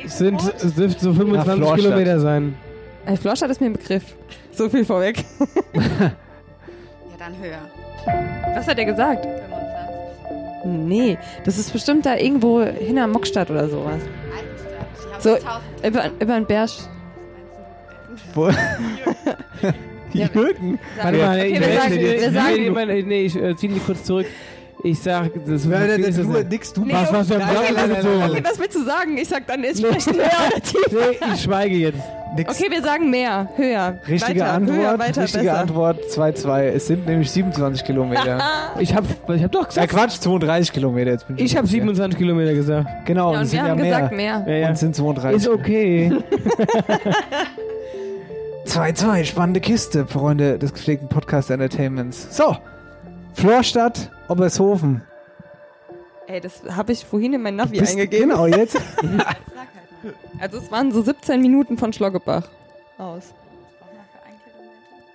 Es 0.05 0.19
sind, 0.19 0.41
es 0.41 0.75
dürften 0.75 1.01
so 1.01 1.15
25 1.15 1.55
Florstadt. 1.55 1.81
Kilometer 1.81 2.21
sein. 2.21 2.57
Äh, 3.07 3.17
Florstadt 3.17 3.51
ist 3.51 3.61
mir 3.61 3.69
ein 3.69 3.73
Begriff. 3.73 4.05
So 4.53 4.69
viel 4.69 4.85
vorweg. 4.85 5.25
Ja, 5.75 7.27
dann 7.27 7.39
höher. 7.39 8.55
Was 8.55 8.67
hat 8.67 8.79
er 8.79 8.87
gesagt? 8.87 9.27
25. 10.63 10.89
Nee, 10.89 11.19
das 11.45 11.59
ist 11.59 11.73
bestimmt 11.73 12.07
da 12.07 12.17
irgendwo 12.17 12.63
hinter 12.63 13.07
Mockstadt 13.07 13.51
oder 13.51 13.69
sowas. 13.69 14.01
So, 15.19 15.37
über, 15.87 16.11
über 16.19 16.35
den 16.35 16.47
Berg. 16.47 16.71
Wo? 18.35 18.51
Jürgen? 20.13 20.79
Warte 21.03 21.19
mal, 21.19 21.39
Okay, 21.39 21.47
ich, 21.49 21.61
wir 21.61 21.77
sagen- 21.79 21.93
ich, 21.95 22.01
wir 22.01 22.15
ich, 22.17 22.23
sagen- 22.35 22.63
ich, 22.65 22.71
meine, 22.71 23.03
nee, 23.03 23.23
ich 23.23 23.37
äh, 23.37 23.57
zieh 23.57 23.69
mich 23.69 23.85
kurz 23.85 24.05
zurück. 24.05 24.27
Ich 24.83 24.99
sag, 24.99 25.31
das 25.47 25.67
Ja, 25.67 25.73
was 25.73 25.89
das, 25.89 26.17
ist 26.17 26.33
denn? 26.35 26.49
nix, 26.49 26.73
du 26.73 26.85
Nee, 26.87 26.95
Was, 26.95 27.13
was, 27.13 27.31
okay, 27.31 27.41
was, 27.43 27.53
Nein, 27.53 27.75
nein, 27.93 28.31
okay, 28.31 28.43
was 28.43 28.59
willst 28.59 28.77
du 28.77 28.83
sagen? 28.83 29.19
Ich 29.19 29.29
sag 29.29 29.47
dann 29.47 29.63
entsprechend 29.63 30.17
höher 30.17 30.25
oder 30.25 30.63
tiefer. 30.63 31.11
Nee, 31.21 31.35
ich 31.35 31.43
schweige 31.43 31.75
jetzt. 31.77 31.99
nix. 32.35 32.59
Okay, 32.59 32.71
wir 32.73 32.83
sagen 32.83 33.11
mehr, 33.11 33.51
höher. 33.57 33.99
Richtige 34.09 34.41
weiter, 34.41 34.53
Antwort, 34.55 34.79
höher, 34.79 34.99
weiter, 34.99 35.23
richtige 35.25 35.45
besser. 35.45 35.59
Antwort 35.61 35.99
2-2. 36.11 36.61
Es 36.63 36.87
sind 36.87 37.07
nämlich 37.07 37.31
27 37.31 37.85
Kilometer. 37.85 38.41
Ich 38.79 38.95
hab, 38.95 39.05
ich 39.35 39.43
hab 39.45 39.53
doch 39.53 39.61
ja, 39.65 39.67
gesagt, 39.85 39.91
Quatsch, 39.93 40.19
32 40.21 40.73
Kilometer. 40.73 41.11
Jetzt 41.11 41.27
bin 41.27 41.37
ich 41.37 41.55
hab 41.55 41.67
27 41.67 42.17
Kilometer 42.19 42.55
gesagt. 42.55 42.89
Genau, 43.05 43.33
Ja, 43.35 43.41
und 43.41 43.45
und 43.45 43.53
wir 43.53 43.59
sind 43.59 43.59
ja 43.59 43.69
haben 43.69 43.81
mehr. 43.83 43.91
gesagt 43.91 44.17
mehr. 44.17 44.45
Ja, 44.47 44.55
ja. 44.55 44.67
Und 44.69 44.73
es 44.73 44.81
sind 44.81 44.97
32. 44.97 45.37
Ist 45.43 45.49
okay. 45.49 46.11
2-2, 48.71 49.25
spannende 49.25 49.61
Kiste, 49.61 50.07
Freunde 50.07 50.59
des 50.59 50.73
gepflegten 50.73 51.09
Podcast 51.09 51.51
Entertainments. 51.51 52.37
So, 52.37 52.57
Florstadt, 53.35 54.11
Obershofen. 54.29 55.03
Ey, 56.29 56.41
das 56.41 56.63
habe 56.71 56.93
ich 56.93 57.05
vorhin 57.05 57.33
in 57.35 57.43
mein 57.43 57.57
Navi 57.57 57.81
Bist- 57.81 57.93
eingegeben. 57.93 58.31
Genau, 58.31 58.47
jetzt. 58.47 58.77
Also 60.41 60.57
es 60.57 60.71
waren 60.71 60.91
so 60.93 61.03
17 61.03 61.43
Minuten 61.43 61.77
von 61.77 61.93
Schloggebach 61.93 62.49
aus. 62.97 63.35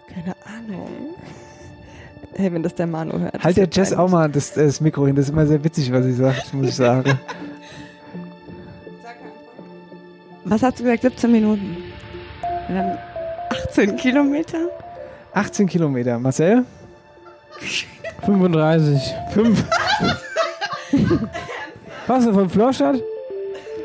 Keine 0.07 0.35
Ahnung. 0.45 0.87
Hey, 2.35 2.53
wenn 2.53 2.61
das 2.61 2.75
der 2.75 2.85
Manu 2.85 3.17
hört. 3.17 3.43
halt 3.43 3.57
der 3.57 3.67
Jess 3.71 3.91
auch 3.93 4.07
mal 4.07 4.29
das, 4.29 4.53
das 4.53 4.79
Mikro 4.81 5.07
hin. 5.07 5.15
Das 5.15 5.25
ist 5.25 5.31
immer 5.31 5.47
sehr 5.47 5.63
witzig, 5.63 5.91
was 5.91 6.03
sie 6.05 6.13
sagt, 6.13 6.53
muss 6.53 6.67
ich 6.67 6.75
sagen. 6.75 7.17
Was 10.43 10.61
hast 10.61 10.77
du 10.79 10.83
gesagt? 10.83 11.01
17 11.01 11.31
Minuten. 11.31 11.77
Und 12.69 12.75
dann 12.75 12.99
18 13.70 13.95
Kilometer? 13.97 14.70
18 15.34 15.68
Kilometer. 15.68 16.20
Marcel? 16.20 16.63
35. 18.26 19.13
5. 19.34 19.63
Was, 22.07 22.26
von 22.26 22.49
Florstadt? 22.49 22.97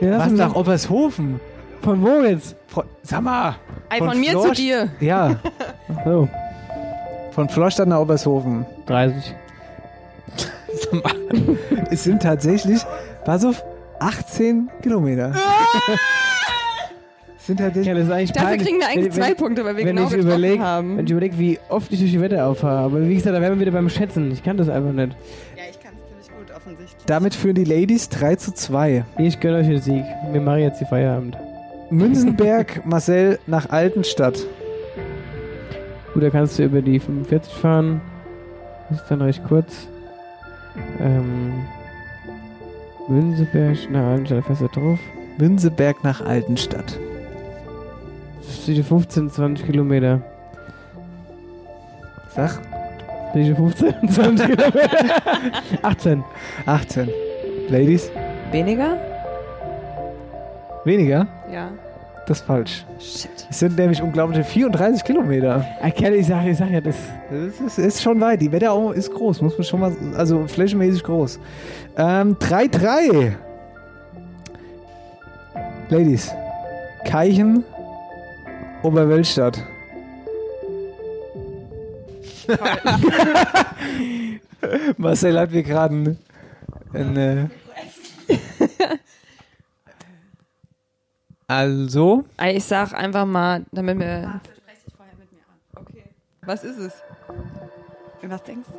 Ja, 0.01 0.19
Was 0.19 0.33
nach 0.33 0.55
Obershofen? 0.55 1.41
Von 1.83 2.03
wo 2.03 2.23
jetzt? 2.23 2.57
Von, 2.69 2.85
sag 3.03 3.23
mal. 3.23 3.57
Ei, 3.89 3.99
von 3.99 4.19
mir 4.21 4.33
zu 4.33 4.41
Florst- 4.43 4.59
dir. 4.59 4.89
Ja, 5.01 5.37
So, 6.05 6.29
von 7.33 7.49
Florstadt 7.49 7.89
nach 7.89 7.99
Obershofen. 8.01 8.67
30. 8.87 9.35
Sag 10.83 10.93
mal, 11.05 11.13
es 11.91 12.05
sind 12.05 12.23
tatsächlich, 12.23 12.81
pass 13.25 13.45
auf, 13.45 13.65
18 13.99 14.71
Kilometer. 14.83 15.33
Sind 17.51 17.57
tatsächlich. 17.59 17.87
Ja, 17.89 17.95
das 17.95 18.05
ist 18.05 18.11
eigentlich 18.13 18.33
Dafür 18.33 18.49
peinlich. 18.51 18.67
kriegen 18.69 18.79
wir 18.81 18.87
eigentlich 18.89 19.05
Wenn- 19.07 19.13
zwei 19.13 19.29
wenn- 19.31 19.37
Punkte, 19.37 19.65
weil 19.65 19.77
wir 19.77 19.85
genau 19.85 20.07
ich 20.07 20.13
überleg, 20.13 20.61
haben. 20.61 20.97
Wenn 20.99 21.05
ich 21.07 21.11
überlege, 21.11 21.39
wie 21.39 21.59
oft 21.69 21.93
ich 21.93 21.99
durch 21.99 22.13
die 22.13 22.21
Wette 22.21 22.45
auffahre. 22.45 22.79
Aber 22.79 23.09
wie 23.09 23.15
gesagt, 23.15 23.35
da 23.35 23.41
wären 23.41 23.55
wir 23.55 23.61
wieder 23.61 23.73
beim 23.73 23.89
Schätzen. 23.89 24.31
Ich 24.31 24.45
kann 24.45 24.57
das 24.57 24.69
einfach 24.69 24.93
nicht. 24.93 25.17
Ja, 25.57 25.63
ich 25.69 25.81
kann 25.81 25.93
es 25.99 26.09
ziemlich 26.27 26.29
gut 26.49 26.57
offensichtlich. 26.57 27.05
Damit 27.07 27.35
führen 27.35 27.57
die 27.57 27.65
Ladies 27.65 28.09
3 28.09 28.37
zu 28.37 28.53
2. 28.55 29.05
Ich 29.19 29.41
gönne 29.41 29.57
euch 29.59 29.67
den 29.67 29.81
Sieg. 29.81 30.05
Wir 30.31 30.41
machen 30.41 30.61
jetzt 30.61 30.81
die 30.81 30.85
Feierabend. 30.85 31.37
Münzenberg, 31.91 32.83
Marcel 32.87 33.41
nach 33.49 33.69
Altenstadt. 33.71 34.39
Gut, 36.15 36.23
da 36.23 36.31
kannst 36.31 36.57
du 36.59 36.63
über 36.65 36.83
die 36.83 37.01
45 37.01 37.53
fahren. 37.53 38.01
Das 38.91 39.01
ist 39.03 39.09
dann 39.11 39.23
recht 39.23 39.43
kurz. 39.49 39.89
Ähm, 41.01 41.53
Münzeberg, 43.09 43.77
na, 43.91 44.13
Altenstadt 44.13 44.45
fährst 44.45 44.63
du 44.63 44.69
drauf. 44.69 44.99
Münzeberg 45.39 46.05
nach 46.05 46.21
Altenstadt. 46.25 46.99
Das 48.51 48.67
sind 48.67 48.75
die 48.75 48.83
15, 48.83 49.31
20 49.31 49.67
Kilometer. 49.67 50.21
Sag. 52.35 52.59
Die 53.33 53.55
15, 53.55 54.09
20 54.09 54.47
Kilometer. 54.57 55.23
18. 55.83 56.25
18. 56.67 57.09
Ladies? 57.69 58.11
Weniger? 58.51 58.97
Weniger? 60.85 61.29
Ja. 61.53 61.71
Das 62.27 62.41
ist 62.41 62.47
falsch. 62.47 62.85
Shit. 62.99 63.31
Es 63.49 63.61
sind 63.61 63.79
nämlich 63.79 64.03
unglaubliche 64.03 64.43
34 64.43 65.05
Kilometer. 65.05 65.65
Kerl, 65.97 66.15
ich 66.15 66.27
sag, 66.27 66.45
ich 66.45 66.59
sag 66.59 66.71
ja, 66.71 66.81
das. 66.81 66.97
Das 67.31 67.61
ist, 67.61 67.79
ist 67.79 68.03
schon 68.03 68.21
weit. 68.21 68.41
Die 68.43 68.51
Wetterau 68.51 68.91
ist 68.91 69.13
groß, 69.15 69.43
muss 69.43 69.57
man 69.57 69.65
schon 69.65 69.81
mal, 69.81 69.97
also 70.17 70.49
flächenmäßig 70.49 71.05
groß. 71.05 71.39
Ähm, 71.97 72.37
3-3. 72.37 73.33
Ladies. 75.89 76.33
Keichen, 77.05 77.65
Oberweltstadt. 78.83 79.63
Marcel 84.97 85.39
hat 85.39 85.51
mir 85.53 85.63
gerade 85.63 85.95
ein, 85.95 86.19
ein 86.93 87.17
äh 87.17 87.49
Also, 91.47 92.25
Ich 92.45 92.65
sag 92.65 92.93
einfach 92.95 93.27
mal, 93.27 93.65
damit 93.73 93.99
wir. 93.99 94.41
Was 96.43 96.65
ist 96.65 96.79
es? 96.79 96.93
Was 98.23 98.43
denkst 98.45 98.69
du? 98.69 98.79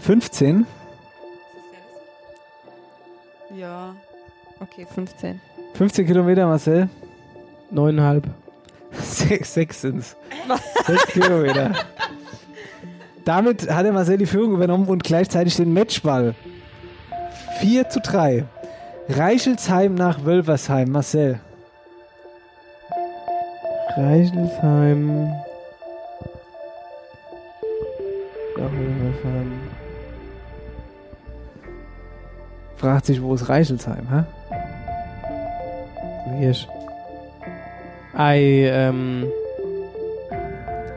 15. 0.00 0.66
Ja. 3.56 3.96
Okay, 4.60 4.86
15. 4.94 5.40
15 5.74 6.06
Kilometer, 6.06 6.46
Marcel. 6.46 6.88
9,5. 7.72 8.22
Sechs, 8.92 9.54
sechs 9.54 9.80
sind's. 9.80 10.16
Sechs 10.86 11.06
Kilometer. 11.08 11.72
Damit 13.24 13.68
hat 13.70 13.84
der 13.84 13.92
Marcel 13.92 14.18
die 14.18 14.26
Führung 14.26 14.54
übernommen 14.54 14.86
und 14.86 15.02
gleichzeitig 15.02 15.56
den 15.56 15.72
Matchball. 15.72 16.34
4 17.60 17.88
zu 17.88 18.00
3. 18.00 18.44
Reichelsheim 19.08 19.94
nach 19.94 20.24
Wölversheim. 20.24 20.90
Marcel. 20.90 21.40
Reichelsheim. 23.96 25.26
Nach 28.56 28.72
Wölversheim. 28.72 29.52
Fragt 32.76 33.06
sich, 33.06 33.22
wo 33.22 33.34
ist 33.34 33.48
Reichelsheim, 33.48 34.08
hä? 34.10 34.24
Hirsch. 36.36 36.66
Ei, 38.16 38.68
ähm. 38.70 39.26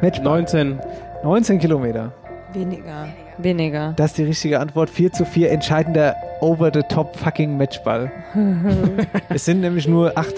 Matchball. 0.02 0.42
19. 0.42 0.80
19 1.24 1.60
Kilometer. 1.60 2.12
Weniger. 2.54 3.08
Weniger. 3.40 3.94
Das 3.96 4.12
ist 4.12 4.18
die 4.18 4.24
richtige 4.24 4.60
Antwort. 4.60 4.90
4 4.90 5.12
zu 5.12 5.26
4. 5.26 5.52
Entscheidender 5.52 6.16
over-the-top 6.42 7.16
fucking 7.18 7.58
Matchball. 7.58 8.12
es 9.30 9.46
sind 9.46 9.62
nämlich 9.62 9.88
nur 9.88 10.18
8. 10.18 10.34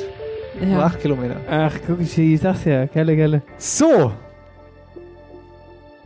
Nur 0.61 0.69
Ja. 0.71 0.85
8 0.85 1.01
Kilometer. 1.01 1.35
Ach, 1.49 1.73
guck, 1.85 1.99
ich, 2.01 2.17
ich 2.17 2.39
sag's 2.41 2.65
ja. 2.65 2.87
Kelle, 2.87 3.15
Kelle. 3.15 3.41
So. 3.57 4.11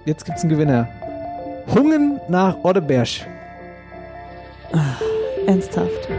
Jetzt 0.05 0.25
gibt's 0.25 0.41
einen 0.43 0.49
Gewinner. 0.51 0.87
Hungen 1.73 2.19
nach 2.27 2.57
Oddeberg. 2.63 3.07
Ernsthaft. 5.47 6.09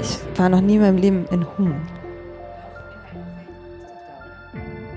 Ich 0.00 0.18
war 0.38 0.48
noch 0.48 0.60
nie 0.60 0.76
in 0.76 0.80
meinem 0.82 0.96
Leben 0.98 1.26
in 1.30 1.46
Hungen. 1.56 1.80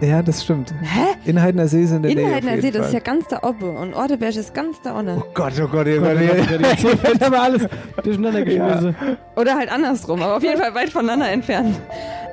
Ja, 0.01 0.23
das 0.23 0.43
stimmt. 0.43 0.73
Hä? 0.81 1.13
Inhaltener 1.29 1.67
See 1.67 1.85
sind 1.85 1.97
in 1.97 2.01
der 2.03 2.15
Nähe. 2.15 2.25
Inhaltener 2.25 2.59
See, 2.61 2.71
das 2.71 2.87
ist 2.87 2.93
ja 2.93 2.99
ganz 2.99 3.27
da 3.27 3.39
oben. 3.43 3.77
Und 3.77 3.93
Orteberg 3.93 4.35
ist 4.35 4.51
ganz 4.53 4.81
da 4.81 4.93
unten. 4.97 5.17
Oh 5.19 5.23
Gott, 5.35 5.53
oh 5.61 5.67
Gott, 5.67 5.85
oh 5.87 5.99
Gott, 6.01 6.17
Gott. 6.17 6.17
oh 6.17 6.25
Gott, 6.25 6.47
oh 6.49 6.57
Gott, 6.57 6.79
jetzt 6.83 7.03
wird 7.03 7.23
aber 7.27 7.41
alles 7.43 7.67
durcheinander 8.03 8.41
geschmissen. 8.43 8.95
Oder 9.35 9.55
halt 9.55 9.71
andersrum, 9.71 10.23
aber 10.23 10.37
auf 10.37 10.43
jeden 10.43 10.59
Fall 10.59 10.73
weit 10.73 10.89
voneinander 10.89 11.29
entfernt. 11.29 11.79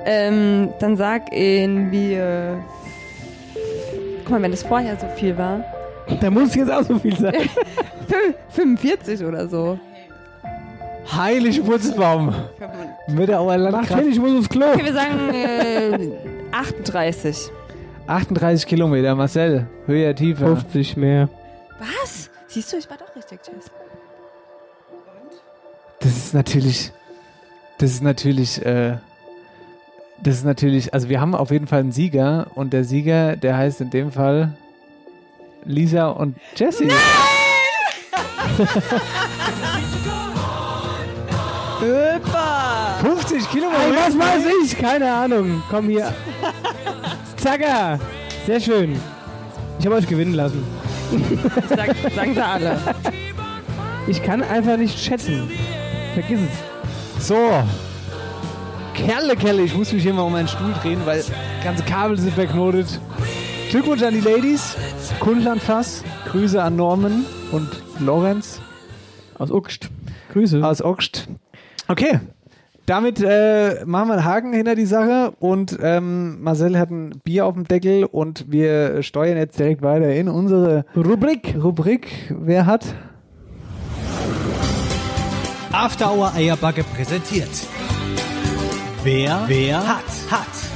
Ähm, 0.05 0.69
dann 0.79 0.97
sag 0.97 1.31
ihn 1.31 1.91
wir. 1.91 2.57
Guck 4.23 4.31
mal, 4.31 4.41
wenn 4.41 4.51
das 4.51 4.63
vorher 4.63 4.97
so 4.99 5.05
viel 5.15 5.37
war. 5.37 5.63
Da 6.21 6.31
muss 6.31 6.55
jetzt 6.55 6.71
auch 6.71 6.81
so 6.83 6.97
viel 6.97 7.15
sein. 7.19 7.35
Fün- 8.09 8.33
45 8.49 9.23
oder 9.23 9.47
so. 9.47 9.77
Heilig 11.15 11.65
Wurzelbaum. 11.65 12.33
Mitterauer 13.07 13.57
Mach 13.57 13.71
Landkreis. 13.71 13.99
hin, 14.01 14.11
ich 14.11 14.19
muss 14.19 14.39
aufs 14.39 14.49
Klo. 14.49 14.67
Okay, 14.73 14.85
wir 14.85 14.93
sagen 14.93 15.33
äh, 15.33 16.11
38. 16.51 17.49
38 18.07 18.67
Kilometer, 18.67 19.15
Marcel. 19.15 19.67
Höher, 19.85 20.15
tiefer. 20.15 20.47
50 20.47 20.97
mehr. 20.97 21.29
Was? 21.79 22.29
Siehst 22.47 22.73
du, 22.73 22.77
ich 22.77 22.89
war 22.89 22.97
doch 22.97 23.15
richtig, 23.15 23.39
Jess. 23.45 23.71
Das 25.99 26.11
ist 26.15 26.33
natürlich. 26.33 26.91
Das 27.77 27.91
ist 27.91 28.03
natürlich. 28.03 28.65
Äh, 28.65 28.97
das 30.21 30.35
ist 30.35 30.45
natürlich. 30.45 30.93
Also, 30.93 31.09
wir 31.09 31.21
haben 31.21 31.35
auf 31.35 31.51
jeden 31.51 31.67
Fall 31.67 31.79
einen 31.79 31.91
Sieger. 31.91 32.47
Und 32.55 32.73
der 32.73 32.83
Sieger, 32.83 33.35
der 33.35 33.57
heißt 33.57 33.81
in 33.81 33.89
dem 33.89 34.11
Fall 34.11 34.55
Lisa 35.65 36.07
und 36.07 36.35
Jessie. 36.55 36.85
Öpa! 36.85 36.95
50 43.51 43.51
Kilometer. 43.51 44.01
Was 44.07 44.17
weiß 44.17 44.45
ich? 44.63 44.77
Keine 44.77 45.11
Ahnung. 45.11 45.63
Komm 45.69 45.89
hier. 45.89 46.13
Zacker. 47.37 47.99
Sehr 48.45 48.59
schön. 48.59 48.99
Ich 49.79 49.85
habe 49.85 49.95
euch 49.95 50.07
gewinnen 50.07 50.33
lassen. 50.33 50.63
Sag, 51.69 51.95
sagen 52.15 52.33
sie 52.33 52.45
alle. 52.45 52.77
Ich 54.07 54.21
kann 54.23 54.41
einfach 54.43 54.77
nicht 54.77 54.99
schätzen. 54.99 55.49
Vergiss 56.13 56.39
es. 57.17 57.27
So. 57.27 57.37
Kerle, 58.93 59.35
Kerle, 59.35 59.61
ich 59.63 59.75
muss 59.75 59.93
mich 59.93 60.03
hier 60.03 60.13
mal 60.13 60.23
um 60.23 60.33
meinen 60.33 60.47
Stuhl 60.47 60.73
drehen, 60.81 60.99
weil 61.05 61.23
ganze 61.63 61.83
Kabel 61.83 62.17
sind 62.19 62.33
verknotet. 62.33 62.99
Glückwunsch 63.69 64.03
an 64.03 64.13
die 64.13 64.19
Ladies. 64.19 64.75
Kundlandfass. 65.19 66.03
Grüße 66.29 66.61
an 66.61 66.75
Norman 66.75 67.25
und 67.51 67.69
Lorenz 67.99 68.59
Aus 69.37 69.49
Uckst. 69.51 69.89
Grüße. 70.33 70.63
aus 70.63 70.81
Oxt. 70.81 71.27
Okay. 71.87 72.19
Damit 72.89 73.21
äh, 73.21 73.85
machen 73.85 74.07
wir 74.07 74.13
einen 74.13 74.25
Haken 74.25 74.51
hinter 74.51 74.73
die 74.73 74.87
Sache 74.87 75.33
und 75.39 75.77
ähm, 75.79 76.41
Marcel 76.41 76.75
hat 76.75 76.89
ein 76.89 77.21
Bier 77.23 77.45
auf 77.45 77.53
dem 77.53 77.67
Deckel 77.67 78.03
und 78.03 78.45
wir 78.49 79.03
steuern 79.03 79.37
jetzt 79.37 79.59
direkt 79.59 79.83
weiter 79.83 80.11
in 80.11 80.27
unsere 80.27 80.85
Rubrik. 80.95 81.55
Rubrik. 81.61 82.33
Wer 82.35 82.65
hat? 82.65 82.95
After 85.71 86.11
Hour 86.11 86.33
Eierbacke 86.33 86.83
präsentiert. 86.83 87.51
Wer, 89.03 89.43
wer 89.45 89.87
hat, 89.87 90.31
hat. 90.31 90.68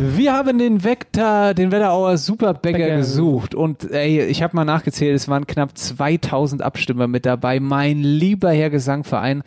Wir 0.00 0.32
haben 0.32 0.58
den 0.58 0.84
Vektor, 0.84 1.54
den 1.54 1.72
Wetterauer 1.72 2.18
Superbäcker 2.18 2.78
Bäcker. 2.78 2.96
gesucht 2.98 3.54
und 3.56 3.90
ey, 3.90 4.24
ich 4.26 4.42
habe 4.44 4.54
mal 4.54 4.64
nachgezählt, 4.64 5.16
es 5.16 5.26
waren 5.26 5.44
knapp 5.46 5.76
2000 5.76 6.62
Abstimmer 6.62 7.08
mit 7.08 7.26
dabei. 7.26 7.58
Mein 7.58 7.98
lieber 7.98 8.50
Herr 8.52 8.70
Gesangverein, 8.70 9.42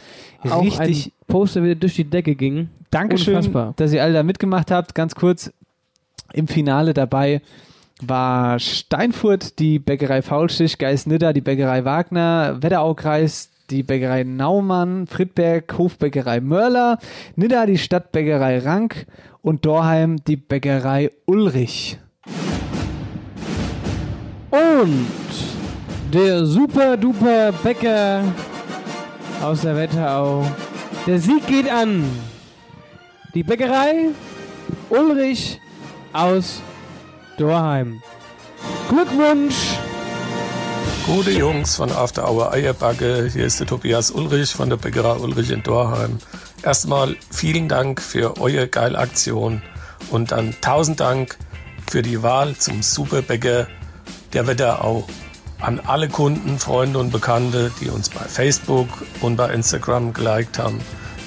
Auch 0.49 0.61
richtig 0.61 1.05
ein 1.07 1.11
Poster 1.27 1.63
wieder 1.63 1.75
durch 1.75 1.95
die 1.95 2.03
Decke 2.03 2.35
ging. 2.35 2.69
Dankeschön, 2.89 3.37
Unfassbar. 3.37 3.73
dass 3.77 3.93
ihr 3.93 4.03
alle 4.03 4.11
da 4.13 4.23
mitgemacht 4.23 4.71
habt. 4.71 4.93
Ganz 4.93 5.15
kurz 5.15 5.53
im 6.33 6.49
Finale 6.49 6.93
dabei 6.93 7.41
war 8.01 8.59
Steinfurt 8.59 9.57
die 9.59 9.79
Bäckerei 9.79 10.21
Faulstich, 10.21 10.77
Geisnidda 10.77 11.31
die 11.31 11.41
Bäckerei 11.41 11.85
Wagner, 11.85 12.57
Wetteraukreis 12.61 13.49
die 13.71 13.83
Bäckerei 13.83 14.23
Naumann, 14.23 15.07
Friedberg 15.07 15.77
Hofbäckerei 15.77 16.41
Mörler, 16.41 16.99
Nidda 17.35 17.65
die 17.65 17.77
Stadtbäckerei 17.77 18.59
Rank 18.59 19.07
und 19.41 19.65
Dorheim 19.65 20.17
die 20.27 20.35
Bäckerei 20.35 21.11
Ulrich. 21.25 21.97
Und 24.51 25.07
der 26.13 26.45
super 26.45 26.97
duper 26.97 27.53
Bäcker 27.63 28.23
aus 29.41 29.61
der 29.61 29.77
Wetterau. 29.77 30.45
Der 31.07 31.19
Sieg 31.19 31.47
geht 31.47 31.71
an 31.71 32.03
die 33.33 33.43
Bäckerei 33.43 34.09
Ulrich 34.89 35.59
aus 36.11 36.61
Dorheim. 37.37 38.01
Glückwunsch! 38.89 39.77
Gute 41.05 41.31
Jungs 41.31 41.75
von 41.75 41.91
After 41.91 42.29
Hour 42.29 42.53
Eierbacke, 42.53 43.27
hier 43.27 43.45
ist 43.45 43.59
der 43.59 43.67
Tobias 43.67 44.11
Ulrich 44.11 44.51
von 44.51 44.69
der 44.69 44.77
Bäckerei 44.77 45.15
Ulrich 45.15 45.49
in 45.49 45.63
Dorheim. 45.63 46.19
Erstmal 46.63 47.15
vielen 47.31 47.67
Dank 47.67 48.01
für 48.01 48.39
eure 48.39 48.67
geile 48.67 48.97
Aktion 48.97 49.63
und 50.11 50.31
dann 50.31 50.53
tausend 50.61 50.99
Dank 50.99 51.37
für 51.89 52.03
die 52.03 52.21
Wahl 52.21 52.55
zum 52.55 52.83
Superbäcker 52.83 53.67
der 54.33 54.47
Wetterau. 54.47 55.07
An 55.59 55.79
alle 55.79 56.07
Kunden, 56.07 56.59
Freunde 56.59 56.99
und 56.99 57.11
Bekannte, 57.11 57.71
die 57.81 57.89
uns 57.89 58.09
bei 58.09 58.21
Facebook 58.21 58.87
und 59.21 59.35
bei 59.35 59.51
Instagram 59.53 60.13
geliked 60.13 60.59
haben. 60.59 60.79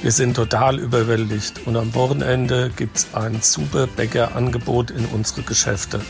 Wir 0.03 0.13
sind 0.13 0.35
total 0.35 0.79
überwältigt 0.79 1.67
und 1.67 1.77
am 1.77 1.95
Wochenende 1.95 2.71
gibt's 2.77 3.09
ein 3.13 3.43
super 3.43 3.87
Bäckerangebot 3.89 4.93
in 4.93 5.05
unsere 5.07 5.43
Geschäfte. 5.43 6.01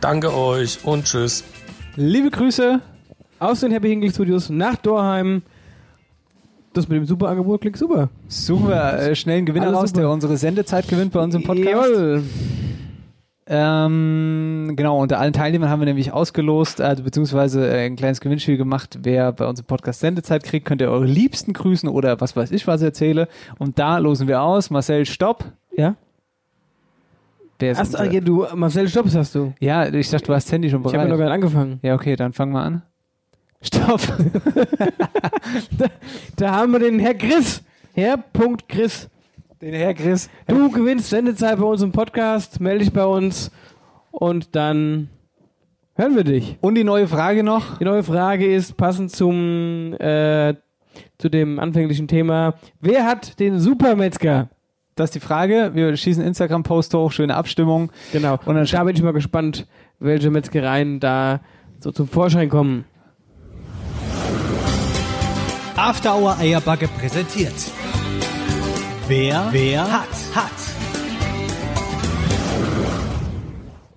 Danke 0.00 0.34
euch 0.34 0.84
und 0.84 1.04
tschüss. 1.04 1.44
Liebe 1.96 2.30
Grüße 2.30 2.80
aus 3.38 3.60
den 3.60 3.72
Happy 3.72 3.88
Hinkel 3.88 4.10
Studios 4.10 4.48
nach 4.48 4.76
Dorheim. 4.76 5.42
Das 6.72 6.88
mit 6.88 6.96
dem 6.98 7.04
super 7.04 7.28
Angebot 7.28 7.60
klingt 7.62 7.76
super. 7.76 8.10
Wir 8.28 8.94
äh, 8.98 9.14
schnell 9.16 9.38
einen 9.38 9.46
Gewinner 9.46 9.66
Alles 9.68 9.78
raus, 9.78 9.88
super. 9.90 10.02
der 10.02 10.10
unsere 10.10 10.36
Sendezeit 10.36 10.86
gewinnt 10.88 11.12
bei 11.12 11.20
uns 11.20 11.34
im 11.34 11.42
Podcast. 11.42 11.66
Jawohl. 11.66 12.22
Ähm, 13.52 14.74
genau, 14.76 15.00
unter 15.02 15.18
allen 15.18 15.32
Teilnehmern 15.32 15.68
haben 15.68 15.80
wir 15.80 15.86
nämlich 15.86 16.12
ausgelost, 16.12 16.80
also 16.80 17.02
beziehungsweise 17.02 17.68
äh, 17.68 17.86
ein 17.86 17.96
kleines 17.96 18.20
Gewinnspiel 18.20 18.56
gemacht. 18.56 19.00
Wer 19.02 19.32
bei 19.32 19.46
uns 19.48 19.58
im 19.58 19.66
Podcast 19.66 19.98
Sendezeit 19.98 20.44
kriegt, 20.44 20.66
könnt 20.66 20.80
ihr 20.80 20.90
eure 20.90 21.06
Liebsten 21.06 21.52
grüßen 21.52 21.88
oder 21.88 22.20
was 22.20 22.36
weiß 22.36 22.52
ich, 22.52 22.68
was 22.68 22.80
ich 22.80 22.86
erzähle. 22.86 23.26
Und 23.58 23.80
da 23.80 23.98
losen 23.98 24.28
wir 24.28 24.40
aus. 24.42 24.70
Marcel, 24.70 25.04
stopp. 25.06 25.44
Ja? 25.76 25.96
Wer 27.60 27.72
ist 27.72 27.78
Achso, 27.78 27.98
unser- 27.98 28.12
ja, 28.12 28.20
du, 28.20 28.46
Marcel 28.54 28.88
Stopps 28.88 29.14
hast 29.14 29.34
du. 29.34 29.52
ja, 29.60 29.86
ich 29.86 30.08
dachte, 30.10 30.26
du 30.26 30.34
hast 30.34 30.50
Handy 30.50 30.68
schon 30.70 30.80
Ich 30.80 30.84
bereit. 30.84 31.00
habe 31.00 31.08
ja 31.08 31.14
noch 31.14 31.18
gar 31.18 31.26
nicht 31.26 31.34
angefangen. 31.34 31.78
ja, 31.82 31.94
okay, 31.94 32.16
dann 32.16 32.32
fangen 32.32 32.52
wir 32.52 32.62
an. 32.62 32.82
Stopp. 33.62 34.00
Da 36.36 36.50
haben 36.52 36.72
wir 36.72 36.78
den 36.78 36.98
Herr 36.98 37.14
Chris. 37.14 37.62
Herr 37.94 38.16
Punkt 38.16 38.68
Chris. 38.68 39.08
Den 39.60 39.74
Herr 39.74 39.94
Chris. 39.94 40.30
Du 40.46 40.70
gewinnst 40.70 41.10
Sendezeit 41.10 41.58
bei 41.58 41.64
uns 41.64 41.82
im 41.82 41.92
Podcast, 41.92 42.60
melde 42.60 42.84
dich 42.84 42.92
bei 42.92 43.04
uns 43.04 43.50
und 44.10 44.54
dann 44.56 45.08
hören 45.96 46.16
wir 46.16 46.24
dich. 46.24 46.56
Und 46.60 46.76
die 46.76 46.84
neue 46.84 47.06
Frage 47.08 47.42
noch. 47.42 47.78
Die 47.78 47.84
neue 47.84 48.02
Frage 48.02 48.46
ist 48.52 48.76
passend 48.76 49.10
zum 49.12 49.92
äh, 49.98 50.54
zu 51.18 51.28
dem 51.28 51.58
anfänglichen 51.60 52.08
Thema. 52.08 52.54
Wer 52.80 53.04
hat 53.04 53.38
den 53.38 53.58
Supermetzger? 53.60 54.48
Das 55.00 55.06
ist 55.06 55.14
die 55.14 55.20
Frage. 55.20 55.70
Wir 55.72 55.96
schießen 55.96 56.22
Instagram-Post 56.22 56.92
hoch, 56.92 57.10
schöne 57.10 57.34
Abstimmung. 57.34 57.90
Genau. 58.12 58.38
Und 58.44 58.56
dann 58.56 58.66
da 58.66 58.84
bin 58.84 58.94
ich 58.94 59.02
mal 59.02 59.14
gespannt, 59.14 59.66
welche 59.98 60.28
Metzgereien 60.28 61.00
da 61.00 61.40
so 61.78 61.90
zum 61.90 62.06
Vorschein 62.06 62.50
kommen. 62.50 62.84
After 65.74 66.14
Hour 66.14 66.36
Eierbacke 66.36 66.86
präsentiert. 66.86 67.54
Wer, 69.08 69.48
wer 69.52 69.90
hat, 69.90 70.08
hat. 70.34 70.52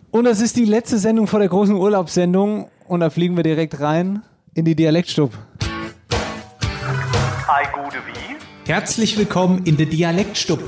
Und 0.10 0.24
das 0.24 0.40
ist 0.40 0.56
die 0.56 0.64
letzte 0.64 1.00
Sendung 1.00 1.28
vor 1.28 1.40
der 1.40 1.50
großen 1.50 1.76
Urlaubssendung. 1.76 2.70
Und 2.88 3.02
da 3.02 3.10
fliegen 3.10 3.36
wir 3.36 3.44
direkt 3.44 3.82
rein 3.82 4.22
in 4.54 4.64
die 4.64 4.74
Dialektstub. 4.74 5.38
Ei 7.50 7.66
gute 7.74 7.98
wie? 7.98 8.72
Herzlich 8.72 9.18
willkommen 9.18 9.64
in 9.66 9.76
der 9.76 9.88
Dialektstub. 9.88 10.62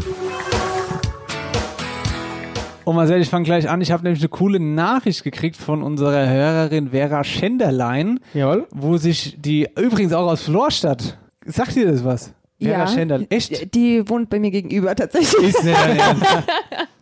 Und 2.85 2.95
Marcel, 2.95 3.19
ich 3.21 3.29
fange 3.29 3.45
gleich 3.45 3.67
an. 3.69 3.81
Ich 3.81 3.91
habe 3.91 4.03
nämlich 4.03 4.21
eine 4.21 4.29
coole 4.29 4.59
Nachricht 4.59 5.23
gekriegt 5.23 5.57
von 5.57 5.81
unserer 5.83 6.29
Hörerin 6.29 6.89
Vera 6.91 7.23
Schenderlein, 7.23 8.19
Jawohl. 8.33 8.67
wo 8.71 8.97
sich 8.97 9.35
die, 9.39 9.67
übrigens 9.77 10.13
auch 10.13 10.27
aus 10.31 10.43
Florstadt, 10.43 11.17
sagt 11.45 11.75
dir 11.75 11.91
das 11.91 12.03
was? 12.05 12.31
Vera 12.61 12.71
Ja. 12.79 12.87
Schenderlein. 12.87 13.27
Echt? 13.31 13.73
Die 13.73 14.07
wohnt 14.07 14.29
bei 14.29 14.39
mir 14.39 14.51
gegenüber 14.51 14.95
tatsächlich. 14.95 15.49
Ist 15.49 15.63
nicht 15.63 15.75
dein 15.77 15.97
Ernst. 15.97 16.25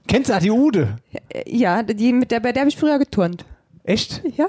Kennst 0.07 0.29
du 0.29 0.33
auch 0.35 0.39
die 0.39 0.51
Ude? 0.51 0.95
Ja, 1.45 1.83
die, 1.83 2.13
mit 2.13 2.31
der, 2.31 2.39
bei 2.39 2.51
der 2.51 2.61
habe 2.61 2.69
ich 2.69 2.77
früher 2.77 2.97
geturnt. 2.97 3.45
Echt? 3.83 4.21
Ja. 4.37 4.47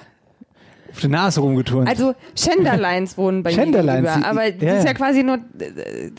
Auf 0.92 1.00
der 1.00 1.10
Nase 1.10 1.40
rumgeturnt. 1.40 1.88
Also 1.88 2.14
Schenderleins 2.38 3.18
wohnen 3.18 3.42
bei 3.42 3.50
Schenderleins, 3.52 4.02
mir 4.02 4.08
gegenüber. 4.14 4.20
die- 4.20 4.30
Aber 4.30 4.44
ja, 4.44 4.50
die 4.52 4.66
ist 4.66 4.84
ja. 4.84 4.90
ja 4.90 4.94
quasi 4.94 5.22
nur 5.24 5.36
äh, 5.36 6.10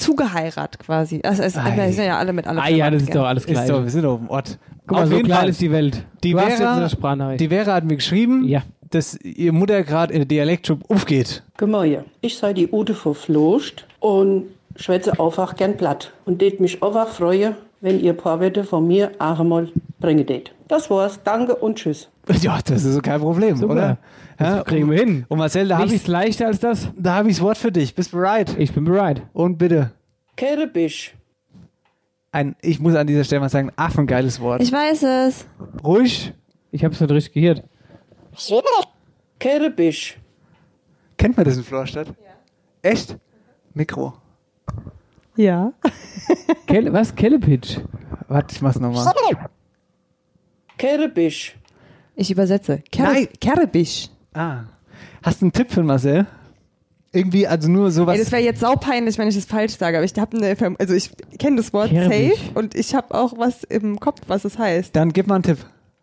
zugeheiratet 0.00 0.80
quasi. 0.80 1.20
Also 1.22 1.42
es, 1.42 1.56
Ei. 1.56 1.76
wir 1.76 1.92
sind 1.92 2.04
ja 2.06 2.18
alle 2.18 2.32
mit 2.32 2.46
alle 2.46 2.60
Ah 2.62 2.68
ja, 2.68 2.90
das 2.90 3.02
ist 3.02 3.14
doch 3.14 3.24
alles 3.24 3.44
ist 3.44 3.52
klar. 3.52 3.66
doch, 3.66 3.82
wir 3.82 3.90
sind 3.90 4.02
doch 4.02 4.14
auf 4.14 4.18
dem 4.20 4.28
Ort. 4.30 4.58
Guck 4.86 4.96
mal, 4.96 5.02
Auf 5.04 5.08
so 5.10 5.14
jeden 5.16 5.26
klein 5.26 5.38
Fall. 5.40 5.48
ist 5.50 5.60
die 5.60 5.70
Welt. 5.70 6.04
Die 6.24 6.32
du 6.32 6.38
Vera-. 6.38 7.36
Die 7.36 7.48
Vera 7.48 7.74
hat 7.74 7.84
mir 7.84 7.96
geschrieben, 7.96 8.44
Ja. 8.44 8.62
dass 8.90 9.16
ihr 9.22 9.52
Mutter 9.52 9.82
gerade 9.84 10.12
in 10.12 10.20
der 10.20 10.26
Dialektschub 10.26 10.80
aufgeht. 10.90 11.44
Gemäuer. 11.56 12.04
Ich 12.22 12.36
sei 12.38 12.52
die 12.52 12.68
Ute 12.72 12.94
von 12.94 13.14
Flost 13.14 13.86
und 14.00 14.46
schwätze 14.76 15.12
einfach 15.20 15.54
gern 15.56 15.76
platt. 15.76 16.12
Und 16.24 16.40
det 16.40 16.58
mich 16.60 16.82
einfach 16.82 17.08
freue, 17.08 17.54
wenn 17.80 18.00
ihr 18.00 18.14
paar 18.14 18.40
Wette 18.40 18.64
von 18.64 18.86
mir 18.86 19.10
auch 19.18 19.38
einmal 19.38 19.68
bringen 20.00 20.26
det. 20.26 20.50
Das 20.68 20.90
war's. 20.90 21.20
Danke 21.24 21.54
und 21.54 21.76
tschüss. 21.76 22.08
Ja, 22.42 22.58
das 22.64 22.84
ist 22.84 23.02
kein 23.02 23.20
Problem, 23.20 23.56
Super. 23.56 23.72
oder? 23.72 23.98
Das 24.40 24.64
kriegen 24.64 24.90
wir 24.90 24.98
hin. 24.98 25.26
Und 25.28 25.38
Marcel, 25.38 25.68
da 25.68 25.78
habe 25.78 25.94
ich 25.94 26.06
leichter 26.06 26.46
als 26.46 26.60
das. 26.60 26.88
da 26.96 27.16
hab 27.16 27.26
ich's 27.26 27.40
Wort 27.40 27.58
für 27.58 27.70
dich. 27.70 27.94
Bist 27.94 28.10
bereit? 28.12 28.56
Ich 28.58 28.72
bin 28.72 28.84
bereit. 28.84 29.22
Und 29.34 29.58
bitte. 29.58 29.92
Kerebisch. 30.34 31.14
Ein, 32.32 32.56
ich 32.62 32.80
muss 32.80 32.94
an 32.94 33.06
dieser 33.06 33.24
Stelle 33.24 33.40
mal 33.40 33.50
sagen, 33.50 33.70
affengeiles 33.76 34.40
Wort. 34.40 34.62
Ich 34.62 34.72
weiß 34.72 35.02
es. 35.02 35.46
Ruhig. 35.84 36.32
Ich 36.70 36.84
habe 36.84 36.94
es 36.94 37.00
nicht 37.00 37.10
richtig 37.10 37.34
gehört. 37.34 37.64
Kerebisch. 39.38 40.18
Kennt 41.18 41.36
man 41.36 41.44
das 41.44 41.56
in 41.56 41.64
Florstadt? 41.64 42.06
Ja. 42.08 42.90
Echt? 42.90 43.16
Mikro. 43.74 44.14
Ja. 45.36 45.72
Kelle, 46.66 46.92
was? 46.92 47.14
Kellepitch? 47.14 47.78
Warte, 48.28 48.54
ich 48.54 48.62
mach's 48.62 48.78
nochmal. 48.78 49.12
Kerebisch. 50.78 51.56
Ich 52.14 52.30
übersetze. 52.30 52.82
Nein. 52.96 53.28
Kerbisch. 53.40 54.08
Ah. 54.34 54.64
Hast 55.22 55.40
du 55.40 55.46
einen 55.46 55.52
Tipp 55.52 55.70
für 55.72 55.82
Marcel? 55.82 56.26
Irgendwie, 57.12 57.46
also 57.46 57.68
nur 57.68 57.90
sowas. 57.90 58.14
Ey, 58.16 58.22
das 58.22 58.30
wäre 58.30 58.42
jetzt 58.42 58.60
saupeinlich, 58.60 59.18
wenn 59.18 59.26
ich 59.28 59.34
das 59.34 59.44
falsch 59.44 59.76
sage, 59.76 59.96
aber 59.96 60.04
ich 60.04 60.12
habe 60.16 60.36
eine, 60.36 60.54
Verm- 60.54 60.76
also 60.78 60.94
ich 60.94 61.10
kenne 61.38 61.56
das 61.56 61.72
Wort 61.72 61.90
Kerbisch. 61.90 62.38
safe 62.38 62.50
und 62.58 62.74
ich 62.76 62.94
habe 62.94 63.12
auch 63.14 63.36
was 63.36 63.64
im 63.64 63.98
Kopf, 63.98 64.20
was 64.28 64.44
es 64.44 64.58
heißt. 64.58 64.94
Dann 64.94 65.12
gib 65.12 65.26
mal 65.26 65.34
einen 65.36 65.42
Tipp. 65.42 65.58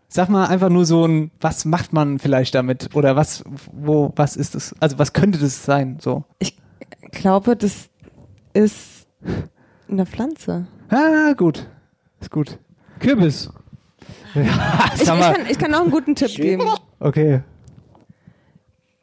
Sag 0.10 0.28
mal 0.30 0.48
einfach 0.48 0.70
nur 0.70 0.86
so 0.86 1.06
ein, 1.06 1.32
was 1.40 1.64
macht 1.66 1.94
man 1.94 2.20
vielleicht 2.20 2.56
damit? 2.56 2.94
Oder 2.96 3.16
was, 3.16 3.44
wo, 3.72 4.12
was 4.18 4.36
ist 4.36 4.56
das? 4.56 4.76
Also 4.82 5.00
was 5.00 5.14
könnte 5.14 5.40
das 5.40 5.64
sein? 5.64 5.98
So. 6.02 6.26
Ich 6.40 6.58
glaube, 7.12 7.56
das 7.56 7.90
ist 8.54 9.08
eine 9.90 10.06
Pflanze. 10.06 10.68
Ah, 10.90 11.34
gut. 11.34 11.68
Ist 12.20 12.32
gut. 12.32 12.60
Kürbis. 13.00 13.50
Ja, 14.36 14.44
Ich, 14.94 15.02
ich, 15.02 15.08
kann, 15.08 15.36
ich 15.50 15.58
kann 15.58 15.74
auch 15.74 15.82
einen 15.82 15.92
guten 15.92 16.14
Tipp 16.16 16.34
geben. 16.36 16.64
Okay. 17.00 17.42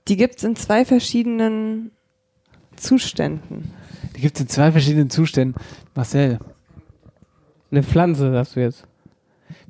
Die 0.09 0.17
gibt's 0.17 0.45
in 0.45 0.55
zwei 0.57 0.85
verschiedenen 0.85 1.91
Zuständen. 2.77 3.73
Die 4.17 4.21
gibt 4.21 4.37
es 4.37 4.43
in 4.43 4.49
zwei 4.49 4.71
verschiedenen 4.73 5.11
Zuständen. 5.11 5.55
Marcel, 5.95 6.39
Eine 7.71 7.83
Pflanze, 7.83 8.31
sagst 8.33 8.57
du 8.57 8.61
jetzt. 8.61 8.85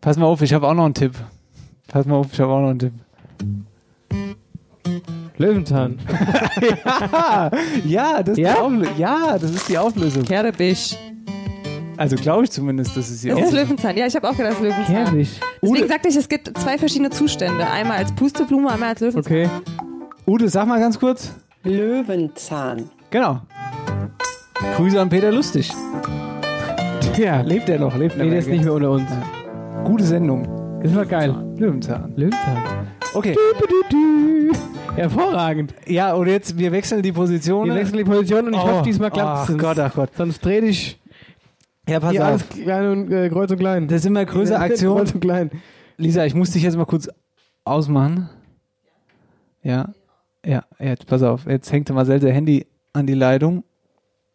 pass 0.01 0.17
mal 0.17 0.27
auf, 0.27 0.43
ich 0.43 0.53
habe 0.53 0.67
auch 0.67 0.75
noch 0.75 0.85
einen 0.87 0.95
Tipp. 0.95 1.13
Pass 1.89 2.07
mal 2.07 2.17
auf, 2.17 2.33
ich 2.33 2.41
habe 2.41 2.53
auch 2.53 2.61
noch 2.61 2.71
einen 2.71 2.79
Tipp. 2.81 2.93
Löwenzahn. 5.37 5.99
ja, 7.13 7.51
ja, 7.85 8.23
das 8.23 8.39
ist 8.39 8.39
Ja? 8.39 8.55
die 8.55 8.61
Auflösung. 8.61 8.97
Ja, 8.99 9.39
das 9.39 9.51
ist 9.51 9.69
die 9.69 9.79
Auflösung. 9.79 10.25
Kerbisch. 10.25 10.97
Also 11.97 12.17
glaube 12.17 12.45
ich 12.45 12.51
zumindest, 12.51 12.97
dass 12.97 13.09
es 13.09 13.21
die 13.21 13.29
Das 13.29 13.41
ist 13.41 13.53
Löwenzahn. 13.53 13.97
Ja, 13.97 14.07
ich 14.07 14.15
habe 14.17 14.29
auch 14.29 14.37
gedacht, 14.37 14.61
Löwenzahn. 14.61 14.87
Kerbisch. 15.05 15.31
Deswegen 15.63 15.89
sagte 15.89 16.09
ich, 16.09 16.17
es 16.17 16.29
gibt 16.29 16.57
zwei 16.59 16.77
verschiedene 16.79 17.11
Zustände. 17.11 17.69
Einmal 17.69 17.99
als 17.99 18.13
Pusteblume, 18.15 18.71
einmal 18.71 18.91
als 18.91 19.01
Löwenzahn. 19.01 19.33
Okay. 19.33 19.49
Ute, 20.27 20.49
sag 20.49 20.67
mal 20.67 20.81
ganz 20.81 20.99
kurz. 20.99 21.35
Löwenzahn. 21.65 22.89
Genau. 23.11 23.41
Grüße 24.77 25.01
an 25.01 25.09
Peter 25.09 25.31
Lustig. 25.31 25.71
Ja. 27.17 27.43
Lebt 27.43 27.69
er 27.69 27.79
noch? 27.79 27.97
Lebt 27.97 28.17
er 28.17 28.25
Nee, 28.25 28.31
der 28.31 28.39
ist 28.41 28.49
nicht 28.49 28.65
mehr 28.65 28.73
unter 28.73 28.91
uns. 28.91 29.09
Gute 29.85 30.05
Sendung. 30.05 30.81
Das 30.83 30.95
war 30.95 31.07
geil. 31.07 31.35
Löwenzahn. 31.59 32.13
Löwenzahn. 32.17 32.63
Okay. 33.15 33.37
Hervorragend. 34.97 35.75
Ja, 35.87 36.15
und 36.15 36.27
jetzt, 36.29 36.59
wir 36.59 36.73
wechseln 36.73 37.03
die 37.03 37.13
Position. 37.13 37.67
Wir 37.67 37.75
wechseln 37.75 37.99
die 37.99 38.05
Position 38.05 38.47
und 38.47 38.55
ich 38.55 38.61
Oh, 38.61 38.69
hoffe, 38.69 38.83
diesmal 38.85 39.11
klappt 39.11 39.29
ach 39.29 39.49
es. 39.49 39.59
Gott, 39.59 39.79
ach 39.79 39.95
Gott. 39.95 40.11
Sonst 40.17 40.45
dreh 40.45 40.61
dich 40.61 41.01
Ja, 41.89 42.01
pass 42.01 42.11
hier 42.13 42.23
auf. 42.23 42.29
alles 42.29 42.49
klein 42.49 42.91
und 42.91 43.13
äh, 43.13 43.29
kreuz 43.29 43.51
und 43.51 43.59
klein. 43.59 43.89
Das 43.89 43.99
ist 43.99 44.07
immer 44.07 44.25
größere 44.25 44.59
Aktion. 44.61 44.97
Kreuz 44.99 45.13
und 45.13 45.21
klein. 45.21 45.51
Lisa, 45.97 46.25
ich 46.25 46.35
muss 46.35 46.51
dich 46.51 46.63
jetzt 46.63 46.77
mal 46.77 46.87
kurz 46.87 47.09
ausmachen. 47.65 48.29
Ja, 49.63 49.89
ja, 50.45 50.65
jetzt 50.79 51.07
pass 51.07 51.23
auf. 51.23 51.47
Jetzt 51.47 51.71
hängt 51.73 51.91
Marcel 51.91 52.21
sein 52.21 52.33
Handy 52.33 52.67
an 52.93 53.07
die 53.07 53.15
Leitung 53.15 53.65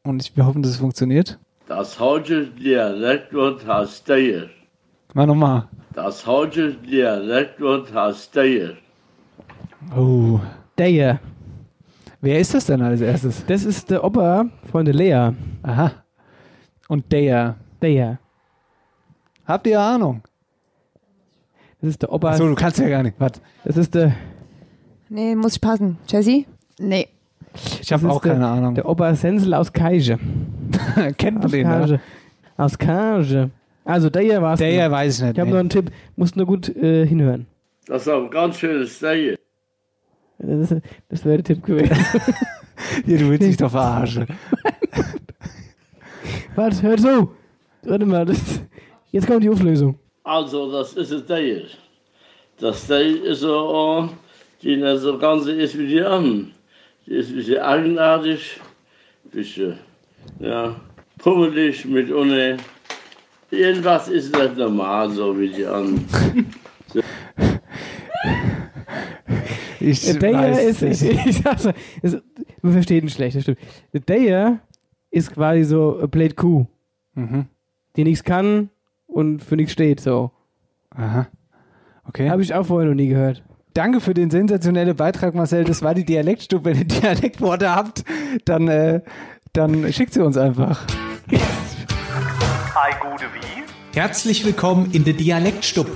und 0.03 0.21
ich, 0.21 0.35
wir 0.35 0.45
hoffen, 0.45 0.61
dass 0.61 0.71
es 0.71 0.77
funktioniert. 0.77 1.39
Das 1.67 1.99
heutige 1.99 2.47
Dialektwort 2.47 3.65
heißt 3.65 4.07
der. 4.09 4.49
Mal 5.13 5.27
nochmal. 5.27 5.67
Das 5.93 6.25
heutige 6.25 6.73
Dialektwort 6.73 7.93
heißt 7.93 8.35
der. 8.35 8.73
Oh. 9.95 10.39
Der. 10.77 11.19
Wer 12.21 12.39
ist 12.39 12.53
das 12.53 12.65
denn 12.65 12.81
als 12.81 13.01
erstes? 13.01 13.45
Das 13.45 13.63
ist 13.65 13.89
der 13.89 14.03
Opa 14.03 14.45
von 14.71 14.85
der 14.85 14.93
Lea. 14.93 15.31
Aha. 15.63 15.91
Und 16.87 17.11
der. 17.11 17.55
Der. 17.81 18.19
Habt 19.45 19.67
ihr 19.67 19.79
Ahnung? 19.79 20.21
Das 21.81 21.91
ist 21.91 22.01
der 22.01 22.11
Opa. 22.11 22.31
Achso, 22.31 22.47
du 22.47 22.55
kannst 22.55 22.79
ja 22.79 22.89
gar 22.89 23.03
nicht. 23.03 23.15
Was? 23.19 23.33
Das 23.63 23.77
ist 23.77 23.93
der. 23.95 24.13
Nee, 25.09 25.35
muss 25.35 25.55
ich 25.55 25.61
passen. 25.61 25.97
Jessie? 26.07 26.45
Nee. 26.77 27.07
Ich 27.81 27.91
habe 27.91 28.07
auch 28.09 28.21
keine 28.21 28.39
der, 28.39 28.47
Ahnung. 28.47 28.75
Der 28.75 28.87
Opa 28.87 29.15
Sensel 29.15 29.53
aus 29.55 29.73
Kaige. 29.73 30.19
Kennt 31.17 31.39
man 31.39 31.49
den? 31.51 31.65
Kaige. 31.65 31.93
Ne? 31.93 31.99
Aus 32.57 32.77
Kaige. 32.77 33.49
Also, 33.83 34.09
der 34.11 34.21
hier 34.21 34.41
war 34.41 34.53
es. 34.53 34.59
Der 34.59 34.71
hier 34.71 34.91
weiß 34.91 35.17
ich 35.17 35.23
nicht. 35.23 35.33
Ich 35.33 35.39
habe 35.39 35.47
nee. 35.49 35.53
noch 35.53 35.59
einen 35.61 35.69
Tipp. 35.69 35.91
Musst 36.15 36.35
nur 36.35 36.45
gut 36.45 36.69
äh, 36.69 37.07
hinhören. 37.07 37.47
Das 37.87 38.03
ist 38.03 38.09
ein 38.09 38.29
ganz 38.29 38.59
schönes 38.59 38.99
der. 38.99 39.35
Das, 40.37 40.71
ist- 40.71 40.83
das 41.09 41.25
wäre 41.25 41.41
der 41.41 41.55
Tipp 41.55 41.65
gewesen. 41.65 41.95
Hier, 43.05 43.17
du 43.17 43.29
willst 43.29 43.47
dich 43.47 43.57
doch 43.57 43.71
verarschen. 43.71 44.25
Warte, 46.55 46.81
hör 46.83 46.97
zu. 46.97 47.31
Warte 47.83 48.05
mal. 48.05 48.25
Das, 48.25 48.61
jetzt 49.11 49.25
kommt 49.25 49.43
die 49.43 49.49
Auflösung. 49.49 49.97
Also, 50.23 50.71
das 50.71 50.93
ist 50.93 51.11
es 51.11 51.25
der. 51.25 51.61
Das 52.59 52.85
der 52.87 53.01
ist 53.01 53.39
so, 53.39 54.09
die 54.61 54.75
nicht 54.77 54.99
so 54.99 55.17
ganz 55.17 55.45
ist 55.45 55.77
wie 55.77 55.87
die 55.87 56.01
anderen. 56.01 56.53
Die 57.05 57.13
ist 57.13 57.29
ein 57.29 57.35
bisschen 57.37 57.59
eigenartig, 57.59 58.59
ein 59.25 59.29
bisschen, 59.31 59.73
ja, 60.39 60.75
pummelig 61.17 61.85
mit 61.85 62.11
ohne. 62.11 62.57
Irgendwas 63.51 64.07
ist 64.09 64.35
nicht 64.35 64.57
normal, 64.57 65.09
so 65.09 65.37
wie 65.39 65.49
die 65.49 65.65
anderen. 65.65 66.05
Ich 69.81 70.01
Der 70.19 70.29
hier 70.29 70.37
weiß 70.37 70.81
ist, 70.81 71.03
ich, 71.03 71.25
ich 71.25 71.37
sag's 71.37 71.63
mal, 71.63 71.73
ist, 72.01 72.17
man 72.61 72.73
versteht 72.73 73.03
ihn 73.03 73.09
schlecht, 73.09 73.37
das 73.37 73.43
stimmt. 73.43 73.59
Der 73.93 74.19
hier 74.19 74.59
ist 75.09 75.31
quasi 75.33 75.63
so 75.63 75.97
eine 75.97 76.07
Blade 76.07 76.35
Kuh, 76.35 76.65
Mhm. 77.15 77.45
die 77.95 78.03
nichts 78.03 78.23
kann 78.23 78.69
und 79.07 79.41
für 79.43 79.55
nichts 79.55 79.71
steht, 79.73 79.99
so. 79.99 80.31
Aha. 80.91 81.27
Okay. 82.07 82.29
Habe 82.29 82.41
ich 82.41 82.53
auch 82.53 82.65
vorher 82.65 82.89
noch 82.89 82.95
nie 82.95 83.07
gehört. 83.07 83.43
Danke 83.73 84.01
für 84.01 84.13
den 84.13 84.31
sensationellen 84.31 84.95
Beitrag, 84.95 85.35
Marcel. 85.35 85.63
Das 85.63 85.81
war 85.81 85.93
die 85.93 86.03
Dialektstube. 86.05 86.65
Wenn 86.71 86.77
ihr 86.79 86.85
Dialektworte 86.85 87.73
habt, 87.73 88.03
dann, 88.45 88.67
äh, 88.67 89.01
dann 89.53 89.91
schickt 89.93 90.13
sie 90.13 90.23
uns 90.23 90.37
einfach. 90.37 90.85
Ei 91.31 92.91
gute 93.01 93.25
wie? 93.33 93.97
Herzlich 93.97 94.45
willkommen 94.45 94.89
in 94.91 95.03
der 95.03 95.13
Dialektstub. 95.13 95.87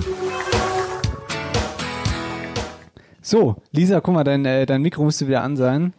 So, 3.20 3.56
Lisa, 3.72 4.00
guck 4.00 4.14
mal, 4.14 4.24
dein, 4.24 4.44
äh, 4.44 4.66
dein 4.66 4.82
Mikro 4.82 5.04
müsste 5.04 5.26
wieder 5.26 5.42
an 5.42 5.56
sein. 5.56 5.94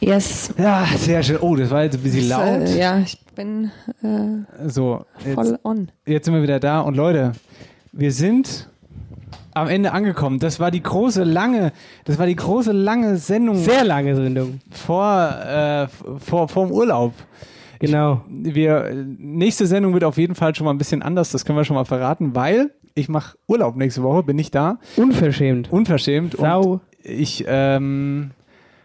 Yes. 0.00 0.52
Ja, 0.58 0.84
sehr 0.96 1.22
schön. 1.22 1.38
Oh, 1.40 1.54
das 1.54 1.70
war 1.70 1.84
jetzt 1.84 1.94
ein 1.96 2.02
bisschen 2.02 2.28
Das, 2.28 2.38
laut. 2.38 2.68
Äh, 2.68 2.78
ja, 2.78 2.98
ich 2.98 3.20
bin 3.36 3.70
äh, 4.02 4.68
So, 4.68 5.04
voll 5.34 5.46
jetzt, 5.46 5.64
on. 5.64 5.92
jetzt 6.06 6.24
sind 6.24 6.34
wir 6.34 6.42
wieder 6.42 6.58
da. 6.58 6.80
Und 6.80 6.96
Leute, 6.96 7.32
wir 7.92 8.10
sind 8.10 8.68
am 9.54 9.68
Ende 9.68 9.92
angekommen. 9.92 10.38
Das 10.38 10.60
war 10.60 10.70
die 10.70 10.82
große, 10.82 11.24
lange, 11.24 11.72
das 12.04 12.18
war 12.18 12.26
die 12.26 12.36
große, 12.36 12.72
lange 12.72 13.16
Sendung. 13.16 13.56
Sehr 13.56 13.84
lange 13.84 14.16
Sendung. 14.16 14.60
Vor, 14.70 15.30
äh, 15.44 15.88
vor, 16.18 16.48
vor 16.48 16.66
dem 16.66 16.72
Urlaub. 16.72 17.12
Genau. 17.78 18.22
Ich, 18.44 18.54
wir, 18.54 18.94
nächste 19.18 19.66
Sendung 19.66 19.92
wird 19.92 20.04
auf 20.04 20.16
jeden 20.16 20.34
Fall 20.34 20.54
schon 20.54 20.64
mal 20.64 20.70
ein 20.72 20.78
bisschen 20.78 21.02
anders, 21.02 21.30
das 21.30 21.44
können 21.44 21.58
wir 21.58 21.64
schon 21.64 21.74
mal 21.76 21.84
verraten, 21.84 22.34
weil 22.34 22.70
ich 22.94 23.08
mache 23.08 23.36
Urlaub 23.48 23.76
nächste 23.76 24.02
Woche, 24.02 24.22
bin 24.22 24.38
ich 24.38 24.50
da. 24.50 24.78
Unverschämt. 24.96 25.72
Unverschämt. 25.72 26.36
Sau. 26.36 26.60
Und 26.62 26.80
ich 27.02 27.44
ähm, 27.48 28.30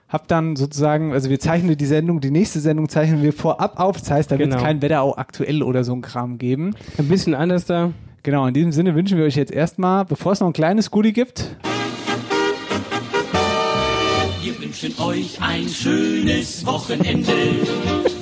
habe 0.10 0.24
dann 0.28 0.56
sozusagen, 0.56 1.12
also 1.14 1.30
wir 1.30 1.40
zeichnen 1.40 1.78
die 1.78 1.86
Sendung, 1.86 2.22
die 2.22 2.32
nächste 2.32 2.60
Sendung 2.60 2.90
zeichnen 2.90 3.22
wir 3.22 3.34
vorab 3.34 3.80
auf. 3.80 4.00
Das 4.00 4.10
heißt, 4.10 4.32
da 4.32 4.40
wird 4.40 4.50
es 4.50 4.56
Genau. 4.56 4.66
kein 4.66 4.82
Wetterau 4.82 5.16
aktuell 5.18 5.62
oder 5.62 5.84
so 5.84 5.94
ein 5.94 6.02
Kram 6.02 6.38
geben. 6.38 6.74
Ein 6.98 7.08
bisschen 7.10 7.36
anders 7.36 7.66
da. 7.66 7.92
Genau, 8.28 8.46
in 8.46 8.54
diesem 8.54 8.74
Sinne 8.74 8.94
wünschen 8.94 9.18
wir 9.18 9.24
euch 9.24 9.38
jetzt 9.38 9.54
erstmal, 9.54 10.04
bevor 10.04 10.34
es 10.34 10.42
noch 10.42 10.48
ein 10.48 10.54
kleines 10.54 10.92
Goodie 10.92 11.14
gibt, 11.14 11.56
Wir 14.44 14.60
wünschen 14.60 14.94
euch 15.00 15.42
ein 15.42 15.70
schönes 15.70 16.66
Wochenende. 16.66 17.32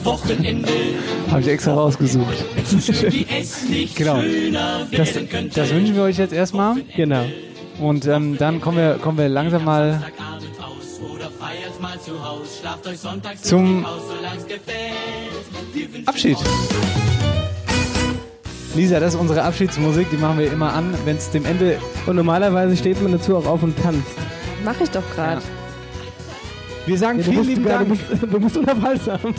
Wochenende. 0.03 0.69
habe 1.31 1.41
ich 1.41 1.47
extra 1.47 1.73
rausgesucht. 1.73 2.45
So 2.65 2.93
schön 2.93 3.13
wie 3.13 3.25
es 3.35 3.67
nicht 3.67 3.95
Genau. 3.97 4.21
schöner 4.21 4.87
Das, 4.91 5.11
das 5.55 5.73
wünschen 5.73 5.95
wir 5.95 6.03
euch 6.03 6.19
jetzt 6.19 6.33
erstmal. 6.33 6.75
Genau. 6.95 7.25
Und 7.79 8.05
ähm, 8.05 8.37
dann 8.37 8.61
kommen 8.61 8.77
wir, 8.77 8.99
kommen 8.99 9.17
wir 9.17 9.27
langsam 9.27 9.65
mal 9.65 10.03
Zum 13.41 13.83
Abschied. 16.05 16.37
Lisa, 18.75 18.99
das 18.99 19.13
ist 19.13 19.19
unsere 19.19 19.41
Abschiedsmusik, 19.43 20.09
die 20.11 20.17
machen 20.17 20.37
wir 20.37 20.51
immer 20.51 20.73
an, 20.73 20.93
wenn 21.05 21.15
es 21.15 21.31
dem 21.31 21.45
Ende. 21.45 21.77
Und 22.05 22.17
normalerweise 22.17 22.75
steht 22.75 23.01
man 23.01 23.13
dazu 23.13 23.37
auch 23.37 23.45
auf 23.45 23.63
und 23.63 23.81
tanzt. 23.81 24.01
Mach 24.65 24.79
ich 24.81 24.89
doch 24.89 25.03
gerade. 25.15 25.41
Wir 26.85 26.97
sagen 26.97 27.19
Ja, 27.19 27.23
vielen 27.25 27.47
lieben 27.47 27.63
Dank. 27.65 27.87
Du 27.87 27.95
musst, 27.95 28.03
du 28.31 28.39
musst 28.39 28.57
unaufhaltsam. 28.57 29.19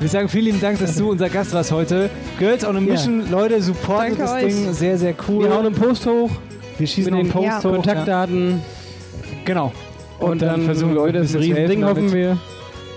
Wir 0.00 0.08
sagen 0.08 0.28
vielen 0.28 0.44
lieben 0.46 0.60
Dank, 0.60 0.78
dass 0.78 0.96
du 0.96 1.10
unser 1.10 1.28
Gast 1.28 1.52
warst 1.52 1.72
heute. 1.72 2.08
Girls 2.38 2.64
on 2.64 2.76
a 2.76 2.80
Mission, 2.80 3.30
Leute, 3.30 3.60
supportet 3.60 4.18
Danke 4.18 4.22
das 4.22 4.32
euch. 4.32 4.54
Ding. 4.54 4.72
Sehr, 4.72 4.96
sehr 4.96 5.14
cool. 5.28 5.44
Wir 5.44 5.54
hauen 5.54 5.66
einen 5.66 5.74
Post 5.74 6.06
hoch. 6.06 6.30
Wir 6.78 6.86
schießen 6.86 7.14
den 7.14 7.28
Post 7.28 7.64
hoch. 7.64 7.72
Kontaktdaten. 7.72 8.50
Ja. 8.50 8.56
Genau. 9.44 9.72
Und, 10.18 10.40
dann, 10.40 10.62
versuchen 10.62 10.94
wir 10.94 11.02
euch 11.02 11.08
ein 11.08 11.14
das 11.14 11.32
bisschen 11.32 11.42
zu 11.42 11.48
Riesending, 11.48 11.84
helfen 11.84 12.04
hoffen 12.04 12.12
wir. 12.12 12.38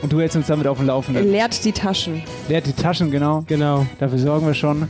Und 0.02 0.12
du 0.12 0.20
hältst 0.20 0.36
uns 0.36 0.48
damit 0.48 0.68
auf 0.68 0.78
dem 0.78 0.88
Laufenden. 0.88 1.32
Leert 1.32 1.64
die 1.64 1.72
Taschen. 1.72 2.24
Leert 2.50 2.66
die 2.66 2.74
Taschen, 2.74 3.12
genau. 3.12 3.44
Genau. 3.48 3.86
Dafür 4.00 4.18
sorgen 4.18 4.48
wir 4.48 4.54
schon. 4.54 4.90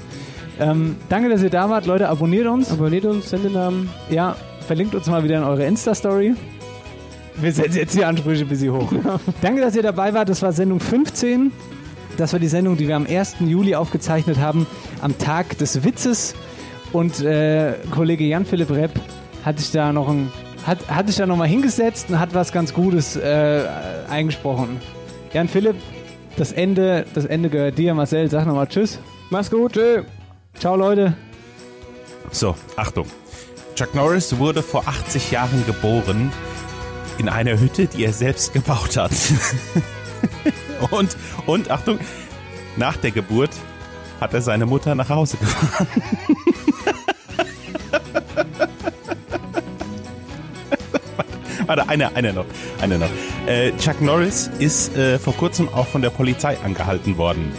Ähm, 0.60 0.96
danke, 1.10 1.30
dass 1.30 1.42
ihr 1.44 1.50
da 1.50 1.70
wart. 1.70 1.86
Leute, 1.86 2.08
abonniert 2.08 2.48
uns. 2.48 2.72
Abonniert 2.72 3.06
uns, 3.06 3.30
Sendenamen. 3.30 3.90
Ja, 4.10 4.36
verlinkt 4.68 4.96
uns 4.96 5.08
mal 5.08 5.24
wieder 5.24 5.38
in 5.38 5.44
eure 5.44 5.66
Insta-Story. 5.66 6.36
Wir 7.36 7.52
setzen 7.52 7.78
jetzt 7.78 7.96
die 7.96 8.06
Ansprüche 8.06 8.44
ein 8.44 8.50
bisschen 8.50 8.74
hoch. 8.74 8.92
Danke, 9.42 9.62
dass 9.62 9.76
ihr 9.76 9.84
dabei 9.84 10.14
wart. 10.14 10.30
Das 10.30 10.42
war 10.42 10.52
Sendung 10.52 10.80
15. 10.80 11.52
Das 12.18 12.34
war 12.34 12.40
die 12.40 12.48
Sendung, 12.48 12.78
die 12.78 12.88
wir 12.88 12.96
am 12.96 13.08
1. 13.08 13.38
Juli 13.40 13.76
aufgezeichnet 13.76 14.38
haben, 14.38 14.68
am 15.02 15.18
Tag 15.18 15.58
des 15.58 15.84
Witzes. 15.84 16.36
Und 16.92 17.22
äh, 17.22 17.74
Kollege 17.90 18.26
Jan-Philipp 18.26 18.70
Repp 18.70 18.92
hat 19.46 19.60
sich 19.60 19.72
da 19.72 19.94
noch 19.94 20.10
ein, 20.10 20.30
hat, 20.68 20.88
hat 20.90 21.08
sich 21.08 21.16
da 21.16 21.26
noch 21.26 21.38
mal 21.38 21.48
hingesetzt 21.48 22.10
und 22.10 22.20
hat 22.20 22.34
was 22.34 22.52
ganz 22.52 22.74
Gutes 22.74 23.16
äh, 23.16 23.64
eingesprochen. 24.10 24.80
Jan-Philipp, 25.34 25.76
das 26.38 26.52
Ende, 26.52 27.06
das 27.14 27.26
Ende 27.26 27.50
gehört 27.50 27.78
dir. 27.78 27.94
Marcel, 27.94 28.30
sag 28.30 28.46
nochmal 28.46 28.68
Tschüss. 28.68 29.00
Mach's 29.30 29.50
gut. 29.50 29.74
Tschö. 29.74 30.04
Ciao, 30.60 30.76
Leute. 30.76 31.16
So, 32.32 32.56
Achtung. 32.76 33.06
Chuck 33.76 33.96
Norris 33.96 34.38
wurde 34.38 34.62
vor 34.62 34.88
80 34.88 35.32
Jahren 35.32 35.66
geboren 35.66 36.32
in 37.18 37.30
einer 37.30 37.60
Hütte, 37.60 37.88
die 37.88 38.06
er 38.06 38.14
selbst 38.14 38.54
gebaut 38.54 38.98
hat. 38.98 39.12
und, 40.92 41.16
und, 41.46 41.72
Achtung, 41.72 42.00
nach 42.76 42.98
der 42.98 43.12
Geburt 43.12 43.52
hat 44.20 44.34
er 44.34 44.42
seine 44.42 44.66
Mutter 44.66 44.96
nach 44.96 45.10
Hause 45.10 45.38
gefahren. 45.38 45.88
Warte, 51.72 51.88
eine, 51.88 52.14
eine 52.18 52.34
noch. 52.34 52.44
Eine 52.82 53.00
noch. 53.00 53.08
Äh, 53.48 53.72
Chuck 53.78 54.02
Norris 54.02 54.52
ist 54.60 54.94
äh, 54.98 55.18
vor 55.18 55.34
kurzem 55.34 55.70
auch 55.70 55.88
von 55.88 56.02
der 56.02 56.10
Polizei 56.10 56.58
angehalten 56.66 57.18
worden. 57.18 57.54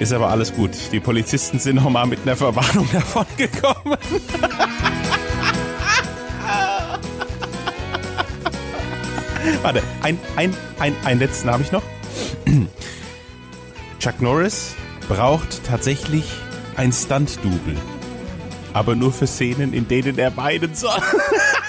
Ist 0.00 0.12
aber 0.12 0.30
alles 0.30 0.52
gut. 0.52 0.72
Die 0.90 0.98
Polizisten 0.98 1.60
sind 1.60 1.76
nochmal 1.76 2.08
mit 2.08 2.22
einer 2.22 2.34
Verwarnung 2.34 2.88
davon 2.92 3.24
gekommen. 3.36 3.76
Warte, 9.62 9.84
ein, 10.02 10.18
ein, 10.34 10.52
ein, 10.80 10.96
ein 11.04 11.20
letzten 11.20 11.48
habe 11.48 11.62
ich 11.62 11.70
noch. 11.70 11.84
Chuck 14.00 14.20
Norris 14.20 14.74
braucht 15.08 15.62
tatsächlich 15.62 16.24
ein 16.74 16.90
Stunt-Double. 16.90 17.76
Aber 18.72 18.96
nur 18.96 19.12
für 19.12 19.28
Szenen, 19.28 19.72
in 19.74 19.86
denen 19.86 20.18
er 20.18 20.36
weinen 20.36 20.74
soll. 20.74 20.90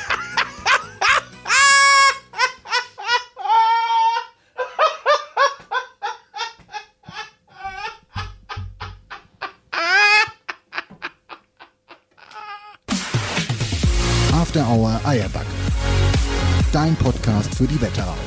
für 17.63 17.67
die 17.67 17.81
Wetterau. 17.81 18.17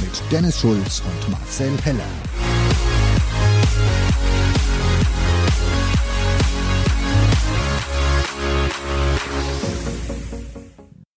Mit 0.00 0.32
Dennis 0.32 0.58
Schulz 0.58 1.00
und 1.00 1.30
Marcel 1.30 1.70
Heller. 1.84 2.25